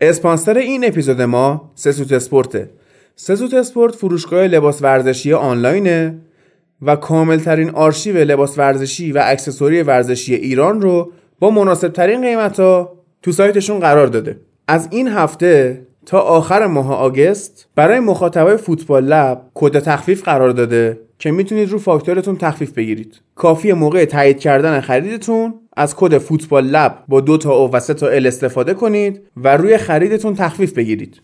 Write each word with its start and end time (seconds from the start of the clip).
اسپانسر 0.00 0.58
این 0.58 0.84
اپیزود 0.84 1.22
ما 1.22 1.72
سسوت 1.74 2.12
اسپورته 2.12 2.70
سسوت 3.16 3.54
اسپورت 3.54 3.94
فروشگاه 3.94 4.46
لباس 4.46 4.82
ورزشی 4.82 5.32
آنلاینه 5.32 6.18
و 6.82 6.96
کاملترین 6.96 7.70
آرشیو 7.70 8.16
لباس 8.16 8.58
ورزشی 8.58 9.12
و 9.12 9.22
اکسسوری 9.24 9.82
ورزشی 9.82 10.34
ایران 10.34 10.80
رو 10.80 11.12
با 11.38 11.50
مناسب 11.50 11.88
ترین 11.88 12.20
قیمت 12.20 12.60
ها 12.60 12.92
تو 13.22 13.32
سایتشون 13.32 13.80
قرار 13.80 14.06
داده. 14.06 14.40
از 14.68 14.88
این 14.90 15.08
هفته 15.08 15.86
تا 16.06 16.20
آخر 16.20 16.66
ماه 16.66 16.94
August 16.94 17.68
برای 17.74 18.00
مخاطبای 18.00 18.56
فوتبال 18.56 19.04
لب 19.04 19.42
کد 19.54 19.78
تخفیف 19.78 20.24
قرار 20.24 20.50
داده 20.50 21.00
که 21.18 21.30
می‌تونید 21.30 21.70
رو 21.70 21.78
فاکتورتون 21.78 22.36
تخفیف 22.36 22.72
بگیرید. 22.72 23.20
کافیه 23.34 23.72
موقع 23.72 24.04
تایید 24.04 24.38
کردن 24.38 24.80
خریدتون 24.80 25.54
از 25.76 25.96
کد 25.96 26.18
فوتبال 26.18 26.66
لب 26.66 27.04
با 27.08 27.20
دو 27.20 27.38
تا 27.38 27.52
O 27.52 27.72
و 27.72 27.80
سه 27.80 27.94
تا 27.94 28.08
L 28.08 28.26
استفاده 28.26 28.74
کنید 28.74 29.20
و 29.36 29.56
روی 29.56 29.78
خریدتون 29.78 30.34
تخفیف 30.34 30.72
بگیرید. 30.72 31.20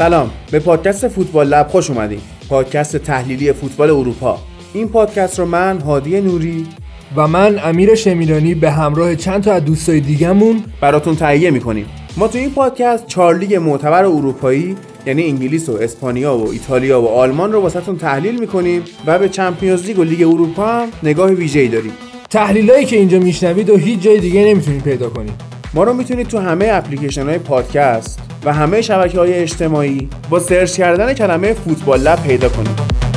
سلام. 0.00 0.30
به 0.50 0.58
پادکست 0.58 1.08
فوتبال 1.08 1.48
لب 1.48 1.68
خوش 1.68 1.90
اومدید 1.90 2.20
پادکست 2.48 2.96
تحلیلی 2.96 3.52
فوتبال 3.52 3.90
اروپا. 3.90 4.38
این 4.74 4.88
پادکست 4.88 5.38
رو 5.38 5.46
من 5.46 5.80
هادی 5.80 6.20
نوری 6.20 6.66
و 7.16 7.28
من 7.28 7.60
امیر 7.64 7.94
شمیرانی 7.94 8.54
به 8.54 8.70
همراه 8.70 9.16
چند 9.16 9.42
تا 9.42 9.52
از 9.52 9.64
دوستای 9.64 10.00
دیگهمون 10.00 10.64
براتون 10.80 11.16
تهیه 11.16 11.50
می‌کنیم. 11.50 11.86
ما 12.16 12.28
تو 12.28 12.38
این 12.38 12.50
پادکست 12.50 13.06
چهار 13.06 13.38
لیگ 13.38 13.54
معتبر 13.54 14.04
اروپایی 14.04 14.76
یعنی 15.06 15.22
انگلیس 15.22 15.68
و 15.68 15.72
اسپانیا 15.72 16.36
و 16.36 16.50
ایتالیا 16.50 17.02
و 17.02 17.08
آلمان 17.08 17.52
رو 17.52 17.60
واسهتون 17.60 17.96
تحلیل 17.96 18.40
می‌کنیم 18.40 18.82
و 19.06 19.18
به 19.18 19.28
Champions 19.28 19.86
League 19.86 19.98
و 19.98 20.04
لیگ 20.04 20.22
اروپا 20.22 20.66
هم 20.66 20.88
نگاه 21.02 21.30
ویژه‌ای 21.30 21.68
داریم. 21.68 21.92
تحلیلایی 22.30 22.84
که 22.84 22.96
اینجا 22.96 23.18
میشنوید 23.18 23.70
و 23.70 23.76
هیچ 23.76 24.00
جای 24.00 24.20
دیگه 24.20 24.44
نمی‌تونید 24.44 24.82
پیدا 24.82 25.08
کنید. 25.08 25.49
ما 25.74 25.84
رو 25.84 25.92
می‌تونید 25.92 26.28
تو 26.28 26.38
همه 26.38 26.68
اپلیکیشن 26.72 27.24
های 27.26 27.38
پادکست 27.38 28.20
و 28.44 28.52
همه 28.52 28.82
شبکه 28.82 29.18
های 29.18 29.34
اجتماعی 29.34 30.08
با 30.30 30.38
search 30.38 30.76
کردن 30.76 31.14
کلمه 31.14 31.52
فوتبال 31.52 32.00
لب 32.00 32.22
پیدا 32.22 32.48
کنید. 32.48 33.09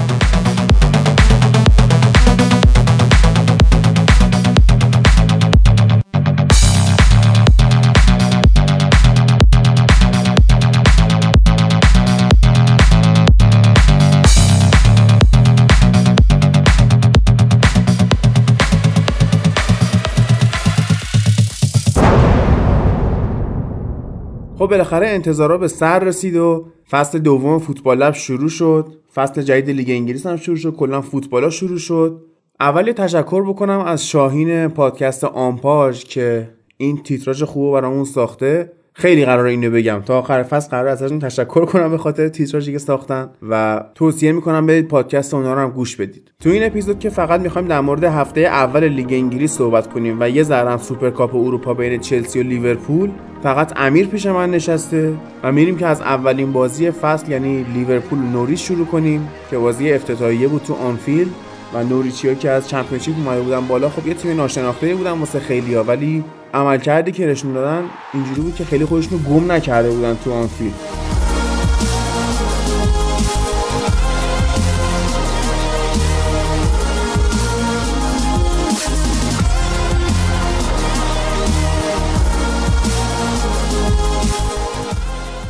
خب 24.64 24.70
بالاخره 24.70 25.08
انتظارا 25.08 25.58
به 25.58 25.68
سر 25.68 26.00
رسید 26.00 26.36
و 26.36 26.66
فصل 26.90 27.20
دوم 27.20 27.60
فوتبال 27.60 27.98
لب 27.98 28.14
شروع 28.14 28.50
شد. 28.50 28.88
فصل 29.14 29.42
جدید 29.42 29.70
لیگ 29.70 29.90
انگلیس 29.90 30.26
هم 30.26 30.36
شروع 30.36 30.58
شد. 30.58 30.76
کلا 30.76 31.02
فوتبالا 31.02 31.50
شروع 31.50 31.78
شد. 31.78 32.22
اول 32.60 32.92
تشکر 32.92 33.44
بکنم 33.50 33.80
از 33.80 34.08
شاهین 34.08 34.68
پادکست 34.68 35.24
آمپاژ 35.24 36.04
که 36.04 36.50
این 36.78 37.04
تیتراژ 37.04 37.44
خوب 37.44 37.74
برامون 37.74 38.04
ساخته. 38.04 38.72
خیلی 38.96 39.26
قراره 39.26 39.46
اینو 39.46 39.72
بگم. 39.72 40.02
تا 40.06 40.20
آخر 40.20 40.44
فصل 40.44 40.70
قراره 40.70 40.88
ازشون 40.88 41.20
تشکر 41.20 41.66
کنم 41.66 41.92
به 41.92 41.98
خاطر 41.98 42.28
تیتراژی 42.28 42.72
که 42.72 42.78
ساختن 42.78 43.30
و 43.50 43.84
توصیه 43.96 44.32
می‌کنم 44.32 44.66
برید 44.66 44.88
پادکست 44.88 45.34
اونا 45.34 45.54
رو 45.54 45.60
هم 45.60 45.70
گوش 45.70 45.96
بدید. 45.96 46.32
تو 46.40 46.50
این 46.50 46.64
اپیزود 46.64 47.00
که 47.00 47.10
فقط 47.10 47.40
می‌خوایم 47.40 47.68
در 47.68 47.82
مورد 47.82 48.04
هفته 48.04 48.42
اول 48.42 48.88
لیگ 48.88 49.14
انگلیس 49.14 49.52
صحبت 49.52 49.88
کنیم 49.88 50.18
و 50.20 50.30
یه 50.30 50.44
ذره 50.44 50.78
سوپرکاپ 50.78 51.36
اروپا 51.36 51.74
بین 51.74 52.00
چلسی 52.00 52.40
و 52.40 52.44
لیورپول 52.44 53.12
فقط 53.44 53.74
امیر 53.76 54.08
پیش 54.08 54.26
من 54.26 54.52
نشسته 54.52 55.14
و 55.44 55.52
میریم 55.52 55.78
که 55.78 55.88
از 55.88 56.02
اولین 56.02 56.52
بازی 56.52 56.92
فصل 56.92 57.32
یعنی 57.32 57.64
لیورپول 57.64 58.20
نوریچ 58.20 58.68
شروع 58.68 58.86
کنیم 58.86 59.30
که 59.50 59.58
بازی 59.58 59.94
افتتاحیه 59.94 60.48
بود 60.48 60.62
تو 60.64 60.74
آنفیلد 60.74 61.32
و 61.74 61.84
نوریچیا 61.84 62.34
که 62.34 62.50
از 62.50 62.70
Championship 62.70 63.16
اومده 63.18 63.42
بودن 63.42 63.68
بالا 63.68 63.90
خب 63.90 64.08
یه 64.08 64.14
تیم 64.14 64.38
ناشناخته 64.38 64.96
بودن 64.96 65.12
واسه 65.12 65.40
خیلیا 65.40 65.84
ولی 65.84 66.24
عملکردی 66.54 67.12
که 67.12 67.26
نشون 67.26 67.54
دادن 67.54 67.84
اینجوری 68.14 68.42
بود 68.42 68.56
که 68.56 68.66
خیلی 68.66 68.86
خودشونو 68.86 69.22
گم 69.22 69.52
نکرده 69.52 69.90
بودن 69.90 70.18
تو 70.24 70.34
آنفیلد 70.34 70.74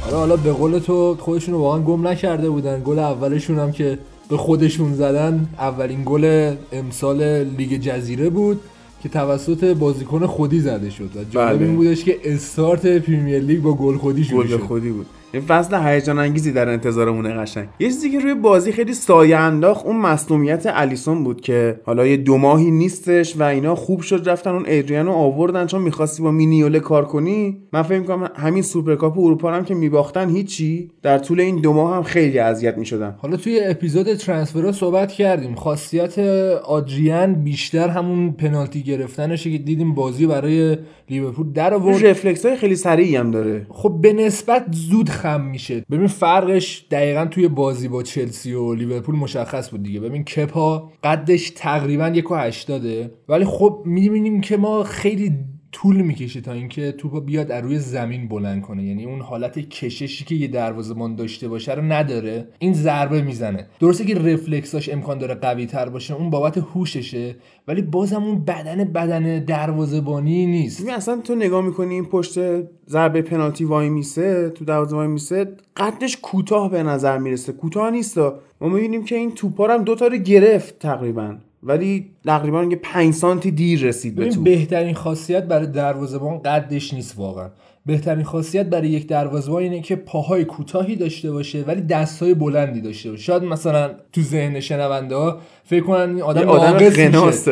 آره 0.08 0.18
حالا 0.18 0.36
به 0.36 0.52
قول 0.52 0.80
تو 0.80 1.16
خودشون 1.20 1.56
واقعا 1.56 1.82
کم 1.82 2.08
نکرده 2.08 2.50
بودن. 2.50 2.82
گل 2.84 3.00
اولشون 3.00 3.60
هم 3.60 3.72
که 3.72 4.00
به 4.30 4.38
خودشون 4.38 4.94
زدن 4.94 5.48
اولین 5.60 6.02
گل 6.06 6.56
امسال 6.72 7.44
لیگ 7.44 7.82
جزیره 7.82 8.30
بود. 8.30 8.62
که 9.04 9.10
توسط 9.10 9.64
بازیکن 9.64 10.26
خودی 10.26 10.60
زده 10.60 10.90
شد. 10.90 11.10
و 11.16 11.24
جالب 11.24 11.58
بله. 11.58 11.68
این 11.68 11.76
بودش 11.76 12.04
که 12.04 12.20
استارت 12.24 12.86
پریمیر 12.86 13.40
لیگ 13.40 13.62
با 13.62 13.74
گل 13.74 13.98
خودی 13.98 14.24
شروع 14.24 14.48
شد. 14.48 14.60
خودی 14.60 14.90
بود. 14.90 15.06
این 15.34 15.42
فصل 15.42 15.76
هیجان 15.76 16.20
انگیزی 16.20 16.52
در 16.52 16.70
انتظارمونه 16.70 17.30
قشنگ. 17.30 17.68
یه 17.80 17.88
چیزی 17.88 18.12
که 18.12 18.20
روی 18.20 18.34
بازی 18.34 18.72
خیلی 18.72 18.94
سایه 18.94 19.38
انداخت 19.38 19.86
اون 19.86 19.96
مصدومیت 19.96 20.64
الیسون 20.66 21.24
بود 21.24 21.42
که 21.42 21.80
حالا 21.86 22.08
یه 22.08 22.18
دو 22.18 22.38
ماهی 22.38 22.72
نیستش 22.72 23.38
و 23.38 23.44
اینا 23.44 23.76
خوب 23.76 24.02
شد 24.02 24.30
رفتن 24.30 24.52
اون 24.52 24.64
ادریانو 24.68 25.12
آوردن 25.12 25.66
چون 25.66 25.82
می‌خواستی 25.82 26.24
با 26.24 26.32
مینیوله 26.32 26.80
کار 26.80 27.06
کنی. 27.06 27.58
من 27.74 27.82
فکر 27.82 28.00
می‌کنم 28.00 28.30
همین 28.36 28.64
سوپرکاپ 28.64 29.20
اروپا 29.20 29.50
رو 29.50 29.56
هم 29.56 29.66
که 29.66 29.76
میباختن 29.76 30.30
هیچی. 30.30 30.92
در 31.02 31.18
طول 31.18 31.40
این 31.40 31.62
دو 31.62 31.74
ماه 31.74 31.96
هم 31.96 32.04
خیلی 32.04 32.40
اذیت 32.40 32.78
می‌شدن. 32.78 33.16
حالا 33.18 33.38
توی 33.38 33.60
اپیزود 33.64 34.14
ترانسفرها 34.14 34.72
صحبت 34.72 35.12
کردیم. 35.12 35.56
خاصیت 35.56 36.20
آدریان 36.66 37.34
بیشتر 37.34 37.88
همون 37.88 38.32
پنالتی 38.32 38.84
گرفتنشه 38.84 39.52
که 39.52 39.58
دیدیم 39.58 39.94
بازی 39.94 40.28
برای 40.28 40.78
لیورپول 41.10 41.52
در 41.54 41.74
آورد. 41.74 42.06
رفلکس 42.06 42.46
های 42.46 42.56
خیلی 42.56 42.76
سریعی 42.76 43.16
هم 43.16 43.32
داره. 43.32 43.68
خب 43.70 43.98
به 44.02 44.14
نسبت 44.14 44.66
زود 44.72 45.10
خم 45.24 45.42
میشه. 45.42 45.86
ببین 45.92 46.08
فرقش 46.08 46.86
دقیقا 46.92 47.26
توی 47.26 47.48
بازی 47.48 47.88
با 47.88 48.04
چلسی 48.04 48.54
و 48.54 48.74
لیورپول 48.74 49.16
مشخص 49.16 49.70
بود 49.70 49.84
دیگه. 49.84 50.00
ببین 50.00 50.24
کپا 50.24 50.92
قدش 51.04 51.50
تقریبا 51.50 52.08
یک 52.08 52.32
و 52.32 52.36
هشتاده. 52.36 53.12
ولی 53.30 53.46
خب 53.46 53.84
می‌بینیم 53.86 54.42
که 54.42 54.58
ما 54.58 54.84
خیلی 54.84 55.32
طول 55.74 56.02
می‌کشه 56.02 56.42
تا 56.42 56.52
اینکه 56.52 56.92
توپ 56.92 57.26
بیاد 57.26 57.52
از 57.52 57.64
روی 57.64 57.80
زمین 57.80 58.28
بلند 58.28 58.62
کنه. 58.62 58.84
یعنی 58.84 59.06
اون 59.06 59.22
حالت 59.22 59.60
کششی 59.60 60.26
که 60.26 60.36
یه 60.36 60.48
دروازه‌بان 60.48 61.16
داشته 61.16 61.48
باشه 61.48 61.74
رو 61.74 61.82
نداره. 61.82 62.48
این 62.60 62.74
ضربه 62.74 63.22
می‌زنه. 63.22 63.68
درسته 63.80 64.06
که 64.06 64.16
رفلکساش 64.16 64.90
امکان 64.90 65.18
داره 65.18 65.36
قوی 65.36 65.66
تر 65.66 65.90
باشه 65.90 66.14
اون 66.14 66.30
بابت 66.30 66.58
هوششه 66.58 67.36
ولی 67.68 67.82
بازم 67.82 68.24
اون 68.24 68.46
بدن 68.46 68.84
بدن 68.84 69.40
دروازه‌بانی 69.40 70.46
نیست. 70.46 70.90
اصلا 70.90 71.18
تو 71.18 71.36
نگاه 71.36 71.66
می‌کنی 71.66 71.94
این 71.94 72.06
پشت 72.06 72.40
ضربه 72.90 73.22
پنالتی 73.22 73.66
وای 73.66 73.90
میسه 73.90 74.50
تو 74.50 74.66
دروازه 74.66 74.96
وای 74.96 75.08
میسه 75.08 75.58
قدش 75.78 76.18
کوتاه 76.22 76.72
به 76.72 76.84
نظر 76.84 77.18
می‌رسه. 77.18 77.54
کوتاه 77.54 77.92
نیست 77.92 78.18
ما 78.62 78.70
می‌بینیم 78.70 79.04
که 79.04 79.16
این 79.16 79.32
توپا 79.32 79.66
رو 79.66 79.74
هم 79.74 79.84
دو 79.84 79.96
تا 79.96 80.08
رو 80.08 80.18
گرفت 80.18 80.80
تقریبا. 80.80 81.36
ولی 81.64 82.12
تقریبا 82.26 82.64
یه 82.64 82.76
5 82.76 83.14
سانتی 83.14 83.52
دیر 83.52 83.82
رسید 83.82 84.16
به 84.16 84.30
توپ 84.30 84.44
بهترین 84.44 84.94
خاصیت 84.96 85.44
برای 85.44 85.68
دروازه‌بان 85.68 86.40
قدش 86.40 86.94
نیست 86.94 87.20
واقعا. 87.20 87.50
بهترین 87.86 88.24
خاصیت 88.24 88.66
برای 88.66 88.90
یک 88.90 89.08
دروازه‌بان 89.08 89.64
اینه 89.64 89.82
که 89.82 89.96
پاهای 89.96 90.46
کوتاهی 90.46 90.96
داشته 90.96 91.32
باشه 91.32 91.64
ولی 91.68 91.82
دستهای 91.82 92.34
بلندی 92.34 92.82
داشته 92.82 93.10
باشه. 93.10 93.24
شاید 93.24 93.44
مثلا 93.44 93.92
تو 94.14 94.22
ذهن 94.22 94.60
شنونده 94.60 95.16
ها 95.16 95.38
فکر 95.64 95.84
کنن 95.84 96.10
این 96.10 96.22
آدم 96.22 96.50
آدم 96.50 96.78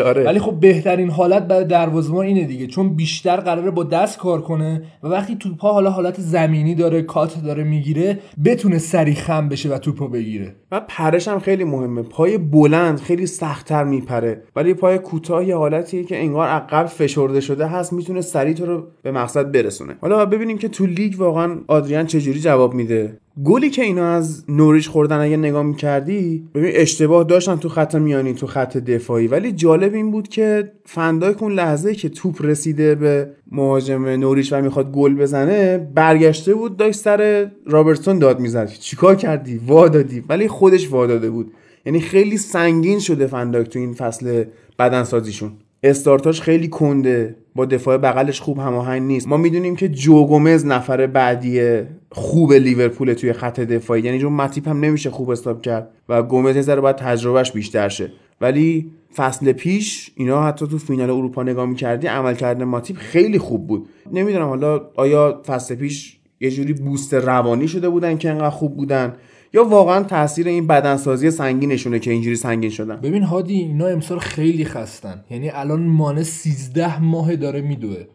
آره. 0.06 0.24
ولی 0.24 0.40
خب 0.40 0.60
بهترین 0.60 1.10
حالت 1.10 1.48
برای 1.48 1.66
دروازه‌بان 1.66 2.26
اینه 2.26 2.44
دیگه. 2.44 2.68
چون 2.68 2.96
بیشتر 2.96 3.38
قراره 3.38 3.72
با 3.72 3.84
دست 3.84 4.18
کار 4.18 4.42
کنه 4.42 4.84
و 5.04 5.08
وقتی 5.08 5.36
توپا 5.36 5.74
حالا 5.74 5.90
حالت 5.90 6.22
زمینی 6.22 6.76
داره 6.76 7.02
کات 7.02 7.44
داره 7.44 7.64
می‌گیره 7.64 8.20
بتونه 8.46 8.78
سریع 8.78 9.16
خم 9.16 9.50
بشه 9.50 9.70
و 9.70 9.78
توپو 9.78 10.08
بگیره. 10.08 10.56
و 10.72 10.82
پرش 10.88 11.28
هم 11.28 11.40
خیلی 11.40 11.64
مهمه. 11.64 12.02
پای 12.02 12.38
بلند 12.38 13.00
خیلی 13.00 13.26
سختتر 13.26 13.84
میپره. 13.84 14.44
ولی 14.56 14.74
پای 14.74 14.98
کوتاه 14.98 15.46
یه 15.46 15.56
حالتیه 15.56 16.04
که 16.04 16.20
انگار 16.20 16.48
عقب 16.48 16.86
فشرده 16.86 17.42
شده 17.42 17.68
هست 17.68 17.94
می‌تونه 17.94 18.22
سریع 18.22 18.54
تو 18.54 18.66
رو 18.66 18.88
به 19.04 19.12
مقصد 19.12 19.52
برسونه. 19.52 19.96
حالا 20.02 20.21
حالا 20.22 20.30
ببینیم 20.30 20.58
که 20.58 20.68
تو 20.68 20.86
لیگ 20.86 21.14
واقعا 21.18 21.58
آدریان 21.68 22.06
چجوری 22.06 22.40
جواب 22.40 22.74
میده. 22.74 23.18
گلی 23.44 23.70
که 23.70 23.82
اینا 23.82 24.14
از 24.14 24.44
نوریچ 24.50 24.90
خوردن 24.90 25.20
اگه 25.20 25.38
نگاه 25.38 25.64
می‌کردی 25.64 26.48
ببین 26.56 26.72
اشتباه 26.74 27.24
داشتن 27.24 27.56
تو 27.56 27.70
خط 27.70 27.96
میانی 27.96 28.34
تو 28.34 28.48
خط 28.48 28.78
دفاعی. 28.78 29.28
ولی 29.28 29.52
جالب 29.52 29.94
این 29.94 30.12
بود 30.12 30.28
که 30.28 30.72
فندایک 30.86 31.44
اون 31.44 31.52
لحظه 31.54 31.96
که 31.96 32.10
توپ 32.10 32.46
رسیده 32.46 32.96
به 32.96 33.30
مهاجم 33.52 34.06
نوریچ 34.06 34.54
و 34.54 34.62
می‌خواد 34.62 34.92
گل 34.92 35.16
بزنه 35.16 35.78
برگشته 35.96 36.54
بود 36.54 36.78
داشت 36.78 37.00
سر 37.00 37.52
رابرتسون 37.66 38.20
داد 38.20 38.40
می‌زد. 38.40 38.70
چیکار 38.70 39.16
کردی؟ 39.16 39.62
وا 39.68 39.88
دادی 39.88 40.24
ولی 40.30 40.48
خودش 40.48 40.92
وا 40.92 41.08
داده 41.08 41.30
بود. 41.30 41.52
یعنی 41.86 42.00
خیلی 42.00 42.38
سنگین 42.38 43.00
شده 43.00 43.28
فندایک 43.28 43.70
تو 43.70 43.80
این 43.80 43.94
فصل 43.94 44.44
بدنسازیشون. 44.80 45.52
استارتاش 45.84 46.42
خیلی 46.42 46.68
کنده. 46.68 47.36
با 47.56 47.66
دفاع 47.66 47.98
بغلش 47.98 48.42
خوب 48.42 48.60
هماهنگ 48.60 49.02
نیست. 49.02 49.28
ما 49.28 49.38
می‌دونیم 49.38 49.76
که 49.76 49.90
جو 49.90 50.28
گومز 50.28 50.66
نفر 50.66 51.08
بعدی 51.08 51.82
خوب 52.12 52.54
لیورپول 52.54 53.14
توی 53.14 53.34
خط 53.34 53.60
دفاعی. 53.60 54.02
یعنی 54.02 54.20
جو 54.20 54.30
ماتیپ 54.30 54.68
هم 54.68 54.80
نمیشه 54.80 55.10
خوب 55.10 55.30
استاپ 55.30 55.62
کرد 55.62 55.90
و 56.10 56.24
گومز 56.24 56.56
یه 56.56 56.62
ذره 56.62 56.82
باید 56.82 56.96
تجربهش 56.96 57.52
بیشتر 57.52 57.90
شه. 57.90 58.12
ولی 58.42 58.92
فصل 59.16 59.52
پیش 59.52 60.12
اینا 60.16 60.44
حتی 60.44 60.68
تو 60.68 60.78
فینال 60.78 61.10
اروپا 61.10 61.44
نگاه 61.44 61.66
می‌کردی 61.66 62.08
عمل 62.08 62.34
کرده 62.34 62.66
ماتیپ 62.66 62.98
خیلی 62.98 63.38
خوب 63.38 63.68
بود. 63.68 63.88
نمی‌دونم 64.12 64.48
حالا 64.48 64.82
آیا 64.96 65.42
فصل 65.48 65.76
پیش 65.76 66.18
یه 66.40 66.52
جوری 66.52 66.74
بوست 66.74 67.14
روانی 67.14 67.68
شده 67.68 67.90
بودن 67.90 68.18
که 68.18 68.30
انقدر 68.30 68.50
خوب 68.50 68.78
بودن؟ 68.78 69.14
یا 69.54 69.64
واقعا 69.66 70.04
تاثیر 70.04 70.48
این 70.48 70.68
بدنسازی 70.68 71.32
سنگینشونه 71.32 72.00
که 72.00 72.12
اینجوری 72.12 72.36
سنگین 72.36 72.70
شدن؟ 72.70 72.96
ببین 72.96 73.24
هادی 73.24 73.56
اینا 73.56 73.88
امسال 73.88 74.20
خیلی 74.20 74.66
خستن. 74.66 75.24
یعنی 75.30 75.50
الان 75.50 75.84
مانه 75.84 76.24
13 76.24 77.02
ماه 77.02 77.36
داره 77.36 77.62
میدوه. 77.62 78.06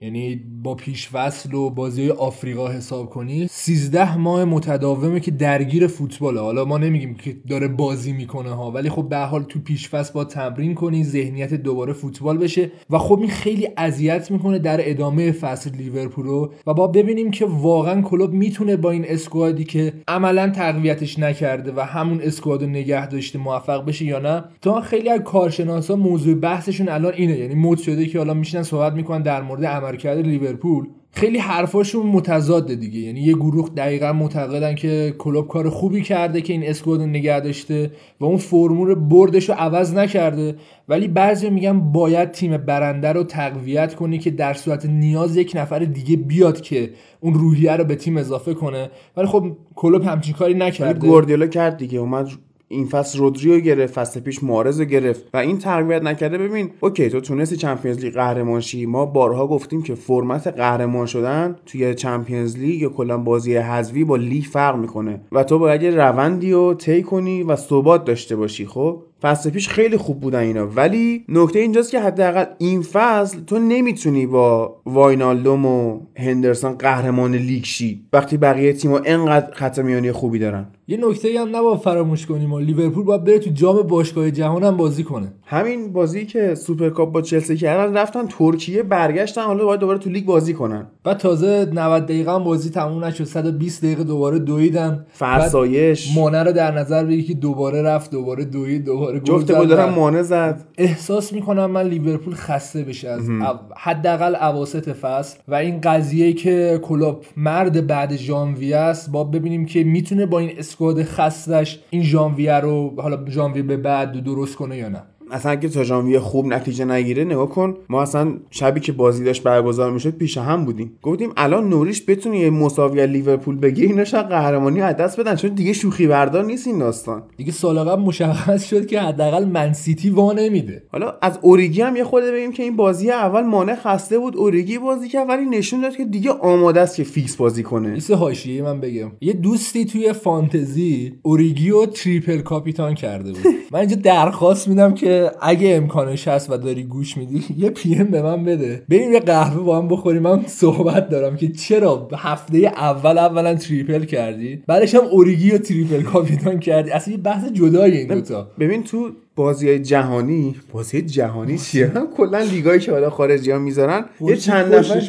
یعنی 0.00 0.36
با 0.62 0.74
پیش 0.74 1.08
وصل 1.12 1.54
و 1.54 1.70
بازی 1.70 2.10
آفریقا 2.10 2.68
حساب 2.68 3.10
کنی 3.10 3.46
13 3.50 4.16
ماه 4.16 4.44
متداومه 4.44 5.20
که 5.20 5.30
درگیر 5.30 5.86
فوتباله. 5.86 6.40
حالا 6.40 6.64
ما 6.64 6.78
نمیگیم 6.78 7.14
که 7.14 7.36
داره 7.48 7.68
بازی 7.68 8.12
می‌کنه 8.12 8.50
ها 8.50 8.70
ولی 8.70 8.88
خب 8.88 9.08
به 9.08 9.18
حال 9.18 9.42
تو 9.42 9.60
پیش 9.60 9.88
فصل 9.88 10.12
با 10.12 10.24
تمرین 10.24 10.74
کنی 10.74 11.04
ذهنیت 11.04 11.54
دوباره 11.54 11.92
فوتبال 11.92 12.38
بشه 12.38 12.70
و 12.90 12.98
خب 12.98 13.18
این 13.20 13.30
خیلی 13.30 13.68
اذیت 13.76 14.30
می‌کنه 14.30 14.58
در 14.58 14.90
ادامه 14.90 15.32
فصل 15.32 15.70
لیورپول 15.70 16.26
و 16.66 16.74
با 16.74 16.86
ببینیم 16.86 17.30
که 17.30 17.46
واقعا 17.46 18.02
کلوب 18.02 18.32
می‌تونه 18.32 18.76
با 18.76 18.90
این 18.90 19.04
اسکوادی 19.08 19.64
که 19.64 19.92
عملا 20.08 20.50
تقویتش 20.50 21.18
نکرده 21.18 21.72
و 21.76 21.80
همون 21.80 22.20
اسکواد 22.20 22.62
رو 22.62 22.68
نگه 22.68 23.06
داشته 23.08 23.38
موفق 23.38 23.84
بشه 23.84 24.04
یا 24.04 24.18
نه. 24.18 24.44
تا 24.60 24.80
خیلی 24.80 25.08
از 25.08 25.20
کارشناسا 25.20 25.96
موضوع 25.96 26.34
بحثشون 26.34 26.88
الان 26.88 27.12
اینه. 27.12 27.38
یعنی 27.38 27.54
مد 27.54 27.78
شده 27.78 28.06
که 28.06 28.18
حالا 28.18 28.34
میشنن 28.34 28.62
صحبت 28.62 28.92
می‌کنن 28.92 29.22
در 29.22 29.42
مورد 29.42 29.64
عملکرد 29.86 30.18
لیورپول 30.18 30.86
خیلی 31.16 31.38
حرفاشون 31.38 32.06
متضاد 32.06 32.74
دیگه. 32.74 33.00
یعنی 33.00 33.20
یه 33.20 33.32
گروه 33.34 33.68
دقیقا 33.68 34.12
معتقدن 34.12 34.74
که 34.74 35.14
کلوب 35.18 35.48
کار 35.48 35.70
خوبی 35.70 36.02
کرده 36.02 36.40
که 36.40 36.52
این 36.52 36.68
squad 36.68 37.00
نگه 37.00 37.40
داشته 37.40 37.90
و 38.20 38.24
اون 38.24 38.36
فرمول 38.36 38.94
بردش 38.94 39.48
رو 39.48 39.54
عوض 39.58 39.94
نکرده. 39.94 40.54
ولی 40.88 41.08
بعضی 41.08 41.50
میگن 41.50 41.80
باید 41.80 42.30
تیم 42.30 42.56
برنده 42.56 43.12
رو 43.12 43.22
تقویت 43.24 43.94
کنی 43.94 44.18
که 44.18 44.30
در 44.30 44.54
صورت 44.54 44.86
نیاز 44.86 45.36
یک 45.36 45.52
نفر 45.54 45.78
دیگه 45.78 46.16
بیاد 46.16 46.60
که 46.60 46.90
اون 47.20 47.34
روحیه 47.34 47.76
رو 47.76 47.84
به 47.84 47.94
تیم 47.96 48.16
اضافه 48.16 48.54
کنه. 48.54 48.90
ولی 49.16 49.26
خب 49.26 49.56
کلوب 49.74 50.02
همچین 50.02 50.34
کاری 50.34 50.54
نکرده. 50.54 50.98
گواردیولا 50.98 51.46
کرد 51.46 51.76
دیگه 51.76 51.98
اومد 51.98 52.28
این 52.68 52.86
فصل 52.86 53.18
رودریو 53.18 53.60
گرفت 53.60 53.94
فصل 53.94 54.20
پیش 54.20 54.42
محرز 54.42 54.80
گرفت 54.80 55.24
و 55.34 55.36
این 55.36 55.58
تقویت 55.58 56.02
نکرده. 56.02 56.38
ببین 56.38 56.70
OK 56.80 57.10
تو 57.10 57.20
تونستی 57.20 57.56
چمپیونز 57.56 57.98
لیگ 57.98 58.14
قهرمان 58.14 58.60
شی. 58.60 58.86
ما 58.86 59.06
بارها 59.06 59.46
گفتیم 59.46 59.82
که 59.82 59.94
فرمت 59.94 60.46
قهرمان 60.46 61.06
شدن 61.06 61.56
توی 61.66 61.94
چمپیونز 61.94 62.58
لیگ 62.58 62.88
کلا 62.88 63.18
بازی 63.18 63.56
حذفی 63.56 64.04
با 64.04 64.16
لیگ 64.16 64.44
فرق 64.44 64.76
می‌کنه. 64.76 65.20
و 65.32 65.44
تو 65.44 65.58
باید 65.58 65.82
یه 65.82 65.90
روندی 65.90 66.52
رو 66.52 66.74
طی 66.74 67.02
کنی 67.02 67.42
و 67.42 67.56
ثبات 67.56 68.04
داشته 68.04 68.36
باشی 68.36 68.66
خب؟ 68.66 69.02
فصل 69.22 69.50
پیش 69.50 69.68
خیلی 69.68 69.96
خوب 69.96 70.20
بودن 70.20 70.38
اینا. 70.38 70.66
ولی 70.66 71.24
نکته 71.28 71.58
اینجاست 71.58 71.90
که 71.90 72.00
حداقل 72.00 72.44
این 72.58 72.82
فصل 72.82 73.38
تو 73.46 73.58
نمی‌تونی 73.58 74.26
با 74.26 74.76
واینالدوم 74.86 75.66
و 75.66 76.00
هندرسون 76.16 76.72
قهرمان 76.72 77.34
لیگ 77.34 77.64
شی. 77.64 78.04
وقتی 78.12 78.36
بقیه 78.36 78.72
تیم‌ها 78.72 79.00
انقدر 79.04 79.54
خط 79.54 79.78
میانی 79.78 80.12
خوبی 80.12 80.38
دارن. 80.38 80.66
یه 80.88 80.98
نکته 81.08 81.40
هم 81.40 81.56
نباید 81.56 81.80
فراموش 81.80 82.26
کنیم 82.26 82.52
و 82.52 82.58
لیورپول 82.58 83.04
باید 83.04 83.24
بره 83.24 83.38
تو 83.38 83.50
جام 83.50 83.82
باشگاه 83.82 84.30
جهان 84.30 84.64
هم 84.64 84.76
بازی 84.76 85.04
کنه. 85.04 85.32
همین 85.44 85.92
بازی 85.92 86.26
که 86.26 86.54
سوپرکاپ 86.54 87.12
با 87.12 87.22
چلسی 87.22 87.56
کردن 87.56 87.96
رفتن 87.96 88.26
ترکیه 88.26 88.82
برگشتن 88.82 89.42
حالا 89.42 89.64
باید 89.64 89.80
دوباره 89.80 89.98
تو 89.98 90.10
لیگ 90.10 90.24
بازی 90.24 90.54
کنن. 90.54 90.86
بعد 91.04 91.16
تازه 91.16 91.68
90 91.72 92.04
دقیقه 92.04 92.32
هم 92.34 92.44
بازی 92.44 92.70
تموم 92.70 93.04
نشد 93.04 93.24
120 93.24 93.84
دقیقه 93.84 94.04
دوباره 94.04 94.38
دویدن. 94.38 95.06
فرسایش. 95.08 96.16
مانه 96.16 96.42
رو 96.42 96.52
در 96.52 96.78
نظر 96.78 97.04
بگیر 97.04 97.22
که 97.22 97.34
دوباره 97.34 97.82
رفت 97.82 98.10
دوباره 98.10 98.44
دوید 98.44 98.84
دوباره 98.84 99.05
جفت 99.24 99.52
گلا 99.52 99.66
رو 99.66 99.94
مانه 99.94 100.22
زد. 100.22 100.64
احساس 100.78 101.32
می‌کنم 101.32 101.70
من 101.70 101.82
لیورپول 101.82 102.34
خسته 102.34 102.82
بشه 102.82 103.08
از 103.08 103.30
حداقل 103.76 104.34
اواسط 104.34 104.88
فصل. 104.88 105.38
و 105.48 105.54
این 105.54 105.80
قضیه 105.80 106.32
که 106.32 106.80
کلوب 106.82 107.24
مرد 107.36 107.86
بعد 107.86 108.16
ژانویه 108.16 108.76
است 108.76 109.10
با 109.10 109.24
ببینیم 109.24 109.66
که 109.66 109.84
می‌تونه 109.84 110.26
با 110.26 110.38
این 110.38 110.50
اسکواد 110.58 111.02
خستش 111.02 111.80
این 111.90 112.02
ژانویه 112.02 112.54
رو 112.54 112.94
حالا 113.02 113.30
ژانویه 113.30 113.62
به 113.62 113.76
بعد 113.76 114.24
درست 114.24 114.56
کنه 114.56 114.76
یا 114.76 114.88
نه. 114.88 115.02
اصلا 115.30 115.52
اگه 115.52 115.68
تا 115.68 116.20
خوب 116.20 116.46
نتیجه 116.46 116.84
نگیره 116.84 117.24
نگاه 117.24 117.48
کن. 117.48 117.76
ما 117.88 118.02
اصلا 118.02 118.32
شبی 118.50 118.80
که 118.80 118.92
بازی 118.92 119.24
داشت 119.24 119.42
برگزار 119.42 119.90
می‌شد 119.90 120.10
پیش 120.10 120.38
هم 120.38 120.64
بودیم. 120.64 120.92
گفتیم 121.02 121.30
الان 121.36 121.68
نوریش 121.68 122.02
بتونه 122.08 122.38
یه 122.38 122.50
مساوی 122.50 123.06
لیورپول 123.06 123.56
بگیره 123.56 123.88
اینا 123.88 124.04
شاید 124.04 124.26
قهرمانی 124.26 124.80
از 124.80 124.96
دست 124.96 125.20
بدن 125.20 125.34
چون 125.36 125.50
دیگه 125.50 125.72
شوخی 125.72 126.06
بردار 126.06 126.44
نیست 126.44 126.66
این 126.66 126.78
داستان. 126.78 127.22
دیگه 127.36 127.52
سال 127.52 127.78
قبل 127.78 128.02
مشخص 128.02 128.64
شد 128.64 128.86
که 128.86 129.00
حداقل 129.00 129.44
من 129.44 129.72
سیتی 129.72 130.10
وا 130.10 130.32
نمیده. 130.32 130.82
حالا 130.92 131.14
از 131.22 131.38
اوریگی 131.42 131.80
هم 131.80 131.96
یه 131.96 132.04
خود 132.04 132.24
بگیم 132.24 132.52
که 132.52 132.62
این 132.62 132.76
بازی 132.76 133.10
اول 133.10 133.42
مانع 133.42 133.74
خسته 133.74 134.18
بود 134.18 134.36
اوریگی 134.36 134.78
بازی 134.78 135.08
کرد 135.08 135.28
ولی 135.28 135.44
نشون 135.44 135.80
داد 135.80 135.96
که 135.96 136.04
دیگه 136.04 136.30
آماده 136.30 136.80
است 136.80 136.96
که 136.96 137.04
فیکس 137.04 137.36
بازی 137.36 137.62
کنه. 137.62 137.88
ایسه 137.88 138.14
حاشیه 138.14 138.62
من 138.62 138.80
بگم. 138.80 139.12
یه 139.20 139.32
دوستی 139.32 139.84
توی 139.84 140.12
فانتزی 140.12 141.12
اوریگی 141.22 141.70
و 141.70 141.86
triple 141.86 142.38
کاپیتان 142.38 142.94
کرده 142.94 143.32
بود. 143.32 143.40
من 143.72 143.80
اینجا 143.80 143.96
درخواست 143.96 144.68
میدم 144.68 144.94
که 144.94 145.15
اگه 145.40 145.76
امکانش 145.76 146.28
هست 146.28 146.50
و 146.50 146.56
داری 146.56 146.84
گوش 146.84 147.16
میدی 147.16 147.44
یه 147.64 147.70
PM 147.70 148.04
به 148.04 148.22
من 148.22 148.44
بده. 148.44 148.82
بریم 148.88 149.12
یه 149.12 149.20
قهوه 149.20 149.62
با 149.62 149.78
هم 149.78 149.88
بخوریم. 149.88 150.22
من 150.22 150.46
صحبت 150.46 151.08
دارم 151.08 151.36
که 151.36 151.48
چرا 151.48 152.08
هفته 152.16 152.58
اول 152.58 153.18
اولا 153.18 153.54
triple 153.54 154.04
کردی؟ 154.04 154.62
بعدش 154.66 154.94
هم 154.94 155.04
اوریگی 155.10 155.50
و 155.50 155.58
triple 155.58 156.02
کاپیتان 156.02 156.60
کردی. 156.60 156.90
اصلا 156.90 157.14
یه 157.14 157.20
بحث 157.20 157.44
جدای 157.52 157.96
این 157.96 158.08
دوتا 158.08 158.50
ببین 158.58 158.84
تو 158.84 159.10
بازی 159.36 159.78
جهانی 159.78 160.56
بازی 160.72 161.02
جهانی 161.02 161.58
چیه؟ 161.58 161.92
کلا 162.16 162.38
لیگایی 162.38 162.80
که 162.80 162.92
حالا 162.92 163.10
خارجی 163.10 163.50
ها 163.50 163.58
می‌ذارن 163.58 164.04
یه 164.20 164.36
چند 164.36 164.74
نفر 164.74 165.02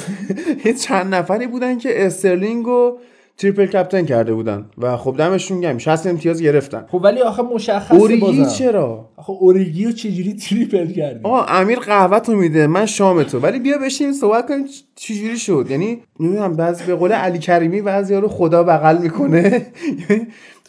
یه 0.66 0.72
چند 0.72 1.14
نفری 1.14 1.46
بودن 1.46 1.78
که 1.78 2.06
استرلینگ 2.06 2.68
و 2.68 2.98
triple 3.42 3.66
captain 3.66 4.04
کرده 4.04 4.34
بودن 4.34 4.64
و 4.78 4.96
خب 4.96 5.14
دمشون 5.18 5.60
گرم. 5.60 5.78
60 5.78 6.06
امتیاز 6.06 6.42
گرفتن. 6.42 6.84
خب 6.88 7.00
ولی 7.04 7.20
آخه 7.20 7.42
مشخصه 7.42 7.94
اوریگی 7.94 8.46
چرا؟ 8.46 9.08
آخه 9.16 9.30
اوریگی 9.30 9.84
رو 9.84 9.92
چجوری 9.92 10.34
triple 10.34 10.92
کردی؟ 10.92 11.20
آقا 11.22 11.42
امیر 11.42 11.78
قهوه 11.78 12.18
تو 12.18 12.36
میده 12.36 12.66
من 12.66 12.86
شام 12.86 13.22
تو 13.22 13.38
ولی 13.38 13.58
بیا 13.58 13.78
بشین 13.78 14.12
صحبت 14.12 14.48
کنیم 14.48 14.64
چجوری 14.94 15.38
شد. 15.38 15.66
یعنی 15.70 16.02
نمی‌دونم 16.20 16.56
بعضی 16.56 16.84
به 16.84 16.94
قول 16.94 17.12
علی 17.12 17.38
کریمی 17.38 17.82
بعضی 17.82 18.14
رو 18.14 18.28
خدا 18.28 18.62
بغل 18.62 18.98
می‌کنه. 18.98 19.66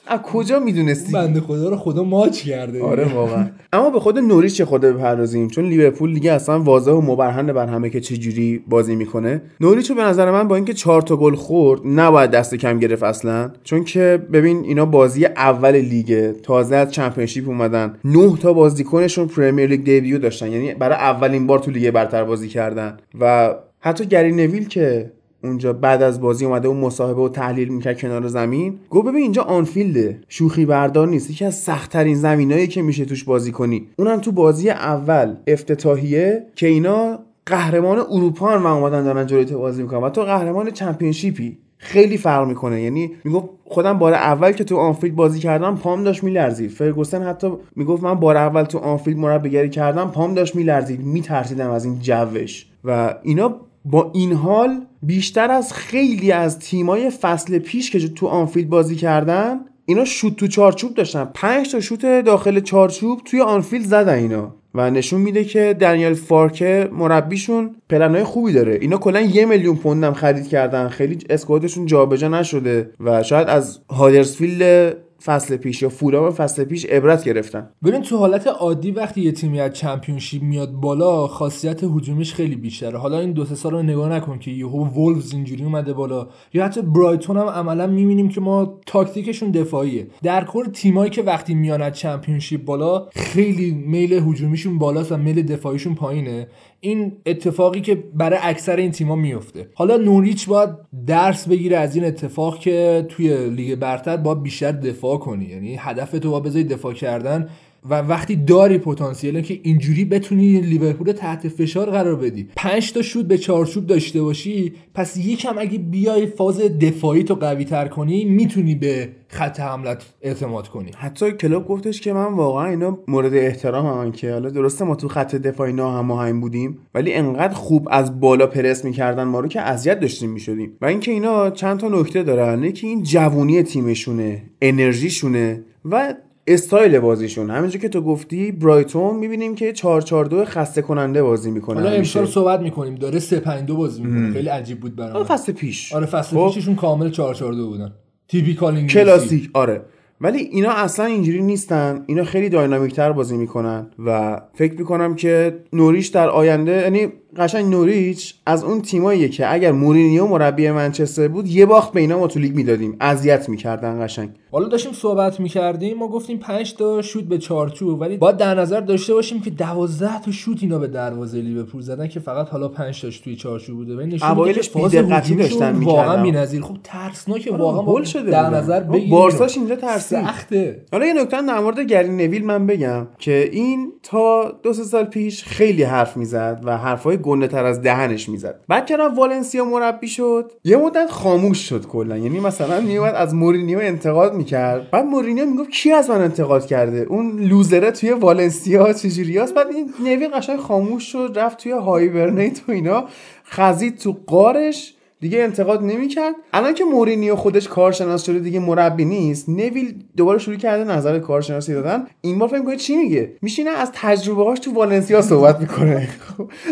از 0.07 0.19
کجا 0.19 0.59
می‌دونستی؟ 0.59 1.11
بنده 1.11 1.39
خدا 1.39 1.69
رو 1.69 1.75
خدا 1.77 2.03
ماچ 2.03 2.41
کرده 2.41 2.83
آره 2.83 3.13
واقعا. 3.13 3.47
اما 3.73 3.89
به 3.89 3.99
خود 3.99 4.19
نوریچ 4.19 4.57
یه 4.57 4.65
خورده 4.65 4.93
بپردازیم؟ 4.93 5.47
چون 5.47 5.65
لیورپول 5.65 6.13
دیگه 6.13 6.31
اصلا 6.31 6.59
واضح 6.59 6.91
و 6.91 7.01
مبرهن 7.01 7.53
بر 7.53 7.67
همه 7.67 7.89
که 7.89 7.99
چه 7.99 8.17
جوری 8.17 8.63
بازی 8.67 8.95
می‌کنه. 8.95 9.41
نوریچ 9.61 9.91
به 9.91 10.03
نظر 10.03 10.31
من 10.31 10.47
با 10.47 10.55
اینکه 10.55 10.73
چهار 10.73 11.01
تا 11.01 11.17
گل 11.17 11.35
خورد 11.35 11.81
نباید 11.85 12.31
دست 12.31 12.55
کم 12.55 12.79
گرفت 12.79 13.03
اصلا. 13.03 13.51
چون 13.63 13.83
که 13.83 14.27
ببین 14.33 14.63
اینا 14.63 14.85
بازی 14.85 15.25
اول 15.25 15.75
لیگه 15.75 16.33
تازه 16.43 16.75
از 16.75 16.91
چمپیونشیپ 16.91 17.47
اومدن. 17.47 17.97
نه 18.05 18.37
تا 18.37 18.53
بازیکنشون 18.53 19.27
پرمیر 19.27 19.69
لیگ 19.69 19.83
debut 19.83 20.17
داشتن. 20.17 20.51
یعنی 20.51 20.73
برای 20.73 20.95
اولین 20.95 21.47
بار 21.47 21.59
تو 21.59 21.71
لیگ 21.71 21.91
برتر 21.91 22.23
بازی 22.23 22.47
کردن. 22.47 22.97
و 23.19 23.53
حتی 23.79 24.05
گری 24.05 24.31
نویل 24.31 24.67
که 24.67 25.11
اونجا 25.43 25.73
بعد 25.73 26.01
از 26.03 26.21
بازی 26.21 26.45
اومده 26.45 26.67
اون 26.67 26.77
مصاحبه 26.77 27.21
و 27.21 27.29
تحلیل 27.29 27.67
می‌کرد 27.67 27.99
کنار 27.99 28.27
زمین. 28.27 28.79
گفت 28.89 29.07
ببین 29.07 29.21
اینجا 29.21 29.41
آنفیلده 29.41 30.19
شوخی 30.27 30.65
بردار 30.65 31.07
نیست 31.07 31.29
یکی 31.29 31.45
از 31.45 31.55
سختترین 31.55 32.15
زمینایی 32.15 32.67
که 32.67 32.81
میشه 32.81 33.05
توش 33.05 33.23
بازی 33.23 33.51
کنی. 33.51 33.87
اونم 33.97 34.19
تو 34.19 34.31
بازی 34.31 34.69
اول 34.69 35.35
افتتاحیه 35.47 36.43
که 36.55 36.67
اینا 36.67 37.19
قهرمان 37.45 37.97
اروپا 37.97 38.59
و 38.59 38.67
اومدن 38.67 39.03
دارن 39.03 39.27
جلوی 39.27 39.45
بازی 39.45 39.81
می‌کنن 39.83 39.99
و 39.99 40.09
تو 40.09 40.21
قهرمان 40.21 40.71
چمپیونشیپی 40.71 41.57
خیلی 41.77 42.17
فرق 42.17 42.47
می‌کنه. 42.47 42.81
یعنی 42.81 43.11
می‌گفت 43.23 43.49
خودم 43.65 43.99
بار 43.99 44.13
اول 44.13 44.51
که 44.51 44.63
تو 44.63 44.77
آنفیلد 44.77 45.15
بازی 45.15 45.39
کردم 45.39 45.75
پام 45.75 46.03
داشت 46.03 46.23
میلرزید. 46.23 46.69
فرگوسن 46.69 47.23
حتی 47.23 47.51
می‌گفت 47.75 48.03
من 48.03 48.13
بار 48.13 48.37
اول 48.37 48.63
تو 48.63 48.77
آنفیلد 48.77 49.17
مربیگری 49.17 49.69
کردم 49.69 50.07
پام 50.07 50.33
داشت 50.33 50.55
میلرزید. 50.55 51.05
میترسیدم 51.05 51.69
از 51.69 51.85
این 51.85 51.99
جوش. 52.01 52.65
و 52.83 53.15
اینا 53.23 53.55
با 53.85 54.11
این 54.13 54.33
حال 54.33 54.85
بیشتر 55.03 55.51
از 55.51 55.73
خیلی 55.73 56.31
از 56.31 56.59
تیمای 56.59 57.09
فصل 57.09 57.59
پیش 57.59 57.91
که 57.91 58.07
تو 58.07 58.27
آنفیلد 58.27 58.69
بازی 58.69 58.95
کردن 58.95 59.59
اینا 59.85 60.05
شوت 60.05 60.35
تو 60.35 60.47
چارچوب 60.47 60.93
داشتن. 60.93 61.29
پنج 61.33 61.71
تا 61.71 61.79
شوت 61.79 62.05
داخل 62.05 62.59
چارچوب 62.59 63.21
توی 63.25 63.41
آنفیلد 63.41 63.85
زدن 63.85 64.13
اینا. 64.13 64.55
و 64.75 64.91
نشون 64.91 65.21
میده 65.21 65.43
که 65.43 65.75
دنیل 65.79 66.13
فارکه 66.13 66.89
مربیشون 66.91 67.75
پلنهای 67.89 68.23
خوبی 68.23 68.53
داره. 68.53 68.77
اینا 68.81 68.97
کلا 68.97 69.21
یه 69.21 69.45
میلیون 69.45 69.75
پوندم 69.75 70.13
خرید 70.13 70.47
کردن. 70.47 70.89
خیلی 70.89 71.17
squad 71.29 71.60
شون 71.60 71.85
جابجا 71.85 72.27
نشده 72.27 72.89
و 72.99 73.23
شاید 73.23 73.47
از 73.47 73.79
هادرسفیلد 73.89 74.97
فصل 75.25 75.57
پیش 75.57 75.81
یا 75.81 75.89
فولام 75.89 76.31
فصل 76.31 76.63
پیش 76.63 76.85
عبرت 76.85 77.23
گرفتن. 77.23 77.69
ببین 77.83 78.01
تو 78.01 78.17
حالت 78.17 78.47
عادی 78.47 78.91
وقتی 78.91 79.21
یه 79.21 79.31
تیمی 79.31 79.59
از 79.59 79.73
چمپیونشیپ 79.73 80.43
میاد 80.43 80.71
بالا 80.71 81.27
خاصیت 81.27 81.83
هجومیش 81.83 82.33
خیلی 82.33 82.55
بیشتره. 82.55 82.97
حالا 82.97 83.19
این 83.19 83.31
دو 83.31 83.45
سه 83.45 83.55
سال 83.55 83.71
رو 83.71 83.83
نگاه 83.83 84.09
نکن 84.09 84.39
که 84.39 84.51
یهو 84.51 84.87
وولفز 84.87 85.33
اینجوری 85.33 85.63
اومده 85.63 85.93
بالا. 85.93 86.27
یا 86.53 86.65
حتی 86.65 86.81
برایتون 86.81 87.37
هم 87.37 87.47
عملا 87.47 87.87
می‌بینیم 87.87 88.29
که 88.29 88.41
ما 88.41 88.79
تاکتیکشون 88.85 89.51
دفاعیه. 89.51 90.07
در 90.23 90.43
کل 90.43 90.65
تیمایی 90.65 91.11
که 91.11 91.21
وقتی 91.21 91.53
میان 91.53 91.81
از 91.81 91.93
چمپیونشیپ 91.93 92.65
بالا 92.65 93.07
خیلی 93.15 93.71
میل 93.71 94.13
هجومیشون 94.13 94.77
بالاست 94.77 95.11
و 95.11 95.17
میل 95.17 95.41
دفاعیشون 95.41 95.95
پایینه. 95.95 96.47
این 96.85 97.11
اتفاقی 97.25 97.81
که 97.81 97.95
برای 97.95 98.39
اکثر 98.41 98.75
این 98.75 98.91
تیما 98.91 99.15
میفته 99.15 99.69
حالا 99.73 99.97
نوریچ 99.97 100.47
باید 100.47 100.69
درس 101.07 101.47
بگیره 101.47 101.77
از 101.77 101.95
این 101.95 102.05
اتفاق 102.05 102.59
که 102.59 103.05
توی 103.09 103.49
لیگ 103.49 103.75
برتر 103.75 104.17
باید 104.17 104.43
بیشتر 104.43 104.71
دفاع 104.71 105.17
کنی. 105.17 105.45
یعنی 105.45 105.75
هدف 105.75 106.11
تو 106.11 106.31
باید 106.31 106.43
بذاری 106.43 106.63
دفاع 106.63 106.93
کردن 106.93 107.49
و 107.89 108.01
وقتی 108.01 108.35
داری 108.35 108.77
پتانسیل 108.77 109.41
که 109.41 109.59
اینجوری 109.63 110.05
بتونی 110.05 110.61
لیورپول 110.61 111.11
تحت 111.11 111.47
فشار 111.47 111.89
قرار 111.89 112.15
بدی. 112.15 112.47
پنج 112.55 112.93
تا 112.93 113.01
شوت 113.01 113.25
به 113.25 113.37
چارچوب 113.37 113.87
داشته 113.87 114.21
باشی 114.21 114.73
پس 114.93 115.17
یکم 115.17 115.55
اگه 115.57 115.77
بیای 115.77 116.25
فاز 116.25 116.61
دفاعی 116.61 117.23
تو 117.23 117.35
قوی 117.35 117.65
تر 117.65 117.87
کنی 117.87 118.25
می‌تونی 118.25 118.75
به 118.75 119.09
خط 119.27 119.59
حملت 119.59 120.03
اعتماد 120.21 120.67
کنی. 120.67 120.91
حتی 120.97 121.31
کلوب 121.31 121.67
گفتش 121.67 122.01
که 122.01 122.13
من 122.13 122.33
واقعا 122.33 122.65
اینا 122.65 122.99
مورد 123.07 123.33
احترام 123.33 124.01
هم 124.01 124.11
که 124.11 124.31
حالا 124.31 124.49
درسته 124.49 124.85
ما 124.85 124.95
تو 124.95 125.07
خط 125.07 125.35
دفاعی 125.35 125.73
ناهماهنگ 125.73 126.41
بودیم 126.41 126.77
ولی 126.95 127.13
انقدر 127.13 127.53
خوب 127.53 127.87
از 127.91 128.19
بالا 128.19 128.47
پرس 128.47 128.85
می‌کردن 128.85 129.23
ما 129.23 129.39
رو 129.39 129.47
که 129.47 129.61
اذیت 129.61 129.99
داشتیم 129.99 130.29
می‌شدیم. 130.29 130.77
و 130.81 130.85
اینکه 130.85 131.11
اینا 131.11 131.49
چند 131.49 131.79
تا 131.79 131.87
نکته 131.87 132.23
دارن 132.23 132.71
که 132.71 132.87
این 132.87 133.03
جوونی 133.03 133.63
تیمشونه 133.63 134.41
انرژیشونه 134.61 135.63
و 135.85 136.13
استایل 136.47 136.99
بازیشون. 136.99 137.49
همینجور 137.49 137.81
که 137.81 137.89
تو 137.89 138.01
گفتی 138.01 138.51
برایتون 138.51 139.15
می‌بینیم 139.15 139.55
که 139.55 139.73
442 139.73 140.45
خسته 140.45 140.81
کننده 140.81 141.23
بازی 141.23 141.51
می‌کنه 141.51 141.81
حالا 141.81 141.91
امسال 141.91 142.25
صحبت 142.25 142.59
می‌کنیم. 142.59 142.95
داره 142.95 143.19
352 143.19 143.75
بازی 143.75 144.03
می‌کنه. 144.03 144.33
خیلی 144.33 144.49
عجیب 144.49 144.79
بود 144.79 144.95
برام. 144.95 145.15
آره 145.15 145.25
فصل 145.25 145.51
پیش. 145.51 145.93
آره 145.93 146.05
فصل 146.05 146.35
خب. 146.35 146.47
پیششون 146.53 146.75
کامل 146.75 147.09
442 147.09 147.67
بودن. 147.67 147.91
typical 148.27 148.87
classic 148.87 149.49
آره. 149.53 149.81
ولی 150.21 150.37
اینا 150.39 150.71
اصلا 150.71 151.05
اینجوری 151.05 151.41
نیستن. 151.41 152.03
اینا 152.07 152.23
خیلی 152.23 152.49
dynamic 152.49 152.97
تر 152.97 153.11
بازی 153.11 153.37
می‌کنن 153.37 153.87
و 154.05 154.41
فکر 154.53 154.73
می‌کنم 154.73 155.15
که 155.15 155.59
نوریچ 155.73 156.07
در 156.07 156.29
آینده 156.29 156.71
یعنی 156.71 157.07
قشنگ 157.37 157.71
نوریچ 157.71 158.35
از 158.45 158.63
اون 158.63 158.81
تیماییه 158.81 159.29
که 159.29 159.53
اگر 159.53 159.71
مورینیو 159.71 160.27
مربی 160.27 160.71
منچستر 160.71 161.27
بود 161.27 161.47
یه 161.47 161.65
باخت 161.65 161.91
به 161.91 161.99
اینا 161.99 162.19
ما 162.19 162.27
تو 162.27 162.39
لیگ 162.39 162.55
می‌دادیم. 162.55 162.97
اذیت 163.01 163.49
می‌کردن 163.49 164.05
قشنگ. 164.05 164.29
حالا 164.51 164.67
داشتیم 164.67 164.93
صحبت 164.93 165.39
می‌کردیم 165.39 165.97
ما 165.97 166.07
گفتیم 166.07 166.37
5 166.37 166.75
تا 166.75 167.01
شوت 167.01 167.23
به 167.23 167.37
چارچوب 167.37 168.01
ولی 168.01 168.17
باید 168.17 168.37
در 168.37 168.55
نظر 168.55 168.79
داشته 168.79 169.13
باشیم 169.13 169.41
که 169.41 169.49
12 169.49 170.21
تا 170.21 170.31
شوت 170.31 170.57
اینا 170.61 170.79
به 170.79 170.87
دروازه 170.87 171.41
لیورپول 171.41 171.81
زدن 171.81 172.07
که 172.07 172.19
فقط 172.19 172.49
حالا 172.49 172.67
5 172.67 173.01
تاش 173.01 173.19
توی 173.19 173.35
چارچوب 173.35 173.75
بوده. 173.75 173.95
ولی 173.95 174.15
نشون 174.15 174.53
که 174.53 175.01
بی‌دقتی 175.01 175.35
داشتن 175.35 175.75
می‌کردن. 175.75 175.97
واقعا 175.97 176.23
بی‌نظیر. 176.23 176.61
خب 176.61 176.77
ترسناکه 176.83 177.51
آره، 177.51 177.61
واقعا 177.61 177.93
گل 177.93 178.03
شده 178.03 178.31
در 178.31 178.49
نظر 178.49 178.79
بگیریم. 178.79 179.09
بارساش 179.09 179.57
اینجا 179.57 179.75
ترسید. 179.75 180.21
سخته. 180.21 180.85
حالا 180.91 181.05
یه 181.05 181.13
نکته 181.13 181.41
در 181.41 181.59
مورد 181.59 181.79
گری 181.79 182.09
نویل 182.09 182.45
من 182.45 182.67
بگم 182.67 183.07
که 183.19 183.49
این 183.51 183.93
تا 184.03 184.51
دو 184.63 184.73
سال 184.73 185.03
پیش 185.03 185.43
خیلی 185.43 185.83
حرف 185.83 186.17
می‌زد 186.17 186.61
و 186.63 186.77
حرفای 186.77 187.17
گنده 187.23 187.47
تر 187.47 187.65
از 187.65 187.81
دهنش 187.81 188.29
می‌زد. 188.29 188.59
بعد 188.67 188.85
که 188.85 188.97
والنسیا 188.97 189.65
مربی 189.65 190.07
شد؟ 190.07 190.51
یه 190.63 190.77
مدت 190.77 191.11
خاموش 191.11 191.69
شد 191.69 191.87
کلا. 191.87 192.17
یعنی 192.17 192.39
مثلا 192.39 192.81
میومد 192.81 193.15
از 193.15 193.35
مورینیو 193.35 193.79
انتقاد 193.79 194.33
می‌کرد. 194.33 194.91
بعد 194.91 195.05
مورینیو 195.05 195.45
می‌گفت 195.45 195.69
کی 195.69 195.91
از 195.91 196.09
من 196.09 196.21
انتقاد 196.21 196.65
کرده؟ 196.65 197.05
اون 197.09 197.39
لوزره 197.39 197.91
توی 197.91 198.11
والنسیا 198.11 198.93
چجوریاست 198.93 199.53
بعد 199.53 199.67
این 199.67 199.93
نوی 199.99 200.27
قشنگ 200.27 200.59
خاموش 200.59 201.11
شد 201.11 201.33
رفت 201.35 201.57
توی 201.57 201.71
هایبرنیت 201.71 202.61
و 202.67 202.71
اینا. 202.71 203.03
خزید 203.45 203.97
تو 203.97 204.17
غارش 204.27 204.93
دیگه 205.23 205.43
انتقاد 205.43 205.83
نمی‌کرد. 205.83 206.35
الان 206.53 206.73
که 206.73 206.83
مورینیو 206.83 207.35
خودش 207.35 207.67
کارشناس 207.67 208.25
شده 208.25 208.39
دیگه 208.39 208.59
مربی 208.59 209.05
نیست. 209.05 209.49
نویل 209.49 210.03
دوباره 210.17 210.39
شروع 210.39 210.57
کرده 210.57 210.83
نظر 210.83 211.19
کارشناسی 211.19 211.73
دادن. 211.73 212.07
این 212.21 212.39
بار 212.39 212.49
فکر 212.49 212.75
چی 212.75 212.95
میگه؟ 212.95 213.33
میشینه 213.41 213.69
از 213.69 213.91
تجربه 213.93 214.43
هاش 214.43 214.59
تو 214.59 214.73
والنسیا 214.73 215.21
صحبت 215.21 215.59
می‌کنه. 215.59 216.09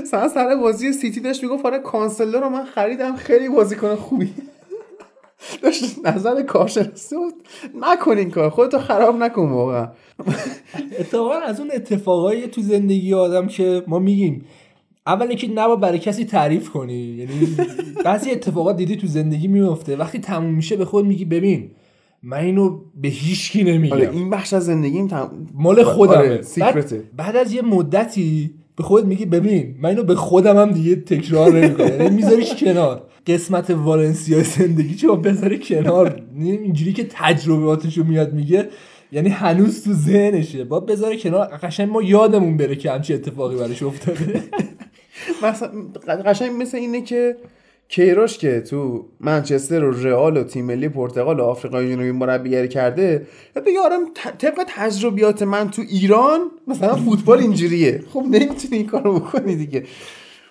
مثلا 0.02 0.28
سر 0.28 0.56
بازی 0.56 0.94
سیتی 0.94 1.20
داشت 1.20 1.44
می‌گفت 1.44 1.66
آره 1.66 1.80
کانسلو 1.80 2.40
رو 2.40 2.50
من 2.50 2.66
خریدم 2.66 3.16
خیلی 3.16 3.50
بازیکن 3.50 3.96
خوبی. 3.96 4.34
داشت 5.64 5.84
نظر 6.06 6.42
کارشناسی 6.42 7.16
نکنین 7.82 8.32
کار 8.32 8.50
خودتو 8.50 8.80
خراب 8.80 9.16
نکن 9.16 9.50
واقعا. 9.50 9.88
اتفاقا 11.00 11.34
از 11.34 11.60
اون 11.60 11.72
اتفاقایی 11.74 12.48
تو 12.48 12.62
زندگی 12.62 13.14
آدم 13.14 13.48
که 13.48 13.84
ما 13.88 14.00
میگیم. 14.00 14.46
اول 15.08 15.28
اینکه 15.28 15.48
نباید 15.48 15.80
برای 15.80 16.00
کسی 16.00 16.26
تعریف 16.26 16.70
کنی. 16.70 16.94
یعنی 16.94 17.32
بعضی 18.06 18.32
اتفاقات 18.32 18.78
دیدی 18.78 18.96
تو 18.96 19.08
زندگی 19.08 19.48
میفته 19.48 19.96
وقتی 19.96 20.20
تموم 20.20 20.54
میشه 20.54 20.76
به 20.76 20.86
خود 20.86 21.06
میگی 21.06 21.26
ببین 21.26 21.72
من 22.24 22.38
اینو 22.38 22.80
به 22.96 23.08
هیچ 23.08 23.52
کی 23.52 23.64
نمیگم. 23.64 23.94
آره 23.94 24.10
این 24.14 24.30
بخش 24.30 24.54
از 24.54 24.66
زندگیم 24.66 25.08
تم... 25.08 25.48
مال 25.54 25.84
خودمه. 25.84 26.18
آره، 26.18 26.42
بعد, 26.58 27.16
بعد 27.16 27.36
از 27.36 27.54
یه 27.54 27.62
مدتی 27.62 28.54
به 28.76 28.84
خود 28.84 29.06
میگی 29.06 29.26
ببین 29.26 29.76
من 29.80 29.90
اینو 29.90 30.04
به 30.04 30.16
خودم 30.16 30.58
هم 30.58 30.72
دیگه 30.72 30.96
تکرار 30.96 31.52
نمی‌کنم. 31.52 31.88
یعنی 31.88 32.16
میذاریش 32.16 32.56
کنار. 32.56 33.02
قسمت 33.28 33.70
والنسیا 33.70 34.44
زندگی 34.44 34.96
چه 34.96 35.08
بذاری 35.08 35.60
کنار؟ 35.60 36.22
اینجوری 36.36 36.94
که 36.94 37.08
تجربیاتشو 37.10 38.04
میاد 38.04 38.34
میگه 38.34 38.70
یعنی 39.12 39.30
هنوز 39.30 39.84
تو 39.84 39.94
ذهنشه. 39.94 40.64
با 40.64 40.80
بذاره 40.80 41.18
کنار. 41.18 41.48
قشنگ 41.48 41.90
ما 41.90 42.02
یادمون 42.02 42.58
بره 42.58 42.76
که 42.76 42.92
همچی 42.92 43.14
اتفاقی 43.14 43.56
براش 43.56 43.84
افتاده. 43.84 44.44
مثلا 45.44 46.16
قشنگ 46.26 46.62
مثل 46.62 46.78
اینه 46.78 47.02
که 47.02 47.36
کیروش 47.88 48.38
که 48.38 48.62
تو 48.62 49.06
منچستر 49.20 49.84
و 49.84 49.92
رئال 49.92 50.38
و 50.38 50.44
تیم 50.44 50.66
ملی 50.66 50.90
پرتغال 50.90 51.40
و 51.40 51.44
آفریقای 51.44 51.90
جنوبی 51.90 52.12
مربیگری 52.12 52.68
کرده 52.68 53.28
بگه 53.66 53.80
آره 53.80 53.96
طبق 54.38 54.64
تجربیات 54.68 55.44
من 55.44 55.70
تو 55.70 55.82
ایران 55.90 56.40
مثلا 56.68 56.96
فوتبال 56.96 57.40
اینجوریه. 57.40 58.04
خب 58.10 58.20
نمی‌تونی 58.20 58.78
این 58.78 58.88
کارو 58.88 59.20
بکنی 59.20 59.56
دیگه. 59.56 59.84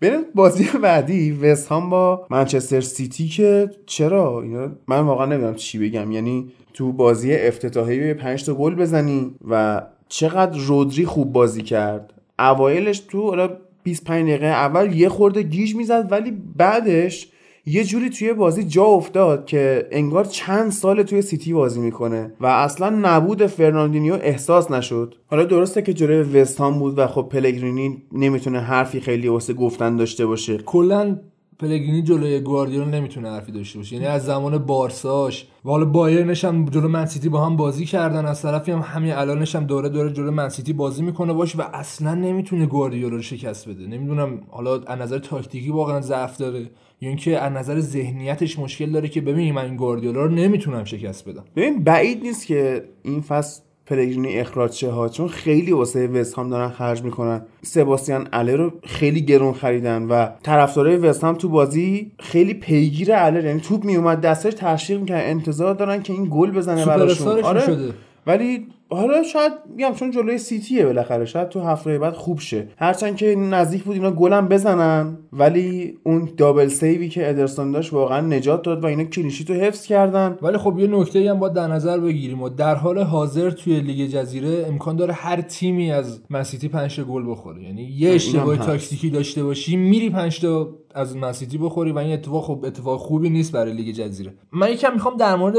بریم 0.00 0.20
بازی 0.35 0.68
بعدی 0.82 1.32
وست 1.32 1.68
هام 1.68 1.90
با 1.90 2.26
منچستر 2.30 2.80
سیتی 2.80 3.28
که 3.28 3.70
چرا؟ 3.87 4.44
من 4.88 5.00
واقعا 5.00 5.26
نمی‌دونم 5.26 5.54
چی 5.54 5.78
بگم. 5.78 6.12
یعنی 6.12 6.52
تو 6.75 6.92
بازی 6.92 7.35
افتتاحیه 7.35 8.14
5 8.14 8.44
تا 8.44 8.54
گل 8.54 8.75
بزنی 8.75 9.35
و 9.50 9.82
چقدر 10.09 10.59
رودری 10.59 11.04
خوب 11.04 11.32
بازی 11.32 11.62
کرد. 11.62 12.12
اوایلش 12.38 12.99
تو 12.99 13.49
25 13.83 14.29
دقیقه 14.29 14.47
اول 14.47 14.93
یه 14.93 15.09
خورده 15.09 15.43
گیج 15.43 15.75
می‌زد 15.75 16.09
ولی 16.11 16.33
بعدش 16.57 17.29
یه 17.67 17.85
جوری 17.85 18.11
توی 18.11 18.33
بازی 18.33 18.65
جا 18.65 18.85
افتاد 18.85 19.47
که 19.47 19.89
انگار 19.91 20.25
چند 20.25 20.73
سال 20.73 21.03
توی 21.03 21.23
سیتی 21.23 21.53
بازی 21.53 21.81
می‌کنه 21.81 22.33
و 22.41 22.47
اصلا 22.47 22.91
نبود 23.03 23.47
فرناندینیو 23.47 24.15
احساس 24.15 24.71
نشد. 24.71 25.15
حالا 25.27 25.45
درسته 25.45 25.83
که 25.83 25.93
جلوی 25.93 26.41
وستهام 26.41 26.79
بود 26.79 26.99
و 26.99 27.07
خب 27.07 27.29
پلگرینی 27.33 28.03
نمی‌تونه 28.13 28.61
حرفی 28.61 29.01
خیلی 29.01 29.29
واسه 29.29 29.55
گفتن 29.55 29.97
داشته 29.97 30.27
باشه. 30.27 30.59
کلا 30.59 31.19
پلگرینی 31.61 32.02
جلوی 32.02 32.40
گواردیولا 32.40 32.90
نمی‌تونه 32.90 33.31
حرفی 33.31 33.52
داشته 33.52 33.79
باشه. 33.79 33.95
یعنی 33.97 34.07
از 34.07 34.25
زمان 34.25 34.59
بارساش. 34.59 35.47
و 35.64 35.69
حالا 35.69 35.85
بایرنش 35.85 36.45
هم 36.45 36.64
جلو 36.64 36.88
منسیتی 36.88 37.29
با 37.29 37.47
هم 37.47 37.57
بازی 37.57 37.85
کردن. 37.85 38.26
از 38.26 38.43
طرفی 38.43 38.73
هم 38.73 38.79
همین 38.79 39.12
الانش 39.12 39.57
هم 39.57 39.64
دوره 39.64 39.88
دوره 39.88 40.12
جلو 40.12 40.31
منسیتی 40.31 40.73
بازی 40.73 41.02
می‌کنه 41.02 41.33
باش 41.33 41.57
و 41.57 41.62
اصلا 41.73 42.14
نمی‌تونه 42.14 42.67
گواردیولا 42.67 43.17
رو 43.17 43.23
شکست 43.23 43.69
بده. 43.69 43.87
نمی‌دونم 43.87 44.40
حالا 44.49 44.81
از 44.87 44.99
نظر 44.99 45.19
تاکتیکی 45.19 45.71
واقعا 45.71 46.00
ضعف 46.00 46.37
داره. 46.37 46.71
یا 47.00 47.09
اینکه 47.09 47.38
از 47.38 47.52
نظر 47.52 47.81
ذهنیتش 47.81 48.59
مشکل 48.59 48.90
داره 48.90 49.09
که 49.09 49.21
ببین 49.21 49.55
من 49.55 49.64
این 49.64 49.76
گواردیولا 49.76 50.25
رو 50.25 50.31
نمی‌تونم 50.31 50.85
شکست 50.85 51.29
بدم. 51.29 51.45
ببین 51.57 51.85
بعید 51.85 52.23
نیست 52.23 52.47
که 52.47 52.85
این 53.02 53.21
فصل 53.21 53.62
پلگرینی 53.90 54.38
اخراج 54.38 54.73
شه 54.73 54.90
ها 54.90 55.09
چون 55.09 55.28
خیلی 55.28 55.73
واسه 55.73 56.06
وست 56.06 56.38
هم 56.38 56.50
دارن 56.50 56.68
خرج 56.68 57.02
می‌کنن. 57.02 57.42
سباستیان 57.62 58.28
اله 58.32 58.56
رو 58.56 58.73
خیلی 58.85 59.20
گرون 59.20 59.52
خریدن 59.52 60.02
و 60.02 60.26
طرفدارای 60.42 60.97
وست 60.97 61.25
هم 61.25 61.35
تو 61.35 61.49
بازی 61.49 62.11
خیلی 62.18 62.54
پیگیر 62.54 63.12
اله 63.12 63.44
یعنی 63.44 63.61
توپ 63.61 63.85
میومد 63.85 64.20
دستش 64.20 64.54
تشویق 64.56 65.00
می‌کنن 65.00 65.20
انتظار 65.20 65.75
دارن 65.75 66.02
که 66.02 66.12
این 66.12 66.28
گل 66.30 66.50
بزنه 66.50 66.87
براشون. 66.87 67.42
آره. 67.42 67.61
شده. 67.61 67.94
ولی 68.26 68.66
حالا 68.90 69.23
شاید 69.23 69.52
میگم 69.76 69.92
چون 69.94 70.11
جلوی 70.11 70.38
سیتیه 70.38 70.87
بالاخره 70.87 71.25
شاید 71.25 71.49
تو 71.49 71.61
هفته 71.61 71.99
بعد 71.99 72.14
خوب 72.14 72.40
شه. 72.40 72.68
هرچند 72.76 73.16
که 73.16 73.35
نزدیک 73.35 73.82
بود 73.82 73.94
اینا 73.94 74.11
گلم 74.11 74.49
بزنن 74.49 75.18
ولی 75.32 75.99
اون 76.04 76.28
double 76.37 76.69
save 76.69 77.00
ی 77.00 77.09
که 77.09 77.30
ادرسون 77.30 77.73
داشت 77.73 77.92
واقعا 77.92 78.20
نجات 78.20 78.62
داد 78.62 78.85
و 78.85 78.87
اینا 78.87 79.04
clean 79.05 79.27
sheet 79.27 79.50
رو 79.50 79.56
حفظ 79.56 79.87
کردن. 79.87 80.38
ولی 80.42 80.59
خب 80.59 80.78
یه 80.78 80.87
نکته 80.87 81.30
هم 81.30 81.38
باید 81.38 81.52
در 81.52 81.66
نظر 81.66 82.00
بگیریم 82.00 82.42
و 82.42 82.49
در 82.49 82.75
حال 82.75 82.99
حاضر 82.99 83.50
توی 83.50 83.80
لیگ 83.80 84.11
جزیره 84.11 84.64
امکان 84.68 84.97
داره 84.97 85.12
هر 85.12 85.40
تیمی 85.40 85.92
از 85.92 86.20
منسیتی 86.30 86.68
5 86.68 87.00
گل 87.00 87.30
بخوره. 87.30 87.62
یعنی 87.62 87.82
یه 87.82 88.11
اشتباه 88.11 88.56
تاکتیکی 88.56 89.11
داشته 89.11 89.44
باشی 89.44 89.76
میری 89.76 90.11
5 90.11 90.40
تا 90.40 90.68
از 90.94 91.16
منسیتی 91.16 91.59
بخوری 91.59 91.92
و 91.92 91.99
این 91.99 92.12
اتفاق 92.12 92.44
خب 92.44 92.64
اتفاق 92.64 93.00
خوبی 93.00 93.30
نیست 93.30 93.52
برای 93.52 93.73
لیگ 93.73 93.94
جزیره. 93.94 94.35
من 94.52 94.73
یکم 94.73 94.92
می‌خوام 94.92 95.16
در 95.16 95.37
مورد 95.37 95.56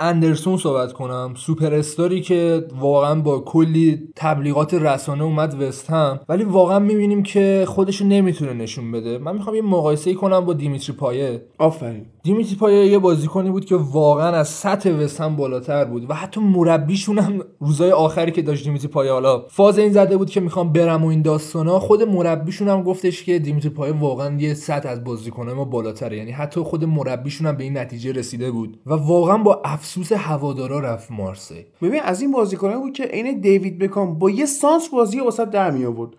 اندرسون 0.00 0.56
صحبت 0.56 0.92
کنم. 0.92 1.34
سوپر 1.36 1.74
استاری 1.74 2.20
که 2.20 2.64
واقعا 2.80 3.20
با 3.20 3.38
کلی 3.38 4.08
تبلیغات 4.16 4.74
رسانه 4.74 5.24
اومد 5.24 5.62
وست 5.62 5.90
هم 5.90 6.20
ولی 6.28 6.44
واقعا 6.44 6.78
می‌بینیم 6.78 7.22
که 7.22 7.64
خودشو 7.68 8.04
نمی‌تونه 8.04 8.52
نشون 8.52 8.92
بده. 8.92 9.18
من 9.18 9.34
می‌خوام 9.34 9.56
یه 9.56 9.62
مقایسه 9.62 10.14
کنم 10.14 10.40
با 10.40 10.52
دیمیتری 10.52 10.96
پایه. 10.96 11.42
آفرین. 11.58 12.06
دیمیتری 12.22 12.56
پایه 12.56 12.86
یه 12.86 12.98
بازیکنی 12.98 13.50
بود 13.50 13.64
که 13.64 13.76
واقعا 13.76 14.36
از 14.36 14.48
سطح 14.48 14.90
وست 14.90 15.20
هم 15.20 15.36
بالاتر 15.36 15.84
بود 15.84 16.10
و 16.10 16.14
حتی 16.14 16.40
مربیشون 16.40 17.18
هم 17.18 17.40
روزای 17.60 17.90
آخری 17.90 18.32
که 18.32 18.42
داشت 18.42 18.64
دیمیتری 18.64 18.88
پایه 18.88 19.12
حالا 19.12 19.42
فاز 19.48 19.78
این 19.78 19.92
زده 19.92 20.16
بود 20.16 20.30
که 20.30 20.40
می‌خوام 20.40 20.72
برم 20.72 21.04
و 21.04 21.08
این 21.08 21.22
داستانا 21.22 21.78
خود 21.78 22.02
مربیشون 22.02 22.68
هم 22.68 22.82
گفتش 22.82 23.24
که 23.24 23.38
دیمیتری 23.38 23.70
پایه 23.70 23.92
واقعا 23.92 24.40
یه 24.40 24.54
سطح 24.54 24.88
از 24.88 25.04
بازیکنه 25.04 25.52
ما 25.52 25.64
بالاتره. 25.64 26.16
یعنی 26.16 26.30
حتی 26.30 26.60
خود 26.60 26.84
مربیشون 26.84 27.46
هم 27.46 27.56
به 27.56 27.64
این 27.64 27.78
نتیجه 27.78 28.12
رسیده 28.12 28.50
بود. 28.50 28.78
و 28.86 28.94
واقعا 28.94 29.38
با 29.38 29.62
افسوس 29.64 30.12
هوادارا 30.12 30.80
رفت 30.80 31.10
مارسی. 31.10 31.66
ببین 31.82 32.00
از 32.04 32.20
این 32.20 32.32
بازیکنه 32.62 32.82
بود 32.82 32.92
که 32.92 33.04
عین 33.04 33.40
دیوید 33.40 33.78
بکام 33.78 34.18
با 34.18 34.30
یه 34.30 34.46
سانس 34.46 34.88
بازی 34.88 35.20
واسه 35.20 35.44
در 35.44 35.70
می 35.70 35.84
آورد 35.84 36.10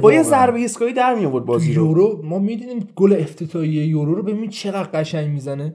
با 0.00 0.12
یه 0.12 0.22
ضربه 0.22 0.58
ایستگاهی 0.58 0.92
در 0.92 1.14
می 1.14 1.26
آورد 1.26 1.44
بازی 1.44 1.74
رو. 1.74 1.86
یورو 1.86 2.20
ما 2.24 2.38
می‌دونیم 2.38 2.88
گل 2.96 3.12
افتتاحیه 3.12 3.86
یورو 3.86 4.14
رو 4.14 4.22
ببین 4.22 4.50
چقدر 4.50 4.88
قشنگ 4.94 5.30
می‌زنه. 5.30 5.74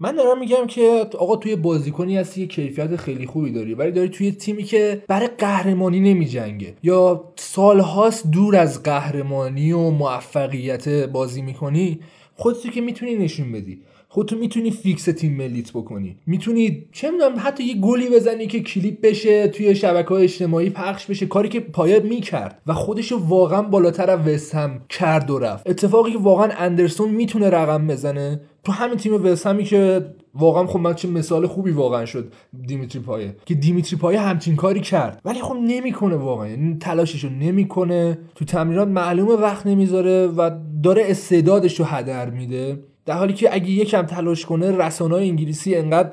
من 0.00 0.16
دارم 0.16 0.40
میگم 0.40 0.66
که 0.66 1.06
آقا 1.18 1.36
توی 1.36 1.56
بازیکنی 1.56 2.16
هستی 2.16 2.40
یه 2.40 2.46
کیفیت 2.46 2.96
خیلی 2.96 3.26
خوبی 3.26 3.50
داری 3.50 3.74
ولی 3.74 3.90
داری 3.90 4.08
توی 4.08 4.32
تیمی 4.32 4.62
که 4.62 5.02
برای 5.08 5.28
قهرمانی 5.38 6.00
نمیجنگه. 6.00 6.74
یا 6.82 7.24
سالهاست 7.36 8.30
دور 8.30 8.56
از 8.56 8.82
قهرمانی 8.82 9.72
و 9.72 9.90
موفقیت 9.90 10.88
بازی 10.88 11.42
می‌کنی 11.42 12.00
خودتو 12.36 12.68
که 12.68 12.80
می‌تونی 12.80 13.14
نشون 13.14 13.52
بدی. 13.52 13.82
خودتو 14.14 14.36
می‌تونی 14.36 14.70
fix 14.70 15.04
تیم 15.04 15.36
ملیت 15.36 15.70
بکنی. 15.70 16.16
می‌تونی 16.26 16.86
چه 16.92 17.10
می‌دونم 17.10 17.34
حتی 17.36 17.64
یه 17.64 17.74
گلی 17.74 18.08
بزنی 18.08 18.46
که 18.46 18.60
کلیپ 18.60 19.00
بشه 19.00 19.48
توی 19.48 19.74
شبکه 19.74 20.08
های 20.08 20.24
اجتماعی 20.24 20.70
پخش 20.70 21.06
بشه 21.06 21.26
کاری 21.26 21.48
که 21.48 21.60
پایه 21.60 22.00
می‌کرد 22.00 22.62
و 22.66 22.74
خودشو 22.74 23.18
واقعا 23.28 23.62
بالاتر 23.62 24.10
از 24.10 24.28
وست 24.28 24.54
هم 24.54 24.80
کرد 24.88 25.30
و 25.30 25.38
رفت. 25.38 25.70
اتفاقی 25.70 26.12
که 26.12 26.18
واقعا 26.18 26.48
اندرسون 26.58 27.10
می‌تونه 27.10 27.50
رقم 27.50 27.86
بزنه 27.86 28.40
تو 28.64 28.72
همین 28.72 28.96
تیم 28.96 29.24
وست 29.24 29.44
همی 29.44 29.64
که 29.64 30.06
واقعا 30.34 30.66
خب 30.66 30.80
من 30.80 30.94
چه 30.94 31.08
مثال 31.08 31.46
خوبی 31.46 31.70
واقعا 31.70 32.04
شد 32.04 32.32
دیمیتری 32.66 33.02
پایه. 33.02 33.36
که 33.46 33.54
دیمیتری 33.54 33.96
پایه 33.96 34.20
همچین 34.20 34.56
کاری 34.56 34.80
کرد. 34.80 35.20
ولی 35.24 35.40
خب 35.40 35.54
نمی‌کنه 35.54 36.16
واقعا. 36.16 36.48
یعنی 36.48 36.76
تلاششو 36.80 37.28
نمی‌کنه. 37.28 38.18
تو 38.34 38.44
تمرینات 38.44 38.88
معلومه 38.88 39.32
وقت 39.32 39.66
نمی‌ذاره 39.66 40.26
و 40.26 40.50
داره 40.82 41.02
استعدادش 41.06 41.80
رو 41.80 41.84
هدر 41.84 42.30
میده. 42.30 42.78
در 43.06 43.14
حالی 43.14 43.32
که 43.32 43.54
اگه 43.54 43.70
یکم 43.70 44.02
تلاش 44.02 44.46
کنه 44.46 44.70
رسانه 44.70 45.16
انگلیسی 45.16 45.74
انقدر 45.74 46.12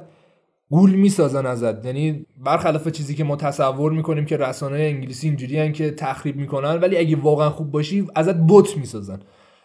گول 0.70 0.92
می‌سازن 0.92 1.46
ازت. 1.46 1.86
یعنی 1.86 2.26
برخلاف 2.38 2.88
چیزی 2.88 3.16
که 3.16 3.24
ما 3.24 3.36
تصور 3.36 3.92
می‌کنیم 3.92 4.26
که 4.26 4.38
رسانه 4.38 4.80
انگلیسی 4.80 5.28
اینجوری 5.28 5.72
که 5.72 5.92
تخریب 5.92 6.36
می‌کنن 6.36 6.80
ولی 6.80 6.98
اگه 6.98 7.16
واقعا 7.16 7.50
خوب 7.50 7.72
باشی 7.72 8.08
ازت 8.16 8.36
بوت 8.36 8.78
می‌سازن. 8.78 9.20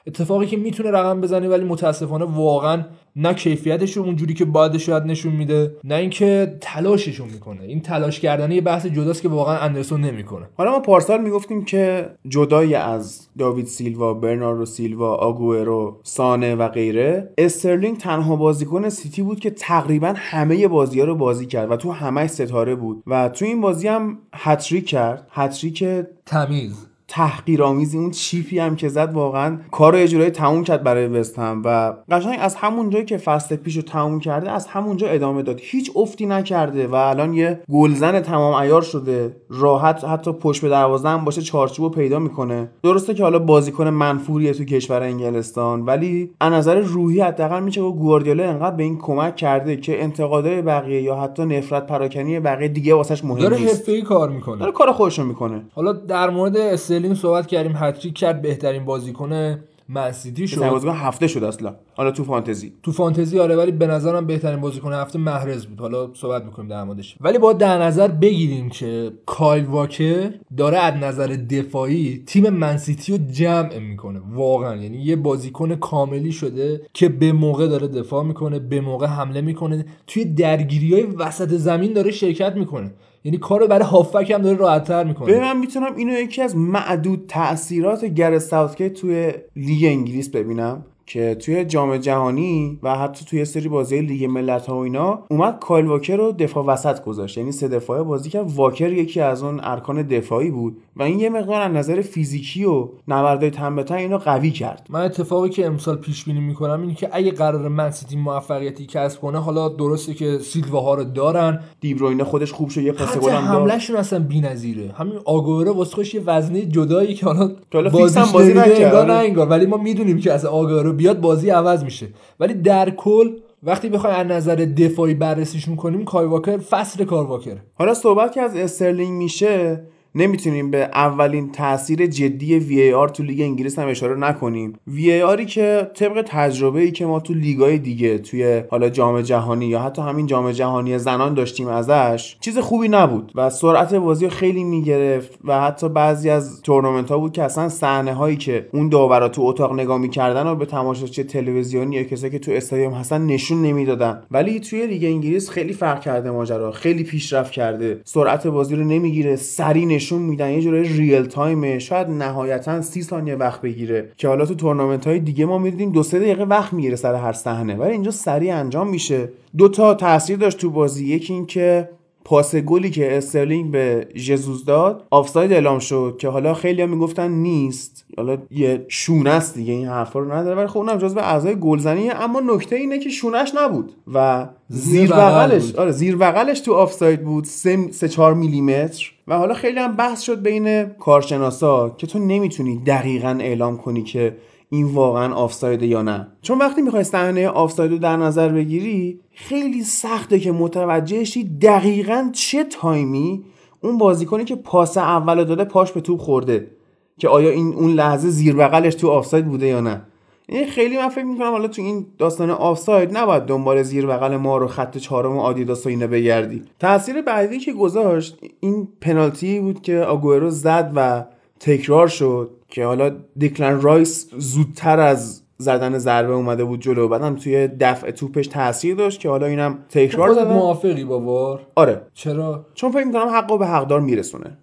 اتفاقی 0.07 0.47
که 0.47 0.57
می‌تونه 0.57 0.91
رقم 0.91 1.21
بزنه 1.21 1.49
ولی 1.49 1.65
متاسفانه 1.65 2.25
واقعا 2.25 2.85
نه 3.17 3.35
کیفیتش 3.35 3.97
رو 3.97 4.03
اونجوری 4.03 4.35
که 4.35 4.45
باید 4.45 4.77
شاید 4.77 5.03
نشون 5.03 5.33
میده 5.33 5.77
نه 5.85 5.95
اینکه 5.95 6.57
تلاشش 6.61 7.21
می‌کنه. 7.21 7.63
این 7.63 7.81
تلاش 7.81 8.21
کردن 8.21 8.51
یه 8.53 8.61
بحث 8.61 8.87
جداست 8.87 9.23
که 9.23 9.29
واقعا 9.29 9.59
اندرسون 9.59 10.01
نمی‌کنه. 10.01 10.47
حالا 10.57 10.71
ما 10.71 10.81
پارسال 10.81 11.21
می‌گفتیم 11.21 11.65
که 11.65 12.09
جدای 12.29 12.75
از 12.75 13.29
داوید 13.39 13.67
سیلوا 13.67 14.15
برناردو 14.15 14.65
سیلوا 14.65 15.15
آگوئرو 15.15 16.01
سانه 16.03 16.55
و 16.55 16.69
غیره 16.69 17.33
استرلینگ 17.39 17.99
تنها 17.99 18.37
بازیکن 18.37 18.89
سیتی 18.89 19.23
بود 19.23 19.41
که 19.41 19.51
تقریبا 19.51 20.15
همه 20.17 20.69
بازی 20.69 21.01
ها 21.01 21.07
رو 21.07 21.15
بازی 21.15 21.47
کرد 21.47 21.71
و 21.71 21.77
تو 21.77 21.93
همه 21.93 22.27
ستاره 22.27 22.75
بود 22.75 23.03
و 23.07 23.29
تو 23.29 23.45
این 23.45 23.61
بازی 23.61 23.89
هم 23.89 24.19
هتریک 24.35 24.87
کرد. 24.87 25.27
هتریک 25.31 25.85
تمیز. 26.27 26.87
تحقیرآمیزی 27.09 27.99
اون 27.99 28.11
چیپی 28.11 28.59
هم 28.59 28.77
که 28.77 28.89
زد 28.89 29.13
واقعا 29.13 29.59
کار 29.71 29.93
رو 29.93 29.99
یه 29.99 30.09
جورایی 30.09 30.31
تموم 30.31 30.65
کرد 30.65 30.83
برای 30.83 31.07
وست 31.07 31.39
هم 31.39 31.63
و 31.65 31.93
قشنگ 32.11 32.37
از 32.41 32.55
همون 32.55 32.91
جایی 32.91 33.05
که 33.05 33.17
فصل 33.17 33.57
پیش 33.57 33.77
رو 33.77 33.83
تموم 33.83 34.21
کرده 34.21 34.51
از 34.51 34.67
همونجا 34.67 35.09
ادامه 35.09 35.43
داد. 35.43 35.61
هیچ 35.63 35.91
افتی 35.97 36.27
نکرده 36.27 36.87
و 36.87 36.95
الان 36.95 37.35
یه 37.35 37.61
گلزن 37.73 38.21
تمام 38.21 38.55
عیار 38.55 38.83
شده. 38.83 39.37
راحت 39.51 40.05
حتی 40.05 40.33
پشت 40.33 40.63
به 40.63 40.69
دروازه 40.69 41.09
هم 41.09 41.25
باشه 41.25 41.43
چارچوب 41.43 41.85
رو 41.85 41.91
پیدا 41.91 42.19
می‌کنه. 42.19 42.69
درسته 42.83 43.15
که 43.15 43.23
حالا 43.23 43.39
بازیکن 43.39 43.89
منفوریه 43.89 44.53
تو 44.53 44.65
کشور 44.65 45.03
انگلستان 45.03 45.83
ولی 45.83 46.31
از 46.41 46.53
نظر 46.53 46.81
روحی 46.81 47.21
حداقل 47.21 47.63
میشه 47.63 47.81
که 47.81 47.87
گواردیولا 47.87 48.45
انقدر 48.45 48.77
به 48.77 48.83
این 48.83 48.99
کمک 48.99 49.37
کرده 49.37 49.77
که 49.77 50.03
انتقادهای 50.03 50.63
بقیه 50.63 51.03
یا 51.03 51.17
حتی 51.17 51.45
نفرت 51.45 51.87
پراکنی 51.87 52.41
بقیه 52.41 52.69
دیگه 52.69 52.95
واسش 52.95 53.25
مهم 53.25 53.59
نیست. 53.59 53.77
حرفه‌ای 53.77 54.03
کار 54.03 54.31
می‌کنه. 54.31 54.59
داره 54.59 54.73
کار 54.73 54.93
خودش 54.93 55.19
می‌کنه. 55.19 55.63
حالا 55.75 55.93
در 55.93 56.31
مورد 56.31 56.57
استرلینگ 56.97 57.17
صحبت 57.17 57.47
کردیم 57.47 57.73
هتریک 57.77 58.15
کرد 58.15 58.43
بهترین 58.43 58.85
بازیکن 58.85 59.59
منسیتی 59.89 60.49
شد. 60.49 60.69
بازیکن 60.71 60.95
هفته 60.95 61.27
شد 61.27 61.45
اصلا. 61.45 61.75
حالا 61.95 62.11
تو 62.11 62.25
فانتزی. 62.25 62.73
تو 62.83 62.93
فانتزی 62.93 63.39
آره 63.39 63.57
ولی 63.57 63.73
به 63.73 63.87
نظرم 63.87 64.27
بهترین 64.27 64.61
بازیکن 64.61 64.93
هفته 64.93 65.19
محرز 65.19 65.67
بود. 65.67 65.81
حالا 65.81 66.11
صحبت 66.15 66.45
می‌کنیم 66.45 66.69
در 66.69 66.85
موردش. 66.85 67.17
ولی 67.21 67.39
با 67.39 67.53
در 67.53 67.83
نظر 67.83 68.09
بگیریم 68.09 68.69
که 68.69 69.13
کایل 69.27 69.65
واکر 69.65 70.35
داره 70.57 70.79
از 70.79 70.95
نظر 70.95 71.27
دفاعی 71.27 72.23
تیم 72.27 72.51
منسیتی 72.51 73.13
رو 73.13 73.19
جمع 73.33 73.79
می‌کنه. 73.79 74.21
واقعا. 74.35 74.77
یعنی 74.77 74.99
یه 74.99 75.17
بازیکن 75.17 75.77
کاملی 75.77 76.33
شده 76.33 76.81
که 76.93 77.09
به 77.09 77.33
موقع 77.33 77.67
داره 77.67 77.89
دفاع 77.89 78.25
می‌کنه 78.25 78.59
به 78.59 78.81
موقع 78.81 79.07
حمله 79.07 79.41
می‌کنه. 79.41 79.87
توی 80.07 80.25
درگیری 80.25 80.95
های 80.95 81.03
وسط 81.03 81.49
زمین 81.49 81.93
داره 81.93 82.11
شرکت 82.11 82.57
می‌کنه. 82.57 82.91
یعنی 83.27 83.39
کارو 83.39 83.67
برای 83.67 83.85
هافبک 83.85 84.31
هم 84.31 84.43
داره 84.43 84.57
راحت‌تر 84.57 85.05
می‌کنه. 85.05 85.27
به 85.27 85.41
من 85.41 85.59
می‌تونم 85.59 85.97
اینو 85.97 86.13
یکی 86.13 86.43
از 86.43 86.57
معدود 86.57 87.25
تاثیرات 87.29 88.05
گرت 88.05 88.39
ساوتگیت 88.39 88.93
توی 88.93 89.33
لیگ 89.57 89.85
انگلیس 89.85 90.29
ببینم. 90.29 90.85
که 91.07 91.35
توی 91.35 91.65
جام 91.65 91.97
جهانی 91.97 92.79
و 92.83 92.99
حتی 92.99 93.25
توی 93.25 93.45
سری 93.45 93.69
بازی 93.69 94.01
لیگ 94.01 94.25
ملت 94.25 94.67
ها 94.67 94.77
و 94.77 94.79
اینا 94.79 95.19
اومد 95.31 95.59
کایل 95.61 95.87
واکر 95.87 96.17
رو 96.17 96.33
دفاع 96.33 96.65
وسط 96.65 97.05
گذاشت. 97.05 97.39
یعنی 97.39 97.53
سه 97.53 97.69
دفاعه 97.69 98.03
بازی 98.03 98.31
کرد. 98.31 98.51
واکر 98.55 98.93
یکی 98.93 99.21
از 99.21 99.43
اون 99.43 99.61
ارکان 99.63 100.03
دفاعی 100.03 100.51
بود 100.51 100.77
و 100.97 101.03
این 101.03 101.21
یه 101.21 101.31
مقدار 101.31 101.61
از 101.61 101.73
نظر 101.73 102.01
فیزیکی 102.01 102.65
و 102.65 102.89
نبردهای 103.09 103.51
تن 103.51 103.77
به 103.77 103.83
تن 103.83 103.95
اینو 103.95 104.19
قوی 104.19 104.51
کرد. 104.51 104.87
من 104.91 105.01
اتفاقی 105.01 105.49
که 105.49 105.67
امسال 105.67 105.97
پیش 105.97 106.25
بینی 106.25 106.41
می‌کنم 106.41 106.81
اینه 106.81 106.95
که 106.95 107.09
اگه 107.13 107.31
قراره 107.31 107.69
من 107.69 107.91
سیتی 107.91 108.17
موفقیتی 108.17 108.87
کسب 108.87 109.21
کنه 109.21 109.39
حالا 109.39 109.69
درسته 109.69 110.15
که 110.15 110.39
سیلوا 110.39 110.81
ها 110.81 110.95
رو 110.95 111.05
دارن. 111.05 111.61
دیبروینه 111.81 112.25
خودش 112.25 112.53
خوب 112.53 112.69
شد 112.69 112.83
یه 112.83 112.93
پاس 112.93 113.19
گل 113.19 113.31
هم 113.31 113.45
داد. 113.45 113.59
حمله‌شون 113.59 113.97
اصلا 113.97 114.19
بی‌نظیره. 114.19 114.95
همین 114.99 115.15
آگوئرو 115.25 115.73
واسه 115.73 115.95
خودش 115.95 116.15
یه 116.15 116.23
وزنه 116.27 116.67
جدایی 116.67 117.15
که 117.15 117.27
حالا 117.27 117.51
بازی 117.93 118.53
نمیده 118.53 119.33
نکرد. 119.33 119.51
ولی 119.51 119.67
ما 119.67 119.77
می‌دونیم 119.77 120.19
که 120.19 120.33
از 120.33 120.45
آگوئرو 120.45 120.96
بیاد 120.97 121.21
بازی 121.21 121.51
عوض 121.51 121.85
میشه. 121.85 122.09
ولی 122.41 122.55
در 122.55 122.91
کل 122.91 123.31
وقتی 123.63 123.89
بخوای 123.89 124.15
از 124.15 124.27
نظر 124.27 124.55
دفاعی 124.55 125.15
بررسیش 125.15 125.69
می‌کنیم 125.69 126.05
کایل 126.05 126.27
واکر 126.27 126.59
فصل 126.59 127.05
کار 127.05 127.27
واکر 127.27 127.57
حالا 127.75 127.95
صحبت 127.95 128.33
که 128.33 128.41
از 128.41 128.57
استرلینگ 128.57 129.13
میشه 129.13 129.87
نمی‌تونیم 130.17 130.71
به 130.71 130.79
اولین 130.79 131.53
تاثیر 131.53 132.07
جدی 132.07 132.59
VAR 132.59 133.09
تو 133.09 133.23
لیگ 133.23 133.41
انگلیس 133.41 133.79
هم 133.79 133.89
اشاره 133.89 134.19
نکنیم. 134.19 134.73
VAR 134.87 135.23
ی 135.23 135.47
که 135.47 135.91
طبق 135.95 136.25
تجربه 136.27 136.81
ای 136.81 136.91
که 136.91 137.07
ما 137.07 137.21
تو 137.21 137.35
لیگای 137.35 137.79
دیگه 137.79 138.19
توی 138.19 138.63
حالا 138.71 138.89
جام 138.89 139.21
جهانی 139.21 139.67
یا 139.67 139.81
حتی 139.81 140.03
همین 140.03 140.27
جام 140.27 140.53
جهانی 140.53 140.99
زنان 140.99 141.35
داشتیم 141.35 141.69
ازش 141.69 142.37
چیز 142.41 142.59
خوبی 142.59 142.89
نبود 142.89 143.33
و 143.35 143.51
سرعت 143.51 143.95
بازی 143.95 144.29
خیلی 144.29 144.65
می‌گرفت 144.65 145.39
و 145.45 145.61
حتی 145.61 145.89
بعضی 145.89 146.31
از 146.31 146.63
تورنمنت 146.63 147.11
ها 147.11 147.19
بود 147.19 147.33
که 147.33 147.43
اصلا 147.43 147.69
صحنه 147.69 148.15
هایی 148.15 148.37
که 148.37 148.67
اون 148.73 148.89
داورا 148.89 149.29
تو 149.29 149.43
اتاق 149.43 149.73
نگاه 149.73 149.99
می‌کردن 149.99 150.47
و 150.47 150.55
به 150.55 150.67
تماشاچی 150.67 151.25
تلویزیونی 151.25 151.97
یا 151.97 152.03
کسایی 152.03 152.33
که 152.33 152.39
تو 152.39 152.53
استادیوم 152.53 152.93
هستن 152.93 153.27
نشون 153.27 153.63
نمی‌دادن. 153.63 154.23
ولی 154.31 154.61
توی 154.61 154.87
لیگ 154.87 155.05
انگلیس 155.05 155.51
خیلی 155.51 155.73
فرق 155.73 156.01
کرده 156.01 156.31
ماجرا 156.31 156.73
خیلی 156.73 157.05
پیشرفت 157.05 157.53
کرده. 157.53 158.01
سرعت 158.05 158.47
بازی 158.47 158.77
رو 158.77 158.85
نمی‌گیره 158.85 159.37
سری 159.37 159.87
نشون 160.07 160.23
میدن 160.23 160.51
یه 160.51 160.61
جورای 160.61 160.89
real 160.89 161.27
time 161.27 161.68
ه 161.68 161.79
شاید 161.79 162.09
نهایتا 162.09 162.83
سی 162.83 163.03
ثانیه 163.03 163.35
وقت 163.35 163.61
بگیره. 163.61 164.13
که 164.17 164.29
حالا 164.29 164.47
تو 164.47 164.55
تورنمنت 164.55 165.07
های 165.07 165.21
دیگه 165.21 165.47
ما 165.47 165.59
می‌دیدیم 165.59 165.93
دو 165.93 166.03
سه 166.03 166.19
دقیقه 166.19 166.45
وقت 166.45 166.73
می‌گیره 166.73 166.97
سر 166.97 167.15
هر 167.15 167.33
صحنه. 167.33 167.75
ولی 167.75 167.93
اینجا 167.93 168.11
سریع 168.11 168.57
انجام 168.57 168.89
میشه. 168.89 169.29
دو 169.57 169.69
تا 169.69 169.95
تاثیر 169.95 170.37
داشت 170.37 170.59
تو 170.59 170.71
بازی. 170.71 171.07
یکی 171.07 171.33
این 171.33 171.47
که 171.47 171.89
پاس 172.27 172.55
گلی 172.55 172.91
که 172.91 173.17
استرلینگ 173.17 173.71
به 173.71 174.09
ژزوس 174.15 174.65
داد 174.65 175.07
آفساید 175.11 175.53
اعلام 175.53 175.79
شد 175.79 176.17
که 176.21 176.29
حالا 176.29 176.55
خیلی 176.55 176.83
هم 176.83 176.91
می‌گفتن 176.91 177.31
نیست. 177.31 178.07
حالا 178.17 178.39
یه 178.51 178.85
شونه 178.89 179.31
است 179.31 179.55
دیگه 179.55 179.73
این 179.73 179.87
حرفا 179.87 180.19
رو 180.19 180.33
نداره. 180.33 180.57
ولی 180.57 180.67
خب 180.67 180.79
اونم 180.79 180.99
جزو 180.99 181.19
اعضای 181.19 181.55
گلزنی 181.61 182.11
اما 182.11 182.41
نکته 182.41 182.77
اینه 182.77 182.99
که 182.99 183.09
شونش 183.09 183.53
نبود 183.55 183.93
و 184.15 184.49
زیر 184.69 185.11
بغلش 185.11 185.75
آره 185.75 185.91
زیر 185.91 186.17
بغلش 186.17 186.61
تو 186.61 186.75
آفساید 186.75 187.25
بود. 187.25 187.45
3 187.45 188.09
4 188.09 188.35
میلیمتر. 188.35 189.13
و 189.29 189.39
حالا 189.39 189.55
خیلی 189.55 189.79
هم 189.79 189.97
بحث 189.97 190.23
شد 190.23 190.43
بین 190.43 190.85
کارشناسا 190.85 191.91
که 191.91 192.07
تو 192.07 192.19
نمی‌تونی 192.19 192.79
دقیقا 192.87 193.39
اعلام 193.41 193.77
کنی 193.77 194.03
که 194.03 194.37
این 194.71 194.87
واقعا 194.87 195.35
آفساید 195.35 195.83
یا 195.83 196.03
نه. 196.03 196.29
چون 196.43 196.59
وقتی 196.59 196.83
می‌خوای 196.83 197.05
صحنه 197.05 197.49
آفساید 197.49 197.91
رو 197.91 197.99
در 197.99 198.17
نظر 198.17 198.49
بگیری 198.49 199.21
خیلی 199.35 199.83
سخته 199.83 200.39
که 200.39 200.53
متوجه 200.53 201.25
شی 201.25 201.45
دقیقا 201.45 202.31
چه 202.33 202.65
time 202.65 203.29
ی 203.29 203.45
اون 203.81 203.99
بازیکنی 203.99 204.45
که 204.45 204.57
پاس 204.57 204.99
اول 204.99 205.45
داده 205.45 205.65
پاش 205.65 205.93
به 205.93 206.01
توپ 206.01 206.21
خورده. 206.21 206.71
که 207.19 207.29
آیا 207.29 207.51
این 207.51 207.75
اون 207.75 207.93
لحظه 207.93 208.29
زیر 208.29 208.57
بغلش 208.57 208.95
تو 208.95 209.09
آفساید 209.09 209.47
بوده 209.47 209.67
یا 209.67 209.81
نه. 209.81 210.03
این 210.49 210.67
خیلی 210.67 210.97
من 210.99 211.09
فکر 211.09 211.25
می‌کنم 211.25 211.51
حالا 211.51 211.69
تو 211.69 211.83
این 211.83 212.07
داستان 212.19 212.51
آفساید 212.51 213.17
نباید 213.17 213.43
دنبال 213.43 213.83
زیر 213.83 214.07
بغل 214.07 214.37
ما 214.37 214.59
رو 214.59 214.67
خط 214.67 214.99
چهارم 214.99 215.39
آدیداس 215.39 215.87
و 215.87 215.89
اینو 215.89 216.09
بگردی. 216.09 216.63
تاثیر 216.79 217.23
بعدی 217.23 217.59
که 217.59 217.73
گذاشت 217.73 218.39
این 218.61 218.89
پنالتی 219.01 219.61
بود 219.61 219.83
که 219.83 219.99
آگوئرو 219.99 220.51
زد 220.51 220.93
و 220.97 221.25
تکرار 221.61 222.09
شد 222.09 222.51
که 222.69 222.85
حالا 222.85 223.17
دیکلن 223.37 223.81
رایس 223.81 224.31
زودتر 224.39 225.01
از 225.01 225.43
زدن 225.59 225.99
ضربه 225.99 226.33
اومده 226.33 226.65
بود 226.65 226.81
جلو. 226.81 227.09
بعدم 227.09 227.37
توی 227.37 227.69
دفع 227.69 228.11
توپش 228.11 228.47
تاثیر 228.47 228.95
داشت 228.95 229.21
که 229.21 229.29
حالا 229.29 229.47
اینم 229.47 229.79
تکرار 229.89 230.35
زد 230.35 230.47
موافقی 230.47 231.05
با 231.05 231.21
وار 231.21 231.67
آره. 231.75 232.03
چرا؟ 232.15 232.67
چون 232.75 232.91
فکر 232.93 233.05
می‌کنم 233.05 233.29
حقو 233.29 233.59
به 233.59 233.67
حقدار 233.67 234.01
میرسونه. 234.01 234.59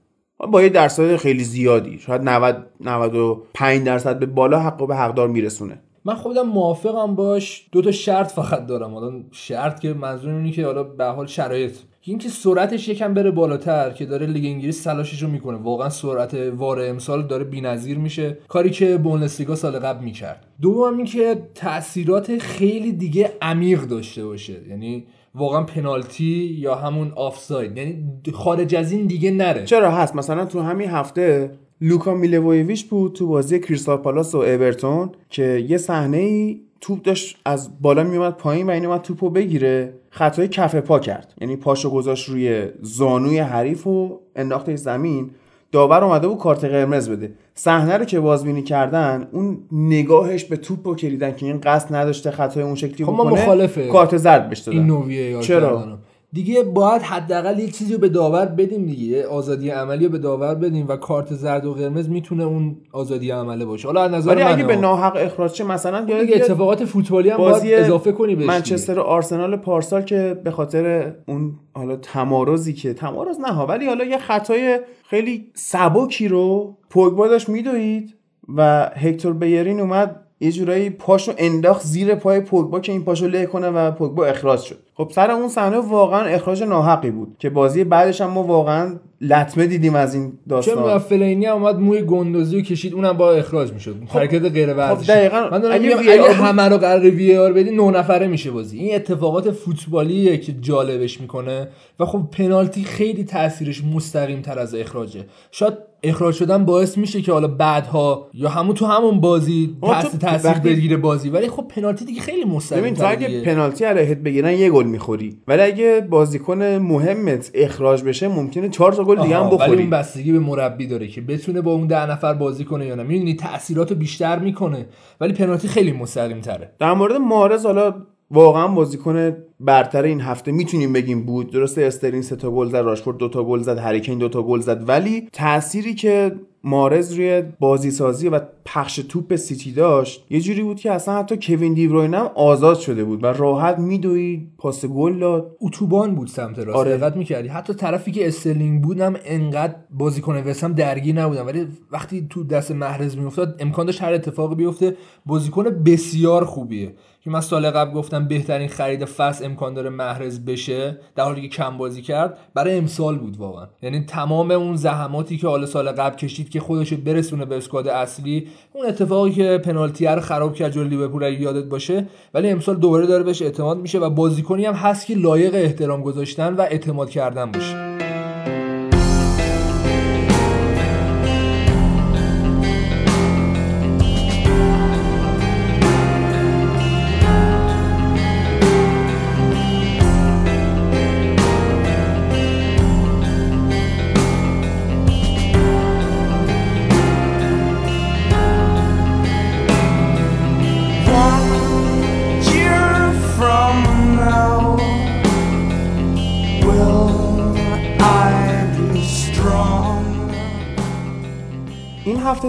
با 0.51 0.61
یه 0.61 0.69
درصد 0.69 1.15
خیلی 1.15 1.43
زیادی. 1.43 1.99
شاید 1.99 2.21
90 2.21 2.65
95 2.79 3.85
درصد 3.85 4.19
به 4.19 4.25
بالا 4.25 4.59
حقو 4.59 4.87
به 4.87 4.95
حقدار 4.95 5.27
میرسونه. 5.27 5.81
من 6.05 6.15
خودم 6.15 6.47
موافقم 6.47 7.15
باش. 7.15 7.67
دو 7.71 7.81
تا 7.81 7.91
شرط 7.91 8.31
فقط 8.31 8.65
دارم. 8.65 8.93
حالا 8.93 9.23
شرط 9.31 9.79
که 9.79 9.93
منظور 9.93 10.33
اینه 10.33 10.51
که 10.51 10.65
حالا 10.65 10.83
به 10.83 11.05
حال 11.05 11.27
شرایط 11.27 11.73
اینکه 12.05 12.29
سرعتش 12.29 12.87
یکم 12.87 13.13
بره 13.13 13.31
بالاتر 13.31 13.89
که 13.89 14.05
داره 14.05 14.25
لیگ 14.25 14.45
انگلیس 14.45 14.83
تلاشش 14.83 15.23
رو 15.23 15.29
می‌کنه. 15.29 15.57
واقعا 15.57 15.89
سرعت 15.89 16.33
VAR 16.33 16.79
امسال 16.81 17.27
داره 17.27 17.43
بی‌نظیر 17.43 17.97
میشه. 17.97 18.37
کاری 18.47 18.69
که 18.69 18.97
بوندسلیگا 18.97 19.55
سال 19.55 19.79
قبل 19.79 20.03
می‌کرد. 20.03 20.45
دوم 20.61 20.97
اینکه 20.97 21.35
تاثیرات 21.55 22.37
خیلی 22.37 22.91
دیگه 22.91 23.31
عمیق 23.41 23.81
داشته 23.81 24.25
باشه. 24.25 24.55
یعنی 24.69 25.05
واقعا 25.35 25.63
پنالتی 25.63 26.57
یا 26.59 26.75
همون 26.75 27.11
آفساید. 27.15 27.77
یعنی 27.77 28.03
خارج 28.33 28.75
از 28.75 28.91
این 28.91 29.05
دیگه 29.05 29.31
نره. 29.31 29.65
چرا؟ 29.65 29.91
هست. 29.91 30.15
مثلا 30.15 30.45
تو 30.45 30.61
همین 30.61 30.89
هفته 30.89 31.51
لوکا 31.81 32.13
میلیوویچ 32.13 32.85
بود 32.85 33.13
تو 33.13 33.27
بازی 33.27 33.59
کریستال 33.59 33.97
پالاس 33.97 34.35
و 34.35 34.37
اورتون 34.37 35.09
که 35.29 35.65
یه 35.69 35.77
صحنه 35.77 36.17
ای 36.17 36.61
توپ 36.81 37.01
داشت 37.01 37.37
از 37.45 37.81
بالا 37.81 38.03
میومد 38.03 38.33
پایین 38.33 38.67
و 38.67 38.69
این 38.69 38.85
اومد 38.85 39.01
توپو 39.01 39.29
بگیره. 39.29 39.93
خطای 40.15 40.47
کف 40.47 40.75
پا 40.75 40.99
کرد. 40.99 41.33
یعنی 41.41 41.55
پاشو 41.55 41.89
گذاشت 41.89 42.29
روی 42.29 42.67
زانوی 42.81 43.39
حریف 43.39 43.87
و 43.87 44.19
انداخته 44.35 44.75
زمین. 44.75 45.31
داور 45.71 46.03
اومده 46.03 46.27
بود 46.27 46.37
کارت 46.37 46.65
قرمز 46.65 47.09
بده. 47.09 47.33
صحنه 47.55 47.97
رو 47.97 48.05
که 48.05 48.19
بازبینی 48.19 48.61
کردن 48.63 49.27
اون 49.31 49.57
نگاهش 49.71 50.43
به 50.43 50.57
توپ 50.57 50.87
رو 50.87 50.95
کلیدن 50.95 51.35
که 51.35 51.45
این 51.45 51.61
قصد 51.61 51.95
نداشته 51.95 52.31
خطای 52.31 52.63
اون 52.63 52.75
شکلی 52.75 53.05
خب 53.05 53.13
بکنه 53.13 53.67
کارت 53.87 54.17
زرد 54.17 54.49
بهش 54.49 54.67
این 54.67 54.87
نویه 54.87 55.39
چرا؟ 55.39 55.97
دیگه 56.33 56.63
باید 56.63 57.01
حداقل 57.01 57.59
یه 57.59 57.67
چیزی 57.67 57.93
رو 57.93 57.99
به 57.99 58.09
داور 58.09 58.45
بدیم 58.45 58.85
دیگه. 58.85 59.27
آزادی 59.27 59.69
عملی 59.69 60.05
رو 60.05 60.11
به 60.11 60.17
داور 60.17 60.55
بدیم 60.55 60.87
و 60.87 60.95
کارت 60.95 61.33
زرد 61.33 61.65
و 61.65 61.73
قرمز 61.73 62.09
می‌تونه 62.09 62.43
اون 62.43 62.75
آزادی 62.91 63.31
عمله 63.31 63.65
باشه. 63.65 63.87
حالا 63.87 64.03
از 64.03 64.11
نظر 64.11 64.35
من 64.35 64.51
اگه 64.51 64.63
به 64.63 64.75
ناحق 64.75 65.15
اخراج 65.15 65.51
چه 65.51 65.63
مثلا 65.63 66.05
دیگه 66.05 66.35
اتفاقات 66.35 66.85
فوتبالی 66.85 67.29
هم 67.29 67.37
باید 67.37 67.73
اضافه 67.73 68.11
کنی 68.11 68.35
بهش 68.35 68.47
منچستر 68.47 68.99
و 68.99 69.01
آرسنال 69.01 69.57
پارسال 69.57 70.01
که 70.01 70.41
به 70.43 70.51
خاطر 70.51 71.13
اون 71.27 71.59
حالا 71.73 71.95
تمارزی 71.95 72.73
که 72.73 72.93
تمارز 72.93 73.39
نه 73.39 73.59
ولی 73.59 73.87
حالا 73.87 74.03
یه 74.03 74.17
خطای 74.17 74.79
خیلی 75.09 75.51
سبکی 75.53 76.27
رو 76.27 76.77
پوگبا 76.89 77.27
داشت 77.27 77.49
میدوید 77.49 78.15
و 78.55 78.91
هکتور 78.95 79.33
بیرین 79.33 79.79
اومد 79.79 80.15
یه 80.43 80.51
جورایی 80.51 80.89
پاشو 80.89 81.33
انداخت 81.37 81.85
زیر 81.85 82.15
پای 82.15 82.39
پوگبا 82.39 82.79
که 82.79 82.91
این 82.91 83.03
پاشو 83.03 83.27
له 83.27 83.45
کنه 83.45 83.67
و 83.67 83.91
پوگبا 83.91 84.25
اخراج 84.25 84.59
شد. 84.59 84.77
خب 84.95 85.11
سر 85.15 85.31
اون 85.31 85.47
صحنه 85.47 85.77
واقعا 85.77 86.21
اخراج 86.21 86.63
ناحقی 86.63 87.11
بود 87.11 87.35
که 87.39 87.49
بازی 87.49 87.83
بعدش 87.83 88.21
هم 88.21 88.29
ما 88.29 88.43
واقعا 88.43 88.99
لطمه 89.21 89.67
دیدیم 89.67 89.95
از 89.95 90.15
این 90.15 90.33
داستان. 90.49 90.93
چه 90.93 90.99
فلینی 90.99 91.45
هم 91.45 91.55
اومد 91.63 91.79
موی 91.79 92.01
گندوزی 92.01 92.55
رو 92.55 92.61
کشید 92.61 92.93
اونم 92.93 93.13
با 93.13 93.33
اخراج 93.33 93.73
می‌شد. 93.73 93.95
خب 94.07 94.17
حرکت 94.19 94.51
غیر 94.51 94.73
ورزشی. 94.73 95.05
خب 95.05 95.13
دقیقاً. 95.13 95.49
من 95.51 95.65
اگه, 95.71 95.97
اگه 95.97 96.33
همه 96.33 96.63
رو 96.63 96.77
قرار 96.77 97.01
وی 97.01 97.37
آر 97.37 97.53
بدی 97.53 97.71
نه 97.71 97.91
نفره 97.91 98.27
میشه 98.27 98.51
بازی. 98.51 98.79
این 98.79 98.95
اتفاقات 98.95 99.51
فوتبالیه 99.51 100.37
که 100.37 100.53
جالبش 100.61 101.21
می‌کنه. 101.21 101.67
و 101.99 102.05
خب 102.05 102.21
پنالتی 102.31 102.83
خیلی 102.83 103.23
تاثیرش 103.23 103.83
مستقیم 103.95 104.41
تر 104.41 104.59
از 104.59 104.75
اخراجه. 104.75 105.25
شاید 105.51 105.73
اخراج 106.03 106.35
شدن 106.35 106.65
باعث 106.65 106.97
میشه 106.97 107.21
که 107.21 107.31
حالا 107.31 107.47
بعدها 107.47 108.29
یا 108.33 108.49
همون 108.49 108.75
تو 108.75 108.85
همون 108.85 109.19
بازی 109.19 109.77
تاثیر 109.81 110.19
تاثیر 110.19 110.53
بگیره 110.53 110.97
بازی. 110.97 111.29
ولی 111.29 111.49
خب 111.49 111.65
پنالتی 111.69 112.05
دیگه 112.05 112.21
خیلی 112.21 112.45
مستقیم 112.45 112.93
تو 112.93 113.09
اگه 113.09 113.41
پنالتی 113.41 113.85
علیهت 113.85 114.17
بگیرن 114.17 114.51
یه 114.51 114.69
گل 114.69 114.85
می‌خوری. 114.85 115.37
ولی 115.47 115.61
اگه 115.61 116.07
بازیکن 116.09 116.63
مهمت 116.63 117.51
اخراج 117.53 118.03
بشه 118.03 118.27
ممکنه 118.27 118.69
چهار 118.69 118.93
تا 118.93 119.03
گل 119.03 119.21
دیگه 119.21 119.37
هم 119.37 119.49
بخوری 119.49 119.71
ولی 119.71 119.81
اون 119.81 119.89
بستگی 119.89 120.31
به 120.31 120.39
مربی 120.39 120.87
داره 120.87 121.07
که 121.07 121.21
بتونه 121.21 121.61
با 121.61 121.71
اون 121.71 121.87
ده 121.87 122.11
نفر 122.11 122.33
بازی 122.33 122.65
کنه 122.65 122.85
یا 122.85 122.95
نه. 122.95 123.03
می‌دونی 123.03 123.35
تاثیرات 123.35 123.93
بیشتر 123.93 124.39
می‌کنه 124.39 124.85
ولی 125.21 125.33
پنالتی 125.33 125.67
خیلی 125.67 125.91
مستقیم 125.91 126.39
تره 126.41 126.71
در 126.79 126.93
مورد 126.93 127.15
مارز 127.15 127.65
حالا 127.65 127.93
واقعا 128.33 128.67
بازیکن 128.67 129.35
برتر 129.59 130.03
این 130.03 130.21
هفته 130.21 130.51
می‌تونیم 130.51 130.93
بگیم 130.93 131.25
بود. 131.25 131.51
درسته 131.51 131.81
استرلینگ 131.81 132.21
سه 132.21 132.35
تا 132.35 132.51
گل 132.51 132.69
زد 132.69 132.75
راشفورد 132.75 133.17
دو 133.17 133.29
تا 133.29 133.43
گل 133.43 133.59
زد 133.59 133.77
هریکین 133.77 134.17
دو 134.17 134.29
تا 134.29 134.43
گل 134.43 134.59
زد 134.59 134.89
ولی 134.89 135.27
تأثیری 135.33 135.93
که 135.95 136.35
محرز 136.63 137.13
روی 137.13 137.43
بازی 137.59 137.91
سازی 137.91 138.29
و 138.29 138.39
پخش 138.65 138.95
توپ 138.95 139.35
سیتی 139.35 139.71
داشت 139.71 140.25
یه 140.29 140.41
جوری 140.41 140.63
بود 140.63 140.79
که 140.79 140.91
اصلا 140.91 141.17
حتی 141.17 141.37
کوین 141.41 141.73
دیبروین 141.73 142.13
هم 142.13 142.29
آزاد 142.35 142.79
شده 142.79 143.03
بود 143.03 143.23
و 143.23 143.27
راحت 143.27 143.79
میدوید 143.79 144.51
پاس 144.57 144.85
گل 144.85 145.19
داد. 145.19 145.55
اتوبان 145.61 146.15
بود 146.15 146.27
سمت 146.27 146.59
راست. 146.59 146.69
آره. 146.69 146.97
دقت 146.97 147.15
می‌کردی. 147.15 147.47
حتی 147.47 147.73
طرفی 147.73 148.11
که 148.11 148.27
استرلینگ 148.27 148.81
بودم 148.81 149.15
انقدر 149.25 149.75
بازیکن 149.91 150.43
وسام 150.43 150.73
درگیر 150.73 151.15
نبودم 151.15 151.47
ولی 151.47 151.67
وقتی 151.91 152.27
تو 152.29 152.43
دست 152.43 152.71
محرز 152.71 153.17
میافتاد 153.17 153.55
امکان 153.59 153.85
داشت 153.85 154.01
هر 154.01 154.13
اتفاقی 154.13 154.55
بیفته 154.55 154.95
بازیکن 155.25 155.63
بسیار 155.63 156.45
خوبیه. 156.45 156.93
که 157.23 157.29
من 157.29 157.41
سال 157.41 157.69
قبل 157.69 157.91
گفتم 157.93 158.27
بهترین 158.27 158.67
خرید 158.67 159.05
فصل 159.05 159.45
امکان 159.45 159.73
داره 159.73 159.89
محرز 159.89 160.45
بشه 160.45 160.97
در 161.15 161.23
حالی 161.23 161.41
که 161.41 161.47
کم 161.47 161.77
بازی 161.77 162.01
کرد 162.01 162.37
برای 162.53 162.77
امسال 162.77 163.17
بود 163.17 163.37
واقعا. 163.37 163.67
یعنی 163.81 164.05
تمام 164.05 164.51
اون 164.51 164.75
زحماتی 164.75 165.37
که 165.37 165.47
حالا 165.47 165.65
سال 165.65 165.91
قبل 165.91 166.15
کشید 166.15 166.49
که 166.49 166.59
خودش 166.59 166.93
برسونه 166.93 167.45
به 167.45 167.57
اسکواد 167.57 167.87
اصلی 167.87 168.47
اون 168.73 168.85
اتفاقی 168.85 169.31
که 169.31 169.61
پنالتی 169.65 170.05
رو 170.05 170.21
خراب 170.21 170.55
کرد 170.55 170.71
جلوی 170.71 170.89
لیورپول 170.89 171.41
یادت 171.41 171.65
باشه. 171.65 172.07
ولی 172.33 172.49
امسال 172.49 172.75
دوباره 172.75 173.07
داره 173.07 173.23
بهش 173.23 173.41
اعتماد 173.41 173.77
میشه 173.77 173.99
و 173.99 174.09
بازیکنی 174.09 174.65
هم 174.65 174.73
هست 174.73 175.05
که 175.05 175.15
لایق 175.15 175.55
احترام 175.55 176.01
گذاشتن 176.01 176.53
و 176.53 176.61
اعتماد 176.61 177.09
کردن 177.09 177.51
باشه. 177.51 177.92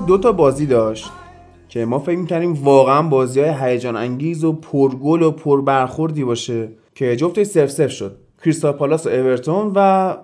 دو 0.06 0.18
تا 0.18 0.32
بازی 0.32 0.66
داشت 0.66 1.10
که 1.68 1.84
ما 1.84 1.98
فکر 1.98 2.18
می‌کنیم 2.18 2.52
واقعا 2.52 3.02
بازی 3.02 3.40
های 3.40 3.54
هیجان 3.60 3.96
انگیز 3.96 4.44
و 4.44 4.52
پرگل 4.52 5.22
و 5.22 5.30
پربرخوردی 5.30 6.24
باشه 6.24 6.68
که 6.94 7.16
جفتش 7.16 7.46
صفر 7.46 7.70
صفر 7.70 7.90
شد. 7.90 8.16
کریستال 8.44 8.72
پالاس 8.72 9.06
و 9.06 9.10
اورتون 9.10 9.72
و 9.74 10.14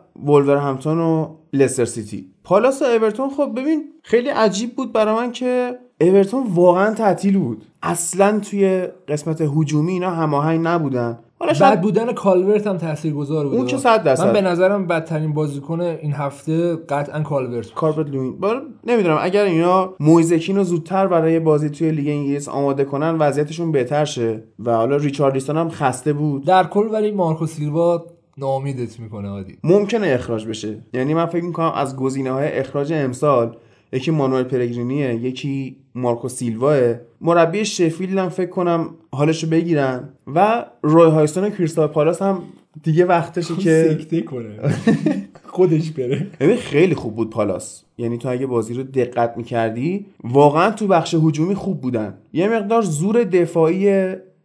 ولورهمپتون 0.59 0.99
و 0.99 1.29
لستر 1.53 1.85
سیتی. 1.85 2.27
پالاس 2.45 2.83
و 2.83 2.85
اورتون 2.85 3.31
خب 3.31 3.53
ببین 3.57 3.85
خیلی 4.03 4.29
عجیب 4.29 4.77
بود 4.77 4.93
برای 4.93 5.15
من 5.15 5.33
که 5.33 5.79
اورتون 6.01 6.47
واقعا 6.55 6.95
تعطیل 6.95 7.39
بود. 7.39 7.65
اصلا 7.83 8.41
توی 8.41 8.89
قسمت 9.09 9.41
هجومی 9.41 9.93
اینا 9.93 10.11
هماهنگ 10.11 10.61
نبودن. 10.63 11.19
حالا 11.41 11.53
بد 11.53 11.59
شاید 11.59 11.81
بودن 11.81 12.13
کالورت 12.13 12.67
هم 12.67 12.77
تاثیرگذار 12.77 13.45
بوده. 13.45 13.57
اون 13.57 13.67
که 13.67 13.77
صد 13.77 14.03
درصد. 14.03 14.27
من 14.27 14.33
به 14.33 14.41
نظرم 14.41 14.87
بدترین 14.87 15.35
بازیکن 15.35 15.81
این 15.81 16.13
هفته 16.13 16.77
قطعا 16.77 17.23
کالورت. 17.23 17.75
کالورت 17.75 18.11
لوین. 18.11 18.39
بار 18.41 18.63
نمی‌دونم 18.87 19.19
اگر 19.21 19.45
اینا 19.45 19.95
مویزکین 20.01 20.57
رو 20.57 20.65
زودتر 20.65 21.07
برای 21.07 21.41
بازی 21.41 21.71
توی 21.71 21.91
لیگ 21.91 22.09
انگلیس 22.09 22.49
آماده 22.49 22.85
کنن 22.85 23.19
وضعیتشون 23.19 23.73
بهتر 23.73 24.05
شه 24.05 24.43
و 24.65 24.77
حالا 24.77 24.97
ریچاردیسون 24.97 25.57
هم 25.57 25.69
خسته 25.69 26.13
بود. 26.13 26.47
در 26.47 26.65
کل 26.65 26.89
ولی 26.93 27.11
مارکو 27.11 27.47
سیلوا 27.47 28.05
ناامیدت 28.39 29.01
می‌کنه 29.01 29.29
عادی. 29.29 29.59
ممکنه 29.65 30.07
اخراج 30.07 30.47
بشه. 30.47 30.79
یعنی 30.95 31.15
من 31.15 31.27
فکر 31.27 31.45
می‌کنم 31.45 31.73
از 31.75 31.97
گزینه 31.97 32.31
های 32.31 32.59
اخراج 32.59 32.93
امسال 32.93 33.57
یکی 33.93 34.11
مانوئل 34.11 34.43
پلگرینیه 34.43 35.15
یکی 35.15 35.77
مارکو 35.95 36.29
سیلواه. 36.29 36.95
مربی 37.21 37.65
شفیلد 37.65 38.19
هم 38.19 38.29
فکر 38.29 38.51
کنم 38.51 38.91
حالشو 39.13 39.47
بگیرن. 39.47 40.09
و 40.35 40.65
روی 40.83 41.11
هایستون 41.11 41.45
و 41.45 41.51
کریستال 41.51 41.87
پالاس 41.87 42.23
هم 42.23 42.43
دیگه 42.83 43.05
وقتشه 43.05 43.55
که 43.57 43.97
سکته 43.99 44.21
کنه. 44.21 44.57
خودش 45.45 45.91
بره. 45.91 46.27
ببین 46.41 46.57
خیلی 46.57 46.95
خوب 46.95 47.17
بود 47.17 47.31
پالاس. 47.31 47.83
یعنی 47.99 48.19
تو 48.19 48.29
اگه 48.29 48.47
بازی 48.47 48.75
رو 48.75 48.83
دقت 48.83 49.37
می‌کردی 49.37 50.07
واقعا 50.25 50.71
تو 50.71 50.87
بخش 50.87 51.15
هجومی 51.15 51.55
خوب 51.55 51.81
بودن. 51.81 52.15
یه 52.33 52.49
مقدار 52.49 52.83
زور 52.83 53.25
دفاعی 53.25 53.91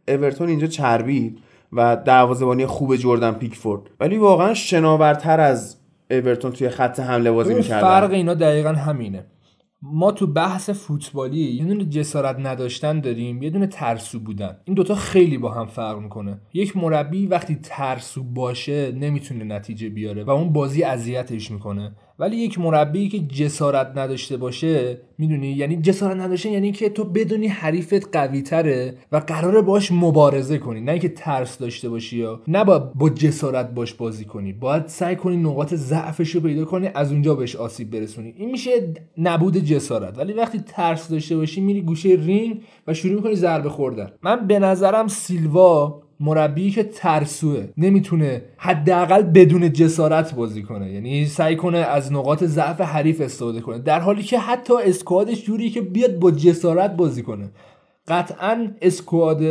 اورتون 0.08 0.50
اینجا 0.50 0.68
چربید 0.68 1.40
و 1.74 1.98
دروازه‌بانی 2.06 2.66
خوب 2.66 2.96
جردن 2.96 3.32
پیکفورد. 3.32 3.82
ولی 4.00 4.18
واقعا 4.18 4.54
شناورتر 4.54 5.40
از 5.40 5.76
اورتون 6.12 6.52
توی 6.52 6.70
خط 6.70 7.00
حمله 7.00 7.32
بازی 7.32 7.54
می‌کردن. 7.54 7.88
فرق 7.88 8.12
اینا 8.12 8.34
دقیقا 8.34 8.70
همینه. 8.70 9.26
ما 9.82 10.12
تو 10.12 10.28
بحث 10.28 10.70
فوتبالی 10.70 11.38
یه 11.38 11.66
دونه 11.66 11.86
جسارت 11.86 12.36
نداشتن 12.40 13.00
داریم 13.00 13.44
یه 13.44 13.50
دونه 13.50 13.68
ترسو 13.68 14.20
بودن. 14.20 14.58
این 14.66 14.76
دوتا 14.76 14.96
خیلی 14.96 15.38
با 15.38 15.52
هم 15.52 15.68
فرق 15.68 16.00
می‌کنه. 16.00 16.42
یک 16.54 16.78
مربی 16.78 17.28
وقتی 17.28 17.56
ترسو 17.56 18.24
باشه 18.24 18.92
نمی‌تونه 18.92 19.44
نتیجه 19.44 19.90
بیاره 19.90 20.24
و 20.24 20.30
اون 20.30 20.54
بازی 20.54 20.84
اذیتش 20.84 21.52
می‌کنه. 21.52 21.96
ولی 22.19 22.38
یک 22.38 22.60
مربی 22.60 23.10
که 23.10 23.19
جسارت 23.19 23.91
نداشته 23.95 24.38
باشه 24.38 24.97
می‌دونی؟ 25.17 25.47
یعنی 25.47 25.78
جسارت 25.78 26.17
نداشته 26.17 26.49
یعنی 26.49 26.71
که 26.71 26.89
تو 26.89 27.04
بدونی 27.04 27.47
حریفت 27.47 28.17
قوی 28.17 28.41
تره 28.41 28.97
و 29.12 29.17
قراره 29.17 29.62
باش 29.62 29.91
مبارزه 29.91 30.58
کنی. 30.58 30.82
نه 30.82 30.91
اینکه 30.91 31.10
ترس 31.10 31.58
داشته 31.58 31.89
باشی 31.89 32.17
یا 32.17 32.41
با, 32.65 32.80
با 32.80 33.10
جسارت 33.10 33.71
باش 33.71 33.93
بازی 33.93 34.25
کنی. 34.25 34.54
باید 34.54 34.88
سعی 34.88 35.15
کنی 35.15 35.38
نقاط 35.38 35.73
ضعفش 35.73 36.36
رو 36.36 36.41
پیدا 36.41 36.65
کنی 36.65 36.89
از 36.95 37.12
اونجا 37.12 37.36
بهش 37.36 37.56
آسیب 37.56 37.91
برسونی. 37.91 38.34
این 38.38 38.51
میشه 38.51 38.93
نبود 39.17 39.58
جسارت. 39.58 40.17
ولی 40.17 40.34
وقتی 40.34 40.60
ترس 40.60 41.10
داشته 41.10 41.38
باشی 41.38 41.62
میری 41.62 41.82
گوشه 41.82 42.10
رینگ 42.10 42.62
و 42.88 42.93
شروع 42.93 43.15
می‌کنی 43.15 43.36
ضربه 43.36 43.69
خوردن. 43.69 44.12
من 44.23 44.47
به 44.47 44.60
نظرم 44.60 45.08
سیلوا 45.08 46.05
مربی 46.19 46.71
که 46.71 46.84
ترسوه 46.84 47.67
نمی‌تونه 47.78 48.41
حداقل 48.58 49.21
بدون 49.21 49.73
جسارت 49.73 50.36
بازی 50.36 50.63
کنه. 50.63 50.91
یعنی 50.91 51.25
سعی 51.25 51.56
کنه 51.56 51.78
از 51.78 52.13
نقاط 52.13 52.43
ضعف 52.43 52.82
حریف 52.82 53.21
استفاده 53.21 53.62
کنه. 53.62 53.80
در 53.80 53.99
حالی 53.99 54.23
که 54.23 54.39
حتی 54.39 54.73
اسکوادش 54.84 55.45
جوری 55.45 55.69
که 55.69 55.82
بیاد 55.82 56.19
با 56.19 56.32
جسارت 56.32 56.95
بازی 56.95 57.21
کنه. 57.21 57.49
قطعا 58.08 58.67
اسکواد 58.82 59.43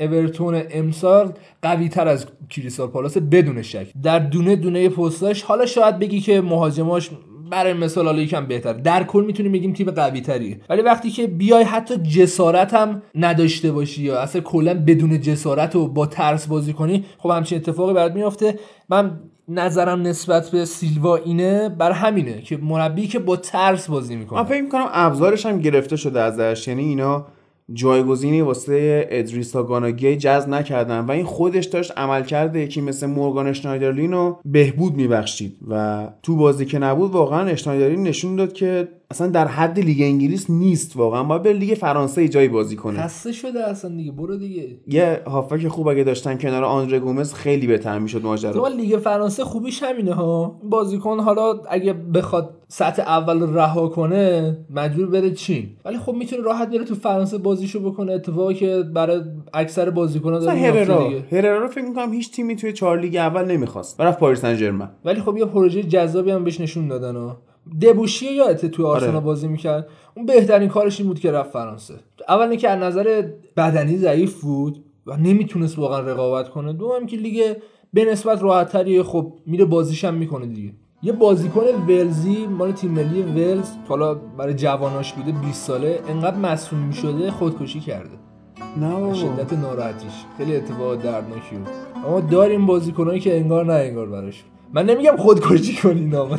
اورتون 0.00 0.62
امسال 0.70 1.32
قوی 1.62 1.88
تر 1.88 2.08
از 2.08 2.26
کریستال 2.50 2.88
پالاس 2.88 3.16
بدون 3.16 3.62
شک. 3.62 3.86
در 4.02 4.18
دونه 4.18 4.56
دونه 4.56 4.88
پستاش 4.88 5.42
حالا 5.42 5.66
شاید 5.66 5.98
بگی 5.98 6.20
که 6.20 6.40
مهاجماش 6.40 7.10
برای 7.50 7.72
مثال 7.72 8.06
حالا 8.06 8.22
یکم 8.22 8.46
بهتر. 8.46 8.72
در 8.72 9.04
کل 9.04 9.24
می‌تونیم 9.26 9.52
بگیم 9.52 9.72
تیم 9.72 9.90
قوی 9.90 10.20
تریه 10.20 10.60
ولی 10.68 10.82
وقتی 10.82 11.10
که 11.10 11.26
بیای 11.26 11.64
حتی 11.64 11.96
جسارت 11.96 12.74
هم 12.74 13.02
نداشته 13.14 13.72
باشی 13.72 14.02
یا 14.02 14.20
اصلا 14.20 14.40
کلا 14.40 14.74
بدون 14.86 15.20
جسارت 15.20 15.76
و 15.76 15.88
با 15.88 16.06
ترس 16.06 16.46
بازی 16.46 16.72
کنی 16.72 17.04
خب 17.18 17.30
همچین 17.30 17.58
اتفاقی 17.58 17.94
برات 17.94 18.12
میافته. 18.12 18.58
من 18.88 19.20
نظرم 19.48 20.02
نسبت 20.02 20.50
به 20.50 20.64
سیلوا 20.64 21.16
اینه 21.16 21.68
بر 21.68 21.92
همینه 21.92 22.42
که 22.42 22.56
مربی 22.56 23.06
که 23.06 23.18
با 23.18 23.36
ترس 23.36 23.90
بازی 23.90 24.14
من 24.14 24.20
می‌کنه 24.20 24.44
فکر 24.44 24.62
می‌کنم 24.62 24.88
ابزارش 24.92 25.46
هم 25.46 25.60
گرفته 25.60 25.96
شده 25.96 26.20
ازش. 26.20 26.68
یعنی 26.68 26.84
اینا 26.84 27.26
جایگزینی 27.72 28.40
واسه 28.40 29.06
ادریسا 29.10 29.62
گانا 29.62 29.89
گی 29.89 30.16
جذب 30.16 30.48
نکردن 30.48 31.00
و 31.00 31.10
این 31.10 31.24
خودش 31.24 31.64
داشت 31.64 31.92
عمل 31.96 32.22
کرده 32.22 32.60
یکی 32.60 32.80
مثل 32.80 33.06
مورگان 33.06 33.46
اشنایدرلین 33.46 34.12
رو 34.12 34.40
بهبود 34.44 34.94
میبخشید. 34.94 35.56
و 35.68 36.08
تو 36.22 36.36
بازی 36.36 36.64
که 36.64 36.78
نبود 36.78 37.10
واقعا 37.10 37.46
اشنایدرلین 37.46 38.02
نشون 38.02 38.36
داد 38.36 38.52
که 38.52 38.88
اصلا 39.10 39.26
در 39.26 39.46
حد 39.46 39.78
لیگ 39.80 40.02
انگلیس 40.02 40.50
نیست 40.50 40.96
واقعا. 40.96 41.24
باید 41.24 41.42
به 41.42 41.52
لیگ 41.52 41.74
فرانسه 41.74 42.28
جایی 42.28 42.48
بازی 42.48 42.76
کنه. 42.76 43.02
خسته 43.02 43.32
شده 43.32 43.70
اصلا 43.70 43.96
دیگه. 43.96 44.12
برو 44.12 44.36
دیگه. 44.36 44.76
یه 44.86 45.22
هافبک 45.26 45.68
خوب 45.68 45.88
اگه 45.88 46.04
داشتن 46.04 46.38
کنار 46.38 46.64
آندره 46.64 46.98
گومز 46.98 47.34
خیلی 47.34 47.66
بهتر 47.66 47.98
می‌شد 47.98 48.20
تو 48.20 48.26
ماجرا 48.28 48.68
لیگ 48.68 48.98
فرانسه 48.98 49.44
خوبیش 49.44 49.82
همینه 49.82 50.14
ها. 50.14 50.60
بازیکن 50.64 51.20
حالا 51.20 51.54
اگه 51.70 51.92
بخواد 51.92 52.54
سطح 52.68 53.02
اول 53.02 53.54
رها 53.54 53.88
کنه 53.88 54.56
مجبور 54.70 55.06
بره 55.06 55.30
چین. 55.30 55.68
ولی 55.84 55.98
خب 55.98 56.12
می‌تونه 56.14 56.42
راحت 56.42 56.70
بره 56.70 56.84
تو 56.84 56.94
فرانسه 56.94 57.38
بازیشو 57.38 57.80
بکنه. 57.80 58.12
اتفاقی 58.12 58.54
که 58.54 58.82
برای 58.94 59.20
اکثر 59.54 59.90
بازیکن‌ها 59.90 60.38
داره 60.38 60.58
هررا. 60.58 61.08
دیگه. 61.08 61.24
هررا 61.32 61.58
رو 61.58 61.68
فکر 61.68 61.84
می‌کنم 61.84 62.12
هیچ 62.12 62.32
تیمی 62.32 62.56
توی 62.56 62.72
چهار 62.72 63.00
لیگ 63.00 63.16
اول 63.16 63.44
نمی‌خواست. 63.44 64.00
رفت 64.00 64.18
پاریس 64.18 64.40
سن 64.40 64.54
ژرمن 64.54 64.90
ولی 65.04 65.20
خب 65.20 65.36
یه 65.36 65.44
پروژه 65.44 65.82
جذابی 65.82 66.30
هم 66.30 66.44
بهش 66.44 66.60
نشون 66.60 66.88
دادن 66.88 67.16
ها. 67.16 67.42
دبوشی 67.82 68.32
یادته 68.32 68.68
تو 68.68 68.86
آرسنال 68.86 69.10
آره. 69.10 69.24
بازی 69.24 69.48
می‌کرد؟ 69.48 69.88
اون 70.16 70.26
بهترین 70.26 70.68
کارش 70.68 71.00
این 71.00 71.08
بود 71.08 71.20
که 71.20 71.32
رفت 71.32 71.50
فرانسه. 71.50 71.94
اول 72.28 72.48
اینکه 72.48 72.68
از 72.68 72.78
نظر 72.78 73.22
بدنی 73.56 73.96
ضعیف 73.96 74.40
بود 74.40 74.84
و 75.06 75.16
نمی‌تونست 75.16 75.78
واقعا 75.78 76.00
رقابت 76.00 76.48
کنه. 76.48 76.72
دوم 76.72 77.06
که 77.06 77.16
لیگ 77.16 77.56
به 77.92 78.04
نسبت 78.04 78.42
راحتتریه 78.42 79.02
خب 79.02 79.32
میره 79.46 79.64
بازیش 79.64 80.04
هم 80.04 80.14
می‌کنه 80.14 80.46
دیگه. 80.46 80.72
یه 81.02 81.12
بازیکن 81.12 81.60
ولزی 81.88 82.46
مال 82.46 82.72
تیم 82.72 82.90
ملی 82.90 83.22
ولز 83.22 83.68
حالا 83.88 84.14
برای 84.14 84.54
جواناش 84.54 85.12
بوده 85.12 85.32
20 85.32 85.66
ساله 85.66 86.00
انقدر 86.08 86.36
مصوم 86.36 86.78
می‌شده 86.78 87.30
خودکشی 87.30 87.80
کرده. 87.80 88.16
نه. 88.80 89.14
شدت 89.14 89.52
ناراحتیش. 89.52 90.12
خیلی 90.38 90.56
اتفاق 90.56 90.96
دردناکی 90.96 91.56
بود. 91.56 91.68
اما 92.06 92.20
داریم 92.20 92.66
بازیکنایی 92.66 93.20
که 93.20 93.36
انگار 93.36 93.64
نه 93.64 93.72
انگار 93.72 94.06
براش. 94.06 94.44
من 94.72 94.86
نمیگم 94.86 95.16
خودکشی 95.16 95.74
کنی 95.74 96.04
نه 96.04 96.22
من 96.22 96.38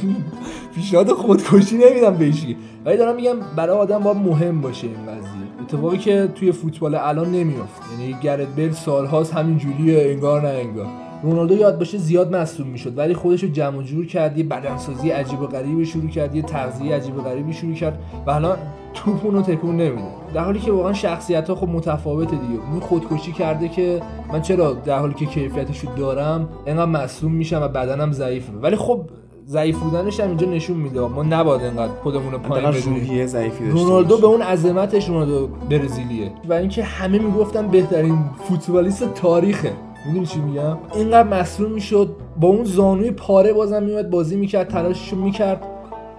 پیشنهاد 0.76 1.12
خودکشی 1.12 1.78
نمیدم 1.78 2.14
بهش 2.14 2.46
ولی 2.86 2.98
دارم 2.98 3.16
میگم 3.16 3.36
برای 3.56 3.78
آدم 3.78 4.00
باید 4.00 4.18
مهم 4.18 4.62
باشه 4.62 4.88
این 4.88 5.06
قضیه. 5.06 5.32
اتفاقی 5.62 5.98
که 5.98 6.30
توی 6.36 6.52
فوتبال 6.52 6.96
الان 6.96 7.32
نمیافته. 7.32 7.86
یعنی 8.00 8.16
گرت 8.22 8.56
بیل 8.56 8.72
سالهاست 8.72 9.34
همین 9.34 9.58
جوریه 9.58 10.12
انگار 10.12 10.42
نه 10.42 10.48
انگار. 10.48 10.88
رونالدو 11.24 11.56
یاد 11.56 11.80
باشه 11.80 11.98
زیاد 11.98 12.36
مصدوم 12.36 12.68
می‌شد 12.68 12.98
ولی 12.98 13.14
خودش 13.14 13.44
رو 13.44 13.50
جمع 13.50 13.84
جور 13.84 14.06
کرد 14.06 14.38
یه 14.38 14.44
بدنسازی 14.44 15.10
عجیب 15.10 15.42
و 15.42 15.48
غریبی 15.48 15.86
شروع 15.86 16.10
کرد 16.10 16.36
یه 16.36 16.42
تغذیه 16.42 16.96
عجیب 16.96 17.18
و 17.18 17.22
غریبی 17.22 17.54
شروع 17.54 17.74
کرد. 17.74 18.00
و 18.28 18.32
الان 18.32 18.58
توپ 18.94 19.26
اونو 19.26 19.42
تکون 19.42 19.78
نمیده. 19.78 20.08
در 20.34 20.44
حالی 20.44 20.60
که 20.60 20.72
واقعا 20.72 20.94
شخصیت 20.94 21.50
ها 21.50 21.56
خب 21.56 21.70
متفاوته 21.70 22.32
دیگه. 22.32 22.60
اون 22.72 22.80
خودکشی 22.80 23.32
کرده 23.32 23.68
که 23.68 24.02
من 24.34 24.42
چرا 24.42 24.74
در 24.74 25.00
حالی 25.00 25.14
که 25.14 25.26
کیفیتش 25.26 25.80
رو 25.80 25.90
دارم 25.96 26.50
انقدر 26.68 26.86
مصدوم 26.86 27.32
میشم 27.32 27.62
و 27.62 27.68
بدنم 27.68 28.12
ضعیفه. 28.12 28.54
ولی 28.62 28.76
خب 28.76 29.02
ضعیف 29.48 29.80
بودنش 29.80 30.20
هم 30.20 30.28
اینجا 30.28 30.48
نشون 30.48 30.78
میده. 30.78 31.00
ما 31.00 31.24
نباید 31.24 31.62
انقدر 31.62 31.94
خودمون 32.04 32.32
رو 32.32 32.38
پایین 32.38 32.72
بدونیم. 32.72 33.26
ضعیفی 33.26 33.70
رونالدو. 33.70 34.18
به 34.18 34.28
اون 34.28 34.42
عظمتش 34.42 35.10
رونالدو 35.10 35.48
برزیلیه. 35.48 36.32
و 36.50 36.54
اینکه 36.54 36.84
همه 36.84 37.20
می‌گفتن 37.20 37.68
بهترین 37.68 38.18
فوتبالیست 38.48 39.14
تاریخه. 39.14 39.72
می‌دونی 40.08 40.26
چی 40.26 40.40
میگم؟ 40.40 40.78
اینقدر 40.96 41.30
مصروم 41.30 41.72
می‌شد 41.72 42.16
با 42.40 42.48
اون 42.48 42.64
زانوی 42.64 43.12
پاره 43.12 43.54
بازم 43.54 43.84
میومد 43.84 44.10
بازی 44.10 44.36
می‌کرد 44.36 44.68
تلاششو 44.68 45.16
می‌کرد. 45.16 45.62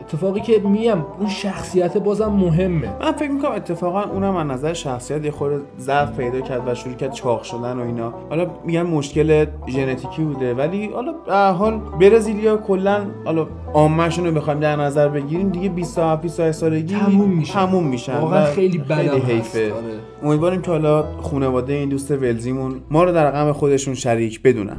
اتفاقی 0.02 0.40
که 0.40 0.58
میم 0.58 1.04
اون 1.18 1.28
شخصیت 1.28 1.96
بازم 1.96 2.26
مهمه 2.26 2.88
من 3.00 3.12
فکر 3.12 3.30
می‌کنم 3.30 3.52
اتفاقا 3.52 4.02
اونم 4.02 4.36
از 4.36 4.46
نظر 4.46 4.72
شخصیت 4.72 5.24
یه 5.24 5.30
خورده 5.30 5.64
ضعف 5.78 6.16
پیدا 6.16 6.40
کرد 6.40 6.68
و 6.68 6.74
شروع 6.74 6.94
کرد 6.94 7.12
چاق 7.12 7.42
شدن 7.42 7.76
و 7.76 7.80
اینا 7.80 8.14
حالا 8.30 8.46
میگن 8.64 8.82
مشکل 8.82 9.46
ژنتیکی 9.68 10.22
بوده 10.22 10.54
ولی 10.54 10.86
حالا 10.86 11.12
به 11.12 11.32
هر 11.32 11.52
حال 11.52 11.80
برزیلیا 12.00 12.56
کلا 12.56 13.06
حالا 13.24 13.46
عامه‌شون 13.74 14.26
رو 14.26 14.32
بخوایم 14.32 14.60
در 14.60 14.76
نظر 14.76 15.08
بگیریم 15.08 15.48
دیگه 15.48 15.68
27 15.68 16.22
28 16.22 16.58
سالگی 16.58 16.94
تموم 16.94 17.30
میشن. 17.30 17.52
تموم 17.54 17.86
میشن 17.86 18.18
واقعا 18.18 18.44
خیلی 18.44 18.78
هست. 18.78 19.30
حیفه 19.30 19.72
آره. 19.72 19.84
امیدواریم 20.22 20.62
که 20.62 20.70
حالا 20.70 21.04
خانواده 21.20 21.72
این 21.72 21.88
دوست 21.88 22.10
ولزیمون 22.10 22.80
ما 22.90 23.04
رو 23.04 23.12
در 23.12 23.30
غم 23.30 23.52
خودشون 23.52 23.94
شریک 23.94 24.42
بدونن 24.42 24.76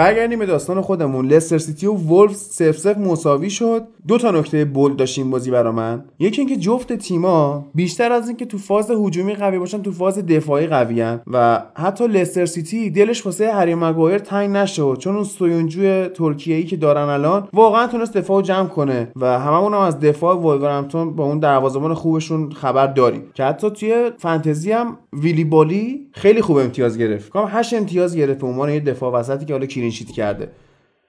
برگردیم 0.00 0.38
به 0.38 0.46
داستان 0.46 0.80
خودمون. 0.80 1.26
لستر 1.26 1.58
سیتی 1.58 1.86
و 1.86 1.92
وولفز 1.92 2.36
صفر 2.36 2.78
صفر 2.78 2.98
مساوی 2.98 3.50
شد. 3.50 3.82
دو 4.08 4.18
تا 4.18 4.30
نکته 4.30 4.64
bold 4.64 4.96
داشتیم 4.96 5.30
بازی 5.30 5.50
برا 5.50 5.72
من. 5.72 6.04
یکی 6.18 6.40
اینکه 6.40 6.56
جفت 6.56 6.92
تیما 6.92 7.66
بیشتر 7.74 8.12
از 8.12 8.28
اینکه 8.28 8.46
تو 8.46 8.58
فاز 8.58 8.90
هجومی 8.90 9.34
قوی 9.34 9.58
باشن 9.58 9.82
تو 9.82 9.92
فاز 9.92 10.18
دفاعی 10.18 10.66
قویان 10.66 11.20
و 11.26 11.62
حتی 11.74 12.06
لستر 12.06 12.46
سیتی 12.46 12.90
دلش 12.90 13.26
واسه 13.26 13.52
هری 13.52 13.74
مگوایر 13.74 14.18
تنگ 14.18 14.50
نشد. 14.50 14.96
چون 15.00 15.14
اون 15.14 15.24
سویونجو 15.24 16.08
ترکیه 16.08 16.56
ای 16.56 16.64
که 16.64 16.76
دارن 16.76 17.08
الان 17.08 17.48
واقعا 17.52 17.86
تونست 17.86 18.16
دفاع 18.16 18.42
جمع 18.42 18.68
کنه 18.68 19.12
و 19.16 19.38
هممون 19.38 19.74
هم 19.74 19.80
از 19.80 20.00
دفاع 20.00 20.36
وولورهمپتون 20.36 21.16
با 21.16 21.24
اون 21.24 21.38
دروازه‌بان 21.38 21.94
خوبشون 21.94 22.52
خبر 22.52 22.86
داریم. 22.86 23.22
که 23.34 23.44
حتی 23.44 23.70
توی 23.70 24.10
فانتزی 24.18 24.72
هم 24.72 24.98
ویلی 25.12 25.44
بالی 25.44 26.06
خیلی 26.12 26.42
خوب 26.42 26.56
امتیاز 26.56 26.98
گرفت. 26.98 27.28
کام 27.28 27.48
8 27.50 27.74
امتیاز 27.74 28.16
گرفت 28.16 28.40
به 28.40 28.46
عنوان 28.46 28.70
یه 28.70 28.80
دفاع 28.80 29.12
وسطی 29.12 29.44
که 29.44 29.52
حالا 29.52 29.66
clean 29.90 29.98
sheet 29.98 30.10
کرده. 30.10 30.50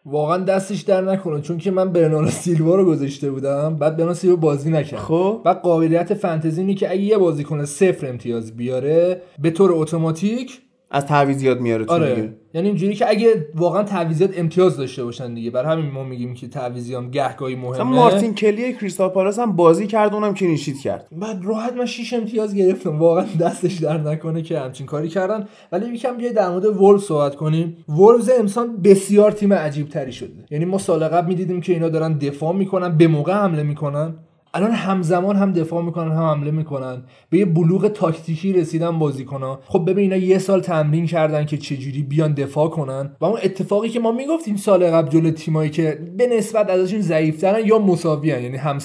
واقعا 0.06 0.38
دستش 0.38 0.82
در 0.82 1.02
نکنه 1.02 1.42
چون 1.42 1.58
که 1.58 1.72
من 1.72 1.92
برناردو 1.92 2.30
سیلوا 2.30 2.76
رو 2.76 2.86
گذاشته 2.86 3.32
بودم 3.32 3.76
بعد 3.76 3.98
برناردو 3.98 4.20
سیلوا 4.20 4.36
بازی 4.36 4.72
نکرد. 4.72 5.00
خب. 5.00 5.42
و 5.46 5.50
قابلیت 5.50 6.14
فانتزی 6.14 6.62
اینه 6.62 6.74
که 6.74 6.92
اگه 6.92 7.02
یه 7.02 7.18
بازیکن 7.18 7.66
صفر 7.66 8.08
امتیاز 8.08 8.58
بیاره 8.58 9.22
به 9.40 9.52
طور 9.52 9.72
اتوماتیک 9.74 10.62
از 10.92 11.06
تعویضیات 11.06 11.62
میاره 11.62 11.86
تو 11.86 11.94
آره. 11.94 12.16
دیگه. 12.16 12.34
یعنی 12.54 12.68
اینجوری 12.68 12.96
که 12.96 13.10
اگه 13.10 13.48
واقعا 13.56 13.84
تعویضات 13.84 14.40
امتیاز 14.40 14.78
داشته 14.78 15.04
باشن 15.04 15.34
دیگه. 15.34 15.52
برای 15.52 15.72
همین 15.72 15.92
ما 15.92 16.04
میگیم 16.04 16.34
که 16.34 16.48
تعویضی 16.48 16.96
هم 16.96 17.12
گهگاهی 17.12 17.56
مثلا 17.56 17.84
مهمه 17.84 17.96
مارتین 17.96 18.36
کلی 18.36 18.74
کریستال 18.74 19.10
پالاس 19.10 19.40
هم 19.40 19.56
بازی 19.56 19.88
کرد 19.88 20.14
اونم 20.14 20.34
clean 20.34 20.58
sheet 20.58 20.78
کرد. 20.78 21.08
بعد 21.12 21.42
راحت 21.44 21.74
من 21.74 21.86
6 21.86 22.14
امتیاز 22.14 22.56
گرفتم. 22.56 23.00
واقعا 23.00 23.26
دستش 23.40 23.74
در 23.74 23.98
نکنه 23.98 24.42
که 24.42 24.60
همچین 24.60 24.86
کاری 24.86 25.08
کردن. 25.08 25.48
ولی 25.72 25.94
یکم 25.94 26.18
بیاید 26.18 26.36
در 26.36 26.50
مورد 26.50 26.66
وولف 26.66 27.04
صحبت 27.04 27.36
کنیم. 27.36 27.78
وولفز 27.90 28.32
امسال 28.40 28.68
بسیار 28.84 29.32
تیم 29.32 29.54
عجیب 29.54 29.90
تری 29.90 30.12
شده. 30.12 30.46
یعنی 30.52 30.66
ما 30.66 30.78
سال 30.78 31.08
قبل 31.08 31.28
می‌دیدیم 31.28 31.62
که 31.62 31.74
اینا 31.74 31.90
دارن 31.90 32.18
دفاع 32.18 32.56
می‌کنن 32.56 32.98
به 32.98 33.08
موقع 33.08 33.34
حمله 33.34 33.64
می‌کنن. 33.64 34.14
الان 34.54 34.72
همزمان 34.72 35.36
هم 35.36 35.52
دفاع 35.52 35.84
می‌کنن 35.84 36.12
هم 36.12 36.24
حمله 36.24 36.52
می‌کنن. 36.52 37.04
به 37.30 37.38
یه 37.38 37.46
بلوغ 37.46 37.88
تاکتیکی 37.88 38.54
رسیدن 38.54 39.00
بازیکنها. 39.00 39.60
خب 39.66 39.90
ببین 39.90 40.14
اینا 40.14 40.26
یه 40.26 40.38
سال 40.38 40.62
تمرین 40.62 41.06
کردن 41.06 41.46
که 41.46 41.58
چجوری 41.58 42.04
بیان 42.04 42.34
دفاع 42.34 42.70
کنن. 42.70 43.12
و 43.22 43.26
اون 43.26 43.40
اتفاقی 43.44 43.90
که 43.90 44.00
ما 44.00 44.12
می‌گفتیم 44.12 44.56
سال 44.56 44.92
قبل 44.92 45.10
جلو 45.10 45.32
تیمایی 45.32 45.70
که 45.70 46.00
به 46.18 46.28
نسبت 46.28 46.70
ازشون 46.70 47.02
ضعیفترن 47.02 47.66
یا 47.66 47.80
مساویان 47.80 48.44
یعنی 48.44 48.58
هم 48.58 48.80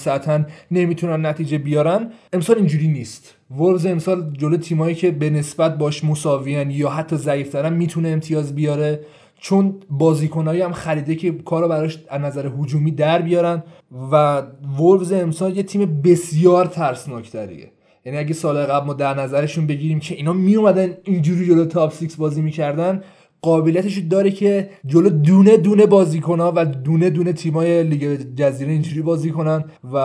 نمی‌تونن 0.71 1.25
نتیجه 1.25 1.57
بیارن 1.57 2.11
امسال 2.33 2.55
اینجوری 2.57 2.87
نیست. 2.87 3.35
ورز 3.59 3.85
امسال 3.85 4.33
جلو 4.37 4.57
تیمایی 4.57 4.95
که 4.95 5.11
به 5.11 5.29
نسبت 5.29 5.77
باش 5.77 6.03
مساویان 6.03 6.71
یا 6.71 6.89
حتی 6.89 7.15
ضعیفترن 7.15 7.73
می‌تونه 7.73 8.09
امتیاز 8.09 8.55
بیاره. 8.55 8.99
چون 9.39 9.75
بازیکنایی 9.89 10.61
هم 10.61 10.71
خریده 10.71 11.15
که 11.15 11.31
کارو 11.31 11.67
براش 11.67 11.99
از 12.09 12.21
نظر 12.21 12.49
هجومی 12.59 12.91
در 12.91 13.21
بیارن 13.21 13.63
و 14.11 14.43
وولفز 14.77 15.11
امسال 15.11 15.57
یه 15.57 15.63
تیم 15.63 16.01
بسیار 16.01 16.65
ترسناکتریه. 16.65 17.71
یعنی 18.05 18.17
اگه 18.17 18.33
سال 18.33 18.65
قبل 18.65 18.87
ما 18.87 18.93
در 18.93 19.13
نظرشون 19.13 19.67
بگیریم 19.67 19.99
که 19.99 20.15
اینا 20.15 20.33
می 20.33 20.55
اومدن 20.55 20.97
اینجوری 21.03 21.45
جلو 21.45 21.65
تاپ 21.65 21.93
6 21.93 22.15
بازی 22.15 22.41
می‌کردن 22.41 23.03
قابلیتش 23.41 23.97
داره 23.97 24.31
که 24.31 24.69
جلو 24.85 25.09
دونه 25.09 25.57
دونه 25.57 25.85
بازیکنها 25.85 26.53
و 26.55 26.65
دونه 26.65 27.09
دونه 27.09 27.33
تیمای 27.33 27.83
لیگ 27.83 28.19
جزیره 28.35 28.71
اینجوری 28.71 29.01
بازی 29.01 29.31
کنن 29.31 29.63
و 29.93 29.97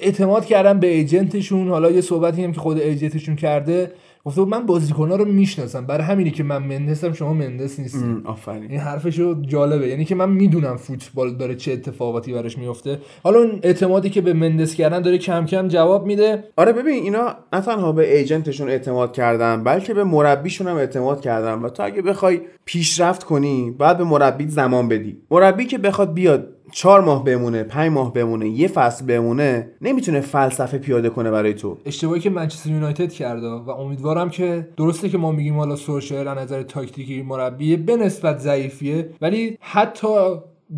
اعتماد 0.00 0.44
کردن 0.44 0.80
به 0.80 0.86
ایجنتشون 0.86 1.68
حالا 1.68 1.90
یه 1.90 2.00
صحبتی 2.00 2.44
هم 2.44 2.52
که 2.52 2.60
خود 2.60 2.78
ایجنتشون 2.78 3.36
کرده 3.36 3.92
گفته 4.24 4.40
بود 4.40 4.50
من 4.50 4.66
بازیکنها 4.66 5.16
رو 5.16 5.24
می‌شناسم. 5.24 5.86
برای 5.86 6.04
همینی 6.04 6.30
که 6.30 6.42
من 6.42 6.58
مندسم 6.58 7.12
شما 7.12 7.32
مندس 7.34 7.80
نیستی. 7.80 8.04
آفرین. 8.24 8.70
این 8.70 8.80
حرفشو 8.80 9.42
جالبه. 9.42 9.88
یعنی 9.88 10.04
که 10.04 10.14
من 10.14 10.30
می‌دونم 10.30 10.76
فوتبال 10.76 11.34
داره 11.34 11.54
چه 11.54 11.72
اتفاقاتی 11.72 12.32
براش 12.32 12.58
میفته 12.58 12.98
حالا 13.22 13.38
اون 13.38 13.60
اعتمادی 13.62 14.10
که 14.10 14.20
به 14.20 14.32
مندس 14.32 14.74
کردن 14.74 15.02
داره 15.02 15.18
کم 15.18 15.46
کم 15.46 15.68
جواب 15.68 16.06
میده. 16.06 16.44
آره 16.56 16.72
ببین 16.72 16.94
اینا 16.94 17.36
نه 17.52 17.60
تنها 17.60 17.92
به 17.92 18.16
ایجنتشون 18.16 18.68
اعتماد 18.68 19.12
کردن 19.12 19.64
بلکه 19.64 19.94
به 19.94 20.04
مربیشون 20.04 20.68
هم 20.68 20.76
اعتماد 20.76 21.20
کردن. 21.20 21.54
و 21.58 21.68
تو 21.68 21.82
اگه 21.82 22.02
بخوای 22.02 22.40
پیشرفت 22.64 23.24
کنی 23.24 23.70
باید 23.70 23.98
به 23.98 24.04
مربی 24.04 24.48
زمان 24.48 24.88
بدی. 24.88 25.16
مربی 25.30 25.64
که 25.64 25.78
بخواد 25.78 26.14
بیاد 26.14 26.48
چهار 26.70 27.00
ماه 27.00 27.24
بمونه 27.24 27.62
پنج 27.62 27.92
ماه 27.92 28.12
بمونه 28.12 28.48
یه 28.48 28.68
فصل 28.68 29.06
بمونه 29.06 29.70
نمی‌تونه 29.80 30.20
فلسفه 30.20 30.78
پیاده 30.78 31.10
کنه 31.10 31.30
برای 31.30 31.54
تو. 31.54 31.78
اشتباهی 31.86 32.20
که 32.20 32.30
منچستر 32.30 32.70
یونایتد 32.70 33.12
کرده 33.12 33.46
و 33.46 33.70
امیدوارم 33.70 34.30
که 34.30 34.68
درسته 34.76 35.08
که 35.08 35.18
ما 35.18 35.32
میگیم 35.32 35.56
حالا 35.56 35.76
سورشر 35.76 36.28
از 36.28 36.38
نظر 36.38 36.62
تاکتیکی 36.62 37.22
مربی 37.22 37.76
به 37.76 37.96
نسبت 37.96 38.38
ضعیفیه 38.38 39.10
ولی 39.20 39.58
حتی 39.60 40.08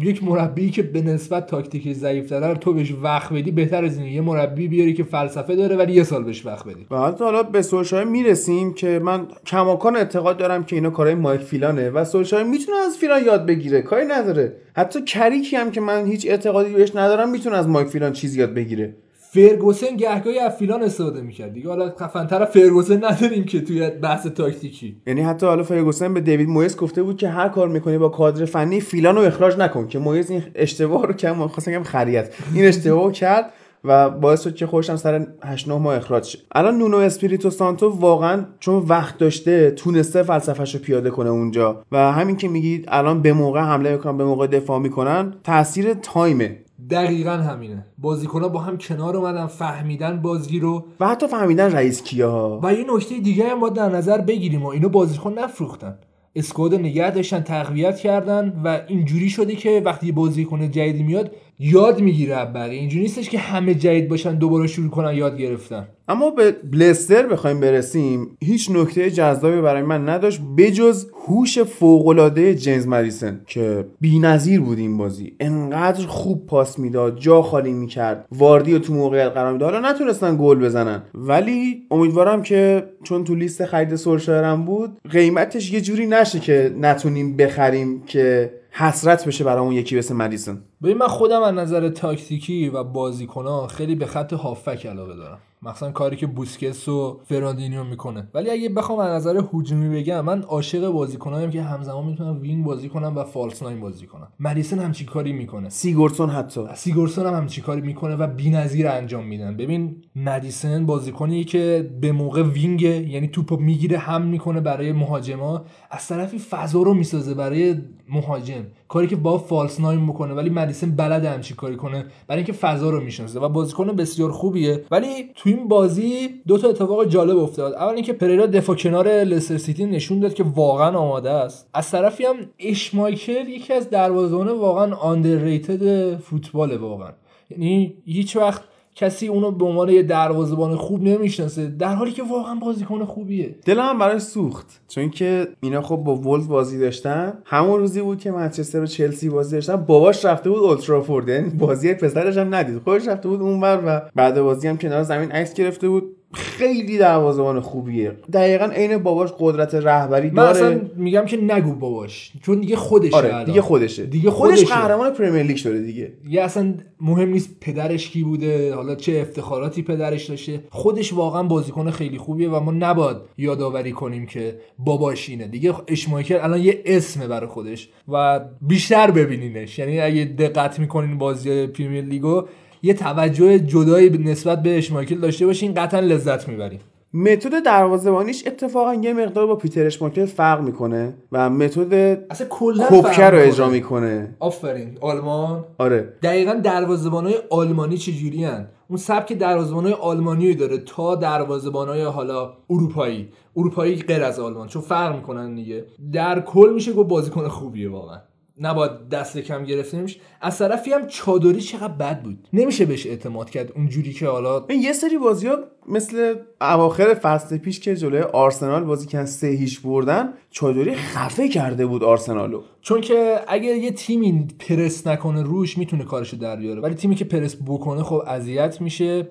یک 0.00 0.24
مربی 0.24 0.70
که 0.70 0.82
به 0.82 1.02
نسبت 1.02 1.46
تاکتیکی 1.46 1.94
ضعیف 1.94 2.28
داره 2.28 2.54
تو 2.54 2.72
بهش 2.72 2.94
وقت 3.02 3.32
بدی 3.32 3.50
بهتر 3.50 3.84
از 3.84 3.98
اینه. 3.98 4.12
یه 4.12 4.20
مربی 4.20 4.68
بیاری 4.68 4.94
که 4.94 5.02
فلسفه 5.02 5.56
داره 5.56 5.76
ولی 5.76 5.92
یه 5.92 6.02
سال 6.02 6.24
بهش 6.24 6.46
وقت 6.46 6.66
بدی. 6.66 6.86
حتی 6.90 7.24
حالا 7.24 7.42
به 7.42 7.62
سولشایر 7.62 8.04
می‌رسیم 8.04 8.74
که 8.74 9.00
من 9.04 9.26
کماکان 9.46 9.96
اعتقاد 9.96 10.36
دارم 10.36 10.64
که 10.64 10.76
اینا 10.76 10.90
کارهای 10.90 11.14
مایک 11.14 11.40
فیلانه 11.40 11.90
و 11.90 12.04
سولشایر 12.04 12.46
می‌تونه 12.46 12.78
از 12.78 12.96
فیلان 12.96 13.24
یاد 13.24 13.46
بگیره. 13.46 13.82
کاری 13.82 14.06
نداره. 14.06 14.52
حتی 14.76 15.02
کریکی 15.02 15.56
هم 15.56 15.70
که 15.70 15.80
من 15.80 16.06
هیچ 16.06 16.26
اعتقادی 16.26 16.72
بهش 16.74 16.96
ندارم 16.96 17.30
می‌تونه 17.30 17.56
از 17.56 17.68
مایک 17.68 17.88
فیلان 17.88 18.12
چیزی 18.12 18.40
یاد 18.40 18.54
بگیره. 18.54 18.94
فرگوسن 19.34 19.96
گهگاهی 19.96 20.38
از 20.38 20.52
فیلان 20.52 20.82
استفاده 20.82 21.20
می‌کرد 21.20 21.52
دیگه. 21.52 21.68
حالا 21.68 21.92
خفن‌تر 22.00 22.44
فرگوسن 22.44 23.04
نداریم 23.04 23.44
که 23.44 23.60
توی 23.60 23.90
بحث 23.90 24.26
تاکتیکی. 24.26 24.96
یعنی 25.06 25.20
حتی 25.20 25.46
حالا 25.46 25.62
فرگوسن 25.62 26.14
به 26.14 26.20
دیوید 26.20 26.48
مویس 26.48 26.76
گفته 26.76 27.02
بود 27.02 27.16
که 27.16 27.28
هر 27.28 27.48
کار 27.48 27.68
می‌کنی 27.68 27.98
با 27.98 28.08
کادر 28.08 28.44
فنی 28.44 28.80
فیلان 28.80 29.16
رو 29.16 29.22
اخراج 29.22 29.56
نکن 29.58 29.88
که 29.88 29.98
مویس 29.98 30.30
این 30.30 30.42
اشتباه 30.54 31.06
رو 31.06 31.12
کرد 31.12 31.36
خواستم 31.36 31.70
بگم 31.70 31.82
خریت. 31.82 32.34
این 32.54 32.64
اشتباه 32.64 33.12
کرد 33.12 33.52
و 33.84 34.10
باعث 34.10 34.44
شد 34.44 34.54
که 34.54 34.66
خودشم 34.66 34.96
سر 34.96 35.26
8 35.44 35.68
9 35.68 35.78
ماه 35.78 35.96
اخراج 35.96 36.24
شه. 36.24 36.38
الان 36.54 36.78
نونو 36.78 36.96
اسپریتو 36.96 37.50
سانتو 37.50 37.88
واقعا 37.88 38.44
چون 38.60 38.84
وقت 38.88 39.18
داشته 39.18 39.70
تونسته 39.70 40.22
فلسفه‌شو 40.22 40.78
پیاده 40.78 41.10
کنه 41.10 41.30
اونجا. 41.30 41.82
و 41.92 42.12
همین 42.12 42.36
که 42.36 42.48
میگید 42.48 42.84
الان 42.88 43.22
به 43.22 43.32
موقع 43.32 43.60
حمله 43.60 43.92
می‌کنن 43.92 44.16
به 44.16 44.24
موقع 44.24 44.46
دفاع 44.46 44.78
می‌کنن 44.78 45.34
تاثیر 45.44 45.94
time 45.94 46.37
ه. 46.37 46.58
دقیقا 46.92 47.30
همینه. 47.30 47.86
بازیکنها 47.98 48.48
با 48.48 48.60
هم 48.60 48.78
کنار 48.78 49.16
اومدن 49.16 49.46
فهمیدن 49.46 50.22
بازی 50.22 50.60
رو. 50.60 50.86
و 51.00 51.08
حتی 51.08 51.26
فهمیدن 51.26 51.72
رئیس 51.72 52.02
کیه 52.02 52.26
ها 52.26 52.60
و 52.62 52.74
یه 52.74 52.84
نکته 52.94 53.18
دیگه 53.18 53.48
هم 53.48 53.60
باید 53.60 53.74
در 53.74 53.88
نظر 53.88 54.20
بگیریم 54.20 54.62
و 54.62 54.66
اینو 54.66 54.88
بازیکن 54.88 55.38
نفروختن. 55.38 55.98
اسکواد 56.36 56.74
نگه 56.74 57.10
داشتن 57.10 57.40
تقویت 57.40 57.96
کردن 57.96 58.60
و 58.64 58.80
اینجوری 58.88 59.30
شده 59.30 59.56
که 59.56 59.82
وقتی 59.84 60.12
بازیکن 60.12 60.70
جدیدی 60.70 61.02
میاد 61.02 61.30
یاد 61.62 62.00
می‌گیره 62.00 62.44
بقیه 62.44 62.78
اینجوری 62.78 63.02
نیستش 63.02 63.28
که 63.28 63.38
همه 63.38 63.74
جدید 63.74 64.08
باشن 64.08 64.34
دوباره 64.34 64.66
شروع 64.66 64.90
کنن 64.90 65.14
یاد 65.14 65.38
گرفتن. 65.38 65.88
اما 66.08 66.30
به 66.30 66.52
بلستر 66.72 67.26
بخوایم 67.26 67.60
برسیم 67.60 68.36
هیچ 68.44 68.70
نکته 68.70 69.10
جذابی 69.10 69.60
برای 69.60 69.82
من 69.82 70.08
نداشت 70.08 70.40
بجز 70.56 71.06
هوش 71.26 71.58
فوق‌العاده 71.58 72.54
جیمز 72.54 72.86
مدیسن 72.86 73.40
که 73.46 73.84
بی‌نظیر 74.00 74.60
بود 74.60 74.78
این 74.78 74.98
بازی. 74.98 75.32
انقدر 75.40 76.06
خوب 76.06 76.46
پاس 76.46 76.78
می‌داد 76.78 77.18
جا 77.18 77.42
خالی 77.42 77.72
می‌کرد 77.72 78.26
واردی 78.32 78.72
رو 78.72 78.78
تو 78.78 78.94
موقعیت 78.94 79.28
قرار 79.28 79.52
می‌داد. 79.52 79.74
حالا 79.74 79.90
نتونستن 79.90 80.36
گل 80.40 80.58
بزنن. 80.58 81.02
ولی 81.14 81.82
امیدوارم 81.90 82.42
که 82.42 82.84
چون 83.02 83.24
تو 83.24 83.34
لیست 83.34 83.64
خرید 83.64 83.96
سولشایر 83.96 84.56
بود 84.56 84.98
قیمتش 85.10 85.72
یه 85.72 85.80
جوری 85.80 86.06
نشه 86.06 86.40
که 86.40 86.74
نتونیم 86.80 87.36
بخریم 87.36 88.02
که 88.06 88.50
حسرت 88.74 89.26
بشه 89.26 89.44
برامون 89.44 89.72
یکی 89.72 89.98
مثل 89.98 90.14
مدیسن 90.14 90.62
ببین 90.82 90.98
من 90.98 91.06
خودم 91.06 91.42
از 91.42 91.54
نظر 91.54 91.88
تاکتیکی 91.88 92.68
و 92.68 92.84
بازیکنها 92.84 93.66
خیلی 93.66 93.94
به 93.94 94.06
خط 94.06 94.32
هافبک 94.32 94.86
علاقه 94.86 95.16
دارم. 95.16 95.38
مثلا 95.62 95.90
کاری 95.90 96.16
که 96.16 96.26
بوسکس 96.26 96.88
و 96.88 97.20
فرناندینیو 97.24 97.84
می‌کنه. 97.84 98.28
ولی 98.34 98.50
اگه 98.50 98.68
بخوام 98.68 98.98
از 98.98 99.26
نظر 99.26 99.42
هجومی 99.54 99.96
بگم 99.96 100.20
من 100.20 100.42
عاشق 100.42 100.90
بازیکنایم 100.90 101.50
که 101.50 101.62
همزمان 101.62 102.04
می‌تونن 102.04 102.38
wing 102.38 102.64
بازی 102.64 102.88
کنن 102.88 103.14
و 103.14 103.24
false 103.24 103.62
nine 103.62 103.80
بازی 103.80 104.06
کنن 104.06 104.26
مدیسن 104.40 104.78
همچین 104.78 105.06
کاری 105.06 105.32
می‌کنه؟ 105.32 105.68
سیگورسون 105.68 106.30
حتی. 106.30 106.60
سیگورسون 106.74 107.26
هم 107.26 107.34
همچین 107.34 107.64
کاری 107.64 107.80
می‌کنه 107.80 108.16
و 108.16 108.26
بی‌نظیر 108.26 108.88
انجام 108.88 109.24
میدن. 109.26 109.56
ببین 109.56 109.96
مدیسن 110.16 110.86
بازیکنی 110.86 111.44
که 111.44 111.90
به 112.00 112.12
موقع 112.12 112.42
wing 112.42 112.82
یعنی 112.82 113.28
توپو 113.28 113.56
می‌گیره 113.56 113.98
فراهم 113.98 114.22
می‌کنه 114.22 114.60
برای 114.60 114.92
مهاجما. 114.92 115.64
از 115.90 116.08
طرفی 116.08 116.38
فضا 116.38 116.82
رو 116.82 116.94
می‌سازه 116.94 117.34
برای 117.34 117.76
مهاجم. 118.08 118.64
کاری 118.92 119.06
که 119.06 119.16
با 119.16 119.38
فالس 119.38 119.80
ناین 119.80 120.00
می‌کنه 120.00 120.34
ولی 120.34 120.50
مدیسن 120.50 120.96
بلد 120.96 121.24
همچین 121.24 121.56
کاری 121.56 121.76
کنه. 121.76 122.04
برای 122.26 122.38
اینکه 122.38 122.52
فضا 122.52 122.90
رو 122.90 123.00
می‌شناسه 123.00 123.40
و 123.40 123.48
بازیکن 123.48 123.86
بسیار 123.86 124.30
خوبیه. 124.30 124.84
ولی 124.90 125.08
تو 125.34 125.48
این 125.48 125.68
بازی 125.68 126.28
دو 126.46 126.58
تا 126.58 126.68
اتفاق 126.68 127.08
جالب 127.08 127.38
افتاد. 127.38 127.72
اول 127.74 127.94
اینکه 127.94 128.12
پریرا 128.12 128.46
دفاع 128.46 128.76
کنار 128.76 129.08
لستر 129.08 129.58
سیتی 129.58 129.86
نشون 129.86 130.20
داد 130.20 130.34
که 130.34 130.44
واقعا 130.54 130.98
آماده 130.98 131.30
است. 131.30 131.68
از 131.74 131.90
طرفی 131.90 132.24
هم 132.24 132.36
اشمایکل 132.58 133.48
یکی 133.48 133.72
از 133.72 133.90
دروازه‌بان 133.90 134.48
واقعا 134.48 134.94
آندرریتد 134.94 136.16
فوتبال 136.16 136.76
واقعا. 136.76 137.10
یعنی 137.50 137.94
هیچ 138.04 138.36
وقت 138.36 138.62
کسی 138.94 139.28
اونو 139.28 139.50
به 139.50 139.64
عنوان 139.64 139.88
یه 139.88 140.02
دروازه‌بان 140.02 140.76
خوب 140.76 141.02
نمی‌شناسه. 141.02 141.66
در 141.66 141.94
حالی 141.94 142.12
که 142.12 142.22
واقعا 142.22 142.54
بازیکن 142.54 143.04
خوبیه. 143.04 143.54
دلم 143.64 143.88
هم 143.88 143.98
براش 143.98 144.22
سوخت. 144.22 144.80
چون 144.88 145.10
که 145.10 145.48
اینا 145.60 145.82
خب 145.82 145.96
با 145.96 146.14
ولز 146.14 146.48
بازی 146.48 146.78
داشتن. 146.78 147.32
همون 147.44 147.78
روزی 147.80 148.00
بود 148.00 148.18
که 148.18 148.30
منچستر 148.30 148.80
و 148.80 148.86
چلسی 148.86 149.28
بازی 149.28 149.56
داشتن. 149.56 149.76
باباش 149.76 150.24
رفته 150.24 150.50
بود 150.50 150.58
اولترافورد 150.58 151.28
یعنی 151.28 151.48
بازی 151.48 151.94
پسرش 151.94 152.36
هم 152.36 152.54
ندید. 152.54 152.78
خودش 152.78 153.08
رفته 153.08 153.28
بود 153.28 153.40
اونور 153.40 153.82
و 153.86 154.10
بعد 154.14 154.40
بازی 154.40 154.68
هم 154.68 154.78
کنار 154.78 155.02
زمین 155.02 155.32
عکس 155.32 155.54
گرفته 155.54 155.88
بود. 155.88 156.16
خیلی 156.32 156.98
دروازه‌بان 156.98 157.60
خوبیه. 157.60 158.12
دقیقا 158.32 158.64
عین 158.64 158.98
باباش 158.98 159.30
قدرت 159.38 159.74
رهبری 159.74 160.30
من 160.30 160.34
داره. 160.34 160.50
اصلا 160.50 160.80
میگم 160.96 161.24
که 161.24 161.36
نگو 161.36 161.74
باباش 161.74 162.32
چون 162.42 162.60
دیگه 162.60 162.76
خودشه 162.76 163.16
آره. 163.16 163.44
دیگه 163.44 163.62
خودشه. 163.62 164.06
دیگه 164.06 164.30
خودش 164.30 164.58
خودشه. 164.58 164.74
قهرمان 164.74 165.10
پرمیر 165.10 165.42
لیگ 165.42 165.56
شده 165.56 165.78
دیگه. 165.78 166.12
دیگه 166.24 166.42
اصلا 166.42 166.74
مهم 167.00 167.28
نیست 167.28 167.56
پدرش 167.60 168.10
کی 168.10 168.22
بوده 168.22 168.74
حالا 168.74 168.94
چه 168.94 169.18
افتخاراتی 169.20 169.82
پدرش 169.82 170.24
داشته. 170.24 170.64
خودش 170.70 171.12
واقعا 171.12 171.42
بازیکن 171.42 171.90
خیلی 171.90 172.18
خوبیه 172.18 172.48
و 172.48 172.60
ما 172.60 172.72
نباید 172.72 173.16
یادآوری 173.38 173.92
کنیم 173.92 174.26
که 174.26 174.58
باباش 174.78 175.28
اینه. 175.28 175.46
دیگه 175.46 175.74
اشمایکل 175.88 176.38
الان 176.42 176.60
یه 176.60 176.82
اسمه 176.86 177.26
برای 177.26 177.46
خودش 177.46 177.88
و 178.08 178.40
بیشتر 178.60 179.10
ببینینش. 179.10 179.78
یعنی 179.78 180.00
اگه 180.00 180.24
دقت 180.24 180.78
می‌کنین 180.78 181.18
بازی 181.18 181.66
پریمیر 181.66 182.04
لیگو 182.04 182.44
یه 182.82 182.94
توجه 182.94 183.58
جدایی 183.58 184.08
نسبت 184.10 184.62
به 184.62 184.78
اشمایکل 184.78 185.18
داشته 185.18 185.46
باشین 185.46 185.74
قطعا 185.74 186.00
لذت 186.00 186.48
می‌برین 186.48 186.80
متد 187.14 187.64
دروازه‌بانیش 187.64 188.46
اتفاقا 188.46 188.94
یه 188.94 189.12
مقدار 189.12 189.46
با 189.46 189.56
پیتر 189.56 189.86
اشماکل 189.86 190.26
فرق 190.26 190.60
می‌کنه 190.60 191.14
و 191.32 191.50
متد 191.50 191.92
اصلا 192.30 192.46
کلا 192.50 192.86
کوپکر 192.86 193.12
فرق 193.12 193.34
رو. 193.34 193.40
اجرا 193.40 193.68
می‌کنه. 193.68 194.34
آفرین. 194.40 194.98
آلمان. 195.00 195.64
آره. 195.78 196.12
دقیقا 196.22 196.54
دروازه‌بانای 196.54 197.34
آلمانی 197.50 197.98
چجوری 197.98 198.44
هن؟ 198.44 198.68
اون 198.88 198.96
سبک 198.98 199.32
دروازه‌بانای 199.32 199.92
آلمانی 199.92 200.52
رو 200.52 200.58
داره 200.58 200.78
تا 200.78 201.14
دروازه‌بانای 201.14 202.02
حالا 202.02 202.52
اروپایی. 202.70 203.28
اروپایی 203.56 203.96
غیر 203.96 204.22
از 204.22 204.40
آلمان 204.40 204.68
چون 204.68 204.82
فرق 204.82 205.16
می‌کنن 205.16 205.54
دیگه. 205.54 205.84
در 206.12 206.40
کل 206.40 206.70
میشه 206.74 206.92
گفت 206.92 207.08
بازیکن 207.08 207.48
خوبیه 207.48 207.90
واقعا. 207.90 208.18
نباید 208.60 209.08
دست 209.08 209.38
کم 209.38 209.64
گرفته 209.64 209.98
نمیشه 209.98 210.20
از 210.40 210.58
طرفی 210.58 210.92
هم 210.92 211.06
چادری 211.06 211.60
چقدر 211.60 211.88
بد 211.88 212.22
بود. 212.22 212.48
نمیشه 212.52 212.86
بهش 212.86 213.06
اعتماد 213.06 213.50
کرد 213.50 213.72
اونجوری 213.76 214.12
که 214.12 214.26
حالا 214.26 214.64
یه 214.68 214.92
سری 214.92 215.18
بازی 215.18 215.46
ها 215.46 215.58
مثل 215.88 216.34
اواخر 216.60 217.14
فصل 217.14 217.58
پیش 217.58 217.80
که 217.80 217.96
جلوی 217.96 218.20
آرسنال 218.20 218.84
بازی 218.84 219.06
کردن 219.06 219.26
سه 219.26 219.46
هیچ 219.46 219.82
بردن 219.82 220.32
چادری 220.50 220.94
خفه 220.94 221.48
کرده 221.48 221.86
بود 221.86 222.04
آرسنالو. 222.04 222.62
چون 222.80 223.00
که 223.00 223.40
اگه 223.48 223.68
یه 223.68 223.90
تیمی 223.90 224.48
پرس 224.58 225.06
نکنه 225.06 225.42
روش 225.42 225.78
می‌تونه 225.78 226.04
کارشو 226.04 226.36
در 226.36 226.56
بیاره. 226.56 226.80
ولی 226.80 226.94
تیمی 226.94 227.14
که 227.14 227.24
پرس 227.24 227.56
بکنه 227.66 228.02
خب 228.02 228.22
اذیت 228.26 228.80
میشه. 228.80 229.28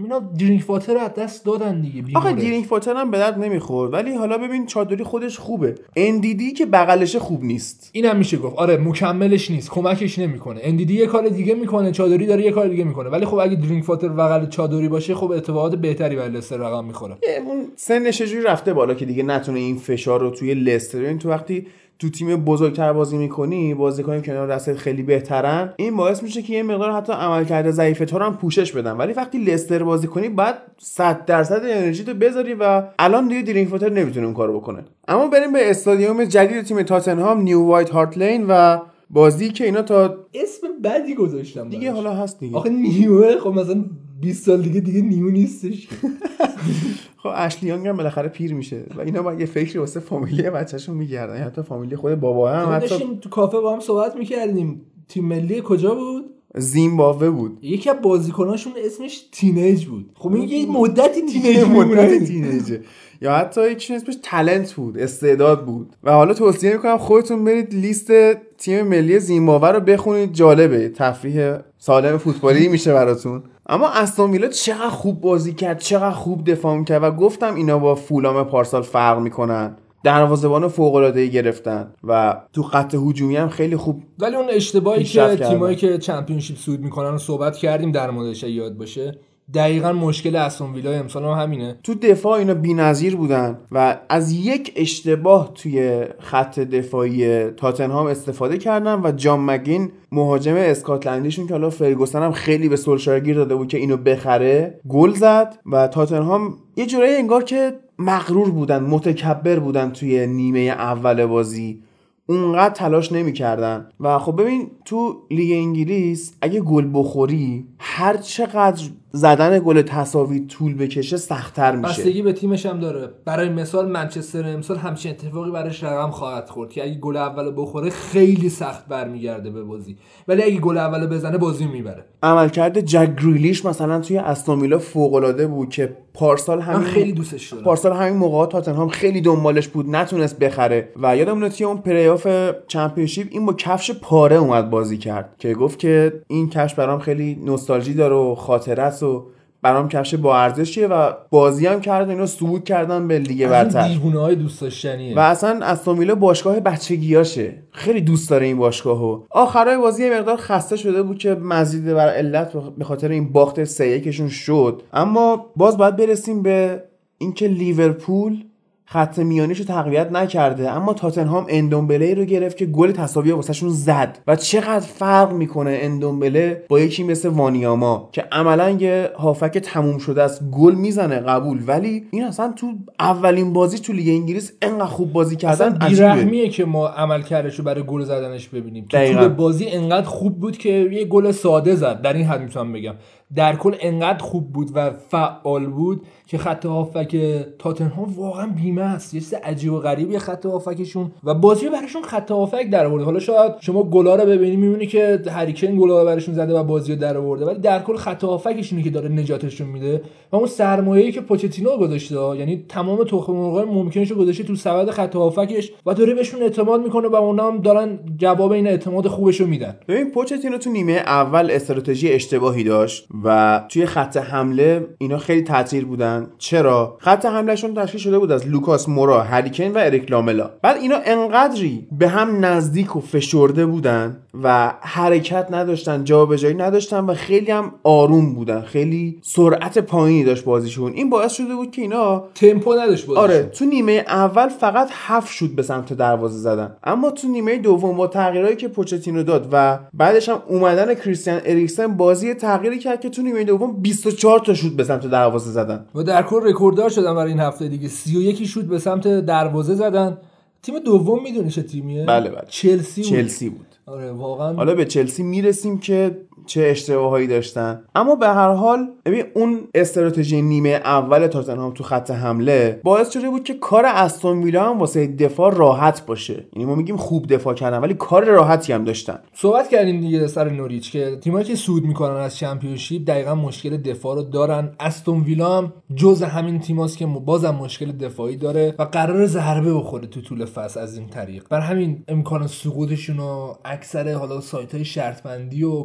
اینا 0.00 0.18
درینک 0.18 0.70
واتر 0.70 0.94
رو 0.94 1.00
از 1.00 1.14
دست 1.14 1.44
دادن 1.44 1.80
دیگه 1.80 2.02
آخه 2.14 2.28
بیمورد. 2.28 2.44
دیرینگ 2.44 2.64
فاتر 2.64 2.96
هم 2.96 3.10
به 3.10 3.18
درد 3.18 3.38
نمی‌خورد 3.38 3.92
ولی 3.92 4.14
حالا 4.14 4.38
ببین 4.38 4.66
چادری 4.66 5.04
خودش 5.04 5.38
خوبه. 5.38 5.74
اندیدی 5.96 6.52
که 6.52 6.66
بغلشه 6.66 7.18
خوب 7.18 7.44
نیست. 7.44 7.90
اینم 7.92 8.16
میشه 8.16 8.36
گفت. 8.36 8.56
آره 8.56 8.76
مکملش 8.76 9.50
نیست 9.50 9.70
کمکش 9.70 10.18
نمی‌کنه. 10.18 10.60
اندیدی 10.62 10.94
یه 10.94 11.06
کار 11.06 11.28
دیگه 11.28 11.54
می‌کنه 11.54 11.92
چودری 11.92 12.26
داره 12.26 12.44
یه 12.44 12.50
کار 12.50 12.68
دیگه 12.68 12.84
می‌کنه. 12.84 13.08
ولی 13.08 13.26
خب 13.26 13.38
اگه 13.38 13.56
درینک‌واتر 13.56 14.08
بغل 14.08 14.46
چودری 14.46 14.88
باشه 14.88 15.14
خب 15.14 15.30
اتفاقات 15.30 15.74
بهتری 15.74 16.16
برای 16.16 16.30
لستر 16.30 16.56
رقم 16.56 16.84
می‌خوره. 16.84 17.16
اون 17.46 17.64
سنش 17.76 18.22
رفته 18.22 18.72
بالا 18.72 18.94
که 18.94 19.04
دیگه 19.04 19.22
نتونه 19.22 19.58
این 19.58 19.76
فشار 19.76 20.20
رو 20.20 20.30
توی 20.30 20.54
لستر؟ 20.54 20.98
این 20.98 21.18
تو 21.18 21.28
وقتی 21.28 21.66
تو 21.98 22.10
تیم 22.10 22.36
بزرگتر 22.36 22.92
بازی 22.92 23.18
می‌کنی 23.18 23.74
بازیکن 23.74 24.22
کنار 24.22 24.48
دستت 24.48 24.76
خیلی 24.76 25.02
بهترن 25.02 25.72
این 25.76 25.96
باعث 25.96 26.22
میشه 26.22 26.42
که 26.42 26.52
یه 26.52 26.62
مقدار 26.62 26.92
حتی 26.92 27.12
عملکرد 27.12 27.70
ضعیف 27.70 27.98
تو 27.98 28.18
رو 28.18 28.24
هم 28.24 28.36
پوشش 28.36 28.72
بدن 28.72 28.92
ولی 28.92 29.12
وقتی 29.12 29.38
لستر 29.38 29.82
بازی 29.82 30.06
کنی 30.06 30.28
باید 30.28 30.54
100 30.78 31.24
درصد 31.24 31.60
انرژی 31.64 32.04
تو 32.04 32.14
بذاری 32.14 32.54
و 32.54 32.82
الان 32.98 33.28
دیگه 33.28 33.42
درینک‌واتر 33.42 33.90
نمی‌تونه 33.90 34.26
اون 34.26 34.34
کارو 34.34 34.60
بکنه 34.60 34.84
اما 35.08 35.26
بریم 35.26 35.52
به 35.52 35.70
استادیوم 35.70 36.24
جدید 36.24 36.62
تیم 36.62 36.82
تاتنهام 36.82 37.40
نیو 37.40 37.62
وایت 37.62 37.90
هارت 37.90 38.18
لین 38.18 38.46
و 38.48 38.78
بازی 39.10 39.48
که 39.48 39.64
اینا 39.64 39.82
تا 39.82 40.16
اسم 40.34 40.66
بدی 40.84 41.14
گذاشتم 41.14 41.68
دیگه. 41.68 41.92
حالا 41.92 42.14
هست 42.14 42.40
دیگه 42.40 42.56
آخه 42.56 42.70
نیوه 42.70 43.38
خب 43.40 43.50
مثلا 43.50 43.84
20 44.20 44.46
سال 44.46 44.62
دیگه 44.62 44.80
دیگه 44.80 45.00
نیو 45.00 45.30
نیستش. 45.30 45.88
خب 47.22 47.30
اشلی 47.34 47.68
یانگ 47.68 47.88
هم 47.88 47.96
بالاخره 47.96 48.28
پیر 48.28 48.54
میشه 48.54 48.82
و 48.96 49.00
اینا 49.00 49.22
با 49.22 49.34
یه 49.34 49.46
فکری 49.46 49.78
واسه 49.78 50.00
فامیلی 50.00 50.50
بچه‌شون 50.50 50.96
میگردن. 50.96 51.34
یعنی 51.34 51.46
حتی 51.46 51.62
فامیلی 51.62 51.96
خود 51.96 52.14
بابا 52.14 52.50
هم 52.50 52.64
ما 52.64 52.72
حتی 52.72 52.88
داشتیم 52.88 53.14
تو 53.14 53.28
کافه 53.28 53.60
با 53.60 53.72
هم 53.72 53.80
صحبت 53.80 54.16
می‌کردیم. 54.16 54.80
تیم 55.08 55.24
ملی 55.24 55.62
کجا 55.64 55.94
بود؟ 55.94 56.24
زیمبابوه 56.54 57.30
بود. 57.30 57.58
یکی 57.62 57.90
از 57.90 57.96
بازیکناشون 58.02 58.72
اسمش 58.84 59.24
تینیج 59.32 59.86
بود. 59.86 60.10
خب 60.14 60.32
این 60.32 60.48
یه 60.48 60.66
مدتی 60.66 61.22
تینیج 61.22 61.58
مدت 61.58 61.68
میمونه 61.68 62.18
تینیجه. 62.18 62.80
یا 63.22 63.32
حتی 63.32 63.70
یکی 63.70 63.94
اسمش 63.94 64.16
تلنت 64.22 64.72
بود 64.72 64.98
استعداد 64.98 65.64
بود. 65.64 65.96
و 66.04 66.12
حالا 66.12 66.34
توصیه 66.34 66.72
می‌کنم 66.72 66.98
خودتون 66.98 67.44
برید 67.44 67.74
لیست 67.74 68.12
تیم 68.58 68.82
ملی 68.86 69.18
زیمبابوه 69.18 69.68
رو 69.68 69.80
بخونید. 69.80 70.32
جالبه. 70.32 70.88
تفریح 70.88 71.56
سالم 71.78 72.18
فوتبالی 72.18 72.68
میشه 72.68 72.92
براتون. 72.92 73.42
اما 73.68 73.88
استون 73.88 74.30
ویلا 74.30 74.48
چقدر 74.48 74.88
خوب 74.88 75.20
بازی 75.20 75.54
کرد 75.54 75.78
چقدر 75.78 76.10
خوب 76.10 76.50
دفاع 76.50 76.84
کرد 76.84 77.02
و 77.02 77.10
گفتم 77.10 77.54
اینا 77.54 77.78
با 77.78 77.94
فولام 77.94 78.44
پارسال 78.44 78.82
فرق 78.82 79.18
می‌کنن 79.18 79.76
دروازه‌بان 80.04 80.68
فوق‌العاده‌ای 80.68 81.30
گرفتن 81.30 81.92
و 82.04 82.40
تو 82.52 82.62
خط 82.62 82.94
هجومی 82.94 83.36
هم 83.36 83.48
خیلی 83.48 83.76
خوب 83.76 84.02
ولی 84.18 84.36
اون 84.36 84.46
اشتباهی 84.50 85.04
که. 85.04 85.36
تیمایی 85.36 85.76
که 85.76 85.98
چمپیونشیپ 85.98 86.56
سود 86.56 86.80
می‌کنن 86.80 87.10
رو 87.10 87.18
صحبت 87.18 87.56
کردیم 87.56 87.92
در 87.92 88.10
موردش 88.10 88.42
یاد 88.42 88.76
باشه 88.76 89.18
دقیقا 89.54 89.92
مشکل 89.92 90.36
استون 90.36 90.72
ویلا 90.72 90.92
امسال 90.92 91.24
هم 91.24 91.42
همینه. 91.42 91.78
تو 91.82 91.94
دفاع 91.94 92.38
اینا 92.38 92.54
بی‌نظیر 92.54 93.16
بودن 93.16 93.58
و 93.72 93.98
از 94.08 94.32
یک 94.32 94.72
اشتباه 94.76 95.54
توی 95.54 96.04
خط 96.18 96.58
دفاعی 96.58 97.44
تاتنهام 97.50 98.06
استفاده 98.06 98.58
کردن 98.58 99.00
و 99.04 99.12
جان 99.12 99.40
مگین 99.40 99.90
مهاجم 100.12 100.54
اسکاتلندیشون 100.56 101.46
که 101.46 101.54
حالا 101.54 101.70
فرگوسن 101.70 102.22
هم 102.22 102.32
خیلی 102.32 102.68
به 102.68 102.76
سولشایر 102.76 103.24
گیر 103.24 103.36
داده 103.36 103.54
بود 103.54 103.68
که 103.68 103.78
اینو 103.78 103.96
بخره 103.96 104.80
گل 104.88 105.12
زد 105.12 105.58
و 105.66 105.88
تاتنهام 105.88 106.54
یه 106.76 106.86
جورایی 106.86 107.16
انگار 107.16 107.44
که 107.44 107.72
مغرور 107.98 108.50
بودن 108.50 108.82
متکبر 108.82 109.58
بودن 109.58 109.90
توی 109.90 110.26
نیمه 110.26 110.60
اول 110.60 111.26
بازی. 111.26 111.82
اونقدر 112.26 112.74
تلاش 112.74 113.12
نمی‌کردن. 113.12 113.88
و 114.00 114.18
خب 114.18 114.40
ببین 114.42 114.70
تو 114.84 115.16
لیگ 115.30 115.52
انگلیس 115.52 116.34
اگه 116.42 116.60
گل 116.60 116.90
بخوری 116.92 117.66
هر 117.78 118.16
چقدر 118.16 118.84
زدن 119.12 119.58
گل 119.58 119.82
تساوی 119.82 120.46
طول 120.46 120.74
بکشه 120.74 121.16
سختتر 121.16 121.76
میشه. 121.76 121.88
بستگی 121.88 122.22
به 122.22 122.32
تیمش 122.32 122.66
هم 122.66 122.80
داره. 122.80 123.08
برای 123.24 123.48
مثال 123.48 123.88
منچستر 123.90 124.48
امسال 124.54 124.76
همچین 124.76 125.10
اتفاقی 125.10 125.50
براش 125.50 125.84
رقم 125.84 126.10
خواهد 126.10 126.48
خورد 126.48 126.70
که 126.70 126.84
اگه 126.84 126.94
گل 126.94 127.16
اول 127.16 127.52
بخوره 127.56 127.90
خیلی 127.90 128.48
سخت 128.48 128.88
برمیگرده 128.88 129.50
به 129.50 129.62
بازی. 129.62 129.96
ولی 130.28 130.42
اگه 130.42 130.60
گل 130.60 130.78
اول 130.78 131.06
بزنه 131.06 131.38
بازی 131.38 131.66
می‌بره. 131.66 132.04
عملکرد 132.22 132.80
جک 132.80 133.14
گریلیش 133.16 133.64
مثلا 133.64 134.00
توی 134.00 134.18
استون 134.18 134.60
ویلا 134.60 134.78
فوق‌العاده 134.78 135.46
بود 135.46 135.68
که 135.68 135.96
پارسال 136.18 136.60
همین 136.60 136.86
خیلی 136.86 137.12
دوستش 137.12 137.52
دارم. 137.52 137.64
پارسال 137.64 137.92
همین 137.92 138.16
موقع 138.16 138.46
تاتنهام 138.46 138.88
خیلی 138.88 139.20
دنبالش 139.20 139.68
بود 139.68 139.86
نتونست 139.88 140.38
بخره 140.38 140.88
و 141.02 141.16
یادمونه 141.16 141.48
توی 141.48 141.66
اون 141.66 141.78
پلی 141.78 142.08
آف 142.08 142.26
چمپیونشیپ 142.68 143.28
این 143.30 143.46
با 143.46 143.52
کفش 143.52 143.90
پاره 143.90 144.36
اومد 144.36 144.70
بازی 144.70 144.98
کرد 144.98 145.34
که 145.38 145.54
گفت 145.54 145.78
که 145.78 146.22
این 146.28 146.50
کفش 146.50 146.74
برام 146.74 146.98
خیلی 146.98 147.38
نوستالژی 147.44 147.94
داره 147.94 148.14
و 148.14 148.34
خاطره 148.34 148.82
است 148.82 149.02
و 149.02 149.26
برام 149.62 149.88
کفش 149.88 150.14
با 150.14 150.38
ارزشیه 150.38 150.86
و 150.86 151.12
بازی 151.30 151.66
هم 151.66 151.80
کرد 151.80 152.10
اینا 152.10 152.26
صعود 152.26 152.64
کردن 152.64 153.08
به 153.08 153.18
لیگ 153.18 153.48
برتر. 153.48 153.88
دیوونه 153.88 154.20
های 154.20 154.34
دوست 154.34 154.60
داشتنیه. 154.60 155.16
و 155.16 155.18
اصلا 155.18 155.66
استون 155.66 155.98
ویلا 155.98 156.14
باشگاه 156.14 156.60
بچگیاشه 156.60 157.62
خیلی 157.70 158.00
دوست 158.00 158.30
داره 158.30 158.46
این 158.46 158.58
باشگاهو. 158.58 159.22
آخرای 159.30 159.76
بازی 159.78 160.04
یه 160.04 160.18
مقدار 160.18 160.36
خسته 160.36 160.76
شده 160.76 161.02
بود 161.02 161.18
که 161.18 161.34
مزید 161.34 161.84
بر 161.94 162.08
علت 162.08 162.52
به 162.78 162.84
خاطر 162.84 163.08
این 163.08 163.32
باخت 163.32 163.64
سه 163.64 164.28
شد. 164.28 164.82
اما 164.92 165.46
باز 165.56 165.76
باید 165.76 165.96
برسیم 165.96 166.42
به 166.42 166.82
اینکه 167.18 167.48
لیورپول 167.48 168.44
خط 168.90 169.18
میانیشو 169.18 169.64
تقویت 169.64 170.12
نکرده 170.12 170.70
اما 170.70 170.92
تاتنهام 170.92 171.46
اندومبله 171.48 172.14
رو 172.14 172.24
گرفت 172.24 172.56
که 172.56 172.66
گل 172.66 172.92
تساوی 172.92 173.32
واسهشون 173.32 173.68
زد. 173.68 174.18
و 174.26 174.36
چقدر 174.36 174.86
فرق 174.86 175.32
می‌کنه 175.32 175.78
اندومبله 175.82 176.64
با 176.68 176.80
یکی 176.80 177.02
مثل 177.02 177.28
وانیاما 177.28 178.08
که 178.12 178.24
عملا 178.32 178.70
یه 178.70 179.10
هافک 179.18 179.58
تموم 179.58 179.98
شده 179.98 180.22
است 180.22 180.50
گل 180.50 180.74
می‌زنه 180.74 181.20
قبول. 181.20 181.62
ولی 181.66 182.04
این 182.10 182.24
اصلا 182.24 182.52
تو 182.56 182.66
اولین 183.00 183.52
بازی 183.52 183.78
تو 183.78 183.92
لیگ 183.92 184.08
انگلیس 184.08 184.52
انقدر 184.62 184.84
خوب 184.84 185.12
بازی 185.12 185.36
کردن 185.36 185.88
بیرحمیه 185.88 186.48
که 186.48 186.64
ما 186.64 186.88
عمل 186.88 187.22
رو 187.58 187.64
برای 187.64 187.82
گل 187.82 188.04
زدنش 188.04 188.48
ببینیم. 188.48 188.86
تو. 188.88 189.12
طول 189.12 189.28
بازی 189.28 189.66
انقدر 189.68 190.06
خوب 190.06 190.40
بود 190.40 190.58
که 190.58 190.88
یه 190.92 191.04
گل 191.04 191.32
ساده 191.32 191.74
زد. 191.74 192.02
در 192.02 192.12
این 192.12 192.26
حد 192.26 192.40
می‌تونم 192.40 192.72
بگم. 192.72 192.94
در 193.34 193.56
کل 193.56 193.74
انقدر 193.80 194.18
خوب 194.24 194.52
بود 194.52 194.70
و 194.74 194.90
فعال 194.90 195.66
بود 195.66 196.02
که 196.28 196.38
خط 196.38 196.66
هافک 196.66 197.16
تاتنهام 197.58 198.14
واقعا 198.16 198.46
بیمه 198.46 198.82
است. 198.82 199.14
یه 199.14 199.20
چیز 199.20 199.34
عجیب 199.34 199.72
و 199.72 199.78
غریبی 199.78 200.18
خط 200.18 200.46
هافکشون. 200.46 201.10
و 201.24 201.34
بازی 201.34 201.68
براشون 201.68 202.02
خط 202.02 202.30
هافک 202.30 202.70
در 202.70 202.86
آورده. 202.86 203.04
حالا 203.04 203.18
شاید 203.18 203.52
شما 203.60 203.82
گلا 203.82 204.14
رو 204.14 204.26
ببینی 204.26 204.56
می‌بینی 204.56 204.86
که 204.86 205.22
هریکن 205.30 205.76
گلا 205.76 206.04
براشون 206.04 206.34
زده 206.34 206.58
و 206.58 206.64
بازی 206.64 206.92
رو 206.92 206.98
در 206.98 207.16
آورده. 207.16 207.44
ولی 207.44 207.58
در 207.58 207.82
کل 207.82 207.96
خط 207.96 208.24
هافکشونی 208.24 208.82
که 208.82 208.90
داره 208.90 209.08
نجاتشون 209.08 209.68
میده. 209.68 210.02
و 210.32 210.36
اون 210.36 210.46
سرمایه‌ای 210.46 211.12
که 211.12 211.20
پوچتینو 211.20 211.76
گذاشته 211.76 212.14
یعنی 212.14 212.64
تمام 212.68 213.04
تخم 213.04 213.32
مرغای 213.32 213.64
ممکنش 213.64 214.12
گذاشته 214.12 214.44
تو 214.44 214.54
سبد 214.54 214.90
خط 214.90 215.16
هافکش 215.16 215.72
و 215.86 215.94
داره 215.94 216.14
بهشون 216.14 216.42
اعتماد 216.42 216.82
می‌کنه 216.82 217.08
و 217.08 217.14
اونا 217.14 217.46
هم 217.46 217.58
دارن 217.58 217.98
جواب 218.16 218.52
این 218.52 218.66
اعتماد 218.66 219.08
خوبش 219.08 219.40
رو 219.40 219.46
میدن. 219.46 219.76
ببین 219.88 220.10
پوچتینو 220.10 220.58
تو 220.58 220.70
نیمه 220.70 220.92
اول 220.92 221.50
استراتژی 221.50 222.12
اشتباهی 222.12 222.64
داشت 222.64 223.08
و 223.24 223.60
توی 223.68 223.86
خط 223.86 224.16
حمله 224.16 224.86
اینا 224.98 225.18
خیلی 225.18 225.42
تاثیر 225.42 225.84
بودن. 225.84 226.17
چرا؟ 226.38 226.96
خط 227.00 227.26
حملهشون 227.26 227.74
تشکیل 227.74 228.00
شده 228.00 228.18
بود 228.18 228.32
از 228.32 228.46
لوکاس 228.46 228.88
مورا 228.88 229.22
هریکن 229.22 229.68
و 229.68 229.78
اریک 229.78 230.10
لاملا. 230.10 230.50
بعد 230.62 230.76
اینا 230.76 230.96
انقدری 231.04 231.86
به 231.98 232.08
هم 232.08 232.44
نزدیک 232.44 232.96
و 232.96 233.00
فشرده 233.00 233.66
بودن 233.66 234.16
و 234.42 234.72
حرکت 234.80 235.46
نداشتن 235.50 236.04
جابجایی 236.04 236.54
نداشتن 236.54 237.04
و 237.04 237.14
خیلی 237.14 237.50
هم 237.50 237.72
آروم 237.82 238.34
بودن. 238.34 238.60
خیلی 238.60 239.18
سرعت 239.22 239.78
پایینی 239.78 240.24
داشت 240.24 240.44
بازیشون. 240.44 240.92
این 240.92 241.10
باعث 241.10 241.32
شده 241.32 241.54
بود 241.54 241.70
که 241.70 241.82
اینا 241.82 242.24
تمپو 242.34 242.74
نداشت 242.74 243.06
بازیشون. 243.06 243.24
آره 243.24 243.42
تو 243.42 243.64
نیمه 243.64 244.04
اول 244.08 244.48
فقط 244.48 244.88
هفت 244.92 245.32
شد 245.32 245.48
به 245.48 245.62
سمت 245.62 245.92
دروازه 245.92 246.38
زدن. 246.38 246.76
اما 246.84 247.10
تو 247.10 247.28
نیمه 247.28 247.58
دوم 247.58 247.96
با 247.96 248.06
تغییرایی 248.06 248.56
که 248.56 248.68
پوچتینو 248.68 249.22
داد 249.22 249.48
و 249.52 249.78
بعدش 249.94 250.28
هم 250.28 250.42
اومدن 250.48 250.94
کریستیان 250.94 251.40
اریکسن 251.44 251.86
بازی 251.86 252.34
تغییری 252.34 252.78
کرد 252.78 253.00
که 253.00 253.08
تو 253.08 253.22
نیمه 253.22 253.44
دوم 253.44 253.72
24 253.82 254.38
تا 254.38 254.54
شوت 254.54 254.72
به 254.72 254.84
سمت 254.84 255.06
دروازه 255.06 255.50
زدن. 255.50 255.84
و 255.94 256.02
در 256.08 256.22
کل 256.22 256.40
رکورددار 256.42 256.90
شدن 256.90 257.14
برای 257.14 257.30
این 257.30 257.40
هفته 257.40 257.68
دیگه. 257.68 257.88
31 257.88 258.44
شوت 258.44 258.64
به 258.64 258.78
سمت 258.78 259.08
دروازه 259.08 259.74
زدن. 259.74 260.18
تیم 260.62 260.78
دوم 260.78 261.22
می‌دونی 261.22 261.50
چه 261.50 261.62
تیمیه؟ 261.62 262.04
بله 262.04 262.30
بله. 262.30 262.44
چلسی 262.48 263.02
بود. 263.02 263.10
چلسی 263.10 263.48
بود. 263.48 263.66
آره 263.86 264.12
واقعا 264.12 264.54
حالا 264.54 264.74
به 264.74 264.84
چلسی 264.84 265.22
می‌رسیم 265.22 265.78
که 265.78 266.16
چه 266.48 266.62
اشتباهایی 266.62 267.26
داشتن. 267.26 267.82
اما 267.94 268.14
به 268.14 268.28
هر 268.28 268.52
حال 268.52 268.88
ببین 269.04 269.24
اون 269.34 269.60
استراتژی 269.74 270.42
نیمه 270.42 270.68
اول 270.68 271.26
تاتنهام 271.26 271.74
تو 271.74 271.84
خط 271.84 272.10
حمله 272.10 272.80
باعث 272.84 273.12
شده 273.12 273.30
بود 273.30 273.44
که 273.44 273.54
کار 273.54 273.86
استون 273.86 274.42
ویلا 274.42 274.70
هم 274.70 274.78
واسه 274.78 275.06
دفاع 275.06 275.54
راحت 275.54 276.06
باشه. 276.06 276.44
یعنی 276.52 276.64
ما 276.64 276.74
میگیم 276.74 276.96
خوب 276.96 277.26
دفاع 277.26 277.54
کردن 277.54 277.78
ولی 277.78 277.94
کار 277.94 278.24
راحتی 278.24 278.72
هم 278.72 278.84
داشتن. 278.84 279.18
صحبت 279.34 279.68
کردیم 279.68 280.00
دیگه 280.00 280.26
سر 280.26 280.48
نوریچ 280.48 280.92
که 280.92 281.16
تیمایی 281.20 281.44
که 281.44 281.54
سود 281.54 281.84
می‌کنن 281.84 282.16
از 282.16 282.36
چمپیونشیپ 282.36 283.04
دقیقا 283.06 283.34
مشکل 283.34 283.76
دفاع 283.76 284.16
رو 284.16 284.22
دارن. 284.22 284.70
استون 284.80 285.20
ویلا 285.20 285.58
هم 285.58 285.72
جز 285.96 286.22
همین 286.22 286.60
تیماست 286.60 286.98
که 286.98 287.06
بازم 287.06 287.54
مشکل 287.54 287.92
دفاعی 287.92 288.36
داره 288.36 288.74
و 288.78 288.82
قرار 288.82 289.26
ضربه 289.26 289.74
بخوره 289.74 290.06
تو 290.06 290.20
طول 290.20 290.44
فصل 290.44 290.80
از 290.80 290.96
این 290.96 291.08
طریق. 291.08 291.44
بر 291.50 291.60
همین 291.60 292.04
امکان 292.08 292.46
سقوطشون 292.46 293.16
رو 293.16 293.58
اکثر 293.64 294.12
حالا 294.12 294.40
سایت 294.40 294.74
های 294.74 294.84
شرط 294.84 295.22
بندی 295.22 295.64
و 295.64 295.84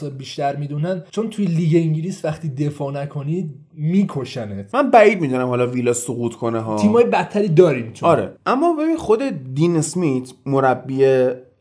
کارشناسا 0.00 0.10
بیشتر 0.10 0.56
می‌دونن 0.56 1.02
چون 1.10 1.30
توی 1.30 1.44
لیگ 1.46 1.76
انگلیس 1.76 2.24
وقتی 2.24 2.48
دفاع 2.48 2.92
نکنید 2.92 3.54
میکشنت. 3.74 4.74
من 4.74 4.90
بعید 4.90 5.20
می‌دونم 5.20 5.46
حالا 5.46 5.66
ویلا 5.66 5.92
سقوط 5.92 6.34
کنه 6.34 6.60
ها. 6.60 6.76
تیمای 6.76 7.04
بدتری 7.04 7.48
داریم 7.48 7.92
چون 7.92 8.08
آره. 8.08 8.32
اما 8.46 8.72
ببین 8.74 8.96
خود 8.96 9.22
دین 9.54 9.76
اسمیت 9.76 10.32
مربی 10.46 11.04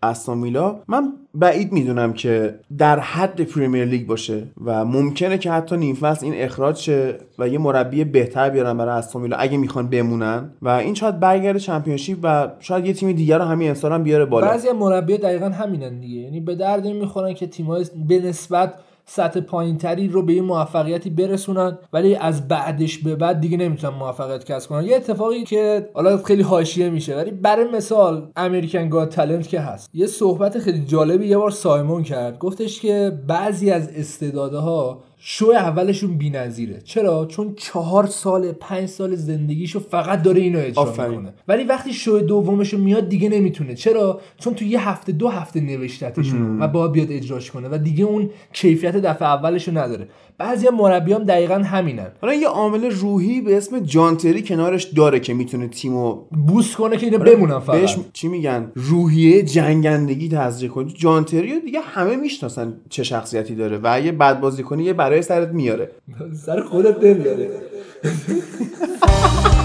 استون 0.03 0.57
من 0.87 1.13
بعید 1.39 1.71
می‌دونم 1.71 2.13
که 2.13 2.55
در 2.77 2.99
حد 2.99 3.41
پریمیر 3.41 3.85
لیگ 3.85 4.07
باشه 4.07 4.43
و 4.65 4.85
ممکنه 4.85 5.37
که 5.37 5.51
حتی 5.51 5.77
نیم 5.77 5.97
این 6.21 6.33
اخراج 6.35 6.77
شه 6.77 7.15
و 7.39 7.47
یه 7.47 7.59
مربی 7.59 8.03
بهتر 8.03 8.49
بیارن 8.49 8.77
برای 8.77 8.97
استون 8.97 9.33
اگه 9.37 9.57
می‌خوان 9.57 9.87
بمونن. 9.87 10.49
و 10.61 10.69
این 10.69 10.93
شاید 10.93 11.19
برگرده 11.19 11.59
چمپیونشیپ 11.59 12.17
و 12.23 12.47
شاید 12.59 12.85
یه 12.85 12.93
تیم 12.93 13.11
دیگر 13.11 13.37
رو 13.37 13.45
همین 13.45 13.67
امسال 13.67 13.91
هم 13.91 14.03
بیاره 14.03 14.25
بالا. 14.25 14.47
بعضی 14.47 14.71
مربی 14.71 15.17
دقیقا 15.17 15.49
همینن 15.49 15.99
دیگه. 15.99 16.21
یعنی 16.21 16.39
به 16.39 16.55
درد 16.55 16.85
این 16.85 16.95
می‌خورن 16.95 17.33
که 17.33 17.47
تیم‌های 17.47 17.85
به 18.07 18.19
نسبت 18.19 18.73
سطح 19.11 19.39
پایینتری 19.39 20.07
رو 20.07 20.21
به 20.21 20.33
این 20.33 20.43
موفقیتی 20.43 21.09
برسونن 21.09 21.77
ولی 21.93 22.15
از 22.15 22.47
بعدش 22.47 22.97
به 22.97 23.15
بعد 23.15 23.41
دیگه 23.41 23.57
نمی‌تونن 23.57 23.93
موفقیت 23.93 24.43
کسب 24.43 24.69
کنن. 24.69 24.85
یه 24.85 24.95
اتفاقی 24.95 25.43
که 25.43 25.89
حالا 25.93 26.17
خیلی 26.17 26.41
حاشیه 26.41 26.89
میشه 26.89 27.15
ولی 27.15 27.31
برای 27.31 27.71
مثال 27.71 28.31
امریکن 28.35 28.89
گاد 28.89 29.09
تالنت 29.09 29.47
که 29.47 29.59
هست. 29.59 29.89
یه 29.93 30.07
صحبت 30.07 30.59
خیلی 30.59 30.85
جالبی 30.85 31.27
یه 31.27 31.37
بار 31.37 31.51
سایمون 31.51 32.03
کرد. 32.03 32.39
گفتش 32.39 32.81
که 32.81 33.19
بعضی 33.27 33.71
از 33.71 33.89
استعدادها 33.95 35.03
شو 35.21 35.45
اولشون 35.45 36.17
بی‌نظیره. 36.17 36.81
چرا؟ 36.81 37.25
چون 37.25 37.53
چهار 37.55 38.05
سال 38.05 38.51
پنج 38.51 38.85
سال 38.85 39.15
زندگیشو 39.15 39.79
فقط 39.79 40.21
داره 40.21 40.41
اینو 40.41 40.59
اجرا 40.59 40.83
آفرین. 40.83 41.09
می‌کنه. 41.09 41.33
ولی 41.47 41.63
وقتی 41.63 41.93
شو 41.93 42.19
دومشو 42.19 42.77
میاد 42.77 43.09
دیگه 43.09 43.29
نمی‌تونه. 43.29 43.75
چرا؟ 43.75 44.21
چون 44.37 44.53
تو 44.53 44.65
یه 44.65 44.89
هفته 44.89 45.11
دو 45.11 45.27
هفته 45.27 45.61
نوشتتشون 45.61 46.61
و 46.61 46.67
باید 46.67 46.91
بیاد 46.91 47.11
اجراش 47.11 47.51
کنه 47.51 47.69
و 47.71 47.77
دیگه 47.77 48.05
اون 48.05 48.29
کیفیت 48.53 48.95
دفعه 48.95 49.27
اولشو 49.27 49.77
نداره. 49.77 50.07
بعضی 50.39 50.69
مربی 50.69 51.13
هم 51.13 51.23
دقیقا 51.23 51.55
همینن. 51.55 52.07
حالا 52.21 52.33
یه 52.33 52.47
عامل 52.47 52.91
روحی 52.91 53.41
به 53.41 53.57
اسم 53.57 53.79
جانتری 53.79 54.43
کنارش 54.43 54.83
داره 54.83 55.19
که 55.19 55.33
می‌تونه 55.33 55.67
تیمو 55.67 56.15
بوست 56.47 56.75
کنه 56.75 56.97
که 56.97 57.05
اینا 57.05 57.17
بمونن 57.17 57.59
فقط. 57.59 57.75
بهش 57.75 57.97
چی 58.13 58.27
میگن؟ 58.27 58.71
روحیه 58.75 59.43
جنگندگی 59.43 60.29
تزریق 60.29 60.71
کنی. 60.71 60.93
جانتری 60.97 61.59
دیگه 61.59 61.79
همه 61.79 62.15
می‌شناسن 62.15 62.73
چه 62.89 63.03
شخصیتی 63.03 63.55
داره 63.55 63.77
و 63.77 63.87
اگه 63.91 64.11
بد 64.11 64.39
بازی 64.39 64.63
کنی 64.63 64.83
یه 64.83 64.93
برای 64.93 65.21
سرت 65.21 65.49
میاره. 65.49 65.91
سر 66.45 66.61
خودت 66.61 67.03
نمیاره. 67.03 67.49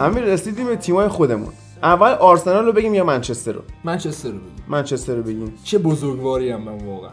همین 0.00 0.24
رسیدیم 0.24 0.66
به 0.66 0.76
تیمای 0.76 1.08
خودمون. 1.08 1.48
اول 1.82 2.10
آرسنال 2.10 2.66
رو 2.66 2.72
بگیم 2.72 2.94
یا 2.94 3.04
منچستر 3.04 3.52
رو؟ 3.52 3.60
منچستر 3.84 4.28
رو 4.28 4.38
بگیم. 4.38 4.64
منچستر 4.68 5.14
رو 5.14 5.22
بگیم. 5.22 5.54
چه 5.64 5.78
بزرگواری 5.78 6.50
هم 6.50 6.62
من 6.62 6.78
واقعا. 6.86 7.10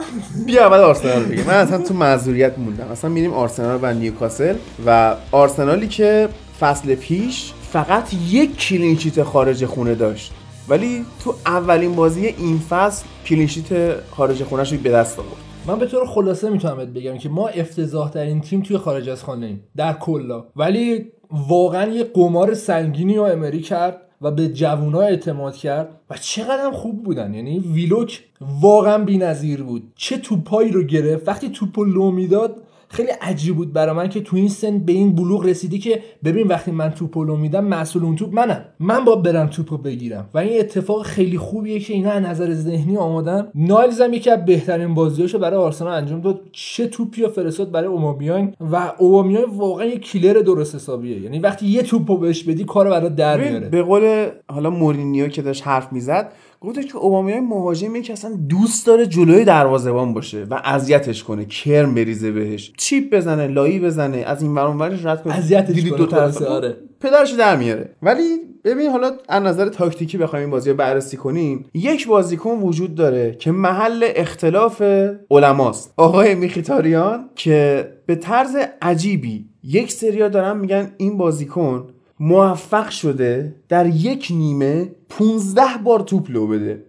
بیا 0.46 0.66
اول 0.66 0.78
آرسنال 0.78 1.22
بگیم. 1.22 1.46
من 1.46 1.54
اصلا 1.54 1.78
تو 1.78 1.94
معذوریت 1.94 2.58
موندم. 2.58 2.84
اصلا 2.84 3.10
میریم 3.10 3.32
آرسنال 3.32 3.78
و 3.82 3.94
نیوکاسل 3.94 4.56
و 4.86 5.16
آرسنالی 5.32 5.88
که 5.88 6.28
فصل 6.60 6.94
پیش 6.94 7.52
فقط 7.72 8.14
یک 8.30 8.56
clean 8.56 8.89
sheet 8.89 9.22
خارج 9.22 9.64
خونه 9.64 9.94
داشت. 9.94 10.32
ولی 10.68 11.04
تو 11.24 11.34
اولین 11.46 11.94
بازی 11.94 12.26
این 12.26 12.58
فصل 12.58 13.04
clean 13.26 13.63
sheet 13.63 14.00
خارج 14.10 14.44
خونه‌ش 14.44 14.72
رو 14.72 14.78
به 14.78 14.90
دست 14.90 15.18
آورد. 15.18 15.36
من 15.66 15.78
به 15.78 15.86
طور 15.86 16.06
خلاصه 16.06 16.50
می‌تونم 16.50 16.76
بهت 16.76 16.88
بگم 16.88 17.18
که 17.18 17.28
ما 17.28 17.48
افتضاح 17.48 18.10
ترین 18.10 18.40
تیم 18.40 18.62
توی 18.62 18.78
خارج 18.78 19.08
از 19.08 19.24
خانه 19.24 19.46
ایم 19.46 19.64
در 19.76 19.92
کلا. 19.92 20.44
ولی 20.56 21.06
واقعا 21.32 21.90
یه 21.90 22.04
قمار 22.04 22.54
سنگینی 22.54 23.16
رو 23.16 23.22
امری 23.22 23.60
کرد 23.60 24.00
و 24.22 24.30
به 24.30 24.48
جوونا 24.48 25.00
اعتماد 25.00 25.56
کرد 25.56 25.88
و 26.10 26.16
چقدر 26.16 26.70
خوب 26.70 27.02
بودن. 27.02 27.34
یعنی 27.34 27.58
ویلوک 27.58 28.24
واقعا 28.60 29.04
بی‌نظیر 29.04 29.62
بود. 29.62 29.92
چه 29.96 30.18
توپایی 30.18 30.72
رو 30.72 30.82
گرفت. 30.82 31.28
وقتی 31.28 31.48
توپو 31.48 31.84
لو 31.84 32.10
می‌داد 32.10 32.56
خیلی 32.92 33.10
عجیب 33.20 33.56
بود 33.56 33.72
برای 33.72 33.96
من 33.96 34.08
که 34.08 34.20
تو 34.20 34.36
این 34.36 34.48
سن 34.48 34.78
به 34.78 34.92
این 34.92 35.14
بلوغ 35.14 35.46
رسیدی 35.46 35.78
که 35.78 36.02
ببین 36.24 36.46
وقتی 36.46 36.70
من 36.70 36.90
توپو 36.90 37.24
لو 37.24 37.36
میدم 37.36 37.64
مسئول 37.64 38.04
اون 38.04 38.16
توپ 38.16 38.34
منم. 38.34 38.64
من 38.80 39.04
با 39.04 39.16
برم 39.16 39.46
توپو 39.46 39.76
بگیرم. 39.76 40.28
و 40.34 40.38
این 40.38 40.60
اتفاق 40.60 41.02
خیلی 41.02 41.38
خوبیه 41.38 41.80
که 41.80 41.92
اینا 41.94 42.10
از 42.10 42.22
نظر 42.22 42.54
ذهنی 42.54 42.96
آمادن. 42.96 43.48
نایلز 43.54 44.00
هم 44.00 44.12
یکی 44.12 44.30
از 44.30 44.44
بهترین 44.44 44.94
بازیاشو 44.94 45.38
برای 45.38 45.56
آرسنال 45.56 45.92
انجام 45.92 46.20
داد. 46.20 46.40
چه 46.52 46.86
توپی 46.86 47.22
رو 47.22 47.28
فرستاد 47.28 47.70
برای 47.70 47.86
اوبامیان 47.86 48.54
و 48.72 48.92
اوبامیان 48.98 49.44
واقعا 49.56 49.86
یه 49.86 49.98
کیلر 49.98 50.32
درست 50.32 50.74
حسابیه. 50.74 51.20
یعنی 51.20 51.38
وقتی 51.38 51.66
یه 51.66 51.82
توپو 51.82 52.16
بهش 52.16 52.42
بدی 52.44 52.64
کارو 52.64 52.90
برات 52.90 53.16
در 53.16 53.40
میاره. 53.40 53.68
به 53.68 53.82
قول 53.82 54.28
حالا 54.48 54.70
مورینیو 54.70 55.28
که 55.28 55.42
داشت 55.42 55.66
حرف 55.66 55.92
می‌زد 55.92 56.32
گفتش 56.60 56.86
که 56.86 56.96
اوبامیان 56.96 57.40
مهاجمی 57.40 58.02
که 58.02 58.12
اصلا 58.12 58.30
دوست 58.48 58.86
داره 58.86 59.06
جلوی 59.06 59.44
دروازه‌بان 59.44 60.14
باشه 60.14 60.46
و 60.50 60.60
اذیتش 60.64 61.24
کنه. 61.24 61.44
کرم 61.44 61.94
بریزه 61.94 62.32
بهش. 62.32 62.72
چیپ 62.76 63.14
بزنه 63.14 63.46
لایی 63.46 63.80
بزنه 63.80 64.16
از 64.16 64.42
این 64.42 64.54
ور 64.54 64.66
اون 64.66 64.78
ورش 64.78 65.04
رد 65.04 65.22
کنه. 65.22 65.38
اذیتش 65.38 65.80
کنه 65.80 65.96
دو 65.96 66.06
طرف 66.06 66.42
آره. 66.42 66.76
پدرش 67.00 67.30
در 67.30 67.56
میاره. 67.56 67.96
ولی 68.02 68.36
ببین 68.64 68.90
حالا 68.90 69.10
از 69.28 69.42
نظر 69.42 69.68
تاکتیکی 69.68 70.18
بخوایم 70.18 70.44
این 70.44 70.50
بازی 70.50 70.70
رو 70.70 70.76
بررسی 70.76 71.16
کنیم 71.16 71.64
یک 71.74 72.08
بازیکن 72.08 72.50
وجود 72.50 72.94
داره 72.94 73.36
که 73.38 73.52
محل 73.52 74.08
اختلاف 74.16 74.82
علماست. 75.30 75.94
آقای 75.96 76.34
میخیتاریان 76.34 77.30
که 77.34 77.88
به 78.06 78.14
طرز 78.14 78.56
عجیبی 78.82 79.46
یک 79.62 79.92
سریا 79.92 80.28
دارن 80.28 80.56
میگن 80.56 80.92
این 80.96 81.16
بازیکن 81.18 81.88
موفق 82.20 82.88
شده 82.88 83.54
در 83.68 83.86
یک 83.86 84.28
نیمه 84.30 84.90
15 85.08 85.62
بار 85.84 86.00
توپ 86.00 86.30
لو 86.30 86.46
بده. 86.46 86.84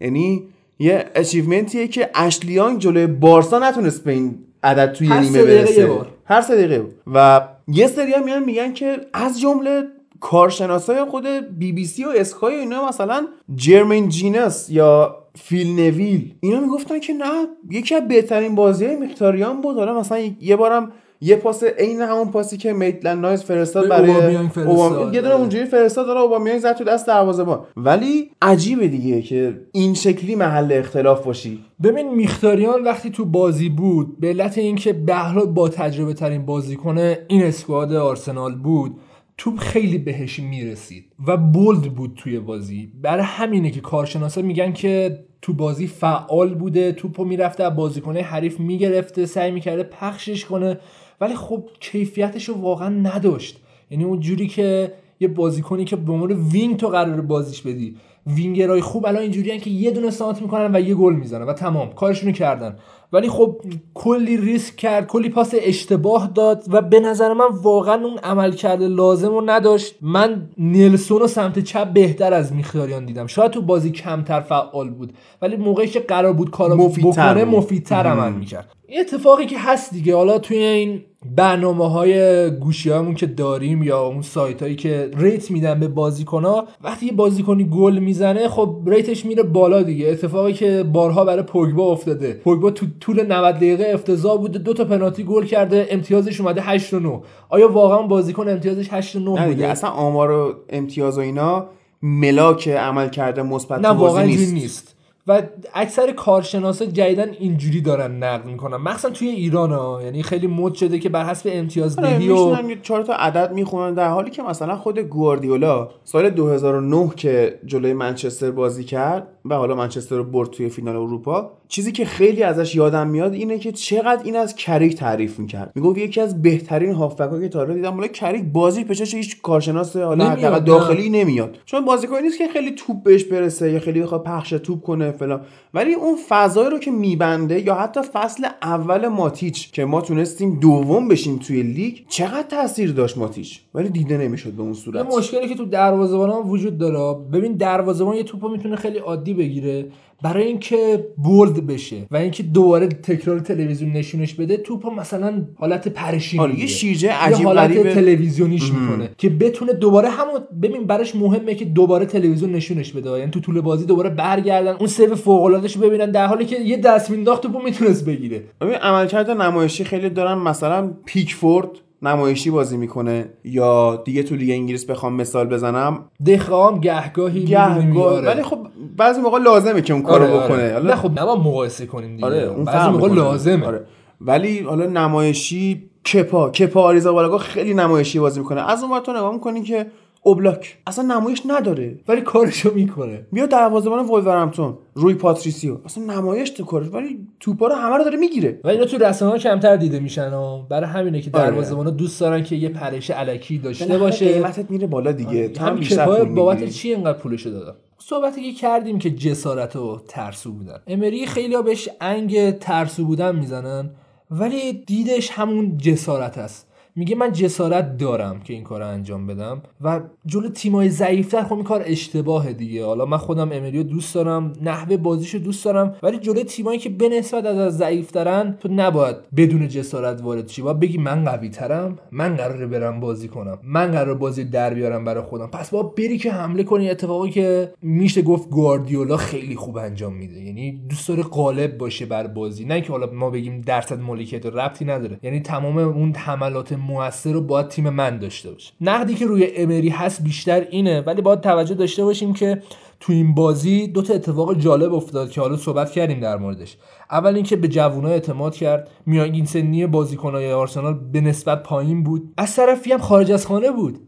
یعنی 0.00 0.42
یه 0.78 1.04
achievement 1.14 1.77
یه 1.77 1.88
که 1.88 2.10
اشلی 2.14 2.51
یانگ 2.51 2.78
جلوی 2.78 3.06
بارسا 3.06 3.58
نتونست 3.58 4.04
به 4.04 4.12
این 4.12 4.38
عدد 4.62 4.92
توی 4.92 5.08
نیمه 5.08 5.42
برسه. 5.42 5.80
یه 5.80 5.86
بار. 5.86 6.08
هر 6.24 6.40
سه 6.40 6.56
دقیقه 6.56 6.84
و 7.14 7.48
یه 7.68 7.86
سری 7.86 8.12
هم 8.12 8.24
میان 8.24 8.44
میگن 8.44 8.72
که 8.72 9.00
از 9.12 9.40
جمله 9.40 9.82
کارشناسای 10.20 11.04
خود 11.04 11.26
بی 11.58 11.72
بی 11.72 11.84
سی 11.84 12.04
و 12.04 12.08
اسکای 12.08 12.56
و 12.56 12.58
اینا 12.58 12.88
مثلا 12.88 13.26
جرمین 13.54 14.08
جیناس 14.08 14.70
یا 14.70 15.16
فیل 15.34 15.76
نویل 15.76 16.34
اینا 16.40 16.60
می‌گفتن 16.60 17.00
که 17.00 17.12
نه 17.12 17.46
یکی 17.70 17.94
از 17.94 18.08
بهترین 18.08 18.54
بازی 18.54 18.86
های 18.86 18.96
مخیتاریان 18.96 19.60
بود. 19.60 19.76
حالا 19.76 20.00
مثلا 20.00 20.18
یه 20.40 20.56
بارم 20.56 20.92
یه 21.20 21.36
پاس 21.36 21.64
عین 21.64 22.00
همون 22.00 22.30
پاسی 22.30 22.56
که 22.56 22.72
میتلند 22.72 23.18
نایز 23.18 23.42
فرستاد 23.42 23.88
برای 23.88 24.10
اوبامیانگ 24.10 24.50
فرستاد. 24.50 25.14
یه 25.14 25.20
دونه 25.20 25.32
آره. 25.32 25.40
اونجوری 25.40 25.64
فرستاد 25.64 26.06
داره 26.06 26.20
اوبامیانگ 26.20 26.60
زد 26.60 26.72
تو 26.72 26.84
دست 26.84 27.06
دروازه‌بان 27.06 27.60
ولی 27.76 28.30
عجیبه 28.42 28.88
دیگه 28.88 29.22
که 29.22 29.60
این 29.72 29.94
شکلی 29.94 30.34
محل 30.34 30.72
اختلاف 30.72 31.24
باشی 31.24 31.64
ببین 31.82 32.14
میختاریان 32.14 32.84
وقتی 32.84 33.10
تو 33.10 33.24
بازی 33.24 33.68
بود 33.68 34.20
به 34.20 34.28
علت 34.28 34.58
اینکه 34.58 34.92
بهرا 34.92 35.44
با 35.44 35.68
تجربه 35.68 36.14
ترین 36.14 36.46
بازیکن 36.46 36.98
این 36.98 37.42
اسکواد 37.42 37.92
آرسنال 37.92 38.54
بود 38.54 38.96
توپ 39.38 39.58
خیلی 39.58 39.98
بهش 39.98 40.38
می‌رسید 40.40 41.04
و 41.26 41.36
بولد 41.36 41.82
بود 41.82 42.12
توی 42.16 42.38
بازی 42.40 42.92
برای 43.02 43.24
همینه 43.24 43.70
که 43.70 43.80
کارشناسا 43.80 44.42
میگن 44.42 44.72
که 44.72 45.24
تو 45.42 45.52
بازی 45.52 45.86
فعال 45.86 46.54
بوده 46.54 46.92
توپو 46.92 47.24
می‌رفته 47.24 47.64
از 47.64 47.76
بازیکنه 47.76 48.22
حریف 48.22 48.60
می‌گرفته 48.60 49.26
سعی 49.26 49.50
می‌کرده 49.50 49.82
پخشش 49.82 50.44
کنه 50.44 50.78
ولی 51.24 51.34
خب 51.34 51.62
کیفیتش 51.80 52.48
رو 52.48 52.54
واقعا 52.54 52.88
نداشت. 52.88 53.60
یعنی 53.90 54.04
اون 54.04 54.20
جوری 54.20 54.48
که 54.48 54.92
یه 55.20 55.28
بازیکنی 55.28 55.84
که 55.84 55.96
به 55.96 56.12
عنوان 56.12 56.32
وینگر 56.32 56.76
تو 56.76 56.88
قراره 56.88 57.20
بازیش 57.20 57.62
بدی. 57.62 57.96
وینگرای 58.26 58.80
خوب 58.80 59.06
الان 59.06 59.22
اینجوریان 59.22 59.58
که 59.58 59.70
یه 59.70 59.90
دونه 59.90 60.10
سانتر 60.10 60.42
می‌کنن 60.42 60.76
و 60.76 60.80
یه 60.80 60.94
گل 60.94 61.14
می‌زنن 61.14 61.46
و 61.46 61.52
تمام. 61.52 61.92
کارشونو 61.92 62.32
کردن. 62.32 62.76
ولی 63.12 63.28
خب 63.28 63.56
کلی 63.94 64.36
ریسک 64.36 64.76
کرد 64.76 65.06
کلی 65.06 65.28
پاس 65.28 65.54
اشتباه 65.58 66.30
داد 66.34 66.64
و 66.68 66.82
به 66.82 67.00
نظر 67.00 67.32
من 67.32 67.48
واقعا 67.62 67.94
اون 67.94 68.18
عملکرد 68.18 68.88
لازم 68.88 69.28
رو 69.28 69.42
نداشت. 69.46 69.94
من 70.00 70.48
نلسون 70.58 71.20
رو 71.20 71.26
سمت 71.26 71.58
چپ 71.58 71.92
بهتر 71.92 72.34
از 72.34 72.52
مخیتاریان 72.52 73.06
دیدم. 73.06 73.26
شاید 73.26 73.50
تو 73.50 73.62
بازی 73.62 73.90
کمتر 73.90 74.40
فعال 74.40 74.90
بود. 74.90 75.12
ولی 75.42 75.56
موقعی 75.56 75.88
که 75.88 76.00
قرار 76.00 76.32
بود 76.32 76.50
کارو 76.50 76.76
مفیدتر 76.76 77.34
بکنه. 77.34 77.44
مفیدتر 77.44 78.06
عمل 78.06 78.32
می‌کرد. 78.32 78.68
اتفاقی 78.88 79.46
که 79.46 79.58
هست 79.58 79.92
دیگه. 79.92 80.16
حالا 80.16 80.38
توی 80.38 80.56
این 80.58 81.00
برنامه 81.36 81.90
های 81.90 82.50
گوشی 82.50 82.90
همون 82.90 83.14
که 83.14 83.26
داریم 83.26 83.82
یا 83.82 84.06
اون 84.06 84.22
سایت 84.22 84.62
هایی 84.62 84.76
که 84.76 85.10
ریت 85.16 85.50
میدن 85.50 85.80
به 85.80 85.88
بازیکن 85.88 86.44
ها 86.44 86.68
وقتی 86.82 87.06
یه 87.06 87.12
بازیکنی 87.12 87.64
گل 87.64 87.98
می‌زنه 87.98 88.48
خب 88.48 88.76
ریتش 88.86 89.26
میره 89.26 89.42
بالا 89.42 89.82
دیگه. 89.82 90.08
اتفاقی 90.08 90.52
که 90.52 90.82
بارها 90.92 91.24
برای 91.24 91.42
پوگبا 91.42 91.92
افتاده. 91.92 92.32
پوگبا 92.32 92.70
تو 92.70 92.86
طول 93.00 93.26
90 93.32 93.54
دقیقه 93.56 93.90
افتضاح 93.94 94.38
بوده 94.38 94.58
دو 94.58 94.72
تا 94.72 94.84
پنالتی 94.84 95.24
گل 95.24 95.44
کرده 95.44 95.86
امتیازش 95.90 96.40
اومده 96.40 96.62
8 96.62 96.94
و 96.94 97.00
9 97.00 97.20
آیا 97.48 97.72
واقعا 97.72 98.02
بازیکن 98.02 98.48
امتیازش 98.48 98.88
8 98.92 99.16
و 99.16 99.20
9 99.20 99.40
نه 99.40 99.46
بوده؟ 99.48 99.68
اصلا 99.68 99.90
آمار 99.90 100.30
و 100.30 100.54
امتیاز 100.68 101.18
و 101.18 101.20
اینا 101.20 101.66
ملاک 102.02 102.68
عمل 102.68 103.08
کرده 103.08 103.42
مثبت 103.42 103.80
نه 103.80 103.88
واقعا 103.88 104.24
نیست. 104.24 104.54
نیست. 104.54 104.93
و 105.26 105.42
اکثر 105.74 106.12
کارشناسا 106.12 106.84
جدیدن 106.84 107.30
اینجوری 107.30 107.80
دارن 107.80 108.22
نقد 108.22 108.46
می‌کنن. 108.46 108.76
مخصوصا 108.76 109.10
توی 109.10 109.28
ایران 109.28 109.72
ها 109.72 110.00
یعنی 110.02 110.22
خیلی 110.22 110.46
مد 110.46 110.74
شده 110.74 110.98
که 110.98 111.08
بر 111.08 111.24
حسب 111.24 111.48
آره 111.48 111.58
امتیازدهی 111.58 112.28
و 112.28 112.74
چهار 112.82 113.02
تا 113.02 113.14
عدد 113.14 113.52
می‌خونن 113.52 113.94
در 113.94 114.08
حالی 114.08 114.30
که 114.30 114.42
مثلا 114.42 114.76
خود 114.76 114.98
گواردیولا 114.98 115.88
سال 116.04 116.30
2009 116.30 117.10
که 117.16 117.58
جلوی 117.66 117.92
منچستر 117.92 118.50
بازی 118.50 118.84
کرد 118.84 119.28
و 119.44 119.54
حالا 119.54 119.74
منچستر 119.74 120.16
رو 120.16 120.24
برد 120.24 120.50
توی 120.50 120.68
فینال 120.68 120.96
اروپا 120.96 121.52
چیزی 121.74 121.92
که 121.92 122.04
خیلی 122.04 122.42
ازش 122.42 122.74
یادم 122.74 123.06
میاد 123.06 123.32
اینه 123.32 123.58
که 123.58 123.72
چقدر 123.72 124.22
این 124.24 124.36
از 124.36 124.56
کریک 124.56 124.96
تعریف 124.96 125.38
می‌کرد. 125.38 125.72
می‌گفت 125.74 125.98
یکی 125.98 126.20
از 126.20 126.42
بهترین 126.42 126.92
هافبک 126.92 127.40
که 127.40 127.48
تا 127.48 127.58
حالا 127.58 127.74
دیدم 127.74 127.94
حالا 127.94 128.06
کریک 128.06 128.44
بازی 128.52 128.84
پشش 128.84 129.14
هیچ 129.14 129.42
کارشناس 129.42 129.96
حالا. 129.96 130.58
داخلی 130.58 131.08
نمیاد. 131.08 131.58
چون 131.64 131.84
بازیکنی 131.84 132.22
نیست 132.22 132.38
که 132.38 132.48
خیلی 132.48 132.70
توپ 132.70 133.02
بهش 133.02 133.24
برسه 133.24 133.72
یا 133.72 133.80
خیلی 133.80 134.02
بخواد 134.02 134.24
پخش 134.24 134.50
توپ 134.50 134.82
کنه 134.82 135.10
فلان. 135.10 135.40
ولی 135.74 135.94
اون 135.94 136.16
فضایی 136.28 136.70
رو 136.70 136.78
که 136.78 136.90
میبنده 136.90 137.60
یا 137.60 137.74
حتی 137.74 138.00
فصل 138.12 138.46
اول 138.62 139.08
ماتیچ 139.08 139.72
که 139.72 139.84
ما 139.84 140.00
تونستیم 140.00 140.60
دوم 140.60 141.08
بشیم 141.08 141.38
توی 141.38 141.62
لیگ 141.62 141.94
چقدر 142.08 142.42
تاثیر 142.48 142.92
داشت 142.92 143.18
ماتیچ؟ 143.18 143.60
ولی 143.74 143.88
دیده 143.88 144.18
نمی‌شد 144.18 144.50
به 144.52 144.62
اون 144.62 144.74
صورت. 144.74 145.06
مشکلی 145.16 145.48
که 145.48 145.54
تو 145.54 145.64
دروازه‌بان 145.64 146.30
وجود 146.30 146.78
داره 146.78 147.20
ببین 147.32 147.52
دروازه‌بان 147.52 148.16
یه 148.16 148.22
توپو 148.22 148.48
می‌تونه 148.48 148.76
خیلی 148.76 148.98
عادی 148.98 149.34
بگیره. 149.34 149.86
برای 150.24 150.44
اینکه 150.44 151.06
bold 151.16 151.66
بشه 151.66 151.96
و 152.10 152.16
اینکه 152.16 152.42
دوباره 152.42 152.86
تکرار 152.88 153.40
تلویزیون 153.40 153.92
نشونش 153.92 154.34
بده 154.34 154.56
توپو 154.56 154.90
مثلا 154.90 155.46
حالت 155.56 155.88
پرشی 155.88 156.40
آره، 156.40 156.60
یه. 156.60 156.66
شیرجه 156.66 157.08
یه 157.08 157.14
عجیب 157.14 157.46
حالت 157.46 157.70
غریبه. 157.70 157.94
تلویزیونیش 157.94 158.72
می‌کنه 158.72 159.10
که 159.18 159.28
بتونه 159.28 159.72
دوباره 159.72 160.08
همون 160.08 160.40
ببین 160.62 160.86
براش 160.86 161.16
مهمه 161.16 161.54
که 161.54 161.64
دوباره 161.64 162.06
تلویزیون 162.06 162.52
نشونش 162.52 162.92
بده 162.92 163.10
یعنی 163.10 163.30
تو 163.30 163.40
طول 163.40 163.60
بازی 163.60 163.86
دوباره 163.86 164.10
برگردن 164.10 164.72
اون 164.72 164.86
save 164.86 165.14
فوق 165.14 165.42
العاده 165.42 165.78
ببینن 165.78 166.10
در 166.10 166.26
حالی 166.26 166.44
که 166.44 166.60
یه 166.60 166.76
دست 166.76 167.10
مینداخت 167.10 167.42
توپو 167.42 167.62
می‌تونست 167.62 168.04
بگیره 168.04 168.42
ببین 168.60 168.74
عملکرد 168.74 169.30
نمایشی 169.30 169.84
خیلی 169.84 170.10
دارن 170.10 170.38
مثلا 170.38 170.90
پیکفورد 171.04 171.68
نمایشی 172.04 172.50
بازی 172.50 172.76
می‌کنه 172.76 173.28
یا 173.44 174.02
دیگه 174.04 174.22
تو 174.22 174.34
لیگ 174.34 174.50
انگلیس 174.50 174.84
بخوام 174.84 175.14
مثال 175.14 175.46
بزنم 175.46 176.04
دخئا 176.26 176.65
هم 176.65 176.80
گهگاهی 176.80 177.74
می‌بینیم، 177.74 177.94
گاه 177.94 178.16
آره. 178.16 178.26
ولی 178.28 178.42
خب 178.42 178.58
بعضی 178.96 179.20
موقع 179.20 179.38
لازمه 179.38 179.82
که 179.82 179.92
اون 179.92 180.02
کارو 180.02 180.24
آره، 180.24 180.44
بکنه 180.44 180.74
آره. 180.74 180.86
نه 180.86 180.94
خب 180.96 181.20
نباید 181.20 181.38
مقایسه 181.38 181.86
کنیم 181.86 182.16
دیگه 182.16 182.26
آره 182.26 182.42
اون 182.42 182.64
بعضی 182.64 182.90
موقع. 182.90 183.14
لازمه 183.14 183.66
آره. 183.66 183.86
ولی 184.20 184.58
حالا 184.58 184.86
نمایشی 184.86 185.90
کپا 186.12 186.50
کپا 186.50 186.82
آریسابالاگا 186.82 187.38
خیلی 187.38 187.74
نمایشی 187.74 188.18
بازی 188.18 188.40
می‌کنه 188.40 188.70
از 188.70 188.82
اون 188.82 189.00
تو 189.00 189.12
نگاه 189.12 189.32
می‌کنی 189.34 189.62
که 189.62 189.86
اوبلاک 190.26 190.78
اصلا 190.86 191.04
نمایش 191.14 191.42
نداره 191.46 191.98
ولی 192.08 192.20
کارشو 192.20 192.74
می‌کنه. 192.74 193.26
بیا 193.32 193.46
دروازه‌بان 193.46 194.06
ولورهمپتون 194.06 194.78
روی 194.94 195.14
پاتریسیو. 195.14 195.78
اصلا 195.84 196.04
نمایش 196.04 196.50
تو 196.50 196.64
کارش 196.64 196.88
ولی 196.92 197.26
توپا 197.40 197.66
رو 197.66 197.74
همه 197.74 197.96
رو 197.96 198.04
داره 198.04 198.16
می‌گیره. 198.16 198.60
و 198.64 198.68
اینا 198.68 198.84
تو 198.84 198.98
رسانه 198.98 199.38
کمتر 199.38 199.76
دیده 199.76 200.00
میشن 200.00 200.32
و 200.32 200.62
برای 200.62 200.90
همینه 200.90 201.20
که 201.20 201.30
آره. 201.34 201.50
دروازه‌بانا 201.50 201.90
دوست 201.90 202.20
دارن 202.20 202.42
که 202.42 202.56
یه 202.56 202.68
پرش 202.68 203.10
علکی 203.10 203.58
داشته 203.58 203.98
باشه. 203.98 204.32
قیمتت 204.32 204.70
میره 204.70 204.86
بالا 204.86 205.12
دیگه. 205.12 205.48
تو 205.48 205.64
هم 205.64 205.76
بیشتر 205.76 206.24
بابت. 206.24 206.68
چی 206.68 206.94
اینقدر 206.94 207.18
پولشو 207.18 207.50
دادن 207.50 207.72
صحبتی 207.98 208.42
که 208.42 208.60
کردیم 208.60 208.98
که 208.98 209.10
جسارت 209.10 209.76
و 209.76 210.00
ترسو 210.08 210.52
بودن. 210.52 210.78
امری 210.86 211.26
خیلی 211.26 211.62
بهش 211.62 211.88
انگ 212.00 212.50
ترسو 212.50 213.04
بودن 213.04 213.36
می‌زنن 213.36 213.90
ولی 214.30 214.72
دیدش 214.72 215.30
همون 215.30 215.78
جسارت 215.78 216.38
است. 216.38 216.70
میگه 216.96 217.16
من 217.16 217.32
جسارت 217.32 217.96
دارم 217.96 218.40
که 218.40 218.54
این 218.54 218.62
کار 218.62 218.80
رو 218.80 218.88
انجام 218.88 219.26
بدم 219.26 219.62
و 219.80 220.00
جلو 220.26 220.48
تیمای 220.48 220.88
ضعیفتر 220.88 221.42
خب 221.42 221.52
این 221.52 221.64
کار 221.64 221.82
اشتباهه 221.86 222.52
دیگه. 222.52 222.84
حالا 222.84 223.04
من 223.04 223.16
خودم 223.16 223.52
امریو 223.52 223.82
دوست 223.82 224.14
دارم 224.14 224.52
نحوه 224.62 224.96
بازیشو 224.96 225.38
دوست 225.38 225.64
دارم 225.64 225.96
ولی 226.02 226.18
جلوی 226.18 226.44
تیمایی 226.44 226.78
که 226.78 226.88
به 226.88 227.08
نسبت 227.08 227.44
از 227.44 227.76
ضعیفترن 227.76 228.56
تو 228.60 228.68
نباید 228.72 229.16
بدون 229.36 229.68
جسارت 229.68 230.22
وارد 230.22 230.48
شی. 230.48 230.62
باید 230.62 230.80
بگی 230.80 230.98
من 230.98 231.24
قوی 231.24 231.48
ترم 231.48 231.98
من 232.12 232.36
قراره 232.36 232.66
برم 232.66 233.00
بازی 233.00 233.28
کنم. 233.28 233.58
من 233.62 233.90
قراره 233.90 234.14
بازی 234.14 234.44
در 234.44 234.74
بیارم 234.74 235.04
برای 235.04 235.22
خودم. 235.22 235.46
پس 235.46 235.70
باید 235.70 235.94
بری 235.94 236.18
که 236.18 236.32
حمله 236.32 236.62
کنی. 236.62 236.90
اتفاقی 236.90 237.30
که 237.30 237.72
میشه 237.82 238.22
گفت 238.22 238.50
گواردیولا 238.50 239.16
خیلی 239.16 239.56
خوب 239.56 239.76
انجام 239.76 240.14
میده. 240.14 240.40
یعنی 240.40 240.80
دوست 240.88 241.08
داره 241.08 241.22
غالب 241.22 241.78
باشه 241.78 242.06
بر 242.06 242.26
بازی. 242.26 242.64
نه 242.64 242.80
که 242.80 242.92
حالا 242.92 243.10
ما 243.12 243.30
بگیم 243.30 243.60
درصد 243.60 244.00
مالکیت 244.00 244.46
ربطی 244.46 244.84
نداره. 244.84 245.18
یعنی 245.22 245.40
تمام 245.40 245.78
اون 245.78 246.14
حملات 246.14 246.72
موثر 246.86 247.32
رو 247.32 247.40
باید 247.40 247.68
تیم 247.68 247.90
من 247.90 248.18
داشته 248.18 248.50
باشه. 248.50 248.72
نقدی 248.80 249.14
که 249.14 249.26
روی 249.26 249.46
امری 249.56 249.88
هست 249.88 250.22
بیشتر 250.22 250.66
اینه 250.70 251.00
ولی 251.00 251.22
باید 251.22 251.40
توجه 251.40 251.74
داشته 251.74 252.04
باشیم 252.04 252.32
که 252.32 252.62
تو 253.00 253.12
این 253.12 253.34
بازی 253.34 253.86
دو 253.86 254.02
تا 254.02 254.14
اتفاق 254.14 254.58
جالب 254.58 254.94
افتاد 254.94 255.30
که 255.30 255.40
حالا 255.40 255.56
صحبت 255.56 255.90
کردیم 255.90 256.20
در 256.20 256.36
موردش. 256.36 256.76
اول 257.10 257.34
اینکه 257.34 257.56
به 257.56 257.68
جوونا 257.68 258.08
اعتماد 258.08 258.54
کرد. 258.54 258.90
میانگین 259.06 259.44
سنی 259.44 259.86
بازیکنای 259.86 260.52
آرسنال 260.52 260.98
به 261.12 261.20
نسبت 261.20 261.62
پایین 261.62 262.02
بود. 262.02 262.32
از 262.36 262.56
طرفی 262.56 262.92
هم 262.92 262.98
خارج 262.98 263.32
از 263.32 263.46
خانه 263.46 263.70
بود. 263.70 263.98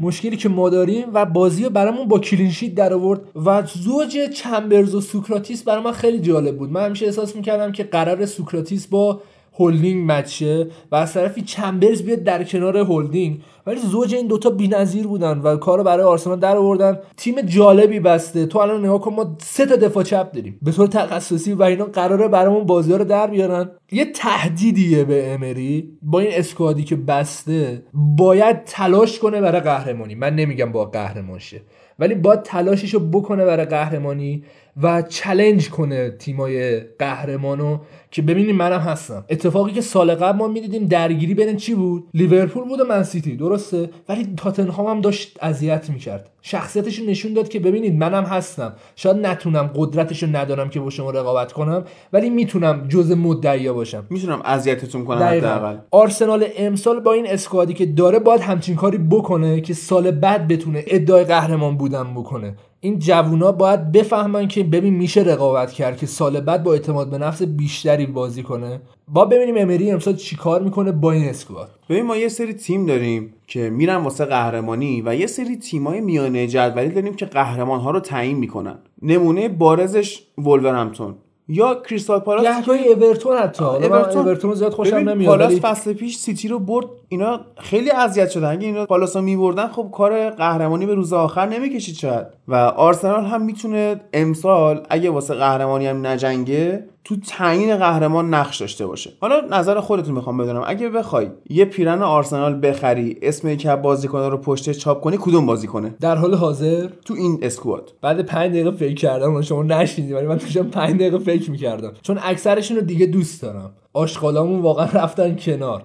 مشکلی 0.00 0.36
که 0.36 0.48
ما 0.48 0.68
داریم 0.68 1.04
و 1.14 1.26
بازی 1.26 1.64
رو 1.64 1.70
برامون 1.70 2.08
با 2.08 2.18
clean 2.18 2.46
sheet 2.46 2.74
در 2.74 2.92
آورد 2.92 3.20
و 3.46 3.62
زوج 3.66 4.18
چمبرز 4.34 4.94
و 4.94 5.00
سوکراتیس 5.00 5.62
برای 5.62 5.84
من 5.84 5.92
خیلی 5.92 6.18
جالب 6.18 6.58
بود. 6.58 6.70
من 6.70 6.84
همیشه 6.84 7.06
احساس 7.06 7.36
می‌کردم 7.36 7.72
که 7.72 7.84
قراره 7.84 8.26
سوکراتیس 8.26 8.86
با 8.86 9.20
هولدینگ 9.58 10.12
match 10.12 10.57
ه 10.57 10.66
و 10.92 10.96
از 10.96 11.12
طرفی 11.12 11.42
چمبرز 11.42 12.02
بیاد 12.02 12.18
در 12.18 12.44
کنار 12.44 12.76
هولدینگ. 12.76 13.40
ولی 13.66 13.80
زوج 13.80 14.14
این 14.14 14.26
دوتا 14.26 14.50
بی‌نظیر 14.50 15.06
بودن 15.06 15.38
و 15.38 15.56
کارو 15.56 15.84
برای 15.84 16.04
آرسنال 16.04 16.40
در 16.40 16.56
آوردن. 16.56 16.98
تیم 17.16 17.40
جالبی 17.40 18.00
بسته. 18.00 18.46
تو 18.46 18.58
الان 18.58 18.84
نگاه 18.84 19.00
کن 19.00 19.14
ما 19.14 19.36
سه 19.40 19.66
تا 19.66 19.76
دفاع 19.76 20.02
چپ 20.02 20.32
داریم. 20.32 20.58
به 20.62 20.72
طور 20.72 20.86
تخصصی 20.86 21.52
و 21.52 21.62
اینا 21.62 21.84
قراره 21.84 22.28
برامون 22.28 22.64
بازی 22.64 22.92
رو 22.92 23.04
در 23.04 23.26
بیارن. 23.26 23.70
یه 23.92 24.04
تهدیدیه 24.04 25.04
به 25.04 25.32
امری. 25.32 25.98
با 26.02 26.20
این 26.20 26.30
squad 26.32 26.75
ی 26.75 26.84
که 26.84 26.96
بسته 26.96 27.82
باید 27.94 28.64
تلاش 28.64 29.18
کنه 29.18 29.40
برای 29.40 29.60
قهرمانی. 29.60 30.14
من 30.14 30.36
نمیگم 30.36 30.72
باید 30.72 30.84
قهرمان 30.84 31.38
شه 31.38 31.60
ولی 31.98 32.14
باید 32.14 32.42
تلاشش 32.42 32.94
رو 32.94 33.00
بکنه 33.00 33.44
برای 33.44 33.66
قهرمانی. 33.66 34.44
و 34.82 35.02
چلنج 35.02 35.70
کنه 35.70 36.10
تیمای 36.10 36.80
قهرمانو 36.80 37.78
که 38.10 38.22
ببینیم 38.22 38.56
منم 38.56 38.80
هستم. 38.80 39.24
اتفاقی 39.28 39.72
که 39.72 39.80
سال 39.80 40.14
قبل 40.14 40.38
ما 40.38 40.48
می‌دیدیم 40.48 40.86
درگیری 40.86 41.34
بین 41.34 41.56
چی 41.56 41.74
بود؟ 41.74 42.04
لیورپول 42.14 42.64
بود 42.64 42.80
و 42.80 42.84
منسیتی 42.84 43.36
درسته؟ 43.36 43.90
ولی 44.08 44.34
تاتنهام 44.36 44.86
هم 44.86 45.00
داشت 45.00 45.38
اذیت 45.42 45.90
می‌کرد. 45.90 46.30
شخصیتش 46.42 47.00
نشون 47.08 47.32
داد 47.32 47.48
که 47.48 47.60
ببینید 47.60 47.94
منم 47.94 48.24
هستم. 48.24 48.72
شاید 48.96 49.16
نتونم 49.16 49.70
قدرتش 49.74 50.22
رو 50.22 50.36
ندارم 50.36 50.70
که 50.70 50.80
با 50.80 50.90
شما 50.90 51.10
رقابت 51.10 51.52
کنم 51.52 51.84
ولی 52.12 52.30
می‌تونم 52.30 52.88
جز 52.88 53.12
مدعیا 53.12 53.74
باشم. 53.74 54.06
می‌تونم 54.10 54.42
اذیتتون 54.44 55.04
کنم. 55.04 55.22
حداقل. 55.22 55.76
آرسنال 55.90 56.44
امسال 56.56 57.00
با 57.00 57.12
این 57.12 57.26
اسکوادی 57.26 57.74
که 57.74 57.86
داره 57.86 58.18
باید 58.18 58.40
همچین 58.40 58.76
کاری 58.76 58.98
بکنه 58.98 59.60
که 59.60 59.74
سال 59.74 60.10
بعد 60.10 60.48
بتونه 60.48 60.84
ادعای 60.86 61.24
قهرمان 61.24 61.76
بودن 61.76 62.14
بکنه. 62.14 62.54
این 62.84 62.98
جوونا 62.98 63.52
باید 63.52 63.92
بفهمن 63.92 64.48
که 64.48 64.62
ببین 64.62 64.94
میشه 64.94 65.20
رقابت 65.20 65.72
کرد 65.72 65.96
که 65.96 66.06
سال 66.06 66.40
بعد 66.40 66.62
با 66.62 66.72
اعتماد 66.72 67.10
به 67.10 67.18
نفس 67.18 67.42
بیشتری 67.42 68.06
بازی 68.06 68.42
کنه. 68.42 68.80
باید 69.08 69.24
ببینیم 69.24 69.54
امری 69.58 69.90
امسال 69.90 70.14
چیکار 70.16 70.62
می‌کنه 70.62 70.92
با 70.92 71.12
این 71.12 71.28
squad. 71.28 71.70
ببین 71.88 72.06
ما 72.06 72.16
یه 72.16 72.28
سری 72.28 72.52
تیم 72.52 72.86
داریم 72.86 73.34
که 73.46 73.70
میرن 73.70 73.96
واسه 73.96 74.24
قهرمانی 74.24 75.02
و 75.06 75.14
یه 75.14 75.26
سری 75.26 75.56
تیمای 75.56 76.00
میانه 76.00 76.46
جدولی 76.46 76.88
داریم 76.88 77.14
که 77.14 77.26
قهرمان 77.26 77.80
ها 77.80 77.90
رو 77.90 78.00
تعیین 78.00 78.38
می‌کنن. 78.38 78.78
نمونه 79.02 79.48
بارزش 79.48 80.22
ولورهمپتون. 80.38 81.14
یا 81.48 81.74
کریستال 81.74 82.18
پالاس 82.18 82.44
گهگاهی 82.44 82.88
اورتون 82.88 83.36
حتی 83.36 83.64
اورتون. 83.64 84.22
اورتون 84.22 84.54
زیاد 84.54 84.72
خوشم 84.72 84.96
نمیاد 84.96 85.28
پالاس 85.28 85.60
فصل 85.60 85.92
پیش 85.92 86.16
سیتی 86.16 86.48
رو 86.48 86.58
برد 86.58 86.86
اینا 87.08 87.40
خیلی 87.56 87.90
اذیت 87.90 88.30
شدن 88.30 88.50
اگه 88.50 88.66
اینا 88.66 88.86
پالاس 88.86 89.16
رو 89.16 89.22
میبردن 89.22 89.68
خب 89.68 89.88
کار 89.92 90.30
قهرمانی 90.30 90.86
به 90.86 90.94
روز 90.94 91.12
آخر 91.12 91.46
نمی‌کشید 91.46 91.94
شاید 91.94 92.26
و 92.48 92.54
آرسنال 92.54 93.24
هم 93.24 93.42
می‌تونه 93.42 94.00
امسال 94.12 94.86
اگه 94.90 95.10
واسه 95.10 95.34
قهرمانی 95.34 95.86
هم 95.86 96.06
نجنگه 96.06 96.84
تو 97.04 97.16
تعیین 97.16 97.76
قهرمان 97.76 98.34
نقش 98.34 98.60
داشته 98.60 98.86
باشه. 98.86 99.10
حالا 99.20 99.40
نظر 99.50 99.80
خودتون 99.80 100.14
می‌خوام 100.14 100.36
بدونم. 100.36 100.62
اگه 100.66 100.88
بخوای 100.88 101.30
یه 101.50 101.64
پیرن 101.64 102.02
آرسنال 102.02 102.60
بخری 102.62 103.18
اسم 103.22 103.48
یکی 103.48 103.68
از 103.68 103.82
بازیکن‌ها 103.82 104.28
رو 104.28 104.36
پشتش 104.36 104.78
چاپ 104.78 105.00
کنی 105.00 105.18
کدوم 105.20 105.46
بازیکنه 105.46 105.94
در 106.00 106.16
حال 106.16 106.34
حاضر؟ 106.34 106.88
تو 107.04 107.14
این 107.14 107.38
اسکواد. 107.42 107.92
بعد 108.02 108.20
پنج 108.20 108.50
دقیقه 108.50 108.70
فکر 108.70 108.94
کردم 108.94 109.40
شما 109.40 109.62
نشنیدی 109.62 110.12
ولی 110.12 110.26
من 110.26 110.36
داشتم 110.36 110.62
پنج 110.62 110.94
دقیقه 110.94 111.18
فکر 111.18 111.50
می‌کردم. 111.50 111.92
چون 112.02 112.18
اکثرشون 112.22 112.76
رو 112.76 112.82
دیگه 112.82 113.06
دوست 113.06 113.42
دارم. 113.42 113.74
آشغالامون 113.92 114.60
واقعا 114.60 114.86
رفتن 114.86 115.36
کنار. 115.36 115.82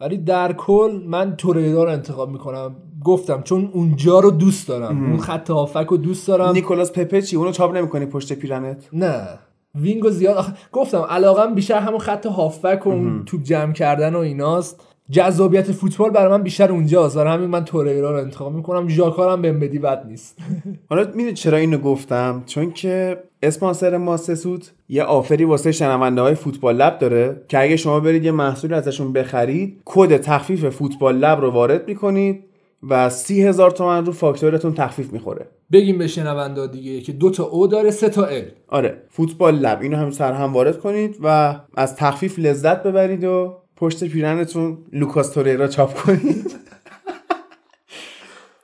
ولی 0.00 0.18
در 0.18 0.52
کل 0.52 1.00
من 1.06 1.36
توریرا 1.36 1.84
رو 1.84 1.90
انتخاب 1.90 2.30
می‌کنم. 2.30 2.76
گفتم 3.04 3.42
چون 3.42 3.70
اونجا 3.72 4.20
رو 4.20 4.30
دوست 4.30 4.68
دارم. 4.68 5.10
اون 5.10 5.18
خط 5.18 5.50
هافک 5.50 5.86
رو 5.86 5.96
دوست 5.96 6.28
دارم. 6.28 6.52
نیکولاس 6.52 6.92
پپه 6.92 7.22
چی 7.22 7.36
اونو 7.36 7.52
چاپ 7.52 7.76
نمی‌کنی 7.76 8.06
پشت 8.06 8.32
پیرنت؟ 8.32 8.88
نه. 8.92 9.28
وینگو 9.74 10.10
زیاد 10.10 10.36
آخه 10.36 10.52
گفتم 10.72 11.00
علاقم 11.00 11.54
بیشتر 11.54 11.78
همون 11.78 11.98
خط 11.98 12.26
هافک 12.26 12.86
و 12.86 12.88
اون 12.88 13.24
توپ 13.24 13.42
جمع 13.42 13.72
کردن 13.72 14.14
و 14.14 14.18
ایناست. 14.18 14.80
جذابیت 15.10 15.72
فوتبال 15.72 16.10
برای 16.10 16.30
من 16.30 16.42
بیشتر 16.42 16.72
اونجاست. 16.72 17.16
برای 17.16 17.32
همین 17.32 17.48
من 17.48 17.64
توریرا 17.64 18.10
رو 18.10 18.16
انتخاب 18.16 18.54
می‌کنم. 18.54 18.88
ژاکارم 18.88 19.42
بهم 19.42 19.60
بدی 19.60 19.78
بد 19.78 20.06
نیست. 20.06 20.38
حالا 20.90 21.06
می‌دونی 21.14 21.32
چرا 21.32 21.58
اینو 21.58 21.78
گفتم؟ 21.78 22.42
چون 22.46 22.70
که 22.70 23.22
اسپانسر 23.42 23.96
ما 23.96 24.16
سسود 24.16 24.64
یه 24.88 25.02
offer 25.02 25.37
ی 25.37 25.44
واسه 25.44 25.72
شنونده 25.72 26.20
های 26.20 26.34
فوتبال 26.34 26.76
لب 26.76 26.98
داره 26.98 27.42
که 27.48 27.62
اگه 27.62 27.76
شما 27.76 28.00
برید 28.00 28.24
یه 28.24 28.30
محصول 28.30 28.74
ازشون 28.74 29.12
بخرید 29.12 29.82
کد 29.84 30.16
تخفیف 30.16 30.68
فوتبال 30.68 31.16
لب 31.16 31.40
رو 31.40 31.50
وارد 31.50 31.88
می‌کنید. 31.88 32.44
و 32.88 33.10
سی 33.10 33.42
هزار 33.42 33.70
تومن 33.70 34.06
رو 34.06 34.12
فاکتورتون 34.12 34.74
تخفیف 34.74 35.12
می‌خوره. 35.12 35.46
بگیم 35.72 35.98
به 35.98 36.06
شنونده 36.06 36.66
دیگه 36.66 37.00
که 37.00 37.12
دو 37.12 37.30
تا 37.30 37.44
O 37.44 37.66
داره 37.66 37.90
سه 37.90 38.08
تا 38.08 38.24
L. 38.24 38.44
آره 38.68 39.02
فوتبال 39.08 39.54
لب. 39.54 39.82
اینو 39.82 39.96
هم 39.96 40.10
سر 40.10 40.32
هم 40.32 40.52
وارد 40.52 40.80
کنید 40.80 41.16
و 41.22 41.56
از 41.76 41.96
تخفیف 41.96 42.38
لذت 42.38 42.82
ببرید 42.82 43.24
و 43.24 43.56
پشت 43.76 44.04
پیرنتون 44.04 44.78
لوکاس 44.92 45.30
توریرا 45.30 45.68
چاپ 45.68 45.94
کنید. 45.94 46.54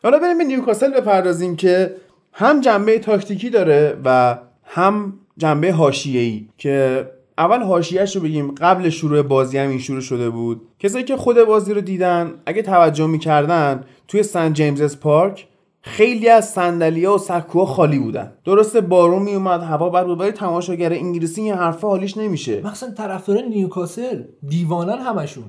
حالا 0.02 0.18
بریم 0.18 0.38
به 0.38 0.44
نیوکاسل 0.44 1.00
بپردازیم 1.00 1.56
که 1.56 1.94
هم 2.32 2.60
جنبه 2.60 2.98
تاکتیکی 2.98 3.50
داره 3.50 3.98
و 4.04 4.38
هم 4.64 5.12
جنبه 5.36 5.72
حاشیه‌ای 5.72 6.48
که 6.58 7.06
اول 7.40 7.62
حاشیه‌اش 7.62 8.16
رو 8.16 8.22
بگیم 8.22 8.54
قبل 8.54 8.88
شروع 8.88 9.22
بازی 9.22 9.58
هم 9.58 9.68
این 9.68 9.78
شروع 9.78 10.00
شده 10.00 10.30
بود. 10.30 10.60
کسایی 10.78 11.04
که 11.04 11.16
خود 11.16 11.44
بازی 11.44 11.74
رو 11.74 11.80
دیدن 11.80 12.34
اگه 12.46 12.62
توجه 12.62 13.06
می‌کردن 13.06 13.84
توی 14.08 14.22
سن 14.22 14.52
جیمزز 14.52 15.00
پارک 15.00 15.46
خیلی 15.82 16.28
از 16.28 16.50
صندلی‌ها 16.50 17.14
و 17.14 17.18
سکوها 17.18 17.66
خالی 17.66 17.98
بودن. 17.98 18.32
درسته 18.44 18.80
بارون 18.80 19.22
میومد 19.22 19.62
هوا 19.62 19.88
بد 19.88 20.06
بود 20.06 20.20
ولی 20.20 20.30
تماشاگر 20.30 20.92
انگلیسی 20.92 21.40
این 21.40 21.54
حرفا 21.54 21.88
حالیش 21.88 22.16
نمیشه. 22.16 22.60
مثلا 22.64 22.90
طرفدار 22.90 23.42
نیوکاسل 23.42 24.22
دیوانن 24.48 24.98
همشون. 24.98 25.44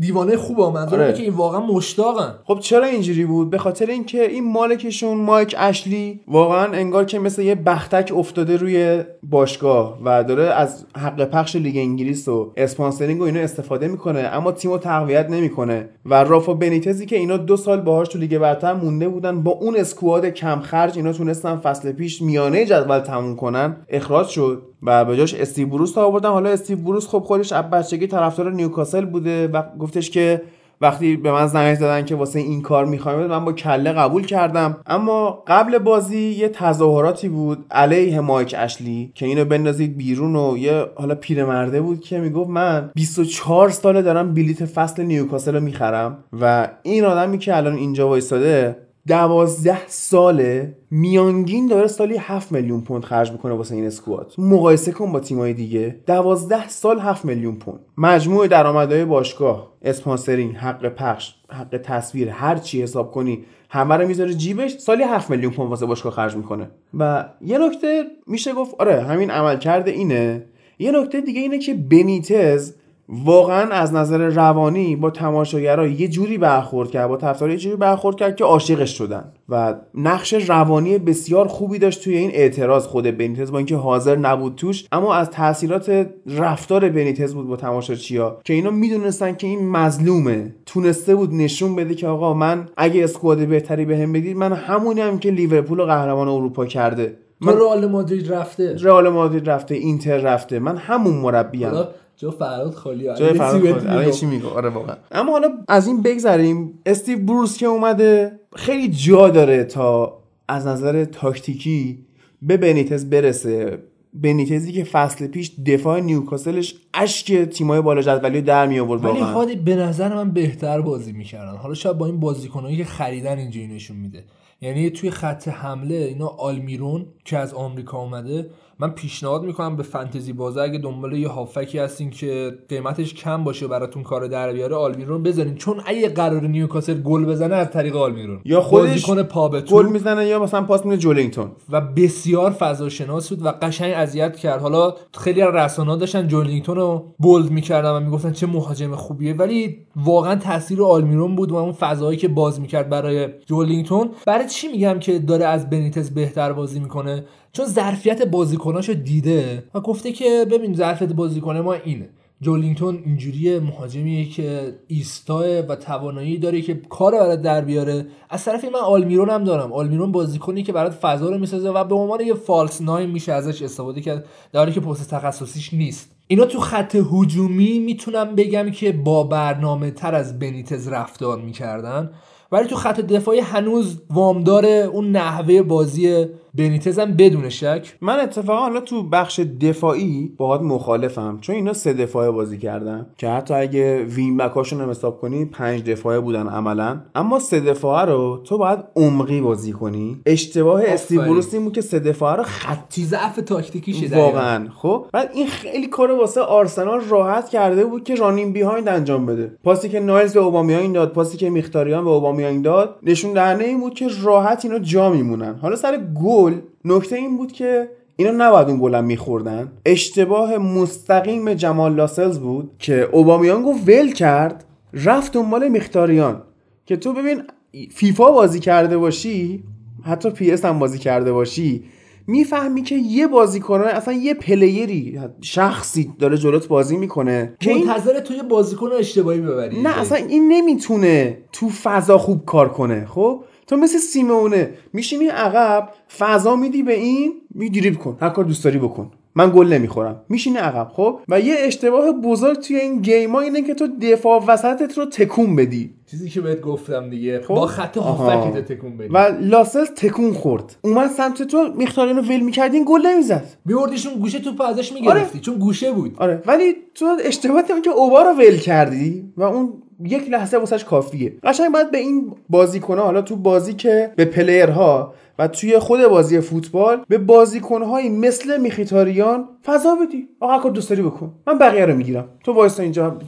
دیوانه 0.00 0.36
خوبه 0.36 0.70
منظورم 0.70 1.02
آره. 1.02 1.12
که 1.12 1.22
این 1.22 1.32
واقعا 1.32 1.60
مشتاقن. 1.60 2.34
خب 2.44 2.58
چرا 2.58 2.86
اینجوری 2.86 3.24
بود؟ 3.24 3.50
به 3.50 3.58
خاطر 3.58 3.86
اینکه 3.86 4.30
این 4.30 4.52
مالکشون 4.52 5.16
مایک 5.16 5.54
اشلی 5.58 6.20
واقعا 6.28 6.72
انگار 6.72 7.04
که 7.04 7.18
مثل 7.18 7.42
یه 7.42 7.54
بختک 7.54 8.12
افتاده 8.16 8.56
روی 8.56 9.04
باشگاه 9.22 9.98
و 10.04 10.24
داره 10.24 10.44
از 10.44 10.86
حق 10.96 11.24
پخش 11.24 11.56
لیگ 11.56 11.76
انگلیس 11.76 12.28
و 12.28 12.52
sponsoring 12.56 13.20
و 13.20 13.24
اینا 13.24 13.40
استفاده 13.40 13.88
می‌کنه 13.88 14.20
اما 14.20 14.52
تیمو 14.52 14.78
تقویت 14.78 15.30
نمی‌کنه. 15.30 15.88
و 16.06 16.24
رافا 16.24 16.54
بنیتزی 16.54 17.06
که 17.06 17.16
اینا 17.16 17.36
دو 17.36 17.56
سال 17.56 17.80
باهاش 17.80 18.08
تو 18.08 18.18
لیگ 18.18 18.38
برتر 18.38 18.72
مونده 18.72 19.08
بودن 19.08 19.42
با 19.42 19.50
اون 19.50 19.75
squad 19.76 20.26
کم 20.26 20.60
خرج 20.60 20.96
اینا 20.96 21.12
تونستن 21.12 21.56
فصل 21.56 21.92
پیش 21.92 22.22
میانه 22.22 22.64
جدول 22.64 23.00
تموم 23.00 23.36
کنن 23.36 23.76
اخراج 23.88 24.28
شد 24.28 24.62
و 24.82 25.04
به 25.04 25.16
جاش 25.16 25.34
استیو 25.34 25.68
بروس 25.68 25.92
رو 25.92 26.04
آوردن. 26.04 26.28
حالا 26.28 26.50
استیو 26.50 26.78
بروس 26.78 27.08
خب 27.08 27.18
خودش 27.18 27.52
از 27.52 27.70
بچگی 27.70 28.06
طرفدار 28.06 28.52
نیوکاسل 28.52 29.04
بوده 29.04 29.48
و 29.48 29.62
گفتش 29.78 30.10
که 30.10 30.42
وقتی 30.80 31.16
به 31.16 31.32
من 31.32 31.46
زنگ 31.46 31.74
زدن 31.74 32.04
که 32.04 32.14
واسه 32.14 32.38
این 32.38 32.62
کار 32.62 32.84
می‌خوایم 32.84 33.26
من 33.26 33.44
با 33.44 33.52
کله 33.52 33.92
قبول 33.92 34.26
کردم. 34.26 34.76
اما 34.86 35.42
قبل 35.46 35.78
بازی 35.78 36.18
یه 36.18 36.48
تظاهراتی 36.48 37.28
بود 37.28 37.64
علیه 37.70 38.20
مایک 38.20 38.54
اشلی 38.58 39.12
که 39.14 39.26
اینو 39.26 39.44
بندازید 39.44 39.96
بیرون 39.96 40.36
و 40.36 40.56
یه 40.58 40.86
حالا 40.94 41.14
پیرمرده 41.14 41.80
بود 41.80 42.00
که 42.00 42.18
می‌گفت 42.18 42.50
من 42.50 42.90
24 42.94 43.70
ساله 43.70 44.02
دارم 44.02 44.34
بلیت 44.34 44.64
فصل 44.64 45.02
نیوکاسل 45.02 45.54
رو 45.54 45.60
می‌خرم 45.60 46.24
و 46.40 46.68
این 46.82 47.04
آدمی 47.04 47.38
که 47.38 47.56
الان 47.56 47.76
اینجا 47.76 48.08
وایساده 48.08 48.85
دوازده 49.06 49.86
ساله 49.86 50.76
میانگین 50.90 51.66
داره 51.66 51.86
سالی 51.86 52.16
7 52.16 52.52
میلیون 52.52 52.80
پوند 52.80 53.04
خرج 53.04 53.32
می‌کنه 53.32 53.54
واسه 53.54 53.74
این 53.74 53.86
squad. 53.86 54.34
مقایسه 54.38 54.92
کن 54.92 55.12
با 55.12 55.20
تیمای 55.20 55.52
دیگه. 55.52 56.00
دوازده 56.06 56.68
سال 56.68 56.98
7 57.00 57.24
میلیون 57.24 57.56
پوند. 57.56 57.80
مجموع 57.98 58.46
درآمدهای 58.46 59.04
باشگاه 59.04 59.72
sponsoring 59.82 60.56
حق 60.56 60.88
پخش 60.88 61.34
حق 61.50 61.80
تصویر 61.84 62.28
هر 62.28 62.56
چی 62.56 62.82
حساب 62.82 63.12
کنی 63.12 63.44
همه 63.68 63.94
رو 63.96 64.08
می‌ذاره 64.08 64.34
جیبش 64.34 64.72
سالی 64.78 65.02
7 65.02 65.30
میلیون 65.30 65.52
پوند 65.52 65.70
واسه 65.70 65.86
باشگاه 65.86 66.12
خرج 66.12 66.36
می‌کنه. 66.36 66.70
و 66.98 67.24
یه 67.40 67.58
نکته 67.58 68.04
میشه 68.26 68.52
گفت 68.52 68.74
آره 68.78 69.02
همین 69.02 69.30
عملکرد 69.30 69.88
اینه. 69.88 70.44
یه 70.78 70.92
نکته 70.92 71.20
دیگه 71.20 71.40
اینه 71.40 71.58
که 71.58 71.74
بنیتز 71.74 72.72
واقعا 73.08 73.70
از 73.70 73.94
نظر 73.94 74.18
روانی 74.18 74.96
با 74.96 75.10
تماشاگرها 75.10 75.86
یه 75.86 76.08
جوری 76.08 76.38
برخورد 76.38 76.90
کرد 76.90 77.08
با 77.08 77.16
طرفدارا 77.16 77.52
یه 77.52 77.58
جوری 77.58 77.76
برخورد 77.76 78.16
کرد 78.16 78.36
که 78.36 78.44
عاشقش 78.44 78.98
شدن 78.98 79.32
و 79.48 79.74
نقش 79.94 80.34
روانی 80.34 80.98
بسیار 80.98 81.48
خوبی 81.48 81.78
داشت 81.78 82.04
توی 82.04 82.16
این 82.16 82.30
اعتراض 82.34 82.86
خود 82.86 83.04
بنیتز 83.04 83.52
با 83.52 83.58
اینکه 83.58 83.76
حاضر 83.76 84.16
نبود 84.16 84.54
توش 84.54 84.86
اما 84.92 85.14
از 85.14 85.30
تاثیرات 85.30 86.06
رفتار 86.26 86.88
بنیتز 86.88 87.34
بود 87.34 87.48
با 87.48 87.56
تماشاچیا 87.56 88.38
که 88.44 88.52
اینا 88.52 88.70
می‌دونستن 88.70 89.34
که 89.34 89.46
این 89.46 89.68
مظلومه. 89.68 90.54
تونسته 90.66 91.14
بود 91.14 91.34
نشون 91.34 91.76
بده 91.76 91.94
که 91.94 92.06
آقا 92.08 92.34
من 92.34 92.68
اگه 92.76 93.04
اسکواد 93.04 93.46
بهتری 93.46 93.84
بهم 93.84 94.12
بدید 94.12 94.36
من 94.36 94.52
همونی 94.52 95.00
هم 95.00 95.18
که 95.18 95.30
لیورپول 95.30 95.84
قهرمان 95.84 96.28
اروپا 96.28 96.66
کرده. 96.66 97.16
تو 97.42 97.50
رئال 97.50 97.86
مادرید 97.86 98.32
رفته. 98.32 98.76
رئال 98.80 99.08
مادرید 99.08 99.50
رفته 99.50 99.74
اینتر 99.74 100.18
رفته. 100.18 100.58
من 100.58 100.76
همون 100.76 101.14
مربیم. 101.14 101.72
جا 102.16 102.30
فراد 102.30 102.74
خالی 102.74 103.04
جای 103.04 103.32
فرق 103.32 103.72
خود 103.72 103.86
الان 103.86 104.10
چی 104.10 104.26
میگه؟ 104.26 104.48
آره 104.48 104.68
واقعا. 104.68 104.96
اما 105.12 105.32
حالا 105.32 105.48
از 105.68 105.86
این 105.86 106.02
بگذریم. 106.02 106.78
استیو 106.86 107.18
بروس 107.18 107.58
که 107.58 107.66
اومده 107.66 108.40
خیلی 108.54 108.88
جا 108.88 109.28
داره 109.28 109.64
تا 109.64 110.18
از 110.48 110.66
نظر 110.66 111.04
تاکتیکی 111.04 112.06
به 112.42 112.56
بنیتز 112.56 113.10
برسه. 113.10 113.78
بنیتزی 114.14 114.72
که 114.72 114.84
فصل 114.84 115.26
پیش 115.26 115.52
دفاع 115.66 116.00
نیوکاسلش 116.00 116.74
اشک 116.94 117.32
تیمای 117.32 117.80
بالا 117.80 118.02
جدولی 118.02 118.40
رو 118.40 118.46
در 118.46 118.66
می 118.66 118.78
آورد 118.78 119.04
ولی 119.04 119.12
واقعا. 119.12 119.32
هادی 119.32 119.56
به 119.56 119.76
نظر 119.76 120.14
من 120.14 120.30
بهتر 120.30 120.80
بازی 120.80 121.12
می‌کردن. 121.12 121.56
حالا 121.56 121.74
شاید 121.74 121.98
با 121.98 122.06
این 122.06 122.20
بازیکنایی 122.20 122.76
که 122.76 122.84
خریدن 122.84 123.38
اینجوری 123.38 123.66
نشون 123.66 123.96
میده. 123.96 124.24
یعنی 124.60 124.90
توی 124.90 125.10
خط 125.10 125.48
حمله 125.48 125.94
اینا 125.94 126.26
آلمیرون 126.26 127.06
که 127.24 127.38
از 127.38 127.54
آمریکا 127.54 127.98
اومده 127.98 128.50
من 128.78 128.90
پیشنهاد 128.90 129.42
می‌کنم 129.42 129.76
به 129.76 129.82
فانتزی 129.82 130.32
بازه 130.32 130.60
اگه 130.60 130.78
دنبال 130.78 131.12
یه 131.12 131.28
هافکی 131.28 131.78
هستین 131.78 132.10
که 132.10 132.58
قیمتش 132.68 133.14
کم 133.14 133.44
باشه 133.44 133.66
براتون 133.66 134.02
کار 134.02 134.26
در 134.26 134.52
بیاره 134.52 134.76
آلمیرون 134.76 135.22
بزنین. 135.22 135.54
چون 135.54 135.80
اگه 135.86 136.08
قرار 136.08 136.46
نیوکاسل 136.46 137.00
گل 137.00 137.24
بزنه 137.24 137.54
از 137.54 137.70
طریق 137.70 137.96
آلمیرون 137.96 138.40
یا 138.44 138.60
خودش 138.60 139.10
پا 139.10 139.48
گل 139.48 139.86
می‌زنه 139.86 140.26
یا 140.26 140.42
مثلا 140.42 140.62
پاس 140.62 140.84
میده 140.84 140.96
جولینگتون. 140.96 141.50
و 141.70 141.80
بسیار 141.80 142.50
فضاشناس 142.50 143.28
بود 143.28 143.46
و 143.46 143.48
قشنگ 143.62 143.92
اذیت 143.96 144.36
کرد. 144.36 144.60
حالا 144.60 144.94
خیلی 145.18 145.40
رسانه‌ها 145.40 145.96
داشتن 145.96 146.28
جولینگتون 146.28 146.76
رو 146.76 147.14
bold 147.18 147.50
می‌کردن 147.50 147.90
و 147.90 148.00
می‌گفتن 148.00 148.32
چه 148.32 148.46
مهاجم 148.46 148.94
خوبیه. 148.94 149.34
ولی 149.34 149.78
واقعا 149.96 150.36
تاثیر 150.36 150.82
آلمیرون 150.82 151.36
بود 151.36 151.52
و 151.52 151.54
اون 151.56 151.72
فضایی 151.72 152.18
که 152.18 152.28
باز 152.28 152.60
می‌کرد 152.60 152.88
برای 152.88 153.28
جولینگتون. 153.46 154.10
برای 154.26 154.48
چی 154.48 154.68
میگم 154.68 154.98
که 154.98 155.18
داره 155.18 155.44
از 155.44 155.70
بنیتز 155.70 156.10
بهتر 156.10 156.52
بازی 156.52 156.80
می‌کنه؟ 156.80 157.24
چون 157.56 157.66
ظرفیت 157.66 158.22
بازیکناشو 158.22 158.92
دیده 158.92 159.64
و 159.74 159.80
گفته 159.80 160.12
که 160.12 160.46
ببین 160.50 160.74
ظرفیت 160.74 161.12
بازیکن 161.12 161.58
ما 161.58 161.72
اینه. 161.72 162.08
جولینگتون 162.40 163.02
اینجوری 163.06 163.58
مهاجمیه 163.58 164.28
که 164.28 164.74
ایستاه 164.86 165.58
و 165.60 165.76
توانایی 165.76 166.38
داره 166.38 166.60
که 166.60 166.74
کار 166.74 167.12
برات 167.12 167.42
در 167.42 167.60
بیاره. 167.60 168.06
از 168.30 168.44
طرف 168.44 168.64
من 168.64 168.80
آلمیرون 168.84 169.30
هم 169.30 169.44
دارم. 169.44 169.72
آلمیرون 169.72 170.12
بازیکنی 170.12 170.62
که 170.62 170.72
برات 170.72 170.92
فضا 170.92 171.30
رو 171.30 171.38
می‌سازه 171.38 171.70
و 171.70 171.84
به 171.84 171.94
عنوان 171.94 172.20
یه 172.20 172.34
فالس 172.34 172.80
ناین 172.80 173.10
میشه 173.10 173.32
ازش 173.32 173.62
استفاده 173.62 174.00
کرد 174.00 174.24
در 174.52 174.60
حالی 174.60 174.72
که 174.72 174.80
پست 174.80 175.10
تخصصیش 175.10 175.74
نیست. 175.74 176.10
اینا 176.26 176.44
تو 176.44 176.60
خط 176.60 176.96
هجومی 177.12 177.78
می‌تونم 177.78 178.34
بگم 178.34 178.70
که 178.70 178.92
با 178.92 179.24
برنامه 179.24 179.90
تر 179.90 180.14
از 180.14 180.38
بنیتز 180.38 180.88
رفتار 180.88 181.40
می‌کردن. 181.40 182.10
ولی 182.52 182.68
تو 182.68 182.76
خط 182.76 183.00
دفاعی 183.00 183.40
هنوز 183.40 183.98
وامدار 184.10 184.66
اون 184.66 185.10
نحوه 185.10 185.62
بازی 185.62 186.26
بنیتز 186.56 186.98
هم 186.98 187.12
بدون 187.12 187.48
شک. 187.48 187.96
من 188.00 188.20
اتفاقا 188.20 188.60
حالا 188.60 188.80
تو 188.80 189.02
بخش 189.02 189.40
دفاعی 189.40 190.32
باهات 190.36 190.62
مخالفم 190.62 191.38
چون 191.40 191.56
اینا 191.56 191.72
سه 191.72 191.92
دفاعه 191.92 192.30
بازی 192.30 192.58
کردن. 192.58 193.06
که 193.18 193.28
حتی 193.28 193.54
اگه 193.54 194.04
وین 194.04 194.36
بکاشون 194.36 194.80
هم 194.80 194.90
حساب 194.90 195.20
کنی 195.20 195.44
پنج 195.44 195.84
دفاعه 195.84 196.20
بودن 196.20 196.46
عملا. 196.46 197.00
اما 197.14 197.38
سه 197.38 197.60
دفاعه 197.60 198.04
رو 198.04 198.42
تو 198.44 198.58
باید 198.58 198.78
عمقی 198.96 199.40
بازی 199.40 199.72
کنی. 199.72 200.20
اشتباه 200.26 200.82
استیو. 200.86 201.22
بروس 201.22 201.54
این 201.54 201.64
بود 201.64 201.72
که 201.72 201.80
سه 201.80 201.98
دفاعه 201.98 202.36
رو 202.36 202.42
خطی 202.42 203.04
ضعف 203.04 203.36
تاکتیکیشه 203.36 204.08
دقیقاً. 204.08 204.26
واقعا. 204.26 204.68
خب؟ 204.74 205.06
بعد 205.12 205.30
این 205.34 205.46
خیلی 205.46 205.86
کار 205.86 206.10
واسه 206.10 206.40
آرسنال 206.40 207.00
راحت 207.08 207.48
کرده 207.48 207.84
بود 207.84 208.04
که 208.04 208.14
رانین 208.14 208.52
بیهایند 208.52 208.88
انجام 208.88 209.26
بده. 209.26 209.52
پاسی 209.64 209.88
که 209.88 210.00
نایلز 210.00 210.34
به 210.34 210.40
اوبامیانگ 210.40 210.94
داد 210.94 211.12
پاسی 211.12 211.36
که 211.36 211.50
میختاریان 211.50 212.04
به 212.04 212.10
اوبامیانگ 212.10 212.64
داد 212.64 212.96
نشون 213.02 213.32
دهنده 213.32 213.64
این 213.64 213.80
بود 213.80 213.94
که 213.94 214.08
راحت 214.22 214.64
اینا 214.64 214.78
جا 214.78 215.10
میمونن. 215.10 215.58
حالا 215.62 215.76
سر 215.76 215.98
گل 216.22 216.45
نکته 216.84 217.16
این 217.16 217.36
بود 217.36 217.52
که 217.52 217.90
اینا 218.16 218.30
نباید 218.30 218.68
اون 218.68 218.78
گلم 218.80 219.04
میخوردن. 219.04 219.72
اشتباه 219.86 220.58
مستقیم 220.58 221.54
جمال 221.54 221.94
لاسلز 221.94 222.38
بود 222.38 222.70
که 222.78 223.08
اوبامیانگو 223.12 223.72
ول 223.86 224.12
کرد 224.12 224.64
رفت 224.94 225.32
دنبال 225.32 225.68
میختاریان 225.68 226.42
که 226.86 226.96
تو 226.96 227.12
ببین 227.12 227.42
فیفا 227.90 228.30
بازی 228.30 228.60
کرده 228.60 228.98
باشی 228.98 229.64
حتی 230.04 230.30
PES 230.30 230.64
هم 230.64 230.78
بازی 230.78 230.98
کرده 230.98 231.32
باشی 231.32 231.84
می‌فهمی 232.26 232.82
که 232.82 232.94
یه 232.94 233.26
بازیکن 233.26 233.80
اصلا 233.80 234.14
یه 234.14 234.34
player 234.34 235.08
ی 235.08 235.20
شخصی 235.40 236.12
داره 236.18 236.36
جلوت 236.36 236.68
بازی 236.68 236.96
می‌کنه 236.96 237.54
که 237.60 237.74
منتظر 237.74 238.20
توی 238.20 238.42
بازیکن 238.42 238.86
رو 238.86 238.92
اشتباهی 238.92 239.40
ببری. 239.40 239.82
نه 239.82 240.00
اصلا 240.00 240.18
این 240.18 240.52
نمی‌تونه 240.52 241.38
تو 241.52 241.68
فضا 241.68 242.18
خوب 242.18 242.44
کار 242.44 242.68
کنه 242.68 243.06
خب؟ 243.06 243.44
تو 243.66 243.76
مثل 243.76 243.98
سیمونه 243.98 244.70
میشینی 244.92 245.26
عقب 245.26 245.88
فضا 246.18 246.56
میدی 246.56 246.82
به 246.82 246.94
این 246.94 247.32
میدریب 247.54 247.98
کن. 247.98 248.16
هر 248.20 248.28
کار 248.28 248.44
دوست 248.44 248.64
داری 248.64 248.78
بکن. 248.78 249.10
من 249.34 249.52
گل 249.54 249.66
نمی‌خورم. 249.66 250.22
میشینی 250.28 250.56
عقب 250.56 250.88
خب؟ 250.92 251.20
و 251.28 251.40
یه 251.40 251.54
اشتباه 251.58 252.12
بزرگ 252.12 252.60
توی 252.60 252.76
این 252.76 253.02
گیما 253.02 253.40
اینه 253.40 253.62
که 253.62 253.74
تو 253.74 253.88
دفاع 254.02 254.44
وسطت 254.46 254.98
رو 254.98 255.04
تکون 255.04 255.56
بدی. 255.56 255.90
چیزی 256.10 256.30
که 256.30 256.40
بهت 256.40 256.60
گفتم 256.60 257.10
دیگه. 257.10 257.40
خب؟ 257.40 257.54
با 257.54 257.66
خط 257.66 257.98
آها. 257.98 258.12
هافکت 258.12 258.72
تکون 258.72 258.96
بدی. 258.96 259.08
و 259.08 259.18
لاسلز 259.40 259.90
تکون 259.90 260.32
خورد. 260.32 260.76
اومد 260.82 261.10
سمت 261.10 261.42
تو 261.42 261.72
میختاریانو 261.76 262.22
ول 262.22 262.40
می‌کردی 262.40 262.76
این 262.76 262.86
گل 262.88 263.06
نمی‌زد. 263.06 263.44
میوردیشون 263.64 264.14
گوشه 264.14 264.38
توپ 264.38 264.60
ازش 264.60 264.92
می‌گرفتی. 264.92 265.40
چون 265.40 265.54
گوشه 265.54 265.92
بود. 265.92 266.14
آره. 266.18 266.42
ولی 266.46 266.76
تو 266.94 267.16
اشتباه 267.24 267.62
هم 267.70 267.82
که 267.82 267.90
اوبا 267.90 268.22
رو 268.22 268.30
ول 268.30 268.56
کردی 268.56 269.32
و 269.36 269.42
اون 269.42 269.72
یک 270.04 270.30
لحظه 270.30 270.58
واسش 270.58 270.84
کافیه. 270.84 271.36
قشنگ 271.42 271.72
باید 271.72 271.90
به 271.90 271.98
این 271.98 272.32
بازیکنها 272.48 273.04
حالا 273.04 273.22
تو 273.22 273.36
بازی 273.36 273.74
که 273.74 274.12
به 274.16 274.24
پلیرها 274.24 275.14
و 275.38 275.48
توی 275.48 275.78
خود 275.78 276.00
بازی 276.08 276.40
فوتبال 276.40 277.04
به 277.08 277.18
بازیکنهایی 277.18 278.08
مثل 278.08 278.60
میخیتاریان 278.60 279.48
فضا 279.64 279.94
بدی. 279.94 280.28
آقا 280.40 280.58
کار 280.58 280.72
دوست 280.72 280.90
داری 280.90 281.02
بکن. 281.02 281.32
من 281.46 281.58
بقیه 281.58 281.86
رو 281.86 281.96
می‌گیرم. 281.96 282.28
تو 282.44 282.52
وایسا 282.52 282.82
اینجا 282.82 283.18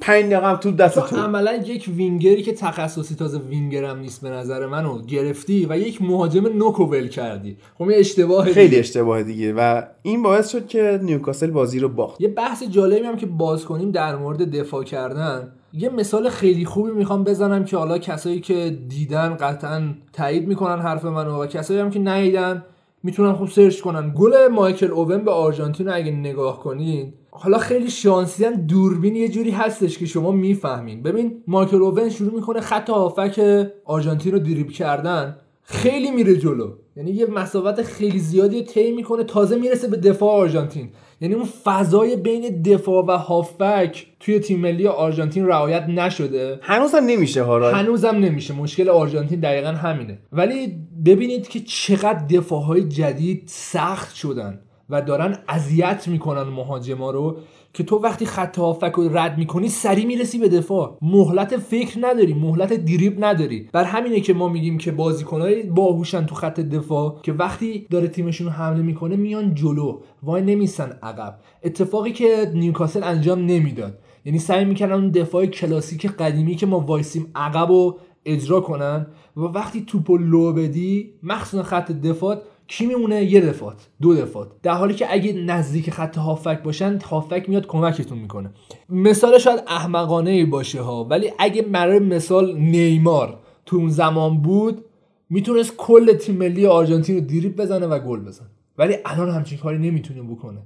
پنج 0.00 0.24
دقیقه 0.24 0.46
هم 0.46 0.56
تو 0.56 0.70
دست 0.70 0.98
تو. 0.98 1.16
عملا 1.16 1.52
یک 1.54 1.90
وینگری 1.96 2.42
که 2.42 2.52
تخصصی 2.52 3.14
تازه 3.14 3.38
وینگرم 3.38 3.98
نیست 3.98 4.22
به 4.22 4.30
نظر 4.30 4.66
منو 4.66 5.02
گرفتی 5.02 5.66
و 5.70 5.78
یک 5.78 6.02
مهاجم 6.02 6.46
نوکو 6.46 6.84
ول 6.84 7.08
کردی. 7.08 7.56
خب 7.78 7.82
این 7.82 7.98
اشتباه 7.98 8.44
خیلی 8.44 8.68
دیگه. 8.68 8.78
اشتباه 8.78 9.22
دیگه 9.22 9.52
و 9.52 9.82
این 10.02 10.22
باعث 10.22 10.48
شد 10.48 10.66
که 10.66 11.00
نیوکاسل 11.02 11.50
بازی 11.50 11.78
رو 11.78 11.88
باخت. 11.88 12.20
یه 12.20 12.28
بحث 12.28 12.62
جالبی 12.62 13.06
هم 13.06 13.16
که 13.16 13.26
باز 13.26 13.64
کنیم 13.64 13.90
در 13.90 14.16
مورد 14.16 14.50
دفاع 14.50 14.84
کردن. 14.84 15.52
یه 15.74 15.88
مثال 15.88 16.28
خیلی 16.28 16.64
خوبی 16.64 16.90
می‌خوام 16.90 17.24
بزنم 17.24 17.64
که 17.64 17.76
حالا 17.76 17.98
کسایی 17.98 18.40
که 18.40 18.78
دیدن 18.88 19.34
قطعا 19.34 19.94
تایید 20.12 20.48
می‌کنن 20.48 20.78
حرف 20.82 21.04
منو 21.04 21.42
و 21.42 21.46
کسایی 21.46 21.80
هم 21.80 21.90
که 21.90 21.98
ندیدن 21.98 22.64
می‌تونن 23.02 23.32
خوب 23.32 23.48
search 23.48 23.80
کنن. 23.80 24.14
گل 24.14 24.48
مایکل 24.48 24.90
اوون 24.90 25.24
به 25.24 25.30
آرژانتین 25.30 25.88
اگه 25.88 26.10
نگاه 26.10 26.60
کنین 26.60 27.12
حالا 27.30 27.58
خیلی 27.58 27.90
شانسی 27.90 28.44
هم 28.44 28.54
دوربین 28.54 29.16
یه 29.16 29.28
جوری 29.28 29.50
هستش 29.50 29.98
که 29.98 30.06
شما 30.06 30.32
می‌فهمین. 30.32 31.02
ببین 31.02 31.42
مایکل 31.46 31.82
اوون 31.82 32.08
شروع 32.08 32.34
می‌کنه 32.34 32.60
خط 32.60 32.90
هافک 32.90 33.66
آرژانتین 33.84 34.32
رو 34.32 34.38
دریب 34.38 34.70
کردن 34.70 35.36
خیلی 35.62 36.10
میره 36.10 36.36
جلو. 36.36 36.72
یعنی 36.96 37.10
یه 37.10 37.26
مسافت 37.26 37.82
خیلی 37.82 38.18
زیادی 38.18 38.62
طی 38.62 38.92
می‌کنه 38.92 39.24
تازه 39.24 39.56
می‌رسه 39.56 39.88
به 39.88 39.96
دفاع 39.96 40.30
آرژانتین. 40.30 40.88
یعنی 41.22 41.34
اون 41.34 41.48
فضای 41.64 42.16
بین 42.16 42.62
دفاع 42.62 43.04
و 43.04 43.10
هافک 43.10 44.06
توی 44.20 44.38
تیم 44.38 44.60
ملی 44.60 44.86
آرژانتین 44.86 45.46
رعایت 45.46 45.82
نشده. 45.88 46.58
هنوز 46.62 46.94
هم 46.94 47.04
نمیشه 47.04 47.42
هارا 47.42 47.72
هنوزم 47.72 48.16
نمیشه. 48.16 48.54
مشکل 48.54 48.88
آرژانتین 48.88 49.40
دقیقا 49.40 49.68
همینه. 49.68 50.18
ولی 50.32 50.78
ببینید 51.06 51.48
که 51.48 51.60
چقدر 51.60 52.26
دفاعهای 52.26 52.88
جدید 52.88 53.42
سخت 53.46 54.14
شدن. 54.14 54.60
و 54.92 55.02
دارن 55.02 55.38
اذیت 55.48 56.08
می‌کنن 56.08 56.42
مهاجما 56.42 57.10
رو 57.10 57.36
که 57.74 57.84
تو 57.84 57.96
وقتی 57.96 58.26
خط 58.26 58.58
هافک 58.58 58.92
رو 58.92 59.18
رد 59.18 59.38
می‌کنی 59.38 59.68
سری 59.68 60.04
می‌رسی 60.04 60.38
به 60.38 60.48
دفاع. 60.48 60.98
مهلت 61.02 61.56
فکر 61.56 61.98
نداری 62.00 62.34
مهلت 62.34 62.72
دریب 62.72 63.24
نداری. 63.24 63.68
بر 63.72 63.84
همینه 63.84 64.20
که 64.20 64.34
ما 64.34 64.48
میگیم 64.48 64.78
که 64.78 64.92
بازیکنهای 64.92 65.62
باهوشن 65.62 66.26
تو 66.26 66.34
خط 66.34 66.60
دفاع 66.60 67.20
که 67.22 67.32
وقتی 67.32 67.86
داره 67.90 68.08
تیمشون 68.08 68.48
حمله 68.48 68.82
می‌کنه 68.82 69.16
میان 69.16 69.54
جلو. 69.54 70.00
وای 70.22 70.42
نمیسن 70.42 70.98
عقب. 71.02 71.38
اتفاقی 71.64 72.12
که 72.12 72.50
نیوکاسل 72.54 73.04
انجام 73.04 73.46
نمی‌داد. 73.46 73.98
یعنی 74.24 74.38
سعی 74.38 74.64
می‌کردن 74.64 74.94
اون 74.94 75.10
دفاع 75.10 75.46
کلاسیک 75.46 76.06
قدیمی 76.06 76.54
که 76.54 76.66
ما 76.66 76.80
وایسیم 76.80 77.26
عقب 77.34 77.70
و 77.70 77.94
اجرا 78.24 78.60
کنن. 78.60 79.06
و 79.36 79.40
وقتی 79.40 79.84
توپ 79.86 80.10
لو 80.10 80.52
بدی 80.52 81.14
مخصوصا 81.22 81.62
خط 81.62 81.92
دفاع 81.92 82.42
کی 82.68 82.86
میمونه؟ 82.86 83.24
یه 83.24 83.40
دفاع 83.40 83.88
دو 84.02 84.14
دفاع 84.14 84.48
در 84.62 84.72
حالی 84.72 84.94
که 84.94 85.06
اگه 85.10 85.32
نزدیک 85.32 85.90
خط 85.90 86.18
هافک 86.18 86.62
باشن 86.62 86.98
هافک 86.98 87.48
میاد 87.48 87.66
کمکتون 87.66 88.18
می‌کنه. 88.18 88.50
مثال 88.88 89.38
شاید 89.38 89.62
احمقانه 89.66 90.46
باشه 90.46 90.80
ها 90.80 91.04
ولی 91.04 91.32
اگه 91.38 91.62
برای 91.62 91.98
مثال 91.98 92.56
نیمار 92.56 93.38
تو 93.66 93.76
اون 93.76 93.88
زمان 93.88 94.42
بود 94.42 94.84
می‌تونست 95.30 95.76
کل 95.76 96.12
تیم 96.12 96.36
ملی 96.36 96.66
آرژانتین 96.66 97.16
رو 97.16 97.20
دریبل 97.20 97.56
بزنه 97.56 97.86
و 97.86 97.98
گل 97.98 98.20
بزنه. 98.20 98.48
ولی 98.78 98.96
الان 99.04 99.30
همچین 99.30 99.58
کاری 99.58 99.78
نمی‌تونه 99.78 100.22
بکنه. 100.22 100.58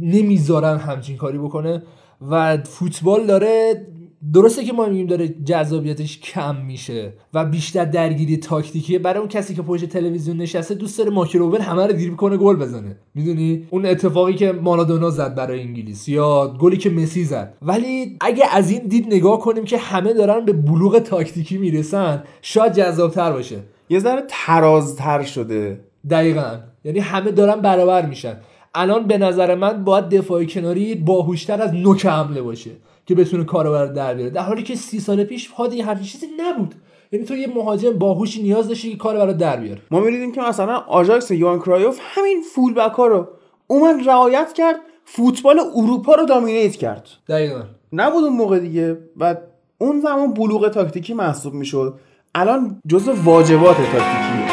نمی‌ذارن 0.00 0.76
همچین 0.76 1.16
کاری 1.16 1.38
بکنه 1.38 1.82
و 2.30 2.56
فوتبال 2.56 3.26
داره 3.26 3.86
درسته 4.32 4.64
که 4.64 4.72
ما 4.72 4.86
میگیم 4.86 5.06
داره 5.06 5.28
جذابیتش 5.28 6.18
کم 6.20 6.56
میشه 6.56 7.12
و 7.34 7.44
بیشتر 7.44 7.84
درگیری 7.84 8.36
تاکتیکیه. 8.36 8.98
برای 8.98 9.18
اون 9.18 9.28
کسی 9.28 9.54
که 9.54 9.62
پشت 9.62 9.84
تلویزیون 9.84 10.36
نشسته 10.36 10.74
دوست 10.74 10.98
داره 10.98 11.10
ماکروون 11.10 11.60
همه 11.60 11.86
رو 11.86 11.92
دریبل 11.92 12.16
کنه 12.16 12.36
گل 12.36 12.56
بزنه. 12.56 12.96
می‌دونی؟ 13.14 13.66
اون 13.70 13.86
اتفاقی 13.86 14.34
که 14.34 14.52
مارادونا 14.52 15.10
زد 15.10 15.34
برای 15.34 15.60
انگلیس 15.60 16.08
یا 16.08 16.56
گلی 16.60 16.76
که 16.76 16.90
مسی 16.90 17.24
زد. 17.24 17.54
ولی 17.62 18.16
اگه 18.20 18.44
از 18.52 18.70
این 18.70 18.82
دید 18.88 19.06
نگاه 19.06 19.40
کنیم 19.40 19.64
که 19.64 19.78
همه 19.78 20.12
دارن 20.12 20.44
به 20.44 20.52
بلوغ 20.52 20.98
تاکتیکی 20.98 21.58
می‌رسن 21.58 22.22
شاید 22.42 22.72
جذابتر 22.72 23.32
باشه. 23.32 23.56
یه 23.90 23.98
ذره 23.98 24.22
ترازتر 24.28 25.22
شده. 25.22 25.80
دقیقا. 26.10 26.58
یعنی 26.84 26.98
همه 26.98 27.30
دارن 27.30 27.60
برابر 27.60 28.06
میشن. 28.06 28.36
الان 28.74 29.06
به 29.06 29.18
نظر 29.18 29.54
من 29.54 29.84
باید 29.84 30.08
دفاع 30.08 30.44
کناری 30.44 30.94
باهوشتر 30.94 31.62
از 31.62 31.74
نوک 31.74 32.06
حمله 32.06 32.42
باشه. 32.42 32.70
که 33.08 33.14
بتونه 33.14 33.44
کارو 33.44 33.70
بر 33.72 33.86
در 33.86 34.14
بیاره. 34.14 34.30
در 34.30 34.42
حالی 34.42 34.62
که 34.62 34.74
سی 34.74 35.00
سال 35.00 35.24
پیش 35.24 35.46
هادی 35.46 35.80
همچین 35.80 36.04
چیزی 36.04 36.26
نبود. 36.40 36.74
یعنی 37.12 37.26
تو 37.26 37.36
یه 37.36 37.46
مهاجم 37.54 37.98
باهوشی 37.98 38.42
نیاز 38.42 38.68
داشتی 38.68 38.90
که 38.90 38.96
کارو 38.96 39.18
برات 39.18 39.36
در 39.36 39.56
بیاره. 39.56 39.80
ما 39.90 40.00
می‌دیدیم 40.00 40.32
که 40.32 40.40
مثلا 40.40 40.76
آژاکس 40.76 41.30
یوان 41.30 41.58
کرایوف 41.58 41.98
همین 42.00 42.42
فول 42.54 42.74
بک 42.74 42.92
ها 42.92 43.06
رو 43.06 43.28
اومد 43.66 44.08
رعایت 44.08 44.52
کرد 44.52 44.76
فوتبال 45.04 45.60
اروپا 45.74 46.14
رو 46.14 46.24
دامینیت 46.24 46.76
کرد. 46.76 47.08
دقیقا. 47.28 47.62
نبود 47.92 48.24
اون 48.24 48.36
موقع 48.36 48.58
دیگه 48.58 48.98
و 49.16 49.36
اون 49.78 50.00
زمان 50.00 50.34
بلوغ 50.34 50.68
تاکتیکی 50.68 51.14
محسوب 51.14 51.54
می‌شد. 51.54 51.94
الان 52.34 52.80
جزء 52.86 53.12
واجبات 53.24 53.76
تاکتیکیه. 53.76 54.47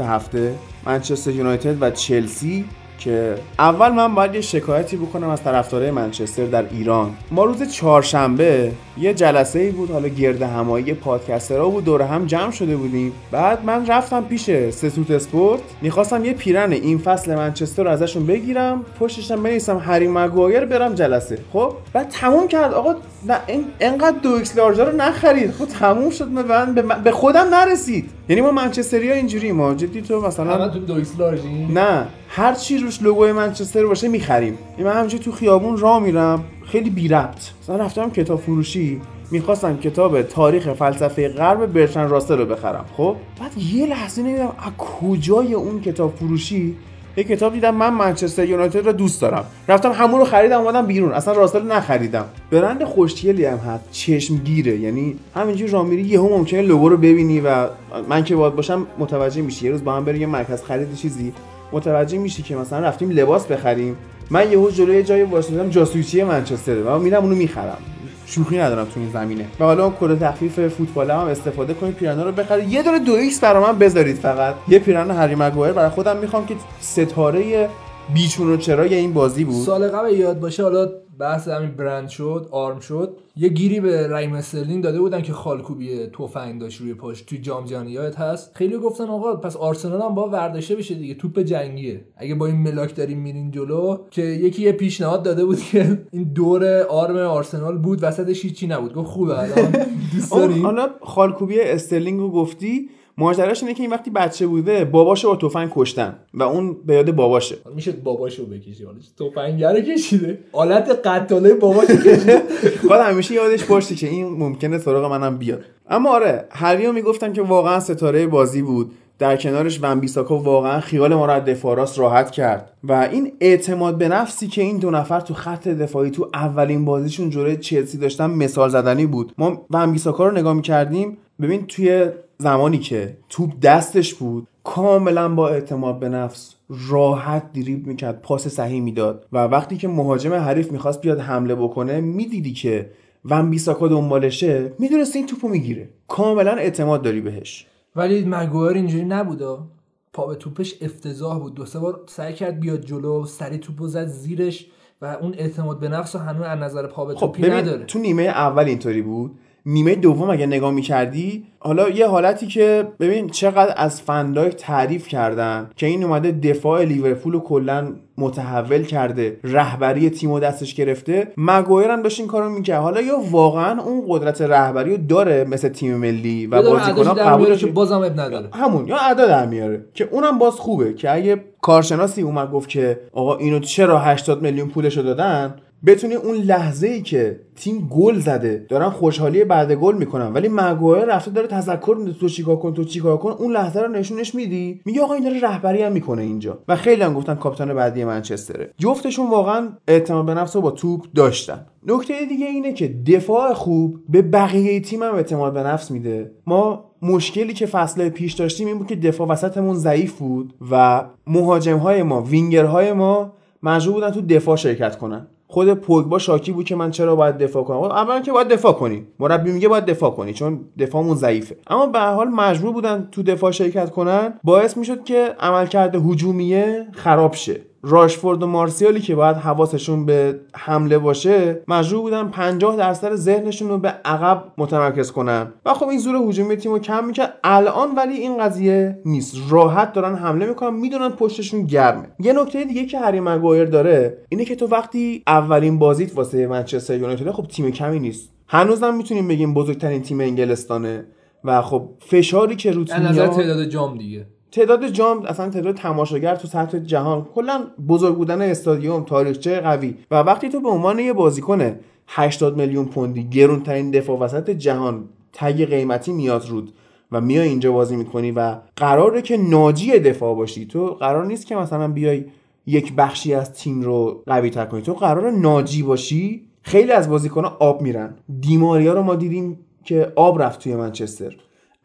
event 0.00 0.14
هفته 0.14 0.54
منچستر 0.86 1.30
یونایتد 1.30 1.82
و 1.82 1.90
چلسی 1.90 2.64
که 2.98 3.34
اول 3.58 3.88
من 3.88 4.14
باید 4.14 4.34
یه 4.34 4.40
شکایتی 4.40 4.96
بکنم 4.96 5.28
از 5.28 5.42
طرفدارای 5.42 5.90
منچستر 5.90 6.44
در 6.44 6.64
ایران. 6.70 7.10
ما 7.30 7.44
روز 7.44 7.62
چهارشنبه 7.62 8.72
یه 8.98 9.14
جلسه 9.14 9.58
ای 9.58 9.70
بود 9.70 9.90
حالا 9.90 10.08
گرد 10.08 10.42
همایی 10.42 10.94
podcaster 10.94 11.61
ها 11.61 11.68
بود 11.68 11.84
دور 11.84 12.02
هم 12.02 12.26
جمع 12.26 12.50
شده 12.50 12.76
بودیم. 12.76 13.12
بعد 13.30 13.64
من 13.64 13.86
رفتم 13.86 14.24
پیش 14.24 14.50
ستوت 14.70 15.10
اسپورت 15.10 15.60
می‌خواستم 15.82 16.24
یه 16.24 16.32
پیرن 16.32 16.72
این 16.72 16.98
فصل 16.98 17.34
منچستر 17.34 17.84
رو 17.84 17.90
ازشون 17.90 18.26
بگیرم 18.26 18.84
پشتشم 19.00 19.42
بنویسم 19.42 19.78
هری 19.78 20.08
مگوایر 20.08 20.64
برم 20.64 20.94
جلسه. 20.94 21.38
خب؟ 21.52 21.72
بعد 21.92 22.08
تموم 22.08 22.48
کرد. 22.48 22.72
آقا 22.72 22.94
نه 23.28 23.38
انقدر 23.80 24.18
دو 24.18 24.30
X 24.30 24.56
Large 24.56 24.79
ا 24.79 24.84
رو 24.84 24.96
نخرید. 24.96 25.50
خب 25.50 25.64
تموم 25.64 26.10
شد. 26.10 26.28
من 26.28 26.74
به, 26.74 26.82
به 26.82 27.10
خودم 27.10 27.46
نرسید. 27.54 28.10
یعنی 28.28 28.42
ما 28.42 28.50
منچستری 28.50 29.08
ها 29.08 29.14
اینجوری 29.14 29.52
ما 29.52 29.74
جدی 29.74 30.02
تو 30.02 30.20
مثلا 30.20 30.54
الان 30.54 30.70
تو 30.70 30.78
دو 30.78 31.01
X 31.01 31.12
Large 31.18 31.58
ی 31.58 31.66
نه 31.74 32.06
هر 32.28 32.54
چی 32.54 32.78
روش 32.78 33.02
لوگوی 33.02 33.32
منچستر 33.32 33.86
باشه 33.86 34.08
می‌خریم. 34.08 34.58
این 34.76 34.86
من 34.86 34.96
همینجوری 34.96 35.24
تو 35.24 35.32
خیابون 35.32 35.76
راه 35.76 36.02
میرم 36.02 36.44
خیلی 36.64 36.90
بی 36.90 37.08
ربط 37.08 37.50
مثلا 37.62 37.76
رفتم 37.76 38.10
کتاب 38.10 38.40
فروشی 38.40 39.00
می‌خواستم 39.30 39.76
کتاب 39.76 40.22
تاریخ 40.22 40.72
فلسفه 40.72 41.28
غرب 41.28 41.66
برتران 41.72 42.10
راسل 42.10 42.38
رو 42.38 42.46
بخرم 42.46 42.84
خب؟ 42.96 43.16
بعد 43.40 43.58
یه 43.58 43.86
لحظه 43.86 44.22
نمی‌دونم 44.22 44.52
از 44.58 44.72
کجای 44.78 45.54
اون 45.54 45.80
کتاب 45.80 46.14
فروشی 46.14 46.76
یه 47.16 47.24
کتاب 47.24 47.52
دیدم 47.52 47.74
من 47.74 47.94
منچستر 47.94 48.44
یونایتد 48.44 48.86
رو 48.86 48.92
دوست 48.92 49.20
دارم. 49.20 49.44
رفتم 49.68 49.92
همون 49.92 50.20
رو 50.20 50.26
خریدم 50.26 50.60
اومدم 50.60 50.86
بیرون. 50.86 51.12
اصلا 51.12 51.34
راسل 51.34 51.62
نخریدم. 51.62 52.24
برند 52.50 52.84
خوشگلی 52.84 53.44
هم 53.44 53.58
هست. 53.58 53.90
چشمگیره. 53.90 54.76
یعنی 54.76 55.16
همینجوری 55.34 55.72
راه 55.72 55.86
میری 55.86 56.02
یهو 56.02 56.28
ممکنه 56.28 56.62
لوگو 56.62 56.88
رو 56.88 56.96
ببینی 56.96 57.40
و 57.40 57.66
من 58.08 58.24
که 58.24 58.36
باید 58.36 58.54
باشم 58.54 58.86
متوجه 58.98 59.42
میشی. 59.42 59.64
یه 59.64 59.72
روز 59.72 59.84
با 59.84 59.92
هم 59.92 60.04
بریم 60.04 60.20
یه 60.20 60.26
مرکز 60.26 60.62
خرید 60.62 60.94
چیزی 60.94 61.32
متوجه 61.72 62.18
میشی 62.18 62.42
که 62.42 62.56
مثلا 62.56 62.78
رفتیم 62.78 63.10
لباس 63.10 63.46
بخریم. 63.46 63.96
من 64.30 64.52
یهو 64.52 64.70
جلوی 64.70 65.02
جای 65.02 65.22
واسطم 65.22 65.68
جاسوسی 65.68 66.24
منچستره 66.24 66.82
و 66.82 66.98
میرم 66.98 67.22
اونو 67.22 67.34
می‌خرم. 67.34 67.78
شوخی 68.26 68.58
ندارم 68.58 68.84
تو 68.84 69.00
این 69.00 69.10
زمینه. 69.10 69.46
و 69.60 69.64
حالا 69.64 69.90
کد 70.00 70.18
تخفیف 70.18 70.68
فوتبال 70.68 71.10
هم 71.10 71.18
استفاده 71.18 71.74
کنید. 71.74 71.94
پیرانا 71.94 72.22
رو 72.22 72.32
بخرید. 72.32 72.72
یه 72.72 72.82
دونه 72.82 72.98
دو 72.98 73.12
X 73.12 73.40
برای 73.40 73.62
من 73.62 73.78
بذارید 73.78 74.16
فقط. 74.16 74.54
یه 74.68 74.78
پیرن 74.78 75.10
هری 75.10 75.34
مگوایر 75.34 75.72
برای 75.72 75.90
خودم 75.90 76.16
می‌خوام 76.16 76.46
که 76.46 76.54
ستاره 76.80 77.68
بیچون 78.14 78.52
و 78.52 78.56
چرای 78.56 78.94
این 78.94 79.12
بازی 79.12 79.44
بود. 79.44 79.66
سال 79.66 79.88
قبل 79.88 80.14
یاد 80.14 80.40
باشه 80.40 80.62
حالا 80.62 80.88
بحث 81.18 81.48
همین 81.48 81.70
برند 81.70 82.08
شد 82.08 82.48
آرم 82.50 82.80
شد. 82.80 83.16
یه 83.36 83.48
گیری 83.48 83.80
به 83.80 84.06
رایم 84.06 84.32
استرلینگ 84.32 84.84
داده 84.84 85.00
بودن 85.00 85.22
که 85.22 85.32
خالکوبی 85.32 86.06
تفنگ 86.06 86.60
داشت 86.60 86.80
روی 86.80 86.94
پاش. 86.94 87.22
توی 87.22 87.38
جام 87.38 87.64
جهانی 87.64 87.90
یادت 87.90 88.16
هست؟ 88.18 88.50
خیلی 88.54 88.78
گفتن 88.78 89.04
آقا 89.04 89.36
پس 89.36 89.56
آرسنال 89.56 90.02
هم 90.02 90.14
با 90.14 90.28
ورداشته 90.28 90.74
بشه 90.76 90.94
دیگه. 90.94 91.14
توپ 91.14 91.38
جنگیه. 91.38 92.00
اگه 92.16 92.34
با 92.34 92.46
این 92.46 92.56
ملاک 92.56 92.96
داریم 92.96 93.18
میرین 93.18 93.50
جلو 93.50 93.98
که 94.10 94.22
یکی 94.22 94.62
یه 94.62 94.72
پیشنهاد 94.72 95.22
داده 95.22 95.44
بود 95.44 95.60
که 95.60 96.06
این 96.12 96.22
دور 96.22 96.82
آرم 96.82 97.16
آرسنال 97.16 97.78
بود 97.78 97.98
وسطش 98.02 98.44
هیچی 98.44 98.66
نبود. 98.66 98.94
گفت 98.94 99.08
خوبه 99.08 99.38
الان 99.38 99.72
دوست 100.14 100.32
داریم. 100.32 100.66
حالا 100.66 100.88
خالکوبی 101.00 101.60
استرلینگ 101.60 102.20
رو 102.20 102.30
گفتی 102.30 102.88
ماجراش 103.18 103.62
اینه 103.62 103.74
که 103.74 103.82
این 103.82 103.92
وقتی 103.92 104.10
بچه 104.10 104.46
بوده 104.46 104.84
باباشو 104.84 105.28
با 105.28 105.36
تفنگ 105.48 105.70
کشتن 105.74 106.16
و 106.34 106.42
اون 106.42 106.76
به 106.86 106.94
یاد 106.94 107.10
باباشه. 107.10 107.56
میشه 107.74 107.92
باباشو 107.92 108.46
بکشی. 108.46 108.84
حالا 108.84 108.98
تفنگه 109.30 109.72
رو 109.72 109.80
کشیده؟ 109.80 110.38
آلت 110.52 111.06
قتاله 111.06 111.54
باباشو 111.54 111.96
کشیده. 111.96 112.42
خود 112.88 113.00
همیشه 113.00 113.34
یادش 113.34 113.64
باشه 113.64 113.94
که 113.94 114.08
این 114.08 114.26
ممکنه 114.26 114.78
سراغ 114.78 115.10
منم 115.10 115.38
بیاد. 115.38 115.64
اما 115.88 116.14
آره 116.14 116.44
هریو 116.50 116.92
می‌گفتم 116.92 117.32
که 117.32 117.42
واقعا 117.42 117.80
ستاره 117.80 118.26
بازی 118.26 118.62
بود. 118.62 118.92
در 119.18 119.36
کنارش 119.36 119.78
ون 119.82 120.00
بیساکا 120.00 120.38
واقعا 120.38 120.80
خیال 120.80 121.14
ما 121.14 121.38
دفاع 121.38 121.76
راست 121.76 121.98
راحت 121.98 122.30
کرد. 122.30 122.72
و 122.84 123.08
این 123.12 123.32
اعتماد 123.40 123.98
به 123.98 124.08
نفسی 124.08 124.48
که 124.48 124.62
این 124.62 124.78
دو 124.78 124.90
نفر 124.90 125.20
تو 125.20 125.34
خط 125.34 125.68
دفاعی 125.68 126.10
تو 126.10 126.30
اولین 126.34 126.84
بازیشون 126.84 127.30
جلوی 127.30 127.56
چلسی 127.56 127.98
داشتن 127.98 128.30
مثال 128.30 128.68
زدنی 128.68 129.06
بود. 129.06 129.32
ما 129.38 129.66
ون 129.70 129.92
بیساکا 129.92 130.26
رو 130.26 130.36
نگاه 130.36 130.54
می‌کردیم. 130.54 131.16
ببین 131.42 131.66
توی 131.66 132.08
زمانی 132.38 132.78
که 132.78 133.16
توپ 133.28 133.60
دستش 133.62 134.14
بود 134.14 134.46
کاملا 134.64 135.34
با 135.34 135.48
اعتماد 135.48 135.98
به 136.00 136.08
نفس 136.08 136.54
راحت 136.88 137.52
دریبل 137.52 137.88
می‌کرد 137.88 138.22
پاس 138.22 138.48
صحیح 138.48 138.80
می‌داد 138.80 139.26
و 139.32 139.38
وقتی 139.38 139.76
که 139.76 139.88
مهاجم 139.88 140.34
حریف 140.34 140.72
می‌خواست 140.72 141.00
بیاد 141.00 141.20
حمله 141.20 141.54
بکنه 141.54 142.00
می‌دیدی 142.00 142.52
که 142.52 142.90
ون 143.24 143.50
بیساکا 143.50 143.88
دنبالشه 143.88 144.72
می‌دونسته 144.78 145.18
این 145.18 145.28
توپو 145.28 145.48
می‌گیره. 145.48 145.88
کاملا 146.08 146.52
اعتماد 146.52 147.02
داری 147.02 147.20
بهش. 147.20 147.66
ولی 147.96 148.24
مگوایر 148.24 148.76
اینجوری 148.76 149.04
نبودا 149.04 149.66
پا 150.12 150.26
به 150.26 150.34
توپش 150.34 150.74
افتضاح 150.82 151.38
بود. 151.38 151.54
دو 151.54 151.66
سه 151.66 151.78
بار 151.78 152.00
سعی 152.06 152.34
کرد 152.34 152.60
بیاد 152.60 152.80
جلو 152.80 153.26
سری 153.26 153.58
توپو 153.58 153.86
زد 153.88 154.06
زیرش 154.06 154.66
و 155.02 155.16
اون 155.20 155.34
اعتماد 155.38 155.80
به 155.80 155.88
نفس 155.88 156.16
رو 156.16 156.22
هنوز 156.22 156.46
از 156.46 156.58
نظر 156.58 156.86
پا 156.86 157.04
به 157.04 157.14
خب 157.14 157.20
توپی 157.20 157.42
نداره. 157.42 157.84
تو 157.84 157.98
نیمه 157.98 158.22
اول 158.22 158.64
اینطوری 158.64 159.02
بود. 159.02 159.38
نیمه 159.66 159.94
دوم 159.94 160.30
اگه 160.30 160.46
نگاه 160.46 160.70
می‌کردی 160.70 161.44
حالا 161.58 161.88
یه 161.88 162.06
حالتی 162.06 162.46
که 162.46 162.88
ببین 163.00 163.28
چقدر 163.28 163.74
از 163.76 164.00
فندایک 164.00 164.54
تعریف 164.56 165.08
کردن 165.08 165.70
که 165.76 165.86
این 165.86 166.04
اومده 166.04 166.32
دفاع 166.32 166.84
لیورپول 166.84 167.32
رو 167.32 167.40
کلا 167.40 167.92
متحول 168.18 168.82
کرده 168.82 169.40
رهبری 169.44 170.10
تیم 170.10 170.30
و 170.30 170.40
دستش 170.40 170.74
گرفته 170.74 171.28
مگوایر 171.36 171.90
هم 171.90 172.02
داشت 172.02 172.20
این 172.20 172.28
کارو 172.28 172.48
می‌کرد. 172.48 172.82
حالا 172.82 173.00
یا 173.00 173.18
واقعا 173.30 173.82
اون 173.82 174.04
قدرت 174.08 174.40
رهبری 174.40 174.90
رو 174.90 174.96
داره 174.96 175.44
مثل 175.44 175.68
تیم 175.68 175.96
ملی 175.96 176.46
و 176.46 176.62
بازیکن‌ها 176.62 177.14
قبولش 177.14 177.64
بازم 177.64 178.00
اب 178.00 178.20
نداره. 178.20 178.48
همون 178.52 178.86
یا 178.86 178.96
ادا 178.96 179.26
در 179.26 179.46
میاره 179.46 179.84
که 179.94 180.08
اونم 180.10 180.38
باز 180.38 180.54
خوبه 180.54 180.94
که 180.94 181.14
اگه 181.14 181.44
کارشناسی 181.62 182.22
اومد 182.22 182.52
گفت 182.52 182.68
که 182.68 183.00
آقا 183.12 183.36
اینو 183.36 183.58
چرا 183.58 183.98
80 183.98 184.42
میلیون 184.42 184.68
پولشو 184.68 185.02
دادن 185.02 185.54
بتونی 185.86 186.14
اون 186.14 186.36
لحظه 186.36 186.86
ای 186.86 187.02
که 187.02 187.40
تیم 187.56 187.88
گل 187.90 188.18
زده 188.18 188.66
دارن 188.68 188.90
خوشحالی 188.90 189.44
بعد 189.44 189.72
گل 189.72 189.94
می‌کنن 189.94 190.32
ولی 190.32 190.48
مگوایر 190.48 191.04
رفته 191.04 191.30
داره 191.30 191.46
تذکر 191.46 191.96
میده 191.98 192.12
تو 192.12 192.28
چیکار 192.28 192.56
کن 192.56 192.74
تو 192.74 192.84
چیکار 192.84 193.16
کن 193.16 193.30
اون 193.30 193.52
لحظه 193.52 193.80
رو 193.80 193.88
نشونش 193.88 194.34
میدی؟ 194.34 194.80
میگه 194.84 195.02
آقا 195.02 195.14
این 195.14 195.24
داره 195.24 195.40
رهبری 195.40 195.82
هم 195.82 195.92
می‌کنه 195.92 196.22
اینجا. 196.22 196.58
و 196.68 196.76
خیلی 196.76 197.02
هم 197.02 197.14
گفتن 197.14 197.34
کاپیتان 197.34 197.74
بعدی 197.74 198.04
منچستره. 198.04 198.70
جفتشون 198.78 199.30
واقعا 199.30 199.68
اعتماد 199.88 200.26
به 200.26 200.34
نفس 200.34 200.56
رو 200.56 200.62
با 200.62 200.70
توپ 200.70 201.04
داشتن. 201.14 201.66
نکته 201.86 202.26
دیگه 202.28 202.46
اینه 202.46 202.72
که 202.72 202.88
دفاع 202.88 203.52
خوب 203.52 203.98
به 204.08 204.22
بقیه 204.22 204.80
تیم 204.80 205.02
هم 205.02 205.14
اعتماد 205.14 205.52
به 205.52 205.62
نفس 205.62 205.90
میده. 205.90 206.30
ما 206.46 206.84
مشکلی 207.02 207.52
که 207.52 207.66
فصل 207.66 208.08
پیش 208.08 208.32
داشتیم 208.32 208.66
این 208.66 208.78
بود 208.78 208.86
که 208.86 208.96
دفاع 208.96 209.28
وسطمون 209.28 209.74
ضعیف 209.74 210.18
بود 210.18 210.54
و 210.70 211.04
مهاجم 211.26 211.76
های 211.76 212.02
ما 212.02 212.22
وینگر 212.22 212.64
های 212.64 212.92
ما 212.92 213.32
مجبور 213.62 213.94
بودن 213.94 214.10
تو 214.10 214.20
دفاع 214.20 214.56
شرکت 214.56 214.98
کنن. 214.98 215.26
خود 215.48 215.74
پوگبا 215.74 216.18
شاکی 216.18 216.52
بود 216.52 216.64
که 216.64 216.76
من 216.76 216.90
چرا 216.90 217.16
باید 217.16 217.38
دفاع 217.38 217.64
کنم؟ 217.64 217.82
خب 217.82 217.84
اولا 217.84 218.20
که 218.20 218.32
باید 218.32 218.48
دفاع 218.48 218.72
کنی. 218.72 219.06
مربی 219.18 219.52
میگه 219.52 219.68
باید 219.68 219.84
دفاع 219.84 220.10
کنی 220.10 220.32
چون 220.32 220.60
دفاعمون 220.78 221.16
ضعیفه. 221.16 221.56
اما 221.66 221.86
به 221.86 221.98
هر 221.98 222.14
حال 222.14 222.28
مجبور 222.28 222.72
بودن 222.72 223.08
تو 223.12 223.22
دفاع 223.22 223.50
شرکت 223.50 223.90
کنن. 223.90 224.34
باعث 224.44 224.76
می‌شد 224.76 225.04
که 225.04 225.34
عملکرد 225.40 225.94
هجومیه 225.94 226.86
خراب 226.92 227.34
شه. 227.34 227.60
راشفورد 227.88 228.42
و 228.42 228.46
مارسیالی 228.46 229.00
که 229.00 229.14
باید 229.14 229.36
حواسشون 229.36 230.06
به 230.06 230.40
حمله 230.54 230.98
باشه 230.98 231.62
مجبور 231.68 232.00
بودن 232.02 232.28
50 232.28 232.76
درصد 232.76 233.14
ذهنشون 233.14 233.68
رو 233.68 233.78
به 233.78 233.88
عقب 233.88 234.44
متمرکز 234.58 235.12
کنن. 235.12 235.52
و 235.66 235.74
خب 235.74 235.88
این 235.88 235.98
زور 235.98 236.16
هجومی 236.16 236.56
تیم 236.56 236.72
رو 236.72 236.78
کم 236.78 237.04
می‌کرد. 237.04 237.38
الان 237.44 237.94
ولی 237.94 238.14
این 238.14 238.38
قضیه 238.38 238.98
نیست. 239.04 239.36
راحت 239.48 239.92
دارن 239.92 240.14
حمله 240.14 240.46
می‌کنن 240.46 240.74
می‌دونن 240.76 241.08
پشتشون 241.08 241.64
گرمه. 241.66 242.08
یه 242.20 242.32
نکته 242.32 242.64
دیگه 242.64 242.86
که 242.86 242.98
هری 242.98 243.20
مگوایر 243.20 243.64
داره 243.64 244.18
اینه 244.28 244.44
که 244.44 244.56
تو 244.56 244.66
وقتی 244.66 245.22
اولین 245.26 245.78
بازیت 245.78 246.16
واسه 246.16 246.46
منچستر 246.46 246.96
یونایتد 246.96 247.30
خب 247.30 247.46
تیم 247.46 247.70
کمی 247.70 247.98
نیست. 247.98 248.32
هنوزم 248.48 248.94
می‌تونیم 248.94 249.28
بگیم 249.28 249.54
بزرگترین 249.54 250.02
تیم 250.02 250.20
انگلستانه. 250.20 251.04
و 251.44 251.62
خب 251.62 251.88
فشاری 252.00 252.56
که 252.56 252.72
رو 252.72 252.82
نظر 252.82 253.12
میاد- 253.12 253.30
تعداد 253.30 253.64
جام 253.64 253.98
دیگه. 253.98 254.26
تعداد 254.52 254.88
جام 254.88 255.22
اصلا 255.22 255.50
تعداد 255.50 255.74
تماشاگر 255.74 256.36
تو 256.36 256.48
سطح 256.48 256.78
جهان 256.78 257.24
کلا 257.34 257.66
بزرگ 257.88 258.16
بودن 258.16 258.42
استادیوم 258.42 259.04
تاریخچه 259.04 259.60
قوی. 259.60 259.94
و 260.10 260.14
وقتی 260.14 260.48
تو 260.48 260.60
به 260.60 260.68
عنوان 260.68 260.98
یه 260.98 261.12
بازیکن 261.12 261.76
80 262.08 262.56
میلیون 262.56 262.84
پوندی 262.84 263.24
گرونترین 263.24 263.90
دفاع 263.90 264.18
وسط 264.18 264.50
جهان 264.50 265.04
تگ 265.32 265.64
قیمتی 265.64 266.12
میاد 266.12 266.48
رود 266.48 266.72
و 267.12 267.20
میای 267.20 267.48
اینجا 267.48 267.72
بازی 267.72 267.96
می‌کنی 267.96 268.30
و 268.30 268.56
قراره 268.76 269.22
که 269.22 269.36
ناجی 269.36 269.98
دفاع 269.98 270.34
باشی 270.34 270.66
تو 270.66 270.86
قرار 270.86 271.26
نیست 271.26 271.46
که 271.46 271.56
مثلا 271.56 271.88
بیای 271.88 272.24
یک 272.66 272.94
بخشی 272.94 273.34
از 273.34 273.52
تیم 273.52 273.82
رو 273.82 274.22
قوی 274.26 274.50
تر 274.50 274.66
کنی. 274.66 274.82
تو 274.82 274.94
قرار 274.94 275.30
ناجی 275.30 275.82
باشی. 275.82 276.46
خیلی 276.62 276.92
از 276.92 277.08
بازیکن‌ها 277.08 277.56
آب 277.60 277.82
میرن. 277.82 278.14
دیماریا 278.40 278.92
رو 278.92 279.02
ما 279.02 279.14
دیدیم 279.14 279.58
که 279.84 280.12
آب 280.16 280.42
رفت 280.42 280.60
توی 280.60 280.76
منچستر. 280.76 281.36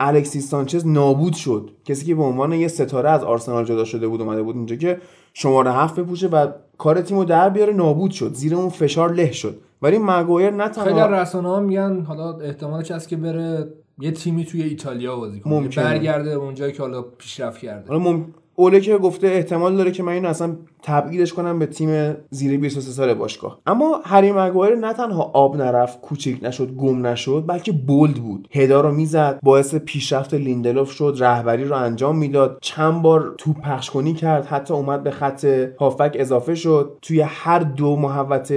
الکسیس 0.07 0.49
سانچز 0.49 0.87
نابود 0.87 1.33
شد. 1.33 1.71
کسی 1.85 2.05
که 2.05 2.15
به 2.15 2.23
عنوان 2.23 2.53
یه 2.53 2.67
ستاره 2.67 3.09
از 3.09 3.23
آرسنال 3.23 3.65
جدا 3.65 3.83
شده 3.83 4.07
بود 4.07 4.21
اومده 4.21 4.43
بود 4.43 4.55
اینجا 4.55 4.75
که 4.75 4.97
شماره 5.33 5.71
هفت 5.71 5.99
بپوشه 5.99 6.27
و 6.27 6.47
کار 6.77 7.01
تیم 7.01 7.17
رو 7.17 7.23
در 7.25 7.49
بیاره 7.49 7.73
نابود 7.73 8.11
شد. 8.11 8.33
زیر 8.33 8.55
اون 8.55 8.69
فشار 8.69 9.13
له 9.13 9.31
شد. 9.31 9.57
ولی 9.81 9.97
مگایر 9.97 10.49
نه 10.49 10.63
خیلی 10.63 10.85
تنها 10.85 11.05
از 11.05 11.11
رسانه 11.11 11.49
ها 11.49 11.59
میگن 11.59 12.01
حالا 12.01 12.37
احتمالش 12.37 12.91
هست 12.91 13.09
که 13.09 13.17
بره 13.17 13.67
یه 13.99 14.11
تیمی 14.11 14.45
توی 14.45 14.63
ایتالیا 14.63 15.15
بازی 15.15 15.39
کنه 15.39 15.53
ممکنه. 15.53 15.83
برگرده 15.83 16.31
اونجایی 16.31 16.73
که 16.73 16.81
حالا 16.83 17.01
پیشرفت 17.01 17.61
کرده. 17.61 17.87
حالا 17.87 17.99
مم... 17.99 18.25
اوله 18.55 18.79
که 18.79 18.97
گفته 18.97 19.27
احتمال 19.27 19.77
داره 19.77 19.91
که 19.91 20.03
من 20.03 20.11
اینو 20.11 20.29
اصلا 20.29 20.55
تبعیدش 20.83 21.33
کنم 21.33 21.59
به 21.59 21.65
تیم 21.65 22.15
زیر 22.29 22.59
23 22.59 22.91
سال 22.91 23.13
باشگاه. 23.13 23.59
اما 23.65 24.01
هری 24.03 24.31
مگوایر 24.31 24.75
نه 24.75 24.93
تنها 24.93 25.31
آب 25.33 25.57
نرفت 25.57 26.01
کوچیک 26.01 26.39
نشد 26.41 26.75
گم 26.75 27.07
نشد 27.07 27.43
بلکه 27.47 27.71
bold 27.71 28.15
بود. 28.15 28.47
هدا 28.51 28.81
رو 28.81 28.91
می‌زد 28.91 29.39
باعث 29.43 29.75
پیشرفت 29.75 30.33
لیندلوف 30.33 30.91
شد 30.91 31.17
رهبری 31.19 31.63
رو 31.63 31.75
انجام 31.75 32.17
می‌داد. 32.17 32.57
چند 32.61 33.01
بار 33.01 33.35
توپ 33.37 33.61
پخش 33.61 33.89
کنی 33.89 34.13
کرد 34.13 34.45
حتی 34.45 34.73
اومد 34.73 35.03
به 35.03 35.11
خط 35.11 35.45
هافبک 35.79 36.15
اضافه 36.19 36.55
شد. 36.55 36.97
توی 37.01 37.21
هر 37.21 37.59
دو 37.59 37.95
محوطه 37.95 38.53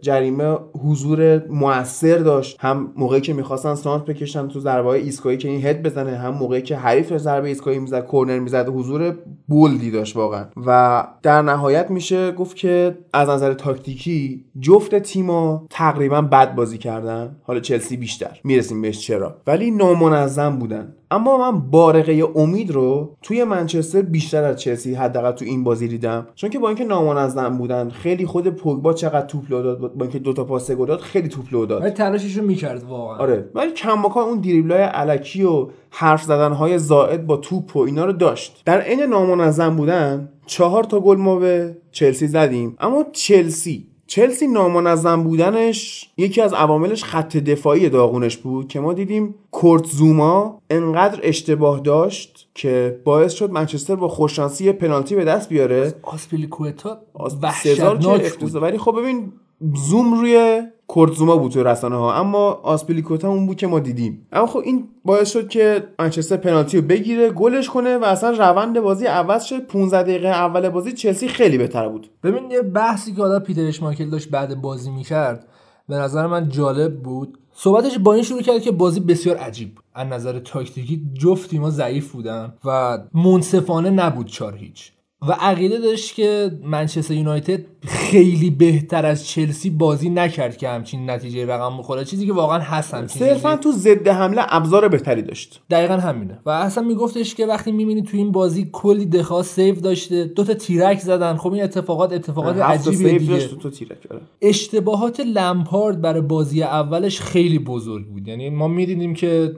جریمه 0.00 0.56
حضور 0.84 1.46
موثر 1.48 2.18
داشت. 2.18 2.56
هم 2.60 2.92
موقعی 2.96 3.20
که 3.20 3.32
می‌خواستن 3.32 3.74
سانتر 3.74 4.04
بکشن 4.04 4.48
تو 4.48 4.60
ضربه 4.60 4.88
های 4.88 5.00
ایستگاهی 5.00 5.36
که 5.36 5.48
این 5.48 5.66
هد 5.66 5.82
بزنه 5.82 6.16
هم 6.16 6.34
موقعی 6.34 6.62
که 6.62 6.76
حریف 6.76 7.16
ضربه 7.16 7.48
ایستگاهی 7.48 7.78
می‌زد 7.78 8.04
کورنر 8.04 8.38
می‌زد 8.38 8.68
حضور 8.68 9.14
bold 9.48 9.82
ی 9.82 9.90
داشت 9.90 10.16
واقعا. 10.16 10.44
و 10.66 11.06
در 11.22 11.42
نهایت 11.42 11.65
میشه 11.90 12.32
گفت 12.32 12.56
که 12.56 12.98
از 13.12 13.28
نظر 13.28 13.54
تاکتیکی 13.54 14.44
جفت 14.60 14.98
تیما 14.98 15.66
تقریبا 15.70 16.22
بد 16.22 16.54
بازی 16.54 16.78
کردن. 16.78 17.36
حالا 17.42 17.60
چلسی 17.60 17.96
بیشتر. 17.96 18.40
می‌رسیم 18.44 18.82
بهش 18.82 19.00
چرا. 19.00 19.36
ولی 19.46 19.70
نامنظم 19.70 20.58
بودن. 20.58 20.92
اما 21.10 21.50
من 21.50 21.60
بارقه 21.60 22.24
امید 22.34 22.70
رو 22.70 23.16
توی 23.22 23.44
منچستر 23.44 24.02
بیشتر 24.02 24.44
از 24.44 24.60
چلسی 24.60 24.94
حداقل 24.94 25.32
تو 25.32 25.44
این 25.44 25.64
بازی 25.64 25.88
دیدم. 25.88 26.26
چون 26.34 26.50
که 26.50 26.58
با 26.58 26.68
اینکه 26.68 26.84
نامنظم 26.84 27.58
بودن 27.58 27.88
خیلی 27.88 28.26
خود 28.26 28.48
پوگبا 28.48 28.92
چقدر 28.92 29.26
توپ 29.26 29.42
لو 29.50 29.62
داد 29.62 29.78
با 29.78 30.04
اینکه 30.04 30.18
دوتا 30.18 30.44
پاس 30.44 30.70
گل 30.70 30.86
داد 30.86 31.00
خیلی 31.00 31.28
توپ 31.28 31.44
لو 31.52 31.66
داد. 31.66 31.82
ولی 31.82 31.90
تلاشش 31.90 32.36
رو 32.36 32.44
می‌کرد 32.44 32.82
واقعا. 32.82 33.18
آره. 33.18 33.50
ولی 33.54 33.72
کماکان 33.72 34.24
اون 34.24 34.40
دریبلای 34.40 34.82
الکی 34.82 35.42
و 35.42 35.66
حرف 35.90 36.22
زدن 36.22 36.52
های 36.52 36.78
زائد 36.78 37.26
با 37.26 37.36
توپ 37.36 37.76
و 37.76 37.80
اینا 37.80 38.04
رو 38.04 38.12
داشت. 38.12 38.62
در 38.64 38.80
عین 38.80 39.02
نامنظم 39.02 39.76
بودن 39.76 40.28
چهار 40.46 40.84
تا 40.84 41.00
گل 41.00 41.16
ما 41.16 41.36
به 41.36 41.76
چلسی 41.92 42.26
زدیم. 42.26 42.76
اما 42.80 43.04
چلسی 43.12 43.86
چلسی 44.06 44.46
نامنظم 44.46 45.22
بودنش 45.22 46.10
یکی 46.16 46.40
از 46.40 46.52
عواملش 46.52 47.04
خط 47.04 47.36
دفاعی 47.36 47.88
داغونش 47.88 48.36
بود 48.36 48.68
که 48.68 48.80
ما 48.80 48.92
دیدیم 48.92 49.34
کورت 49.50 49.86
زوما 49.86 50.62
انقدر 50.70 51.20
اشتباه 51.22 51.80
داشت 51.80 52.48
که 52.54 53.00
باعث 53.04 53.32
شد 53.32 53.50
منچستر 53.50 53.96
با 53.96 54.08
خوششانسی 54.08 54.72
پنالتی 54.72 55.14
به 55.14 55.24
دست 55.24 55.48
بیاره. 55.48 55.94
آسپیلیکوتا 56.02 57.00
وحشتناک 57.42 58.38
بود. 58.38 58.54
ولی 58.54 58.78
خب 58.78 58.96
ببین 58.98 59.32
زوم 59.74 60.20
روی 60.20 60.62
کورتزوما 60.88 61.36
بود 61.36 61.52
تو 61.52 61.62
رسانه 61.62 61.96
ها 61.96 62.14
اما 62.14 62.50
آسپیلیکوتا 62.62 63.28
اون 63.28 63.46
بود 63.46 63.56
که 63.56 63.66
ما 63.66 63.78
دیدیم. 63.78 64.26
اما 64.32 64.46
خب 64.46 64.58
این 64.58 64.88
باعث 65.04 65.30
شد 65.30 65.48
که 65.48 65.84
منچستر 65.98 66.36
پنالتی 66.36 66.76
رو 66.76 66.86
بگیره 66.86 67.30
گلش 67.30 67.68
کنه 67.68 67.96
و 67.96 68.04
اصلا 68.04 68.30
روند 68.30 68.80
بازی 68.80 69.06
عوض 69.06 69.44
شد 69.44 69.66
15 69.66 70.02
دقیقه 70.02 70.28
اول 70.28 70.68
بازی 70.68 70.92
چلسی 70.92 71.28
خیلی 71.28 71.58
بهتر 71.58 71.88
بود. 71.88 72.10
ببین 72.22 72.50
یه 72.50 72.62
بحثی 72.62 73.14
که 73.14 73.22
حالا 73.22 73.40
پیتر 73.40 73.66
اشمایکل 73.66 74.10
داشت 74.10 74.30
بعد 74.30 74.60
بازی 74.60 74.90
می‌کرد 74.90 75.46
به 75.88 75.94
نظر 75.94 76.26
من 76.26 76.48
جالب 76.48 77.02
بود. 77.02 77.38
صحبتش 77.58 77.98
با 77.98 78.14
این 78.14 78.22
شروع 78.22 78.42
کرد 78.42 78.60
که 78.60 78.70
بازی 78.70 79.00
بسیار 79.00 79.36
عجیب 79.36 79.78
از 79.94 80.06
نظر 80.06 80.38
تاکتیکی 80.38 81.02
جفت 81.14 81.50
تیما 81.50 81.70
ضعیف 81.70 82.12
بودن 82.12 82.54
و 82.64 82.98
منصفانه 83.14 83.90
نبود 83.90 84.26
چار 84.26 84.56
هیچ. 84.56 84.92
و 85.28 85.32
عقیده 85.32 85.78
داشت 85.78 86.14
که 86.14 86.50
منچستر 86.64 87.14
یونایتد 87.14 87.60
خیلی 87.86 88.50
بهتر 88.50 89.06
از 89.06 89.26
چلسی 89.26 89.70
بازی 89.70 90.10
نکرد 90.10 90.56
که 90.56 90.68
همچین 90.68 91.10
نتیجه 91.10 91.46
رقم 91.46 91.78
بخوره 91.78 92.04
چیزی 92.04 92.26
که 92.26 92.32
واقعا 92.32 92.58
هست 92.58 92.94
همچین 92.94 93.22
صرفا 93.22 93.56
تو 93.56 93.72
ضد 93.72 94.08
حمله 94.08 94.42
ابزار 94.48 94.88
بهتری 94.88 95.22
داشت. 95.22 95.62
دقیقا 95.70 95.94
همینه. 95.94 96.38
و 96.46 96.50
اصلا 96.50 96.84
میگفتش 96.84 97.34
که 97.34 97.46
وقتی 97.46 97.72
می‌بینی 97.72 98.02
تو 98.02 98.16
این 98.16 98.32
بازی 98.32 98.68
کلی 98.72 99.06
دخیا 99.06 99.42
save 99.42 99.74
داشته 99.74 100.24
دوتا 100.24 100.54
تیرک 100.54 100.98
زدن 100.98 101.36
خب 101.36 101.52
این 101.52 101.62
اتفاقات 101.62 102.12
اتفاقات 102.12 102.56
تا 102.58 102.78
save 102.78 103.18
دیگه. 103.18 103.32
داشت 103.32 103.50
تو, 103.50 103.56
تو 103.56 103.70
تیرک 103.70 103.98
آره. 104.10 104.20
اشتباهات 104.42 105.20
لمپارد 105.20 106.00
برای 106.00 106.20
بازی 106.20 106.62
اولش 106.62 107.20
خیلی 107.20 107.58
بزرگ 107.58 108.06
بود. 108.06 108.28
یعنی 108.28 108.50
ما 108.50 108.68
می‌دیدیم 108.68 109.14
که 109.14 109.52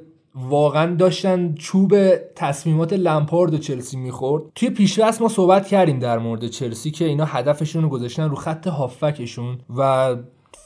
واقعا 0.49 0.95
داشتن 0.95 1.55
چوب 1.55 1.95
تصمیمات 2.35 2.93
لمپارد 2.93 3.55
و 3.55 3.59
چلسی 3.59 3.97
می‌خورد. 3.97 4.43
توی 4.55 4.71
پیشرس 4.71 5.21
ما 5.21 5.29
صحبت 5.29 5.67
کردیم 5.67 5.99
در 5.99 6.19
مورد 6.19 6.47
چلسی 6.47 6.91
که 6.91 7.05
اینا 7.05 7.25
هدفشون 7.25 7.83
رو 7.83 7.89
گذاشتن 7.89 8.31
رو 8.31 8.37
خط 8.37 8.67
هافکشون 8.67 9.59
و 9.77 10.17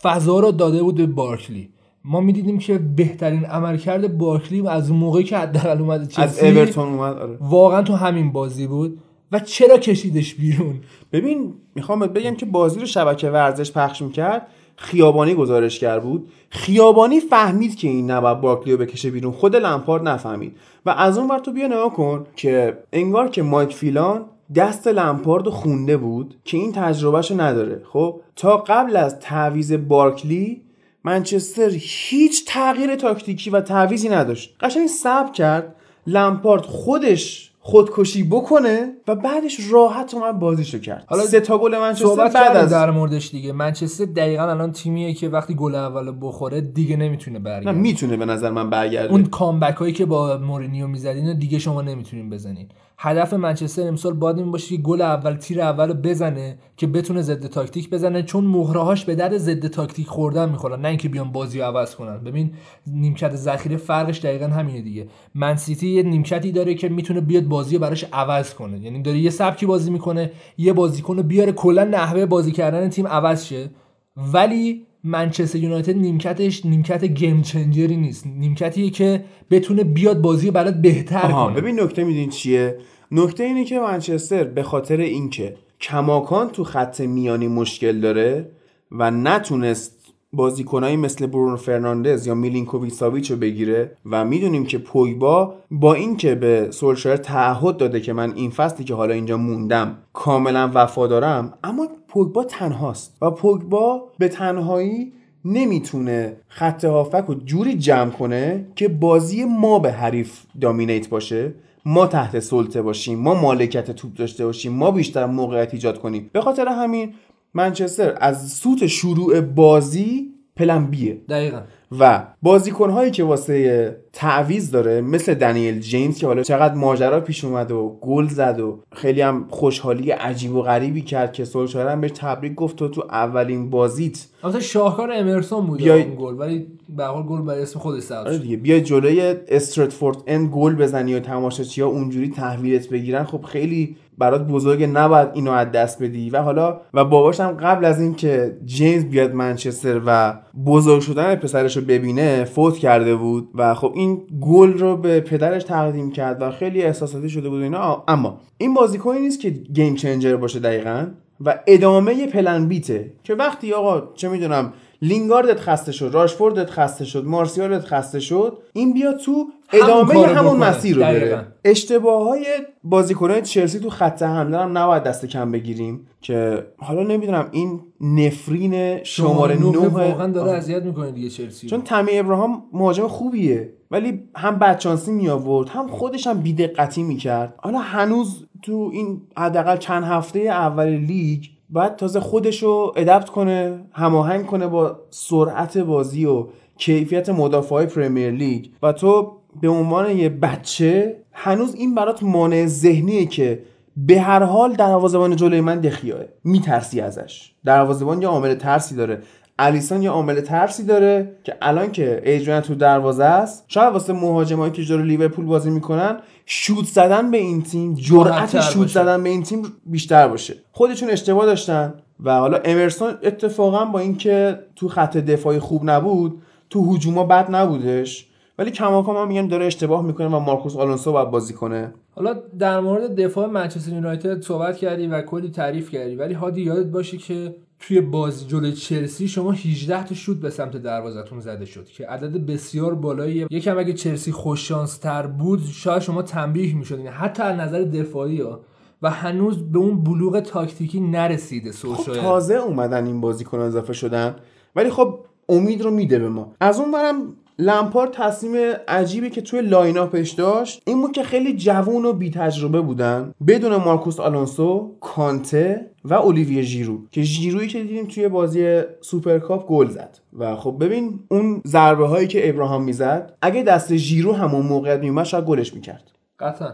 فضا 0.02 0.40
رو 0.40 0.52
داده 0.52 0.82
بود 0.82 0.94
به 0.94 1.06
بارکلی. 1.06 1.70
ما 2.04 2.20
می‌دیدیم 2.20 2.58
که 2.58 2.78
بهترین 2.78 3.44
عملکرد 3.44 4.18
بارکلی 4.18 4.68
از 4.68 4.92
موقعی 4.92 5.24
که 5.24 5.38
حداقل 5.38 5.78
اومده 5.78 6.06
چلسی 6.06 6.46
از 6.46 6.56
اورتون 6.56 6.88
اومد 6.88 7.18
آره. 7.18 7.36
واقعا 7.40 7.82
تو 7.82 7.94
همین 7.94 8.32
بازی 8.32 8.66
بود 8.66 8.98
و 9.32 9.38
چرا 9.38 9.78
کشیدش 9.78 10.34
بیرون؟ 10.34 10.80
ببین 11.12 11.54
می‌خوام 11.74 12.06
بگم 12.06 12.34
که 12.34 12.46
بازی 12.46 12.80
رو 12.80 12.86
شبکه 12.86 13.30
ورزش 13.30 13.72
پخش 13.72 14.02
می‌کرد. 14.02 14.46
خیابانی 14.76 15.34
گزارشگر 15.34 15.98
بود. 15.98 16.28
خیابانی 16.50 17.20
فهمید 17.20 17.76
که 17.76 17.88
این 17.88 18.10
نباید 18.10 18.40
بارکلی 18.40 18.72
رو 18.72 18.78
بکشه 18.78 19.10
بیرون. 19.10 19.32
خود 19.32 19.56
لمپارد 19.56 20.08
نفهمید. 20.08 20.56
و 20.86 20.90
از 20.90 21.18
اون 21.18 21.28
ور 21.28 21.38
تو 21.38 21.52
بیا 21.52 21.66
نگاه 21.66 21.92
کن 21.92 22.26
که 22.36 22.78
انگار 22.92 23.28
که 23.28 23.42
مایک 23.42 23.74
فیلان 23.74 24.24
دست 24.54 24.86
لمپارد 24.86 25.48
خونده 25.48 25.96
بود 25.96 26.34
که 26.44 26.56
این 26.56 26.72
تجربهش 26.72 27.30
رو 27.30 27.40
نداره. 27.40 27.82
خب 27.92 28.20
تا 28.36 28.56
قبل 28.56 28.96
از 28.96 29.18
تعویز 29.20 29.72
بارکلی 29.72 30.62
منچستر 31.04 31.70
هیچ 31.74 32.44
تغییر 32.46 32.96
تاکتیکی 32.96 33.50
و 33.50 33.60
تعویزی 33.60 34.08
نداشت. 34.08 34.56
قشنگ 34.60 34.86
صبر 34.86 35.32
کرد. 35.32 35.76
لمپارد 36.06 36.62
خودش 36.62 37.51
خودکشی 37.64 38.22
بکنه 38.22 38.92
و 39.08 39.14
بعدش 39.14 39.72
راحت 39.72 40.14
اومد 40.14 40.38
بازیشو 40.38 40.78
کرد. 40.78 41.04
حالا 41.06 41.22
سه 41.22 41.40
تا 41.40 41.58
گل 41.58 41.78
منچستر 41.78 42.28
بعد 42.28 42.56
از 42.56 42.70
در 42.70 42.90
موردش 42.90 43.30
دیگه. 43.30 43.52
منچستر 43.52 44.04
دقیقا 44.04 44.42
الان 44.42 44.72
تیمیه 44.72 45.14
که 45.14 45.28
وقتی 45.28 45.54
گل 45.54 45.74
اول 45.74 46.12
بخوره 46.20 46.60
دیگه 46.60 46.96
نمی‌تونه 46.96 47.38
نه 47.38 47.44
برگرده 47.44 47.78
می‌تونه 47.78 48.16
به 48.16 48.24
نظر 48.24 48.50
من 48.50 48.70
برگرده. 48.70 49.12
اون 49.12 49.24
comeback 49.24 49.74
هایی 49.74 49.92
که 49.92 50.06
با 50.06 50.38
مورینیو 50.38 50.86
می‌زدین 50.86 51.38
دیگه 51.38 51.58
شما 51.58 51.82
نمی‌تونین 51.82 52.30
بزنین. 52.30 52.68
هدف 53.04 53.34
منچستر 53.34 53.88
امسال 53.88 54.12
باید 54.12 54.38
این 54.38 54.50
باشه 54.50 54.76
که 54.76 54.82
گل 54.82 55.00
اول 55.00 55.34
تیر 55.36 55.60
اول 55.60 55.88
رو 55.88 55.94
بزنه 55.94 56.58
که 56.76 56.86
بتونه 56.86 57.22
ضد 57.22 57.46
تاکتیک 57.46 57.90
بزنه 57.90 58.22
چون 58.22 58.44
مهره‌هاش 58.44 59.04
به 59.04 59.14
درد 59.14 59.38
ضد 59.38 59.66
تاکتیک 59.66 60.06
خوردن 60.06 60.48
می‌خورن 60.48 60.80
نه 60.80 60.88
اینکه 60.88 61.08
بیان 61.08 61.32
بازی 61.32 61.58
رو 61.58 61.64
عوض 61.64 61.94
کنن. 61.94 62.18
ببین 62.18 62.52
نیمکت 62.86 63.36
ذخیره 63.36 63.76
فرقش 63.76 64.20
دقیقا 64.20 64.46
همینه 64.46 64.80
دیگه. 64.80 65.08
من‌سیتی 65.34 65.88
یه 65.88 66.02
نیمکتی 66.02 66.52
داره 66.52 66.74
که 66.74 66.88
می‌تونه 66.88 67.20
بیاد 67.20 67.44
بازی 67.44 67.78
براش 67.78 68.04
عوض 68.12 68.54
کنه. 68.54 68.78
یعنی 68.78 69.02
داره 69.02 69.18
یه 69.18 69.30
سبکی 69.30 69.66
بازی 69.66 69.90
می‌کنه 69.90 70.32
یه 70.58 70.72
بازیکن 70.72 71.16
رو 71.16 71.22
بیاره 71.22 71.52
کلا 71.52 71.84
نحوه 71.84 72.26
بازی 72.26 72.52
کردن 72.52 72.88
تیم 72.88 73.06
عوض 73.06 73.44
شه. 73.44 73.70
ولی 74.16 74.86
منچستر 75.04 75.58
یونایتد 75.58 75.96
نیمکتش 75.96 76.66
نیمکت 76.66 77.04
game 77.04 77.42
changer 77.42 77.89
ی 77.89 77.96
نیست. 77.96 78.26
نیمکتیه 78.26 78.90
که 78.90 79.24
بتونه 79.50 79.84
بیاد 79.84 80.20
بازی 80.20 80.46
رو 80.46 80.52
برات 80.52 80.74
بهتر 80.74 81.32
کنه. 81.32 81.60
ببین 81.60 81.80
نکته 81.80 82.04
میدونین 82.04 82.30
چیه؟ 82.30 82.78
نکته 83.12 83.44
اینه 83.44 83.64
که 83.64 83.80
منچستر 83.80 84.44
به 84.44 84.62
خاطر 84.62 84.96
اینکه 84.96 85.56
کماکان 85.80 86.50
تو 86.50 86.64
خط 86.64 87.00
میانی 87.00 87.48
مشکل 87.48 88.00
داره 88.00 88.48
و 88.92 89.10
نتونست 89.10 90.01
بازیکنایی 90.32 90.96
مثل 90.96 91.26
برونو 91.26 91.56
فرناندز 91.56 92.26
یا 92.26 92.34
میلینکوویچ 92.34 92.92
ساویچ 92.92 93.30
رو 93.30 93.36
بگیره 93.36 93.96
و 94.10 94.24
می‌دونیم 94.24 94.64
که 94.64 94.78
پوگبا 94.78 95.54
با 95.70 95.94
اینکه 95.94 96.34
به 96.34 96.70
سولشایر 96.70 97.16
تعهد 97.16 97.76
داده 97.76 98.00
که 98.00 98.12
من 98.12 98.32
این 98.34 98.50
فصلی 98.50 98.84
که 98.84 98.94
حالا 98.94 99.14
اینجا 99.14 99.36
موندم 99.36 99.96
کاملا 100.12 100.70
وفادارم 100.74 101.54
اما 101.64 101.88
پوگبا 102.08 102.44
تنهاست 102.44 103.16
و 103.22 103.30
پوگبا 103.30 104.02
به 104.18 104.28
تنهایی 104.28 105.12
نمی‌تونه 105.44 106.36
خط 106.48 106.84
هافک 106.84 107.24
رو 107.28 107.34
جوری 107.34 107.74
جمع 107.74 108.10
کنه 108.10 108.66
که 108.76 108.88
بازی 108.88 109.44
ما 109.44 109.78
به 109.78 109.92
حریف 109.92 110.42
دامینیت 110.60 111.08
باشه 111.08 111.54
ما 111.84 112.06
تحت 112.06 112.40
سلطه 112.40 112.82
باشیم 112.82 113.18
ما 113.18 113.34
مالکیت 113.34 113.90
توپ 113.90 114.14
داشته 114.14 114.46
باشیم 114.46 114.72
ما 114.72 114.90
بیشتر 114.90 115.26
موقعیت 115.26 115.74
ایجاد 115.74 116.00
کنیم. 116.00 116.30
به 116.32 116.40
خاطر 116.40 116.68
همین 116.68 117.14
منچستر 117.54 118.14
از 118.20 118.52
سوت 118.52 118.86
شروع 118.86 119.40
بازی 119.40 120.28
پلن 120.56 120.84
بیه. 120.86 121.18
دقیقا. 121.28 121.60
و 121.98 122.26
بازیکنهایی 122.42 123.10
که 123.10 123.24
واسه 123.24 123.96
تعویز 124.12 124.70
داره 124.70 125.00
مثل 125.00 125.34
دنیل 125.34 125.80
جیمز 125.80 126.18
که 126.18 126.26
حالا 126.26 126.42
چقدر 126.42 126.74
ماجرا 126.74 127.20
پیش 127.20 127.44
اومد 127.44 127.70
و 127.70 127.98
گل 128.00 128.28
زد 128.28 128.60
و 128.60 128.78
خیلی 128.92 129.20
هم 129.20 129.46
خوشحالی 129.50 130.10
عجیب 130.10 130.54
و 130.54 130.62
غریبی 130.62 131.00
کرد 131.02 131.32
که 131.32 131.44
سولشایر 131.44 131.86
هم 131.88 132.00
بهش 132.00 132.10
تبریک 132.14 132.54
گفت 132.54 132.76
تو 132.76 132.88
تو 132.88 133.04
اولین 133.10 133.70
بازیت 133.70 134.26
البته 134.44 134.60
شاهکار 134.60 135.10
امرسون 135.14 135.66
بود 135.66 135.78
بیای- 135.78 136.02
اون 136.02 136.14
گل 136.18 136.34
ولی 136.38 136.66
به 136.96 137.04
حال 137.04 137.22
گل 137.22 137.40
برای 137.42 137.62
اسم 137.62 137.78
خودش 137.78 138.02
ثبت 138.02 138.26
آره 138.26 138.38
دیگه. 138.38 138.56
بیا 138.56 138.80
جلوی 138.80 139.34
استرتفورد 139.48 140.16
اند 140.26 140.48
گل 140.50 140.74
بزنی 140.74 141.14
و 141.14 141.20
تماشاچی 141.20 141.82
ها 141.82 141.88
اونجوری 141.88 142.28
تحویلت 142.30 142.88
بگیرن 142.88 143.24
خب 143.24 143.42
خیلی 143.42 143.96
برات 144.22 144.46
بزرگه 144.46 144.86
نباید 144.86 145.28
اینو 145.34 145.50
از 145.50 145.72
دست 145.72 146.02
بدی. 146.02 146.30
و 146.30 146.42
حالا 146.42 146.80
و 146.94 147.04
باباش 147.04 147.40
هم 147.40 147.50
قبل 147.50 147.84
از 147.84 148.00
اینکه 148.00 148.56
جیمز 148.64 149.04
بیاد 149.04 149.34
منچستر 149.34 150.00
و 150.06 150.38
بزرگ 150.66 151.00
شدن 151.00 151.34
پسرش 151.34 151.76
رو 151.76 151.82
ببینه 151.82 152.44
فوت 152.44 152.78
کرده 152.78 153.16
بود 153.16 153.48
و 153.54 153.74
خب 153.74 153.92
این 153.94 154.22
گل 154.40 154.72
رو 154.72 154.96
به 154.96 155.20
پدرش 155.20 155.64
تقدیم 155.64 156.10
کرد 156.10 156.42
و 156.42 156.50
خیلی 156.50 156.82
احساساتی 156.82 157.30
شده 157.30 157.48
بود 157.48 157.62
اینا. 157.62 158.04
اما 158.08 158.40
این 158.58 158.74
بازیکنی 158.74 159.20
نیست 159.20 159.40
که 159.40 159.50
گیم 159.50 159.94
چنجر 159.94 160.36
باشه 160.36 160.60
دقیقا 160.60 161.06
و 161.44 161.58
ادامه 161.66 162.26
پلن 162.26 162.68
بیته 162.68 163.12
که 163.24 163.34
وقتی 163.34 163.72
آقا 163.72 164.02
چه 164.14 164.28
می‌دونم 164.28 164.72
لینگاردت 165.02 165.60
خسته 165.60 165.92
شد 165.92 166.10
راشفوردت 166.12 166.70
خسته 166.70 167.04
شد 167.04 167.24
مارسیالت 167.24 167.84
خسته 167.84 168.20
شد 168.20 168.58
این 168.72 168.92
بیاد 168.92 169.16
تو 169.16 169.46
ادامه 169.72 170.14
همون 170.14 170.56
بکنه. 170.56 170.68
مسیر 170.68 170.96
رو. 170.96 171.02
بره 171.02 171.46
اشتباه 171.64 172.28
های 172.28 172.46
بازیکنهای 172.84 173.42
چلسی 173.42 173.78
تو 173.78 173.90
خط 173.90 174.22
حمله 174.22 174.58
هم 174.58 174.78
نباید 174.78 175.02
دست 175.02 175.26
کم 175.26 175.52
بگیریم 175.52 176.06
که 176.20 176.66
حالا 176.76 177.02
نمی‌دونم 177.02 177.48
این 177.50 177.80
نفرین 178.00 179.04
شماره 179.04 179.54
نه 179.54 179.70
9 179.70 179.78
واقعا 179.78 180.26
داره 180.26 180.50
اذیت 180.50 180.82
می‌کنه 180.82 181.10
دیگه 181.10 181.28
چلسی 181.28 181.66
چون 181.66 181.82
تمی 181.82 182.18
ابراهام 182.18 182.62
مهاجم 182.72 183.08
خوبیه 183.08 183.72
ولی 183.90 184.22
هم 184.36 184.58
بدشانسی 184.58 185.12
می 185.12 185.28
آورد 185.28 185.68
هم 185.68 185.88
خودش 185.88 186.26
هم 186.26 186.40
بیدقتی 186.40 187.02
می‌کرد 187.02 187.54
حالا 187.58 187.78
هنوز 187.78 188.46
تو 188.62 188.90
این 188.92 189.22
حداقل 189.36 189.76
چند 189.76 190.04
هفته 190.04 190.38
اول 190.40 190.88
لیگ 190.88 191.44
باید 191.72 191.96
تازه 191.96 192.20
خودش 192.20 192.62
رو 192.62 192.92
ادپت 192.96 193.28
کنه 193.30 193.80
هماهنگ 193.92 194.46
کنه 194.46 194.66
با 194.66 194.96
سرعت 195.10 195.78
بازی 195.78 196.24
و 196.26 196.46
کیفیت 196.78 197.28
مدافع 197.28 197.86
پرمیر 197.86 198.30
لیگ. 198.30 198.66
و 198.82 198.92
تو 198.92 199.32
به 199.60 199.68
عنوان 199.68 200.16
یه 200.16 200.28
بچه 200.28 201.16
هنوز 201.32 201.74
این 201.74 201.94
برات 201.94 202.22
مانع 202.22 202.66
ذهنیه 202.66 203.26
که 203.26 203.62
به 203.96 204.20
هر 204.20 204.42
حال 204.42 204.72
دروازه‌بان 204.72 205.36
جلوی 205.36 205.60
من 205.60 205.80
دخیاه. 205.80 206.20
میترسی 206.44 207.00
ازش. 207.00 207.52
دروازه‌بان 207.64 208.22
یه 208.22 208.28
عامل 208.28 208.54
ترسی 208.54 208.94
داره. 208.94 209.22
الیسون 209.58 210.02
یه 210.02 210.10
عامل 210.10 210.40
ترسی 210.40 210.84
داره 210.84 211.36
که 211.44 211.54
الان 211.62 211.92
که 211.92 212.22
ایجان 212.24 212.60
تو 212.60 212.74
دروازه 212.74 213.24
است 213.24 213.64
شاید 213.68 213.92
واسه 213.92 214.12
مهاجمایی 214.12 214.72
که 214.72 214.82
جلو 214.82 215.02
لیورپول 215.02 215.44
بازی 215.44 215.70
می‌کنن 215.70 216.16
شوت 216.46 216.84
زدن 216.84 217.30
به 217.30 217.38
این 217.38 217.62
تیم 217.62 217.94
جرأت 217.94 218.60
شوت. 218.60 218.88
زدن 218.88 219.22
به 219.22 219.30
این 219.30 219.42
تیم 219.42 219.62
بیشتر 219.86 220.28
باشه. 220.28 220.54
خودشون 220.72 221.10
اشتباه 221.10 221.46
داشتن 221.46 221.94
و 222.24 222.38
حالا 222.38 222.58
امرسون 222.64 223.14
اتفاقا 223.22 223.84
با 223.84 223.98
اینکه 223.98 224.58
تو 224.76 224.88
خط 224.88 225.16
دفاعی 225.16 225.58
خوب 225.58 225.90
نبود 225.90 226.42
تو 226.70 226.94
هجوما 226.94 227.24
بد 227.24 227.54
نبودش. 227.54 228.28
ولی 228.58 228.70
کماکان 228.70 229.14
من 229.14 229.28
میگم 229.28 229.48
داره 229.48 229.66
اشتباه 229.66 230.02
می‌کنه 230.02 230.26
و 230.26 230.38
مارکوس 230.38 230.76
آلونسو 230.76 231.12
باید 231.12 231.30
بازی 231.30 231.54
کنه. 231.54 231.94
حالا 232.14 232.34
در 232.58 232.80
مورد 232.80 233.14
دفاع 233.14 233.46
منچستر 233.46 233.92
یونایتد 233.92 234.40
صحبت 234.40 234.76
کردی 234.76 235.06
و 235.06 235.22
کلی 235.22 235.50
تعریف 235.50 235.90
کردی. 235.90 236.16
ولی 236.16 236.34
هادی 236.34 236.62
یادت 236.62 236.86
باشه 236.86 237.16
که 237.16 237.54
توی 237.82 238.00
بازی 238.00 238.46
جلوی 238.46 238.72
چلسی 238.72 239.28
شما 239.28 239.52
18 239.52 240.04
تا 240.04 240.14
شوت 240.14 240.36
به 240.36 240.50
سمت 240.50 240.76
دروازتون 240.76 241.40
زده 241.40 241.64
شد 241.64 241.86
که 241.86 242.06
عدد 242.06 242.46
بسیار 242.46 242.94
بالایی. 242.94 243.46
یکم 243.50 243.78
اگه 243.78 243.92
چلسی 243.92 244.32
خوش 244.32 244.72
تر 245.00 245.26
بود 245.26 245.60
شاید 245.72 246.02
شما 246.02 246.22
تنبیه 246.22 246.76
می‌شدین 246.76 247.06
حتی 247.06 247.42
از 247.42 247.60
نظر 247.60 247.82
دفاعی 247.82 248.40
ها. 248.40 248.60
و 249.02 249.10
هنوز 249.10 249.72
به 249.72 249.78
اون 249.78 250.02
بلوغ 250.02 250.40
تاکتیکی 250.40 251.00
نرسیده 251.00 251.72
خب 251.72 251.76
سولشایر 251.76 252.20
تازه 252.20 252.54
اومدن 252.54 253.06
این 253.06 253.20
بازیکن 253.20 253.58
اضافه 253.58 253.92
شدن. 253.92 254.36
ولی 254.76 254.90
خب 254.90 255.18
امید 255.48 255.82
رو 255.82 255.90
میده 255.90 256.18
به 256.18 256.28
ما. 256.28 256.52
از 256.60 256.80
اون 256.80 256.92
ور 256.92 257.07
هم 257.07 257.22
لمپارد 257.62 258.06
تصمیم 258.06 258.74
عجیبی 258.88 259.30
که 259.30 259.40
توی 259.40 259.60
lineup 259.60 259.98
ش 259.98 260.30
داشت 260.30 260.82
این 260.86 261.02
بود 261.02 261.12
که 261.12 261.22
خیلی 261.22 261.56
جوون 261.56 262.04
و 262.04 262.12
بی 262.12 262.30
تجربه 262.30 262.80
بودن. 262.80 263.34
بدون 263.46 263.76
مارکوس 263.76 264.20
آلونسو 264.20 264.96
کانته 265.00 265.90
و 266.04 266.14
اولیویه 266.14 266.62
ژیرو 266.62 266.98
که 267.10 267.22
ژیرویی 267.22 267.68
که 267.68 267.82
دیدیم 267.82 268.06
توی 268.06 268.28
بازی 268.28 268.80
سوپرکاپ 269.00 269.66
گل 269.66 269.88
زد. 269.88 270.18
و 270.38 270.56
خب 270.56 270.76
ببین 270.80 271.20
اون 271.28 271.62
ضربه 271.66 272.06
هایی 272.06 272.28
که 272.28 272.48
ابراهام 272.48 272.84
می‌زد 272.84 273.36
اگه 273.42 273.62
دست 273.62 273.96
ژیرو 273.96 274.32
همون 274.32 274.66
موقعیت 274.66 275.00
میومد 275.00 275.24
شاید 275.24 275.44
گلش 275.44 275.74
می‌کرد. 275.74 276.10
قطعا. 276.40 276.68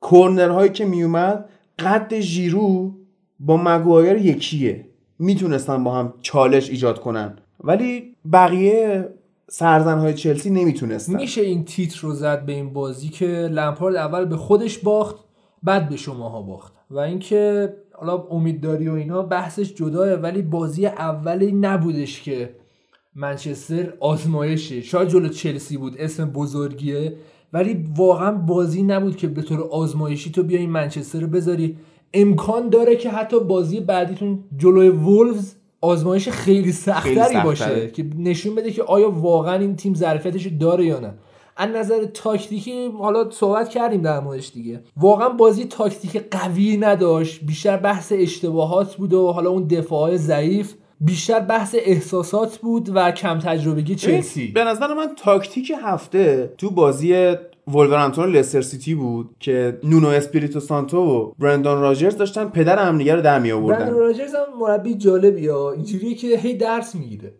کورنر 0.00 0.48
هایی 0.48 0.70
که 0.70 0.84
میومد 0.84 1.44
قد 1.78 2.20
ژیرو 2.20 2.92
با 3.40 3.56
مگوایر 3.56 4.16
یکیه. 4.16 4.86
می‌تونستن 5.18 5.84
با 5.84 5.94
هم 5.94 6.14
چالش 6.22 6.70
ایجاد 6.70 7.00
کنن. 7.00 7.38
ولی 7.64 8.14
بقیه 8.32 9.08
سرزن 9.50 9.98
های 9.98 10.14
چلسی 10.14 10.50
نمی‌تونستن. 10.50 11.16
میشه 11.16 11.40
این 11.40 11.64
تیتر 11.64 12.00
رو 12.00 12.12
زد 12.12 12.44
به 12.46 12.52
این 12.52 12.72
بازی 12.72 13.08
که 13.08 13.26
لمپارد 13.26 13.96
اول 13.96 14.24
به 14.24 14.36
خودش 14.36 14.78
باخت 14.78 15.16
بعد 15.62 15.88
به 15.88 15.96
شماها 15.96 16.42
باخت. 16.42 16.72
و 16.90 16.98
اینکه 16.98 17.72
حالا 17.92 18.16
امیدداری 18.30 18.88
و 18.88 18.92
اینا 18.92 19.22
بحثش 19.22 19.74
جداه 19.74 20.12
ولی 20.12 20.42
بازی 20.42 20.86
اولی 20.86 21.52
نبودش 21.52 22.22
که 22.22 22.56
منچستر 23.14 23.94
آزمایشه 24.00 24.80
شاید 24.80 25.08
جلو 25.08 25.28
چلسی 25.28 25.76
بود 25.76 25.96
اسم 25.98 26.30
بزرگیه. 26.30 27.16
ولی 27.52 27.84
واقعا 27.96 28.32
بازی 28.32 28.82
نبود 28.82 29.16
که 29.16 29.26
به 29.26 29.42
طور 29.42 29.60
آزمایشی 29.60 30.30
تو 30.30 30.42
بیای 30.42 30.66
منچستر 30.66 31.20
رو 31.20 31.26
بذاری. 31.26 31.76
امکان 32.14 32.68
داره 32.68 32.96
که 32.96 33.10
حتی 33.10 33.40
بازی 33.40 33.80
بعدیتون 33.80 34.44
جلوی 34.56 34.88
وولفز 34.88 35.54
آزمایش 35.84 36.28
خیلی 36.28 36.72
سختری. 36.72 37.40
باشه 37.44 37.90
که 37.90 38.06
نشون 38.18 38.54
بده 38.54 38.70
که 38.70 38.82
آیا 38.82 39.10
واقعا 39.10 39.58
این 39.58 39.76
تیم 39.76 39.94
ظرفیتش 39.94 40.46
داره 40.46 40.84
یا 40.84 41.00
نه. 41.00 41.14
از 41.56 41.68
نظر 41.68 42.04
تاکتیکی 42.04 42.88
حالا 42.88 43.30
صحبت 43.30 43.68
کردیم 43.68 44.02
در 44.02 44.20
موردش 44.20 44.50
دیگه. 44.52 44.80
واقعا 44.96 45.28
بازی 45.28 45.64
تاکتیک 45.64 46.24
قوی 46.30 46.76
نداشت. 46.76 47.40
بیشتر 47.44 47.76
بحث 47.76 48.12
اشتباهات 48.16 48.96
بود 48.96 49.12
و 49.12 49.32
حالا 49.32 49.50
اون 49.50 49.66
دفاعهای 49.66 50.18
ضعیف. 50.18 50.74
بیشتر 51.00 51.40
بحث 51.40 51.76
احساسات 51.78 52.56
بود 52.56 52.90
و 52.94 53.10
کم 53.10 53.38
تجربگی 53.38 53.94
چلسی. 53.94 54.46
به 54.46 54.64
نظر 54.64 54.94
من 54.94 55.08
تاکتیک 55.16 55.72
هفته 55.82 56.54
تو 56.58 56.70
بازی 56.70 57.34
ولورهمپتون 57.68 58.30
لستر 58.30 58.60
سیتی 58.60 58.94
بود 58.94 59.30
که 59.40 59.78
نونو 59.84 60.08
اسپیریتو 60.08 60.60
سانتو 60.60 60.98
و 60.98 61.32
برندان 61.38 61.80
راجرز 61.80 62.16
داشتن 62.16 62.44
پدر 62.44 62.78
همدیگه 62.78 63.14
رو 63.14 63.22
در 63.22 63.38
می‌آوردن 63.38 63.90
راجرز 63.90 64.34
هم 64.34 64.60
مربی 64.60 64.94
جالبیه 64.94 65.48
ها. 65.48 65.72
اینجوریه 65.72 66.14
که 66.14 66.26
هی 66.36 66.54
درس 66.54 66.94
می‌گیره. 66.94 67.32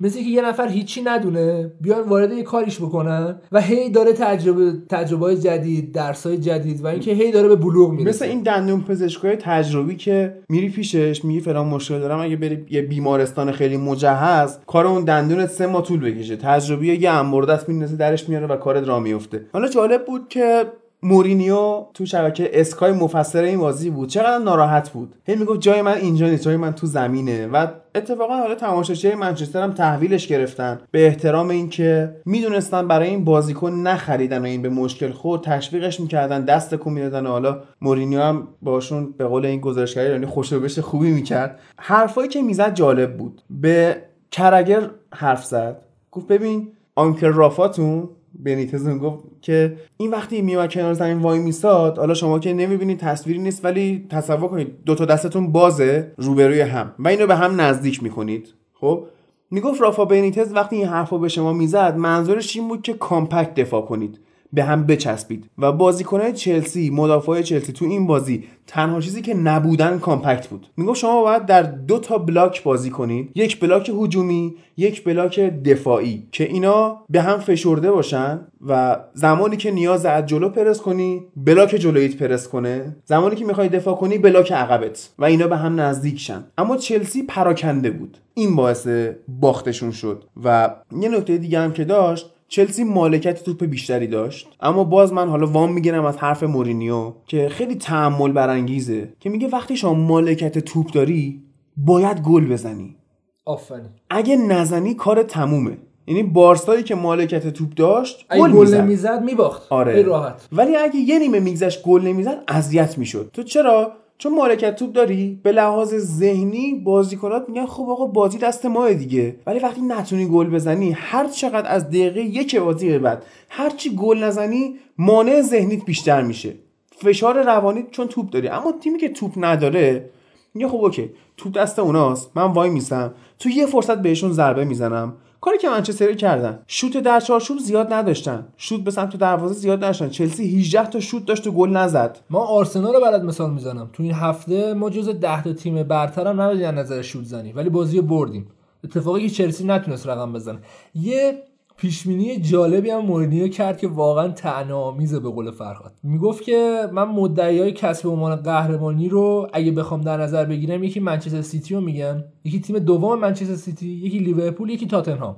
مثل 0.00 0.18
که 0.18 0.28
یه 0.30 0.42
نفر 0.42 0.68
هیچی 0.68 1.02
ندونه 1.02 1.72
بیان 1.80 2.08
وارد 2.08 2.32
یه 2.32 2.42
کاریش 2.42 2.78
بکنن 2.78 3.36
و 3.52 3.60
هی 3.60 3.90
داره 3.90 4.12
تجربه 4.12 4.72
تجربه 4.88 5.26
های 5.26 5.36
جدید 5.36 5.92
درس 5.92 6.26
های 6.26 6.38
جدید 6.38 6.84
و 6.84 6.86
اینکه 6.86 7.12
هی 7.12 7.32
داره 7.32 7.48
به 7.48 7.56
بلوغ 7.56 7.90
می‌رسه. 7.90 8.08
مثل 8.08 8.24
این 8.24 8.42
دندون 8.42 8.80
پزشکای 8.80 9.36
تجربی 9.36 9.96
که 9.96 10.34
میری 10.48 10.68
پیشش 10.68 11.24
میگی 11.24 11.40
فلان 11.40 11.66
مشکل 11.66 11.98
دارم 11.98 12.20
اگه 12.20 12.36
بری 12.36 12.66
یه 12.70 12.82
بیمارستان 12.82 13.52
خیلی 13.52 13.76
مجهز 13.76 14.58
کار 14.66 14.86
اون 14.86 15.04
دندونت 15.04 15.48
سه 15.48 15.66
ماه 15.66 15.82
طول 15.82 16.00
بکشه. 16.00 16.36
تجربی 16.36 16.94
یه 16.94 17.10
انبردست 17.10 17.68
میندازه 17.68 17.96
درش 17.96 18.28
میاره 18.28 18.46
و 18.46 18.56
کارت 18.56 18.88
راه 18.88 19.00
میفته 19.00 19.46
حالا 19.52 19.68
جالب 19.68 20.04
بود 20.04 20.28
که 20.28 20.66
مورینیو 21.02 21.84
تو 21.94 22.06
شبکه 22.06 22.50
اسکای 22.52 22.92
مفسر 22.92 23.42
این 23.42 23.58
بازی 23.58 23.90
بود. 23.90 24.08
چقدر 24.08 24.38
ناراحت 24.38 24.90
بود. 24.90 25.14
هی 25.24 25.36
می‌گفت 25.36 25.60
جای 25.60 25.82
من 25.82 25.94
اینجا 25.94 26.26
نیست 26.26 26.42
جای 26.42 26.56
من 26.56 26.72
تو 26.72 26.86
زمینه. 26.86 27.46
و 27.46 27.66
اتفاقا 27.94 28.36
حالا 28.36 28.54
تماشاچی 28.54 29.14
منچستر 29.14 29.62
هم 29.62 29.72
تحویلش 29.72 30.26
گرفتن. 30.26 30.80
به 30.90 31.06
احترام 31.06 31.48
اینکه 31.48 32.16
می‌دونستن 32.24 32.88
برای 32.88 33.08
این 33.08 33.24
بازیکن 33.24 33.72
نخریدن 33.72 34.42
و 34.42 34.44
این 34.44 34.62
به 34.62 34.68
مشکل 34.68 35.10
خورد 35.10 35.42
تشویقش 35.42 36.00
می‌کردن 36.00 36.44
دست 36.44 36.74
کو 36.74 36.90
می‌دادن 36.90 37.26
حالا 37.26 37.62
مورینیو 37.80 38.20
هم 38.20 38.48
باشون 38.62 39.14
به 39.18 39.24
قول 39.24 39.46
این 39.46 39.60
گزارشگری 39.60 40.10
یعنی 40.10 40.26
خوشو 40.26 40.82
خوبی 40.82 41.10
می‌کرد. 41.10 41.58
حرفایی 41.76 42.28
که 42.28 42.42
می‌زد 42.42 42.74
جالب 42.74 43.16
بود. 43.16 43.42
به 43.50 43.96
کرگر 44.30 44.90
حرف 45.14 45.44
زد. 45.44 45.82
گفت 46.10 46.26
ببین 46.26 46.68
uncle 46.94 47.32
رافاتون 47.32 48.08
بنیتز 48.34 48.88
گفت 48.88 49.24
که 49.42 49.76
این 49.96 50.10
وقتی 50.10 50.42
میومد 50.42 50.72
کنار 50.72 50.92
زمین 50.92 51.18
وای 51.18 51.38
میساد 51.38 51.98
حالا 51.98 52.14
شما 52.14 52.38
که 52.38 52.52
نمی‌بینید 52.52 52.98
تصویری 52.98 53.38
نیست 53.38 53.64
ولی 53.64 54.06
تصور 54.10 54.48
کنید 54.48 54.84
دو 54.84 54.94
تا 54.94 55.04
دستتون 55.04 55.52
بازه 55.52 56.12
روبروی 56.16 56.60
هم 56.60 56.94
و 56.98 57.08
اینو 57.08 57.26
به 57.26 57.36
هم 57.36 57.60
نزدیک 57.60 58.02
می‌کنید. 58.02 58.54
خب؟ 58.74 59.06
می‌گفت 59.50 59.80
رافا 59.80 60.04
بنیتز 60.04 60.54
وقتی 60.54 60.76
این 60.76 60.86
حرفو 60.86 61.18
به 61.18 61.28
شما 61.28 61.52
می‌زد 61.52 61.96
منظورش 61.96 62.56
این 62.56 62.68
بود 62.68 62.82
که 62.82 62.92
compact 62.92 63.54
دفاع 63.54 63.82
کنید. 63.82 64.18
به 64.52 64.64
هم 64.64 64.86
بچسبید. 64.86 65.50
و 65.58 65.72
بازیکنهای 65.72 66.32
چلسی 66.32 66.90
مدافع 66.90 67.42
چلسی 67.42 67.72
تو 67.72 67.84
این 67.84 68.06
بازی 68.06 68.44
تنها 68.66 69.00
چیزی 69.00 69.22
که 69.22 69.34
نبودن 69.34 69.98
compact 69.98 70.46
بود. 70.46 70.66
می‌گفت 70.76 71.00
شما 71.00 71.22
باید 71.22 71.46
در 71.46 71.62
دو 71.62 71.98
تا 71.98 72.18
block 72.18 72.62
بازی 72.62 72.90
کنید. 72.90 73.30
یک 73.34 73.60
block 73.60 73.90
هجومی 74.02 74.54
یک 74.76 75.04
block 75.04 75.40
دفاعی 75.40 76.26
که 76.32 76.44
اینا 76.44 76.98
به 77.10 77.22
هم 77.22 77.38
فشرده 77.38 77.90
باشن 77.90 78.40
و 78.66 78.96
زمانی 79.14 79.56
که 79.56 79.70
نیاز 79.70 80.06
از 80.06 80.26
جلو 80.26 80.48
پرس 80.48 80.80
کنی 80.80 81.22
بلاک 81.36 81.68
جلویت 81.68 82.16
پرس 82.16 82.48
کنه. 82.48 82.96
زمانی 83.04 83.36
که 83.36 83.44
می‌خوای 83.44 83.68
دفاع 83.68 83.96
کنی 83.96 84.18
بلاک 84.18 84.52
عقبت. 84.52 85.10
و 85.18 85.24
اینا 85.24 85.46
به 85.46 85.56
هم 85.56 85.80
نزدیک 85.80 86.20
شن. 86.20 86.44
اما 86.58 86.76
چلسی 86.76 87.22
پراکنده 87.22 87.90
بود. 87.90 88.18
این 88.34 88.56
باعث 88.56 88.88
باختشون 89.28 89.90
شد. 89.90 90.24
و 90.44 90.74
یه 91.00 91.08
نکته 91.08 91.38
دیگه 91.38 91.60
هم 91.60 91.72
که 91.72 91.84
داشت 91.84 92.30
چلسی 92.52 92.84
مالکیت 92.84 93.44
توپ 93.44 93.64
بیشتری 93.64 94.06
داشت. 94.06 94.48
اما 94.60 94.84
باز 94.84 95.12
من 95.12 95.28
حالا 95.28 95.46
وام 95.46 95.72
می‌گیرم 95.72 96.04
از 96.04 96.16
حرف 96.16 96.42
مورینیو 96.42 97.12
که 97.26 97.48
خیلی 97.48 97.74
تعمل 97.74 98.32
برانگیزه 98.32 99.12
که 99.20 99.30
میگه 99.30 99.48
وقتی 99.48 99.76
شما 99.76 99.94
مالکیت 99.94 100.58
توپ 100.58 100.92
داری 100.92 101.42
باید 101.76 102.20
گل 102.20 102.46
بزنی. 102.46 102.96
آفرین. 103.44 103.88
اگه 104.10 104.36
نزنی 104.36 104.94
کار 104.94 105.22
تمومه. 105.22 105.78
یعنی 106.06 106.22
بارسایی 106.22 106.82
که 106.82 106.94
مالکیت 106.94 107.48
توپ 107.48 107.74
داشت 107.74 108.26
گل 108.30 108.52
گل 108.52 108.60
می‌زد. 108.60 108.80
نمی‌زد 108.80 109.22
میباخت. 109.22 109.72
آره. 109.72 110.02
راحت. 110.02 110.48
ولی 110.52 110.76
اگه 110.76 110.96
یه 110.96 111.18
نیمه 111.18 111.40
میگذشت 111.40 111.82
گل 111.82 112.02
نمی‌زد 112.02 112.44
اذیت 112.48 112.98
می‌شد. 112.98 113.30
تو 113.32 113.42
چرا 113.42 113.92
چون 114.20 114.34
مالکیت 114.34 114.76
توپ 114.76 114.92
داری 114.92 115.40
به 115.42 115.52
لحاظ 115.52 115.94
ذهنی 115.94 116.74
بازیکنات 116.74 117.48
میگن 117.48 117.66
خب 117.66 117.90
آقا 117.90 118.06
بازی 118.06 118.38
دست 118.38 118.66
ماه 118.66 118.94
دیگه. 118.94 119.36
ولی 119.46 119.58
وقتی 119.58 119.80
نتونی 119.80 120.26
گل 120.26 120.50
بزنی 120.50 120.92
هر 120.92 121.28
چقدر 121.28 121.68
از 121.68 121.88
دقیقه 121.88 122.20
یک 122.20 122.56
بازی 122.56 122.88
به 122.88 122.98
بعد 122.98 123.22
هر 123.48 123.70
چی 123.70 123.96
گل 123.96 124.18
نزنی 124.24 124.74
مانع 124.98 125.40
ذهنیت 125.42 125.84
بیشتر 125.84 126.22
میشه. 126.22 126.54
فشار 126.96 127.42
روانی 127.42 127.84
چون 127.90 128.06
توپ 128.06 128.30
داری. 128.30 128.48
اما 128.48 128.72
تیمی 128.72 128.98
که 128.98 129.08
توپ 129.08 129.32
نداره 129.36 130.10
میگه 130.54 130.68
خب 130.68 130.84
اوکی 130.84 131.10
توپ 131.36 131.52
دست 131.52 131.78
اوناست 131.78 132.30
من 132.34 132.44
وای 132.44 132.70
میسم 132.70 133.14
تو 133.38 133.48
یه 133.48 133.66
فرصت 133.66 133.98
بهشون 134.02 134.32
ضربه 134.32 134.64
می‌زنم. 134.64 135.12
کاری 135.40 135.58
که 135.58 135.68
منچستر 135.68 136.12
کردن. 136.12 136.62
شوت 136.66 136.96
در 136.96 137.20
چارچوب 137.20 137.58
زیاد 137.58 137.92
نداشتن. 137.92 138.46
شوت 138.56 138.80
به 138.80 138.90
سمت 138.90 139.16
دروازه 139.16 139.54
زیاد 139.54 139.84
نداشتن 139.84 140.08
چلسی 140.08 140.58
18 140.58 140.86
تا 140.86 141.00
شوت 141.00 141.24
داشت 141.24 141.46
و 141.46 141.52
گل 141.52 141.70
نزد. 141.70 142.18
ما 142.30 142.38
آرسنال 142.38 142.94
رو 142.94 143.00
برات 143.00 143.22
مثال 143.22 143.50
می‌زنم. 143.50 143.90
تو 143.92 144.02
این 144.02 144.12
هفته 144.12 144.74
ما 144.74 144.90
جز 144.90 145.08
10 145.08 145.42
تا 145.42 145.52
تیم 145.52 145.82
برتر 145.82 146.26
هم 146.26 146.40
نبودیم 146.40 146.68
از 146.68 146.74
نظر 146.74 147.02
شوت 147.02 147.24
زنی. 147.24 147.52
ولی 147.52 147.70
بازی 147.70 148.00
بردیم. 148.00 148.48
اتفاقی 148.84 149.28
که 149.28 149.34
چلسی 149.34 149.64
نتونست 149.64 150.06
رقم 150.06 150.32
بزنه. 150.32 150.58
یه 150.94 151.42
پیشبینی 151.80 152.36
جالبی 152.36 152.90
هم 152.90 152.98
مورینیو 152.98 153.48
کرد 153.48 153.78
که 153.78 153.88
واقعا 153.88 154.28
طعنه‌آمیزه 154.28 155.20
به 155.20 155.30
قول 155.30 155.50
فرهاد. 155.50 155.92
می‌گفت 156.02 156.42
که 156.42 156.88
من 156.92 157.04
مدعیای 157.04 157.72
کسب 157.72 158.08
عنوان 158.08 158.36
قهرمانی 158.36 159.08
رو 159.08 159.48
اگه 159.52 159.72
بخوام 159.72 160.00
در 160.00 160.16
نظر 160.16 160.44
بگیرم 160.44 160.84
یکی 160.84 161.00
منچستر 161.00 161.42
سیتی 161.42 161.74
رو 161.74 161.80
میگم 161.80 162.24
یکی 162.44 162.60
تیم 162.60 162.78
دوم 162.78 163.18
منچستر 163.18 163.54
سیتی 163.54 163.88
یکی 163.88 164.18
لیورپول 164.18 164.70
یکی 164.70 164.86
تاتنهام. 164.86 165.36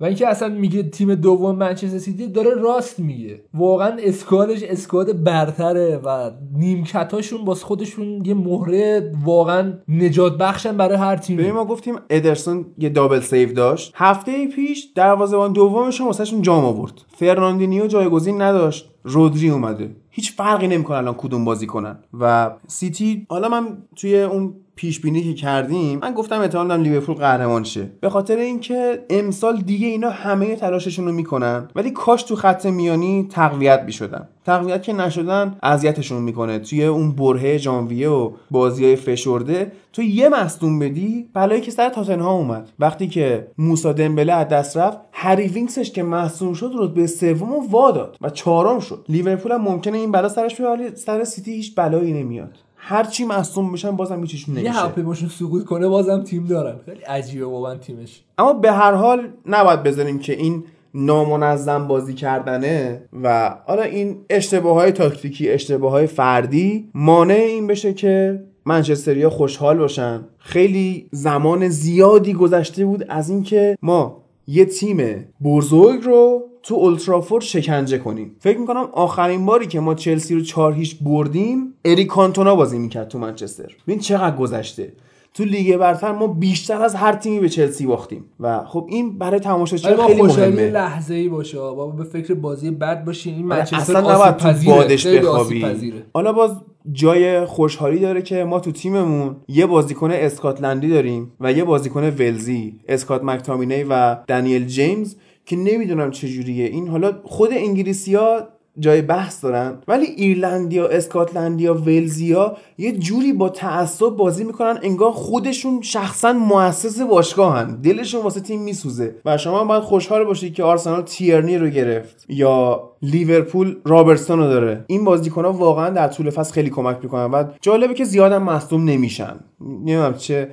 و 0.00 0.04
اینکه 0.04 0.28
اصلا 0.28 0.48
میگه 0.48 0.82
تیم 0.82 1.14
دوم 1.14 1.56
منچستر 1.56 1.98
سیتی 1.98 2.26
داره 2.26 2.50
راست 2.50 3.00
میگه. 3.00 3.44
واقعا 3.54 3.96
squad 3.98 4.44
ش 4.44 4.62
squad 4.62 5.24
برتره 5.24 6.00
و 6.04 6.30
نیمکتاشون 6.54 7.44
باز 7.44 7.64
خودشون 7.64 8.24
یه 8.24 8.34
مهره 8.34 9.12
واقعا 9.24 9.72
نجات 9.88 10.38
بخشن 10.38 10.76
برای 10.76 10.96
هر 10.96 11.16
تیمی. 11.16 11.50
ما 11.50 11.64
گفتیم 11.64 11.94
ادرسون 12.10 12.66
یه 12.78 12.88
double 12.88 13.20
save 13.20 13.52
داشت. 13.52 13.92
هفته 13.94 14.46
پیش 14.46 14.88
دروازه‌بان 14.94 15.52
دومش 15.52 16.00
هم 16.00 16.06
واسهشون 16.06 16.42
جام 16.42 16.64
آورد. 16.64 16.92
فرناندینیو 17.08 17.86
جایگزین 17.86 18.42
نداشت. 18.42 18.90
رودری 19.04 19.50
اومده. 19.50 19.96
هیچ 20.10 20.32
فرقی 20.32 20.68
نمی‌کنه 20.68 20.96
الان 20.96 21.14
کدوم 21.14 21.44
بازی 21.44 21.66
کنن. 21.66 21.98
و 22.20 22.50
سیتی 22.66 23.26
حالا 23.30 23.48
من 23.48 23.78
توی 23.96 24.22
اون 24.22 24.54
پیش 24.78 25.00
بینی 25.00 25.22
که 25.22 25.34
کردیم 25.34 25.98
من 25.98 26.12
گفتم 26.12 26.40
احتمال 26.40 26.68
دارم 26.68 26.82
لیورپول 26.82 27.14
قهرمان 27.14 27.64
شه. 27.64 27.90
به 28.00 28.10
خاطر 28.10 28.36
اینکه 28.36 29.04
امسال 29.10 29.60
دیگه 29.60 29.86
اینا 29.86 30.10
همه 30.10 30.56
تلاششون 30.56 31.06
رو 31.06 31.12
می‌کنن 31.12 31.68
ولی 31.74 31.90
کاش 31.90 32.22
تو 32.22 32.36
خط 32.36 32.66
میانی 32.66 33.28
تقویت 33.30 33.82
می‌شدن. 33.86 34.28
تقویت 34.44 34.82
که 34.82 34.92
نشدن 34.92 35.56
اذیتشون 35.62 36.22
می‌کنه. 36.22 36.58
توی 36.58 36.84
اون 36.84 37.12
برهه 37.12 37.58
ژانویه 37.58 38.08
و 38.08 38.30
بازی 38.50 38.84
های 38.84 38.96
فشرده 38.96 39.72
تو 39.92 40.02
یه 40.02 40.28
مصدوم 40.28 40.78
بدی 40.78 41.28
بلایی 41.34 41.60
که 41.60 41.70
سر 41.70 41.88
تاتنهام 41.88 42.36
اومد. 42.36 42.68
وقتی 42.78 43.08
که 43.08 43.46
موسا 43.58 43.92
دمبله 43.92 44.32
از 44.32 44.48
دست 44.48 44.76
رفت 44.76 44.98
هری 45.12 45.48
وینکسش 45.48 45.90
که 45.90 46.02
مصدوم 46.02 46.54
شد 46.54 46.70
رتبه 46.78 47.06
سوم 47.06 47.52
رو 47.52 47.66
وا 47.70 47.90
داد 47.90 48.16
و 48.20 48.30
چهارم 48.30 48.80
شد. 48.80 49.04
لیورپول 49.08 49.52
هم 49.52 49.62
ممکنه 49.62 49.98
این 49.98 50.12
بلا 50.12 50.28
سرش 50.28 50.56
بیاد 50.56 50.94
سر 50.94 51.24
سیتی 51.24 51.52
هیچ 51.52 51.74
بلایی 51.74 52.12
نمیاد. 52.12 52.58
هر 52.88 53.04
چی 53.04 53.24
مصدوم 53.24 53.72
بشن 53.72 53.96
بازم 53.96 54.20
هیچیشون 54.20 54.56
یه 54.56 54.62
نمیشه. 54.62 54.80
هواپیماشون 54.80 55.28
سقوط 55.28 55.64
کنه 55.64 55.88
بازم 55.88 56.22
تیم 56.22 56.44
دارن. 56.44 56.76
خیلی 56.86 57.00
عجیبه 57.00 57.46
واقعا 57.46 57.74
تیمش. 57.74 58.22
اما 58.38 58.52
به 58.52 58.72
هر 58.72 58.92
حال 58.92 59.28
نباید 59.46 59.82
بذاریم 59.82 60.18
که 60.18 60.32
این 60.32 60.64
نامنظم 60.94 61.86
بازی 61.88 62.14
کردنه 62.14 63.02
و 63.22 63.56
حالا 63.66 63.82
این 63.82 64.16
اشتباه 64.30 64.74
های 64.74 64.92
تاکتیکی 64.92 65.50
اشتباه 65.50 65.90
های 65.92 66.06
فردی 66.06 66.88
مانع 66.94 67.34
این 67.34 67.66
بشه 67.66 67.94
که 67.94 68.44
منچستریا 68.64 69.30
خوشحال 69.30 69.78
باشن. 69.78 70.24
خیلی 70.38 71.08
زمان 71.12 71.68
زیادی 71.68 72.34
گذشته 72.34 72.84
بود 72.84 73.04
از 73.08 73.30
اینکه 73.30 73.78
ما 73.82 74.22
یه 74.46 74.64
تیم 74.64 75.24
بزرگ 75.44 76.04
رو 76.04 76.42
تو 76.68 76.74
اولترافورد 76.74 77.44
شکنجه 77.44 77.98
کنیم. 77.98 78.36
فکر 78.40 78.58
می‌کنم 78.58 78.88
آخرین 78.92 79.46
باری 79.46 79.66
که 79.66 79.80
ما 79.80 79.94
چلسی 79.94 80.34
رو 80.34 80.40
چهار 80.40 80.72
هیچ 80.72 80.98
بردیم 81.00 81.74
اریک 81.84 82.06
کانتونا 82.06 82.54
بازی 82.54 82.78
می‌کرد 82.78 83.08
تو 83.08 83.18
منچستر. 83.18 83.76
ببین 83.86 83.98
چقدر 83.98 84.36
گذشته. 84.36 84.92
تو 85.34 85.44
لیگ 85.44 85.76
برتر 85.76 86.12
ما 86.12 86.26
بیشتر 86.26 86.82
از 86.82 86.94
هر 86.94 87.12
تیمی 87.12 87.40
به 87.40 87.48
چلسی 87.48 87.86
باختیم. 87.86 88.24
و 88.40 88.64
خب 88.64 88.86
این 88.88 89.18
برای 89.18 89.40
تماشاچی 89.40 89.94
ما 89.94 90.06
خیلی 90.06 90.22
مهمه. 90.22 90.70
لحظه 90.70 91.14
ای 91.14 91.28
باشه. 91.28 91.58
بابا 91.58 91.86
به 91.86 92.04
فکر 92.04 92.34
بازی 92.34 92.70
بد 92.70 93.04
باشین 93.04 93.34
این 93.34 93.52
آره، 93.52 93.58
منچستر 93.58 93.96
اصلا 93.96 94.14
نباید 94.14 94.36
تو. 94.36 94.70
بادش 94.70 95.06
بخوابی. 95.06 95.92
حالا 96.14 96.32
باز 96.32 96.50
جای 96.92 97.44
خوشحالی 97.44 97.98
داره 97.98 98.22
که 98.22 98.44
ما 98.44 98.60
تو 98.60 98.72
تیممون 98.72 99.36
یه 99.48 99.66
بازیکن 99.66 100.10
اسکاتلندی 100.10 100.88
داریم 100.88 101.32
و 101.40 101.52
یه 101.52 101.64
بازیکن 101.64 102.04
ولزی 102.04 102.80
اسکات 102.88 103.24
مکتامینی 103.24 103.82
و 103.82 104.14
دنیل 104.28 104.66
جیمز 104.66 105.16
که 105.48 105.56
نمی‌دونم 105.56 106.10
چجوریه 106.10 106.66
این 106.66 106.88
حالا 106.88 107.12
خود 107.24 107.50
انگلیسی 107.52 108.14
ها 108.14 108.40
جای 108.78 109.02
بحث 109.02 109.44
دارن 109.44 109.78
ولی 109.88 110.06
ایرلندیا 110.06 110.88
اسکاتلندیا 110.88 111.74
ولزیا 111.74 112.56
یه 112.78 112.92
جوری 112.92 113.32
با 113.32 113.48
تعصب 113.48 114.08
بازی 114.08 114.44
می‌کنن 114.44 114.78
انگار 114.82 115.10
خودشون 115.10 115.82
شخصا 115.82 116.32
مؤسس 116.32 117.00
باشگاهن. 117.00 117.80
دلشون 117.80 118.22
واسه 118.22 118.40
تیم 118.40 118.62
میسوزه. 118.62 119.14
و 119.24 119.38
شما 119.38 119.64
باید 119.64 119.82
خوشحال 119.82 120.24
باشید 120.24 120.54
که 120.54 120.62
آرسنال 120.62 121.02
تیرنی 121.02 121.58
رو 121.58 121.68
گرفت. 121.68 122.24
یا 122.28 122.90
لیورپول 123.02 123.76
رابرتسون 123.84 124.38
رو 124.38 124.44
داره. 124.44 124.84
این 124.86 125.04
بازیکن‌ها 125.04 125.52
واقعا 125.52 125.90
در 125.90 126.08
طول 126.08 126.30
فصل 126.30 126.52
خیلی 126.52 126.70
کمک 126.70 126.98
می‌کنن 127.02 127.30
و 127.30 127.44
جالبه 127.60 127.94
که 127.94 128.04
زیادم 128.04 128.42
مصدوم 128.42 128.84
نمیشن. 128.84 129.36
نمی‌دونم 129.60 130.14
چه 130.14 130.48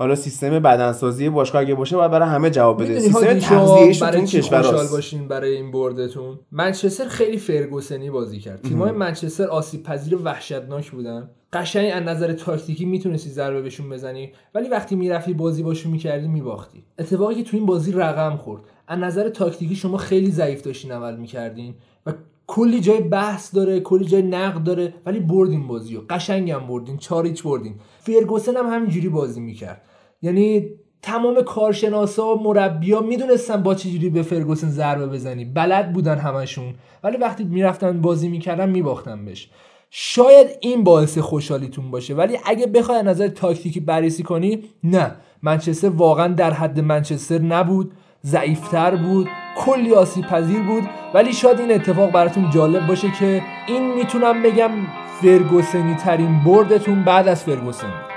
حالا 0.00 0.14
سیستم 0.14 0.58
بدنسازی 0.58 1.28
باشگاه 1.28 1.60
اگه 1.62 1.74
باشه 1.74 1.96
باید 1.96 2.10
برای 2.10 2.28
همه 2.28 2.50
جواب 2.50 2.82
بده. 2.82 3.00
سیستم 3.00 3.20
تو 3.20 3.26
برای 3.26 3.40
چی 3.40 3.54
خوشحال 3.54 4.26
کشور 4.26 4.86
باشین 4.90 5.28
برای 5.28 5.56
این 5.56 5.70
بردتون؟ 5.70 6.38
منچستر 6.52 7.08
خیلی 7.08 7.38
فرگوسنی 7.38 8.10
بازی 8.10 8.38
کرد. 8.38 8.62
تیمای 8.62 8.92
منچستر 8.92 9.46
آسیب 9.46 9.82
پذیر 9.82 10.16
وحشتناک 10.16 10.90
بودن. 10.90 11.30
قشنگ 11.52 11.90
از 11.94 12.02
نظر 12.02 12.32
تاکتیکی 12.32 12.84
می‌تونستی 12.84 13.30
ضربه 13.30 13.62
بهشون 13.62 13.90
بزنی 13.90 14.32
ولی 14.54 14.68
وقتی 14.68 14.96
می‌رفتی 14.96 15.32
بازی 15.32 15.62
باشون 15.62 15.92
می‌کردی 15.92 16.28
میباختی. 16.28 16.84
اتفاقی 16.98 17.34
که 17.34 17.44
تو 17.44 17.56
این 17.56 17.66
بازی 17.66 17.92
رقم 17.92 18.36
خورد. 18.36 18.62
از 18.88 18.98
نظر 18.98 19.28
تاکتیکی 19.28 19.76
شما 19.76 19.96
خیلی 19.96 20.30
ضعیف 20.30 20.62
داشتین 20.62 20.92
عمل 20.92 21.16
می‌کردین 21.16 21.74
و 22.06 22.12
کلی 22.46 22.80
جای 22.80 23.00
بحث 23.00 23.54
داره 23.54 23.80
کلی 23.80 24.04
جای 24.04 24.22
نقد 24.22 24.64
داره 24.64 24.94
ولی 25.06 25.20
بردین 25.20 25.66
بازی 25.66 25.94
رو 25.94 26.02
قشنگم 26.10 26.66
بردین 26.66 26.96
چهار 26.96 27.26
هیچ 27.26 27.42
بردین. 27.42 27.74
فرگوسن 27.98 28.56
هم 28.56 28.66
همینجوری 28.66 29.08
بازی 29.08 29.40
می‌کرد. 29.40 29.82
یعنی 30.22 30.68
تمام 31.02 31.42
کارشناسا 31.42 32.36
و 32.36 32.42
مربیا 32.42 33.00
می‌دونستن 33.00 33.62
با 33.62 33.74
چجوری 33.74 34.10
به 34.10 34.22
فرگوسن 34.22 34.68
ضربه 34.68 35.06
بزنی. 35.06 35.44
بلد 35.44 35.92
بودن 35.92 36.18
همشون. 36.18 36.74
ولی 37.04 37.16
وقتی 37.16 37.44
می‌رفتن 37.44 38.00
بازی 38.00 38.28
می‌کردن 38.28 38.68
میباختن 38.68 39.24
بهش. 39.24 39.50
شاید 39.90 40.46
این 40.60 40.84
باعث 40.84 41.18
خوشحالیتون 41.18 41.90
باشه 41.90 42.14
ولی 42.14 42.38
اگه 42.44 42.66
بخوای 42.66 42.98
از 42.98 43.04
نظر 43.04 43.28
تاکتیکی 43.28 43.80
بررسی 43.80 44.22
کنی 44.22 44.64
نه. 44.84 45.16
منچستر 45.42 45.88
واقعا 45.88 46.28
در 46.28 46.50
حد 46.50 46.80
منچستر 46.80 47.38
نبود 47.38 47.92
ضعیفتر 48.24 48.96
بود 48.96 49.28
کلی 49.56 49.94
آسیب 49.94 50.24
پذیر 50.24 50.60
بود 50.62 50.82
ولی 51.14 51.32
شاید 51.32 51.60
این 51.60 51.72
اتفاق 51.72 52.10
براتون 52.10 52.50
جالب 52.50 52.86
باشه 52.86 53.12
که 53.18 53.42
این 53.66 53.94
می‌تونم 53.94 54.42
بگم 54.42 54.70
فرگوسنی 55.22 55.94
ترین 55.94 56.44
بردتون 56.44 57.04
بعد 57.04 57.28
از 57.28 57.44
فرگوسن. 57.44 58.09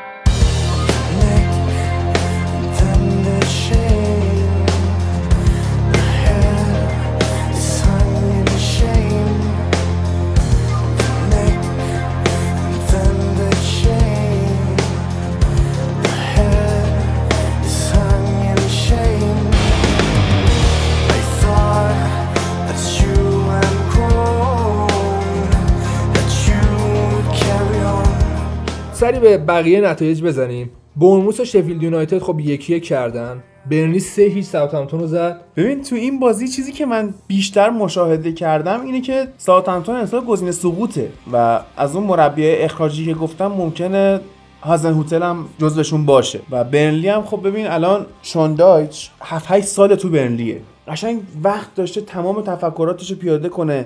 سری 29.04 29.20
به 29.20 29.38
بقیه 29.38 29.82
نتایج 29.82 30.24
بزنیم. 30.24 30.70
بورنموث 30.96 31.40
و 31.40 31.46
شفیلد 31.46 31.84
یونایتد 31.84 32.20
خب 32.20 32.40
یکی 32.40 32.76
یک 32.76 32.84
کردن. 32.84 33.44
برنلی 33.72 34.00
سه 34.00 34.22
هیچ 34.22 34.46
ساوثهامپتون 34.46 35.00
رو 35.00 35.08
زد. 35.08 35.42
ببین 35.58 35.82
تو 35.82 35.96
این 35.96 36.20
بازی 36.20 36.48
چیزی 36.48 36.72
که 36.72 36.86
من 36.86 37.14
بیشتر 37.28 37.70
مشاهده 37.70 38.32
کردم 38.32 38.82
اینه 38.86 39.02
که 39.02 39.28
ساوثهامپتون 39.38 39.96
انسان 39.96 40.26
گزینه 40.26 40.52
سقوطه 40.52 41.10
و 41.34 41.60
از 41.78 41.96
اون 41.96 42.06
مربی 42.08 42.50
اخراجی 42.50 43.06
که 43.06 43.14
گفتم 43.14 43.48
ممکنه 43.48 44.22
هازنهوتل 44.62 45.24
هم 45.24 45.46
جزوشون 45.58 46.06
باشه. 46.06 46.40
و 46.52 46.64
برنلی 46.64 47.10
هم 47.10 47.24
خب 47.24 47.48
ببین 47.48 47.68
الان 47.68 48.06
شون 48.22 48.56
دایچ 48.56 49.10
7 49.22 49.46
8 49.52 49.66
سال 49.66 49.96
تو 49.96 50.10
برنلیه. 50.10 50.62
قشنگ 50.88 51.22
وقت 51.44 51.76
داشته 51.76 52.02
تمام 52.02 52.42
تفکراتش 52.42 53.12
رو 53.12 53.18
پیاده 53.18 53.50
کنه 53.50 53.86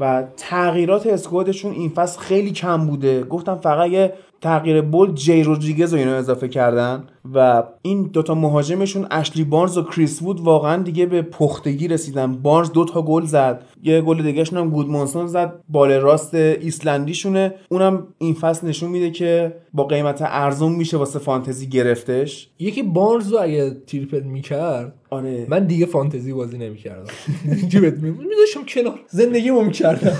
و 0.00 0.24
تغییرات 0.36 1.06
squad 1.06 1.43
شون 1.43 1.72
این 1.72 1.88
فصل 1.88 2.20
خیلی 2.20 2.50
کم 2.50 2.86
بوده. 2.86 3.22
گفتم 3.22 3.58
فقط 3.62 3.90
یه 3.90 4.12
تغییر 4.40 4.80
بول 4.80 5.14
جی 5.14 5.42
رودریگز 5.42 5.94
و 5.94 5.96
اینا 5.96 6.14
اضافه 6.14 6.48
کردن 6.48 7.04
و 7.34 7.62
این 7.82 8.02
دوتا 8.02 8.34
مهاجمشون 8.34 9.06
اشلی 9.10 9.44
بارنز 9.44 9.78
و 9.78 9.82
کریس 9.82 10.22
وود 10.22 10.40
واقعا 10.40 10.82
دیگه 10.82 11.06
به 11.06 11.22
پختگی 11.22 11.88
رسیدن. 11.88 12.32
بارنز 12.32 12.72
دو 12.72 12.84
تا 12.84 13.02
گل 13.02 13.24
زد. 13.24 13.62
یه 13.82 14.00
گل 14.00 14.22
دیگهشون 14.22 14.58
هم 14.58 14.70
گودمونسون 14.70 15.26
زد. 15.26 15.52
بال 15.68 15.92
راست 15.92 16.34
ایسلندیشونه. 16.34 17.54
اونم 17.68 18.06
این 18.18 18.34
فصل 18.34 18.68
نشون 18.68 18.90
میده 18.90 19.10
که 19.10 19.54
با 19.74 19.84
قیمت 19.84 20.18
ارزون 20.22 20.72
میشه 20.72 20.96
واسه 20.96 21.18
فانتزی 21.18 21.68
گرفتش. 21.68 22.50
یکی 22.58 22.82
بارنز 22.82 23.32
رو 23.32 23.38
اگه 23.42 23.76
triple 23.86 24.20
می‌کرد 24.20 24.94
آره. 25.10 25.46
من 25.48 25.66
دیگه 25.66 25.86
فانتزی 25.86 26.32
بازی 26.32 26.58
نمی‌کردم. 26.58 27.12
جیبت 27.68 27.98
میذاشم 28.02 28.64
کنار. 28.68 29.00
زندگیمو 29.08 29.60
می‌کردم 29.62 30.16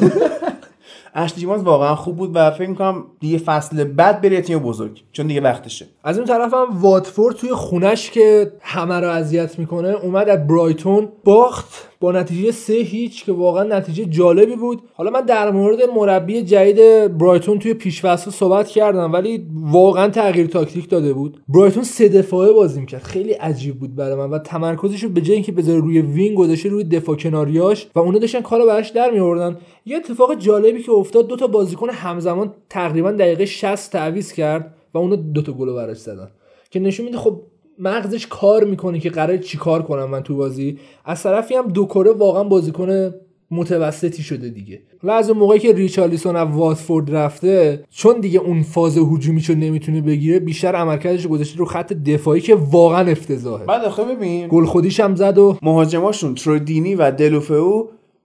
اشلی 1.15 1.47
بارنز 1.47 1.63
واقعا 1.63 1.95
خوب 1.95 2.17
بود 2.17 2.31
و 2.35 2.51
فکر 2.51 2.69
می‌کنم 2.71 3.05
دیگه 3.21 3.39
فصل 3.39 3.85
بعد 3.85 4.21
بره 4.21 4.41
تیم 4.41 4.59
بزرگ 4.59 5.03
چون 5.13 5.27
دیگه 5.27 5.41
وقتشه. 5.41 5.87
از 6.05 6.19
اون 6.19 6.27
طرف 6.27 6.55
هم 6.55 6.67
واتفورد 6.81 7.37
توی 7.37 7.51
خونش 7.55 8.11
که 8.11 8.53
همه 8.61 9.01
رو 9.01 9.09
اذیت 9.09 9.59
می‌کنه 9.59 9.89
اومد 9.89 10.29
از 10.29 10.47
برایتون 10.47 11.09
باخت. 11.25 11.90
با 12.01 12.13
نتیجه 12.13 12.51
سه 12.51 12.73
هیچ 12.73 13.25
که 13.25 13.33
واقعا 13.33 13.65
نتیجه 13.65 14.05
جالبی 14.05 14.57
بود. 14.57 14.83
حالا 14.95 15.11
من 15.11 15.21
در 15.21 15.51
مورد 15.51 15.79
مربی 15.97 16.43
جدید 16.43 17.19
برایتون 17.19 17.59
توی 17.59 17.75
پیشفصل 17.75 18.31
صحبت 18.31 18.69
کردم 18.69 19.13
ولی 19.13 19.47
واقعا 19.63 20.09
تغییر 20.09 20.47
تاکتیک 20.47 20.91
داده 20.91 21.13
بود. 21.13 21.43
برایتون 21.49 21.83
سه 21.83 22.09
دفاعه 22.09 22.53
بازی 22.53 22.81
می‌کرد 22.81 23.03
خیلی 23.03 23.33
عجیب 23.33 23.79
بود 23.79 23.97
برای 23.97 24.15
من 24.15 24.31
و 24.31 24.39
تمرکزش 24.39 25.05
رو 25.05 25.11
به 25.11 25.21
جای 25.21 25.35
اینکه 25.35 25.53
بذاره 25.53 25.81
روی 25.81 26.01
wing 26.01 26.37
گذاشته 26.37 26.69
روی 26.69 26.85
دفاع 26.85 27.17
کناریاش 27.17 27.87
و 27.95 27.99
اونا 27.99 28.19
داشتن 28.19 28.41
کارو 28.41 28.67
براش 28.67 28.89
در 28.89 29.11
میآوردن 29.11 29.57
یه 29.87 29.97
اتفاق 29.97 30.35
جالبی 30.35 30.83
که 30.83 30.93
افتاد 30.93 31.27
دو 31.27 31.37
تا 31.37 31.47
بازیکن 31.47 31.91
همزمان 31.91 32.55
تقریبا 32.69 33.13
دقیقه 33.13 33.47
60 33.47 33.93
تعویض 33.93 34.33
کرد 34.33 34.75
و 34.95 34.99
اونا 34.99 35.17
دو 35.17 35.43
تا 35.43 35.53
گل 35.53 35.73
براش 35.73 35.97
زدن. 35.97 36.31
که 36.71 36.81
نشون 36.81 37.07
میده 37.07 37.19
خب 37.19 37.41
مغزش 37.81 38.27
کار 38.27 38.65
می‌کنه 38.65 39.01
که 39.01 39.11
قرار 39.11 39.37
چی 39.37 39.59
کار 39.59 39.83
کنم 39.83 40.11
من 40.11 40.23
تو 40.23 40.37
بازی. 40.37 40.79
از 41.05 41.23
طرفی 41.23 41.55
هم 41.55 41.69
دوکوره 41.69 42.13
واقعا 42.13 42.45
بازیکن 42.45 43.11
متوسطی 43.51 44.23
شده 44.23 44.49
دیگه. 44.49 44.83
و 45.03 45.11
از 45.11 45.31
اون 45.31 45.39
موقعی 45.39 45.59
که 45.59 45.73
ریچارلیسون 45.73 46.37
از 46.37 46.49
واتفورد 46.51 47.17
رفته 47.17 47.85
چون 47.91 48.21
دیگه 48.21 48.41
اون 48.41 48.63
فاز 48.63 48.99
هجومیشو 48.99 49.55
نمی‌تونه 49.55 50.01
بگیره 50.01 50.39
بیشتر 50.39 50.75
عملکردش 50.75 51.27
گذاشته 51.27 51.59
رو 51.59 51.65
خط 51.65 51.93
دفاعی 51.93 52.41
که 52.41 52.55
واقعا 52.55 53.11
افتضاحه. 53.11 53.65
بعد 53.65 53.85
آخه 53.85 54.05
ببین 54.05 54.49
گل 54.49 54.65
خودیش 54.65 55.01
هم 55.01 55.17
زد 55.17 55.39
و 55.39 55.57
مهاجماشون 55.63 56.35
ترودینی 56.35 56.95
و 56.95 57.11
دلوفئو 57.11 57.85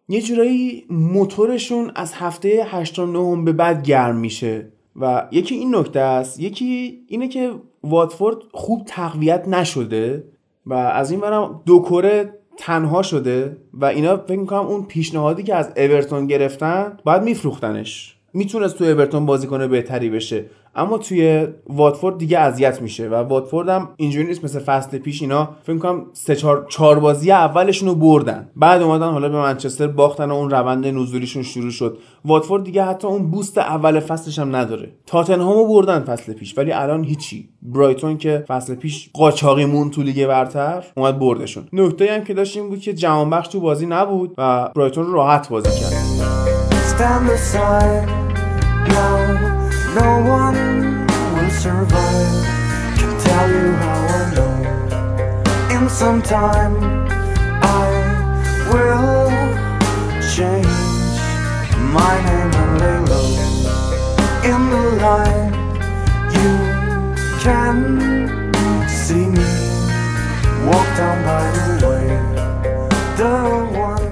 یه 0.10 0.22
جورایی 0.22 0.84
موتورشون 0.90 1.92
از 1.96 2.14
هفته 2.14 2.64
8 2.66 3.00
و 3.00 3.36
9 3.36 3.44
به 3.44 3.52
بعد 3.52 3.84
گرم 3.84 4.16
میشه. 4.16 4.68
و 5.02 5.28
یکی 5.32 5.56
این 5.56 5.76
نکته 5.76 6.00
است 6.00 6.40
یکی 6.40 7.00
اینه 7.08 7.28
که 7.28 7.52
واتفورد 7.86 8.38
خوب 8.52 8.84
تقویت 8.86 9.48
نشده 9.48 10.24
و 10.66 10.74
از 10.74 11.12
این 11.12 11.20
برم 11.20 11.62
دو 11.66 11.80
کره 11.80 12.34
تنها 12.58 13.02
شده 13.02 13.58
و 13.74 13.86
اینا 13.86 14.18
فکر 14.18 14.40
می‌کنم 14.40 14.66
اون 14.66 14.86
پیشنهادی 14.86 15.44
که 15.44 15.56
از 15.56 15.72
اورتون 15.78 16.28
گرفتن 16.28 16.98
باید 17.04 17.24
میفروختنش. 17.24 18.18
می‌تونست 18.34 18.78
تو 18.78 18.84
اورتون 18.84 19.26
بازیکن 19.26 19.68
بهتری 19.68 20.10
بشه. 20.10 20.46
اما 20.76 20.98
توی 20.98 21.48
واتفورد 21.70 22.18
دیگه 22.18 22.40
اذیت 22.40 22.82
میشه 22.82 23.10
و 23.10 23.14
واتفورد 23.16 23.70
هم 23.70 23.90
اینجوری 23.98 24.28
نیست 24.28 24.44
مثل 24.44 24.60
فصل 24.60 24.98
پیش 24.98 25.22
اینا 25.22 25.50
فکر 25.64 25.78
کنم 25.78 26.06
سه 26.14 26.36
چهار 26.36 26.66
چهار 26.70 27.00
بازی 27.00 27.32
اولشون 27.32 27.90
رو 27.90 27.96
بردن. 27.96 28.50
بعد 28.56 28.82
اومدن 28.82 29.12
حالا 29.12 29.30
به 29.30 29.38
منچستر 29.38 29.88
باختن 29.88 30.32
و 30.32 30.34
اون 30.34 30.50
روند 30.50 30.88
نزولیشون 30.88 31.44
شروع 31.44 31.72
شد. 31.72 31.98
واتفورد 32.26 32.64
دیگه 32.64 32.84
حتی 32.84 33.08
اون 33.08 33.32
بوست 33.32 33.58
اول 33.58 34.00
فصلش 34.00 34.40
هم 34.40 34.56
نداره. 34.56 34.92
تاتنهامو 35.06 35.68
بردن 35.68 36.00
فصل 36.00 36.34
پیش 36.34 36.58
ولی 36.58 36.72
الان 36.72 37.04
هیچی. 37.04 37.50
برایتون 37.62 38.18
که 38.18 38.46
فصل 38.48 38.76
پیش 38.76 39.10
قاچاقی 39.14 39.66
مون 39.66 39.90
تو 39.90 40.02
لیگ 40.02 40.28
برتر 40.28 40.84
اومد 40.98 41.20
بردشون. 41.20 41.68
نکته 41.74 42.14
هم 42.14 42.24
که 42.24 42.34
داشت 42.34 42.58
این 42.58 42.70
بود 42.70 42.80
که 42.80 42.94
جهانبخش 42.94 43.48
تو 43.48 43.60
بازی 43.60 43.86
نبود 43.86 44.34
و 44.38 44.70
برایتون 44.76 45.12
راحت 45.12 45.50
بازی 45.50 45.70
کرد. 45.70 46.06
No 50.01 50.11
one 50.41 51.07
will 51.35 51.51
survive. 51.65 52.35
Can 52.99 53.13
tell 53.27 53.49
you 53.59 53.69
how 53.83 54.01
I 54.19 54.23
know. 54.35 54.55
In 55.77 55.89
some 55.89 56.21
time, 56.23 56.75
I 57.63 57.89
will 58.71 59.31
change 60.37 60.81
my 61.99 62.15
name 62.29 62.53
and 62.63 62.73
lay 62.83 62.99
low. 63.11 63.29
In 64.51 64.61
the 64.73 64.85
light, 65.05 65.55
you 66.37 66.51
can 67.45 67.77
see 68.89 69.27
me 69.37 69.49
walk 70.69 70.89
down 70.99 71.19
by 71.29 71.45
the 71.57 71.89
way. 71.89 72.09
The 73.17 73.35
one 73.89 74.11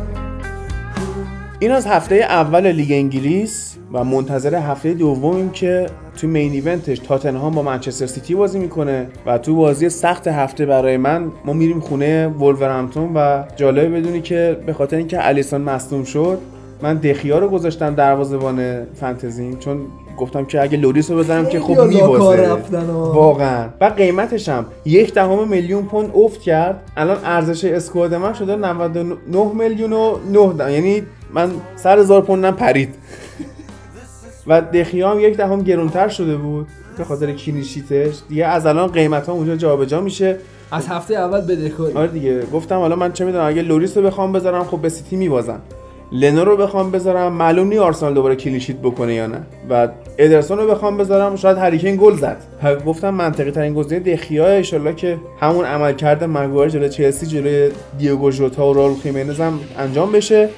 who. 0.95 1.27
این 1.59 1.71
از 1.71 1.87
هفته 1.87 2.15
اول 2.15 2.67
لیگ 2.67 2.93
انگلیس 2.93 3.72
و 3.94 4.04
منتظر 4.04 4.56
هفته 4.56 4.94
دومیم 4.94 5.50
که 5.50 5.86
تو 6.18 6.28
main 6.28 6.52
event 6.52 6.86
ش 6.86 7.00
تاتنهام 7.00 7.54
با 7.54 7.62
منچستر 7.62 8.06
سیتی 8.06 8.36
بازی 8.36 8.60
می‌کنه 8.60 9.08
و 9.26 9.38
تو 9.38 9.56
بازی 9.56 9.90
سخت 9.90 10.28
هفته 10.28 10.66
برای 10.66 10.98
من 10.98 11.32
ما 11.46 11.54
میریم 11.54 11.80
خونه 11.80 12.28
وولورهمپتون 12.28 13.12
و 13.16 13.44
جالبه 13.56 13.90
بدونی 14.00 14.22
که 14.22 14.58
به 14.66 14.74
خاطر 14.74 14.98
اینکه 14.98 15.28
الیسون 15.28 15.62
مصدوم 15.62 16.04
شد 16.04 16.38
من 16.82 16.98
دخیا 16.98 17.40
رو 17.40 17.48
گذاشتم 17.48 17.96
دروازه‌بان 17.96 18.86
فانتزیم 18.94 19.58
چون 19.60 19.80
گفتم 20.18 20.46
که 20.46 20.62
اگه 20.62 20.78
لوریس 20.78 21.12
رو 21.12 21.18
بزنم 21.18 21.46
که 21.46 21.60
خب 21.60 21.82
میبازه. 21.82 22.50
واقعا. 22.92 23.68
و 23.82 23.86
قیمتش 23.86 24.50
هم 24.50 24.66
یک 24.86 25.14
دهم 25.14 25.48
میلیون 25.48 25.84
پوند 25.86 26.12
افت 26.16 26.42
کرد. 26.42 26.82
الان 26.98 27.18
ارزش 27.26 27.66
squad 27.66 28.14
من 28.14 28.34
شده 28.34 28.56
99 28.56 29.54
میلیون 29.54 29.94
و 29.94 30.16
9 30.32 30.54
دهم. 30.54 30.70
یعنی 30.70 31.04
من 31.34 31.52
صد 31.76 32.00
هزار 32.00 32.22
پوندم 32.22 32.52
پرید 32.52 32.96
و 34.48 34.62
دخیا 34.62 35.12
هم 35.12 35.20
یک 35.20 35.38
دهم 35.38 35.62
گرونتر 35.62 36.08
شده 36.08 36.36
بود. 36.36 36.68
به 36.98 37.04
خاطر 37.04 37.32
clean 37.32 37.64
sheet 37.64 37.97
ش. 37.97 38.16
دیگه 38.30 38.46
از 38.46 38.66
الان 38.66 38.88
قیمت 38.88 39.28
ها 39.28 39.34
اونجا 39.34 39.56
جابجا 39.56 40.02
میشه. 40.02 40.38
از 40.72 40.88
هفته 40.88 41.16
اول 41.16 41.42
بدهکاری 41.42 41.94
آره 41.94 42.08
دیگه. 42.08 42.46
گفتم 42.46 42.76
حالا 42.76 42.96
من 42.96 43.14
چه 43.14 43.26
می‌دونم 43.26 43.48
اگه 43.48 43.62
لوریس 43.62 43.98
رو 43.98 44.04
بخوام 44.04 44.32
بذارم 44.32 44.64
خب 44.64 44.78
به 44.78 44.90
سیتی 44.90 45.16
میبازم 45.16 45.62
لنو 46.12 46.46
رو 46.46 46.58
بخوام 46.58 46.92
بذارم 46.92 47.34
معلوم 47.34 47.68
نی 47.68 47.78
آرسنال 47.78 48.14
دوباره 48.14 48.36
clean 48.36 48.56
sheet 48.56 48.76
بکنه 48.76 49.14
یا 49.14 49.28
نه. 49.28 49.42
و 49.70 49.88
ادرسون 50.18 50.58
رو 50.58 50.68
بخوام 50.68 50.98
بذارم 50.98 51.36
شاید 51.36 51.58
هری 51.58 51.74
کین 51.74 51.96
گل 51.96 52.16
زد. 52.16 52.38
گفتم 52.86 53.10
منطقی 53.10 53.52
ترین 53.52 53.74
گزینه 53.74 54.16
دخیا 54.16 54.48
ان 54.48 54.96
که 54.96 55.18
همون 55.40 55.66
عمل 55.66 55.94
کرده 55.94 56.26
مگوایر 56.26 56.70
جلوی 56.70 56.90
چلسی 56.90 57.26
جلوی 57.26 57.72
دیوگو 57.98 58.32
ژوتا 58.32 58.70
و 58.70 58.74
رائول 58.74 58.94
خیمنز 58.96 59.40
هم 59.40 59.60
انجام 59.78 60.12
بشه. 60.12 60.50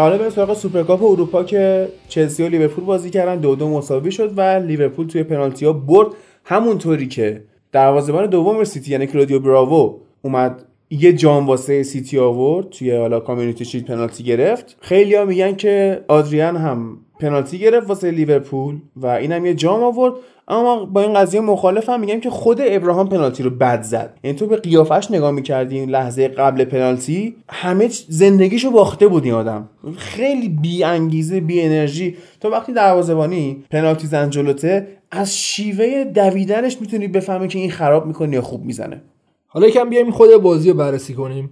حالا 0.00 0.18
بریم 0.18 0.30
سراغ 0.30 0.54
سوپرکاپ 0.54 1.02
اروپا 1.02 1.44
که 1.44 1.88
چلسی 2.08 2.42
و 2.42 2.48
لیورپول 2.48 2.84
بازی 2.84 3.10
کردن. 3.10 3.36
دو 3.36 3.54
دو 3.54 3.68
مساوی 3.68 4.12
شد 4.12 4.32
و 4.38 4.40
لیورپول 4.40 5.06
توی 5.06 5.22
پنالتی 5.22 5.66
ها 5.66 5.72
برد. 5.72 6.08
همونطوری 6.44 7.08
که 7.08 7.42
دروازه‌بان 7.72 8.26
دوم 8.26 8.64
سیتی 8.64 8.92
یعنی 8.92 9.06
کلودیو 9.06 9.38
براوو 9.38 9.98
اومد 10.22 10.62
یه 10.90 11.12
جام 11.12 11.46
واسه 11.46 11.82
سیتی 11.82 12.18
آورد 12.18 12.70
توی 12.70 12.96
حالا 12.96 13.20
کامیونیتی 13.20 13.64
شیلد 13.64 13.84
پنالتی 13.86 14.24
گرفت. 14.24 14.76
خیلیا 14.80 15.24
میگن 15.24 15.56
که 15.56 16.04
آدریان 16.08 16.56
هم 16.56 16.98
پنالتی 17.20 17.58
گرفت 17.58 17.88
واسه 17.88 18.10
لیورپول 18.10 18.78
و 18.96 19.06
اینم 19.06 19.46
یه 19.46 19.54
جام 19.54 19.82
آورد. 19.82 20.14
اما 20.48 20.84
با 20.84 21.00
این 21.00 21.14
قضیه 21.14 21.40
مخالف 21.40 21.88
هم 21.88 22.00
میگم 22.00 22.20
که 22.20 22.30
خود 22.30 22.58
ابراهام 22.60 23.08
پنالتی 23.08 23.42
رو 23.42 23.50
بد 23.50 23.82
زد. 23.82 24.18
یعنی 24.24 24.36
تو 24.36 24.46
به 24.46 24.56
قیافش 24.56 25.10
نگاه 25.10 25.30
می‌کردی 25.30 25.86
لحظه 25.86 26.28
قبل 26.28 26.64
پنالتی 26.64 27.36
همه 27.48 27.88
زندگیشو 28.08 28.70
باخته 28.70 29.08
بود 29.08 29.24
این 29.24 29.34
آدم. 29.34 29.68
خیلی 29.96 30.48
بی 30.48 30.84
انگیزه 30.84 31.40
بی 31.40 31.62
انرژی 31.62 32.16
تو 32.40 32.50
وقتی 32.50 32.72
دروازه‌بانی 32.72 33.64
پنالتی 33.70 34.06
زن 34.06 34.30
جلوته 34.30 34.86
از 35.10 35.38
شیوه 35.38 36.04
دویدنش 36.04 36.80
می‌تونی 36.80 37.08
بفهمی 37.08 37.48
که 37.48 37.58
این 37.58 37.70
خراب 37.70 38.06
می‌کنه 38.06 38.34
یا 38.34 38.42
خوب 38.42 38.64
می‌زنه. 38.64 39.02
حالا 39.46 39.66
یکم 39.66 39.90
بیایم 39.90 40.10
خود 40.10 40.36
بازی 40.36 40.70
رو 40.70 40.76
بررسی 40.76 41.14
کنیم. 41.14 41.50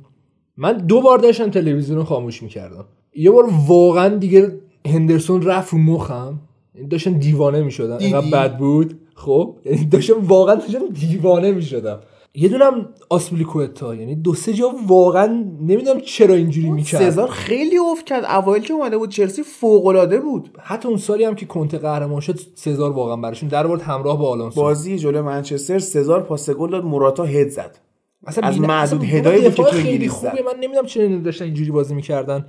من 0.57 0.73
دو 0.73 1.01
بار 1.01 1.19
داشتم 1.19 1.51
تلویزیون 1.51 1.99
رو 1.99 2.05
خاموش 2.05 2.43
می‌کردم. 2.43 2.85
یه 3.15 3.31
بار 3.31 3.49
واقعا 3.66 4.09
دیگه 4.09 4.53
هندرسون 4.87 5.43
رفت 5.43 5.73
رو 5.73 5.79
مخم. 5.79 6.41
داشتم 6.90 7.18
دیوانه 7.18 7.62
می‌شدم؟ 7.62 7.98
اینقدر 7.98 8.30
بد 8.30 8.59
بود. 8.59 9.01
خب 9.14 9.56
یعنی 9.64 9.84
داشتم 9.84 10.26
واقعا 10.26 10.55
داشتم 10.55 10.88
دیوانه 10.88 11.52
می‌شدم. 11.52 12.01
یه 12.36 12.48
دونم 12.48 12.88
آسپلیکوتا 13.09 13.94
یعنی 13.94 14.14
دو 14.14 14.34
سه 14.34 14.52
جا 14.52 14.74
واقعا 14.86 15.26
نمی‌دونم 15.60 16.01
چرا 16.01 16.34
اینجوری 16.34 16.70
می‌کرد. 16.70 17.10
سزار 17.10 17.28
خیلی 17.28 17.78
افت 17.78 18.05
کرد. 18.05 18.24
اوایل 18.24 18.62
که 18.62 18.74
اومده 18.74 18.98
بود 18.98 19.10
چلسی 19.10 19.42
فوق 19.42 19.86
العاده 19.86 20.20
بود. 20.20 20.51
حتی 20.62 20.88
اون 20.88 20.96
سالی 20.96 21.24
هم 21.24 21.34
که 21.34 21.46
کنته 21.46 21.78
قهرمان 21.78 22.20
شد 22.20 22.40
سزار 22.55 22.90
واقعا 22.90 23.16
براشون 23.16 23.48
در 23.48 23.66
آورد 23.66 23.82
همراه 23.82 24.18
با 24.18 24.28
آلونسو. 24.28 24.60
بازی 24.60 24.98
جلوی 24.98 25.20
منچستر 25.20 25.78
سزار 25.78 26.22
پاس 26.22 26.51
گل 26.51 26.70
داد 26.70 26.84
موراتا 26.84 27.24
هد 27.24 27.48
زد. 27.48 27.78
اصلا 28.26 28.48
از 28.48 28.60
معدود 28.60 29.05
هدایی 29.05 29.42
بود 29.42 29.55
که 29.55 29.62
تو 29.62 29.76
انگلیس 29.76 30.10
خوبه. 30.10 30.32
من 30.32 30.60
نمی‌دونم 30.60 30.86
چرا 30.86 31.18
داشتن 31.18 31.44
اینجوری 31.44 31.70
بازی 31.70 31.94
می‌کردن. 31.94 32.46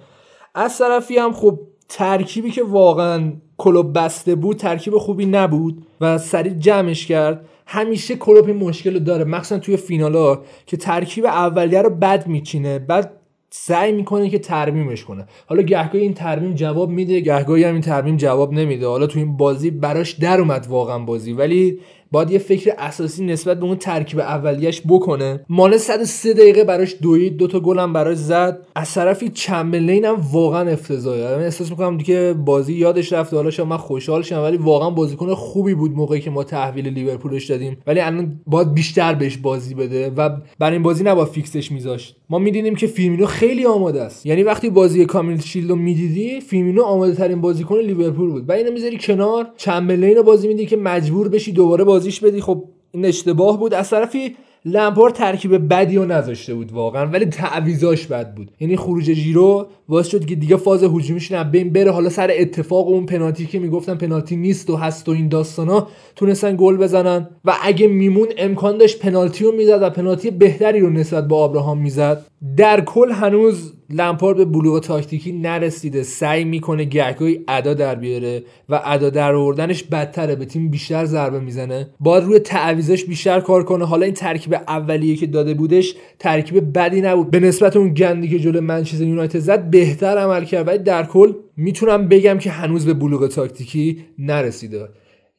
از 0.56 0.78
طرفی 0.78 1.18
هم 1.18 1.34
خب 1.34 1.60
ترکیبی 1.90 2.52
که 2.52 2.64
واقعا 2.64 3.34
کلوب 3.58 3.98
بسته 3.98 4.36
بود 4.36 4.58
ترکیب 4.58 4.98
خوبی 4.98 5.26
نبود 5.26 5.86
و 6.02 6.18
سریع 6.18 6.54
جمعش 6.54 7.06
کرد. 7.06 7.46
همیشه 7.68 8.16
کلوب 8.16 8.46
این 8.46 8.56
مشکل 8.56 8.94
رو 8.94 9.00
داره 9.00 9.24
مخصوصا 9.24 9.60
توی 9.60 9.78
فینالا 9.78 10.42
که 10.66 10.78
ترکیب 10.78 11.26
اولیه 11.26 11.82
رو 11.82 11.90
بد 11.90 12.28
میچینه 12.28 12.80
بعد 12.80 13.12
سعی 13.50 13.92
می‌کنه 13.92 14.30
که 14.30 14.40
ترمیمش 14.40 15.04
کنه. 15.04 15.28
حالا 15.48 15.62
گهگاهی 15.62 16.04
این 16.04 16.14
ترمیم 16.14 16.54
جواب 16.54 16.90
میده 16.90 17.20
گهگاهی 17.20 17.64
هم 17.64 17.74
این 17.74 17.82
ترمیم 17.82 18.18
جواب 18.18 18.54
نمیده. 18.54 18.88
حالا 18.88 19.08
تو 19.08 19.20
این 19.20 19.38
بازی 19.38 19.72
براش 19.72 20.12
در 20.12 20.40
اومد 20.40 20.68
واقعا 20.70 21.00
بازی 21.00 21.34
ولی 21.34 21.80
باید 22.12 22.32
یه 22.32 22.40
فکر 22.40 22.74
اساسی 22.78 23.26
نسبت 23.26 23.60
به 23.60 23.66
اون 23.66 23.76
ترکیب 23.76 24.20
اولیش 24.20 24.82
بکنه. 24.90 25.40
مانه 25.50 25.78
103 25.78 26.34
دقیقه 26.34 26.64
براش 26.64 26.96
دوید 27.02 27.38
دوتا 27.38 27.84
هم 27.84 27.94
براش 27.94 28.18
زد. 28.18 28.60
از 28.76 28.94
طرفی 28.94 29.30
چمبرلین 29.30 30.06
هم 30.06 30.22
واقعا 30.32 30.70
افتضاحه. 30.70 31.36
من 31.36 31.44
احساس 31.44 31.70
می‌کنم 31.70 31.98
دیگه 31.98 32.34
بازی 32.34 32.74
یادش 32.74 33.14
رفته 33.14 33.36
حالا 33.36 33.66
من 33.66 33.78
خوشحال 33.78 34.22
شدم 34.22 34.42
ولی 34.42 34.58
واقعا 34.58 34.90
بازیکن 34.90 35.34
خوبی 35.34 35.74
بود 35.74 35.92
موقعی 35.92 36.22
که 36.22 36.30
ما 36.30 36.44
تحویل 36.44 36.88
لیورپولش 36.88 37.46
دادیم. 37.46 37.78
ولی 37.88 38.00
الان 38.00 38.42
باید 38.48 38.74
بیشتر 38.74 39.14
بهش 39.14 39.38
بازی 39.38 39.74
بده 39.74 40.10
و 40.10 40.30
برای 40.60 40.74
این 40.74 40.84
بازی 40.84 41.04
نباید 41.04 41.28
فیکسش 41.28 41.72
میذاشت. 41.72 42.16
ما 42.30 42.40
می‌دیدیم 42.40 42.76
که 42.76 42.88
فیرمینو 42.88 43.26
خیلی 43.26 43.66
آماده 43.66 44.02
است. 44.02 44.26
یعنی 44.26 44.44
وقتی 44.44 44.70
بازی 44.70 45.06
Community 45.06 45.42
Shield 45.42 45.70
رو 45.70 45.76
می‌دیدی 45.76 46.42
فیرمینو 46.42 46.84
آماده 46.84 47.16
ترین 47.16 47.42
بازیکن 47.42 47.78
لیورپول 47.78 48.30
بود. 48.30 48.50
و 48.50 48.52
اینو 48.52 48.72
می‌ذاری 48.72 48.98
کنار 48.98 49.48
چمبرلین 49.58 50.16
رو 50.16 50.24
بازی 50.24 50.48
میدی 50.48 50.66
که 50.66 50.78
مجبور 50.78 51.30
بشی 51.30 51.52
دوباره 51.52 51.84
بازیش 51.84 52.20
بدی. 52.20 52.42
خب 52.42 52.64
این 52.92 53.06
اشتباه 53.06 53.60
بود. 53.60 53.74
از 53.74 53.90
طرفی 53.90 54.36
لمپارد 54.66 55.14
ترکیب 55.14 55.74
بدی 55.74 55.96
رو 55.96 56.06
نذاشته 56.06 56.54
بود 56.54 56.72
واقعا 56.72 57.06
ولی 57.06 57.26
تعویضاش 57.26 58.08
بد 58.08 58.34
بود. 58.36 58.52
یعنی 58.60 58.78
خروج 58.78 59.06
جیرو 59.06 59.68
باعث 59.88 60.08
شد 60.08 60.26
که 60.26 60.36
دیگه 60.36 60.56
فاز 60.58 60.84
هجومیش 60.84 61.32
نه 61.32 61.44
بین 61.44 61.74
بره. 61.74 61.92
حالا 61.92 62.10
سر 62.10 62.32
اتفاق 62.34 62.88
اون 62.88 63.06
پنالتی 63.06 63.46
که 63.46 63.60
می‌گفتن 63.60 63.96
پنالتی 63.96 64.36
نیست 64.36 64.70
و 64.70 64.76
هست 64.76 65.10
و 65.10 65.12
این 65.12 65.28
داستانا 65.28 65.88
تونستن 66.16 66.56
گل 66.56 66.78
بزنن. 66.78 67.30
و 67.46 67.54
اگه 67.64 67.88
میمون 67.88 68.28
امکان 68.38 68.78
داشت 68.78 69.00
پنالتی 69.00 69.44
رو 69.44 69.52
می‌زد 69.52 69.82
و 69.82 69.90
پنالتی 69.90 70.32
بهتری 70.32 70.80
رو 70.80 70.90
نسبت 70.90 71.28
به 71.28 71.36
آبراهام 71.36 71.78
می‌زد. 71.78 72.26
در 72.58 72.82
کل 72.82 73.12
هنوز 73.12 73.74
لمپارد 73.90 74.38
به 74.38 74.46
بلوغ 74.46 74.80
تاکتیکی 74.80 75.32
نرسیده. 75.32 76.04
سعی 76.04 76.44
می‌کنه 76.44 76.84
گهگاهی 76.84 77.40
ادا 77.48 77.74
در 77.74 77.96
بیاره 77.96 78.44
و 78.70 78.82
ادا 78.86 79.10
در 79.10 79.36
آوردنش 79.36 79.84
بدتره. 79.84 80.36
به 80.36 80.46
تیم 80.46 80.70
بیشتر 80.70 81.06
ضربه 81.06 81.40
می‌زنه. 81.40 81.90
باید 82.00 82.24
روی 82.24 82.40
تعویزش 82.40 83.06
بیشتر 83.06 83.40
کار 83.40 83.64
کنه. 83.64 83.86
حالا 83.86 84.06
این 84.06 84.14
ترکیب 84.14 84.54
اولیه 84.54 85.16
که 85.16 85.28
داده 85.28 85.54
بودش 85.54 85.96
ترکیب 86.20 86.78
بدی 86.78 87.02
نبود. 87.02 87.32
به 87.32 87.40
نسبت 87.40 87.76
اون 87.76 87.94
گندی 87.94 88.30
که 88.30 88.40
جلو 88.40 88.62
منچستر 88.62 89.04
یونایتد 89.04 89.40
زد 89.40 89.70
بهتر 89.70 90.18
عمل 90.18 90.46
کرد. 90.46 90.68
ولی 90.68 90.78
در 90.78 91.04
کل 91.04 91.34
می‌تونم 91.58 92.08
بگم 92.08 92.38
که 92.38 92.50
هنوز 92.50 92.86
به 92.86 92.94
بلوغ 92.94 93.28
تاکتیکی 93.28 94.06
نرسیده. 94.20 94.90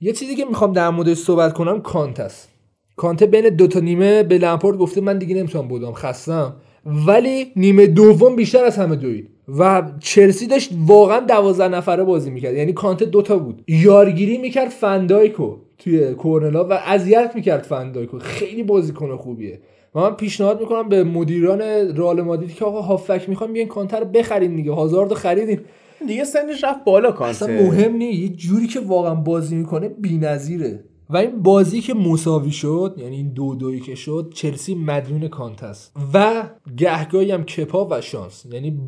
یه 0.01 0.13
چیزی 0.13 0.37
که 0.37 0.45
می‌خوام 0.45 0.73
در 0.73 0.91
موردش 0.91 1.17
صحبت 1.17 1.53
کنم 1.53 1.81
کانت 1.81 2.21
است. 2.21 2.49
کانته 2.97 3.27
بین 3.27 3.49
دو 3.49 3.67
تا 3.67 3.81
نیمه 3.81 4.23
به 4.23 4.39
لمپارد 4.39 4.79
گفته 4.79 5.01
من 5.01 5.19
دیگه 5.19 5.35
نمی‌تونم 5.35 5.69
بودم 5.69 5.93
خستم. 5.93 6.57
ولی 6.87 7.53
نیمه 7.57 7.87
دوم 7.87 8.37
بیشتر 8.37 8.65
از 8.65 8.77
همه 8.77 8.97
دوید. 8.97 9.31
و 9.59 9.83
چلسی 10.01 10.47
داشت 10.47 10.71
واقعا 10.87 11.21
دوازده 11.21 11.69
نفره 11.69 12.05
بازی 12.05 12.31
می‌کرد. 12.31 12.55
یعنی 12.55 12.73
کانته 12.73 13.05
دوتا 13.05 13.39
بود. 13.39 13.63
یارگیری 13.69 14.39
می‌کرد 14.39 14.69
فندایکو 14.69 15.57
توی 15.79 16.15
کورنلا 16.15 16.65
و 16.65 16.73
اذیت 16.73 17.33
می‌کرد 17.35 17.63
فندایکو. 17.63 18.19
خیلی 18.19 18.63
بازیکن 18.63 19.17
خوبیه. 19.17 19.61
و 19.95 20.01
من 20.01 20.11
پیشنهاد 20.11 20.61
می‌کنم 20.61 20.89
به 20.89 21.05
مدیران 21.05 21.61
رئال 21.97 22.23
مادرید 22.23 22.55
که 22.55 22.65
آقا 22.65 22.81
هافک 22.81 23.29
می‌خوام 23.29 23.53
بیاین 23.53 23.69
کانتر 23.69 24.01
رو 24.01 24.07
بخرین 24.07 24.57
دیگه. 24.57 24.73
هازارد 24.73 25.11
رو 25.11 25.17
خریدین. 25.17 25.61
دیگه 26.07 26.25
سنش 26.25 26.65
رفت 26.65 26.85
بالا 26.85 27.13
کانته. 27.13 27.45
اصلا 27.45 27.63
مهم 27.63 27.97
نیست. 27.97 28.19
یه 28.19 28.29
جوری 28.29 28.67
که 28.67 28.81
واقعا 28.81 29.15
بازی 29.15 29.57
می‌کنه 29.57 29.89
بی‌نظیره. 29.89 30.85
و 31.11 31.17
این 31.17 31.43
بازی 31.43 31.81
که 31.81 31.95
مساوی 31.95 32.53
شد 32.53 32.95
یعنی 32.99 33.17
این 33.17 33.29
دو 33.29 33.55
دویی 33.55 33.81
که 33.81 33.95
شد 33.95 34.33
چلسی 34.35 34.75
مدیون 34.75 35.29
کانت 35.29 35.65
است 35.65 35.93
و 36.15 36.43
گهگاهی 36.77 37.31
هم 37.31 37.45
کپا 37.45 37.89
و 37.91 38.01
شانس. 38.01 38.47
یعنی 38.53 38.79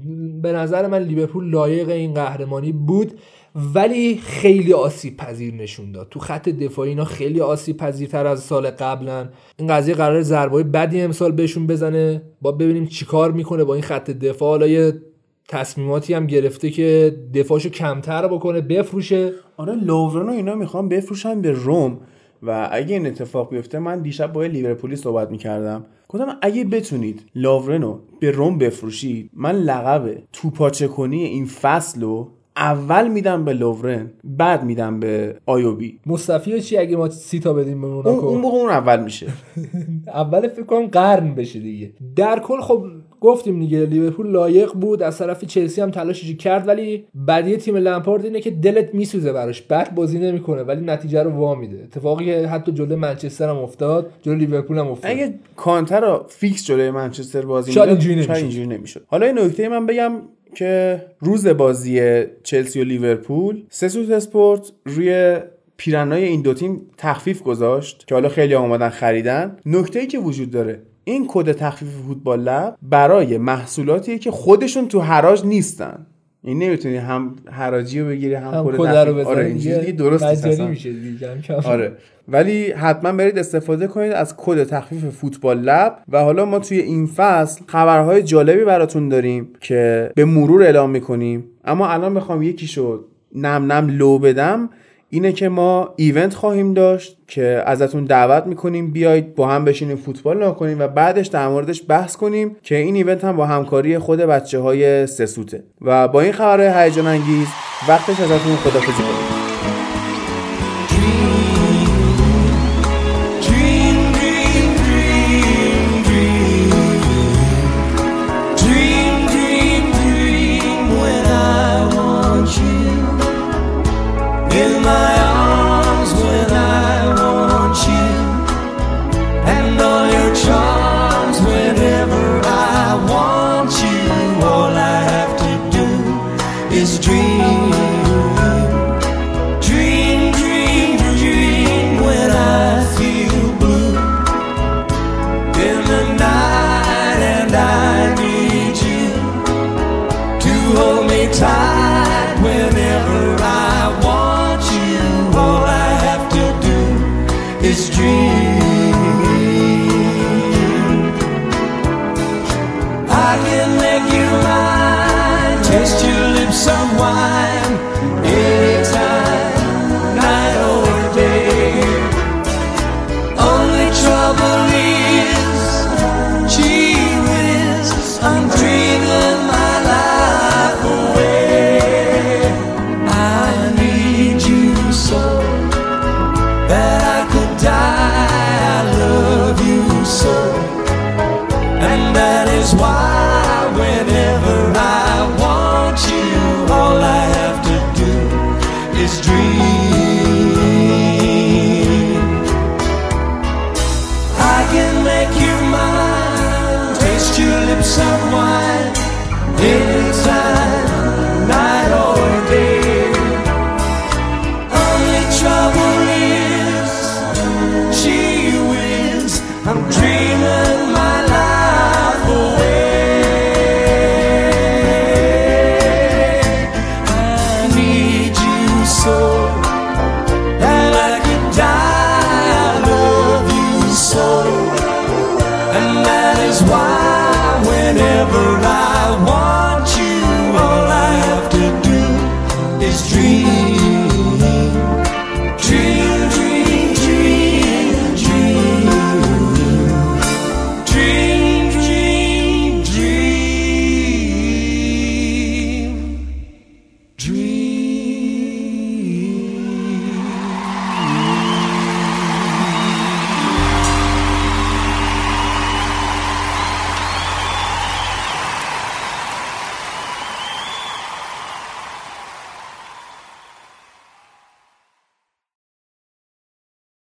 به 0.42 0.52
نظر 0.52 0.86
من 0.86 0.98
لیورپول 0.98 1.50
لایق 1.50 1.88
این 1.88 2.14
قهرمانی 2.14 2.72
بود 2.72 3.12
ولی 3.74 4.16
خیلی 4.16 4.72
آسیب 4.72 5.16
پذیر 5.16 5.54
نشون 5.54 5.92
داد. 5.92 6.08
تو 6.10 6.20
خط 6.20 6.48
دفاعی 6.48 6.90
اینا 6.90 7.04
خیلی 7.04 7.40
آسیب 7.40 7.76
پذیرتر 7.76 8.26
از 8.26 8.40
سال 8.40 8.70
قبلا 8.70 9.28
این 9.58 9.68
قضیه 9.68 9.94
قرار 9.94 10.22
ضربه 10.22 10.62
بدی 10.62 11.00
امسال 11.00 11.32
بهشون 11.32 11.66
بزنه. 11.66 12.22
با 12.42 12.52
ببینیم 12.52 12.86
چیکار 12.86 13.32
می‌کنه 13.32 13.64
با 13.64 13.74
این 13.74 13.82
خط 13.82 14.10
دفاع. 14.10 14.48
حالا 14.48 14.66
یه 14.66 15.02
تصمیماتی 15.48 16.14
هم 16.14 16.26
گرفته 16.26 16.70
که 16.70 17.16
دفاعشو 17.34 17.68
کمتر 17.68 18.28
بکنه 18.28 18.60
بفروشه. 18.60 19.32
آره 19.56 19.74
لوورن 19.74 20.28
و 20.28 20.32
اینا 20.32 20.54
می‌خوام 20.54 20.88
بفروشن 20.88 21.40
به 21.40 21.50
روم. 21.50 21.98
و 22.42 22.68
اگه 22.72 22.94
این 22.94 23.06
اتفاق 23.06 23.50
بیفته 23.50 23.78
من 23.78 24.02
دیشب 24.02 24.32
با 24.32 24.42
لیورپولی 24.42 24.96
صحبت 24.96 25.30
می‌کردم. 25.30 25.84
گفتم 26.08 26.38
اگه 26.42 26.64
بتونید 26.64 27.22
لاورنو 27.34 27.98
به 28.20 28.30
روم 28.30 28.58
بفروشید 28.58 29.30
من 29.34 29.52
لقب 29.52 30.18
توپاچه 30.32 30.88
کنی 30.88 31.24
این 31.24 31.46
فصل 31.46 32.00
رو 32.00 32.28
اول 32.56 33.08
میدم 33.08 33.44
به 33.44 33.52
لوورن 33.52 34.10
بعد 34.24 34.64
میدم 34.64 35.00
به 35.00 35.36
آیوبی. 35.46 36.00
مصطفی 36.06 36.60
چی 36.60 36.76
اگه 36.76 36.96
ما 36.96 37.08
سی 37.08 37.40
تا 37.40 37.52
بدیم 37.52 37.80
به 37.80 37.86
اون 37.86 37.96
موناکو 37.96 38.26
اون 38.26 38.44
اون 38.44 38.70
اول 38.70 39.04
میشه. 39.04 39.26
اول 40.06 40.48
فکر 40.48 40.62
کنم 40.62 40.86
قرن 40.86 41.34
بشه 41.34 41.58
دیگه. 41.60 41.92
در 42.16 42.38
کل 42.38 42.60
خب 42.60 42.86
گفتیم 43.20 43.60
دیگه 43.60 43.86
لیورپول 43.86 44.30
لایق 44.30 44.72
بود 44.72 45.02
از 45.02 45.18
طرف 45.18 45.44
چلسی 45.44 45.80
هم 45.80 45.90
تلاشش 45.90 46.36
کرد 46.36 46.68
ولی 46.68 47.04
بدی 47.28 47.56
تیم 47.56 47.76
لمپارد 47.76 48.24
اینه 48.24 48.40
که 48.40 48.50
دلت 48.50 48.94
میسوزه 48.94 49.32
براش. 49.32 49.62
بد 49.62 49.94
بازی 49.94 50.18
نمی‌کنه 50.18 50.62
ولی 50.62 50.80
نتیجه 50.80 51.22
رو 51.22 51.30
وا 51.30 51.54
میده. 51.54 51.82
اتفاقی 51.82 52.24
که 52.24 52.46
حتی 52.46 52.72
جلوی 52.72 52.96
منچستر 52.96 53.48
هم 53.48 53.56
افتاد 53.56 54.10
جلوی 54.22 54.38
لیورپول 54.38 54.78
هم 54.78 54.88
افتاد. 54.88 55.10
اگه 55.10 55.34
کانتر 55.56 56.00
رو 56.00 56.24
فیکس 56.28 56.66
جلوی 56.66 56.90
منچستر 56.90 57.42
بازی 57.42 57.72
شاید 57.72 57.88
اینجوری 58.28 58.66
نمی‌شد. 58.66 59.02
حالا 59.06 59.26
این 59.26 59.38
نکته 59.38 59.68
من 59.68 59.86
بگم 59.86 60.12
که 60.54 61.02
روز 61.20 61.46
بازی 61.46 62.24
چلسی 62.42 62.80
و 62.80 62.84
لیورپول 62.84 63.62
سسوت 63.70 64.10
اسپورت 64.10 64.72
روی 64.84 65.38
پیرهنای 65.76 66.24
این 66.24 66.42
دو 66.42 66.54
تیم 66.54 66.80
تخفیف 66.96 67.42
گذاشت 67.42 68.04
که 68.06 68.14
حالا 68.14 68.28
خیلی 68.28 68.54
آمدن 68.54 68.88
خریدن. 68.88 69.56
نکته 69.66 69.98
ای 69.98 70.06
که 70.06 70.18
وجود 70.18 70.50
داره 70.50 70.82
این 71.08 71.24
کد 71.28 71.52
تخفیف 71.52 71.88
فوتبال 71.88 72.40
لب 72.40 72.76
برای 72.82 73.38
محصولاتیه 73.38 74.18
که 74.18 74.30
خودشون 74.30 74.88
تو 74.88 75.00
حراج 75.00 75.44
نیستن 75.44 76.06
این 76.44 76.58
نمی‌تونی 76.58 76.96
هم 76.96 77.36
حراجی 77.50 78.00
رو 78.00 78.06
بگیری 78.06 78.34
هم, 78.34 78.54
هم 78.54 78.72
کد 78.72 78.76
رو. 78.76 79.28
آره 79.28 79.46
اینجوری 79.46 79.80
دیگه 79.80 79.92
درست. 79.92 80.46
میشه 80.60 80.92
دیگه. 80.92 81.28
آره 81.64 81.92
ولی 82.28 82.72
حتما 82.72 83.12
برید 83.12 83.38
استفاده 83.38 83.86
کنید 83.86 84.12
از 84.12 84.34
کد 84.36 84.64
تخفیف 84.64 85.04
فوتبال 85.04 85.58
لب 85.60 85.98
و 86.08 86.20
حالا 86.20 86.44
ما 86.44 86.58
توی 86.58 86.78
این 86.78 87.06
فصل 87.06 87.60
خبرهای 87.66 88.22
جالبی 88.22 88.64
براتون 88.64 89.08
داریم 89.08 89.48
که 89.60 90.10
به 90.14 90.24
مرور 90.24 90.62
اعلام 90.62 90.90
می‌کنیم 90.90 91.44
اما 91.64 91.88
الان 91.88 92.14
بخوام 92.14 92.42
یکیشو 92.42 93.04
نم 93.34 93.72
نم 93.72 93.88
لو 93.88 94.18
بدم 94.18 94.70
اینه 95.10 95.32
که 95.32 95.48
ما 95.48 95.94
ایونت 95.96 96.34
خواهیم 96.34 96.74
داشت 96.74 97.18
که 97.28 97.62
ازتون 97.66 98.04
دعوت 98.04 98.46
می‌کنیم 98.46 98.90
بیاید 98.90 99.34
با 99.34 99.48
هم 99.48 99.64
بشینیم 99.64 99.96
فوتبال 99.96 100.36
نگاه 100.36 100.56
کنیم 100.56 100.78
و 100.78 100.88
بعدش 100.88 101.26
در 101.26 101.48
موردش 101.48 101.82
بحث 101.88 102.16
کنیم 102.16 102.56
که 102.62 102.76
این 102.76 102.94
ایونت 102.94 103.24
هم 103.24 103.36
با 103.36 103.46
همکاری 103.46 103.98
خود 103.98 104.18
بچه 104.20 104.58
های 104.58 105.06
سسوته 105.06 105.64
و 105.80 106.08
با 106.08 106.20
این 106.20 106.32
خبرهای 106.32 106.84
هیجان 106.84 107.06
انگیز 107.06 107.48
وقتش 107.88 108.20
ازتون 108.20 108.56
خدافزی 108.56 109.02
کنیم. 109.02 109.37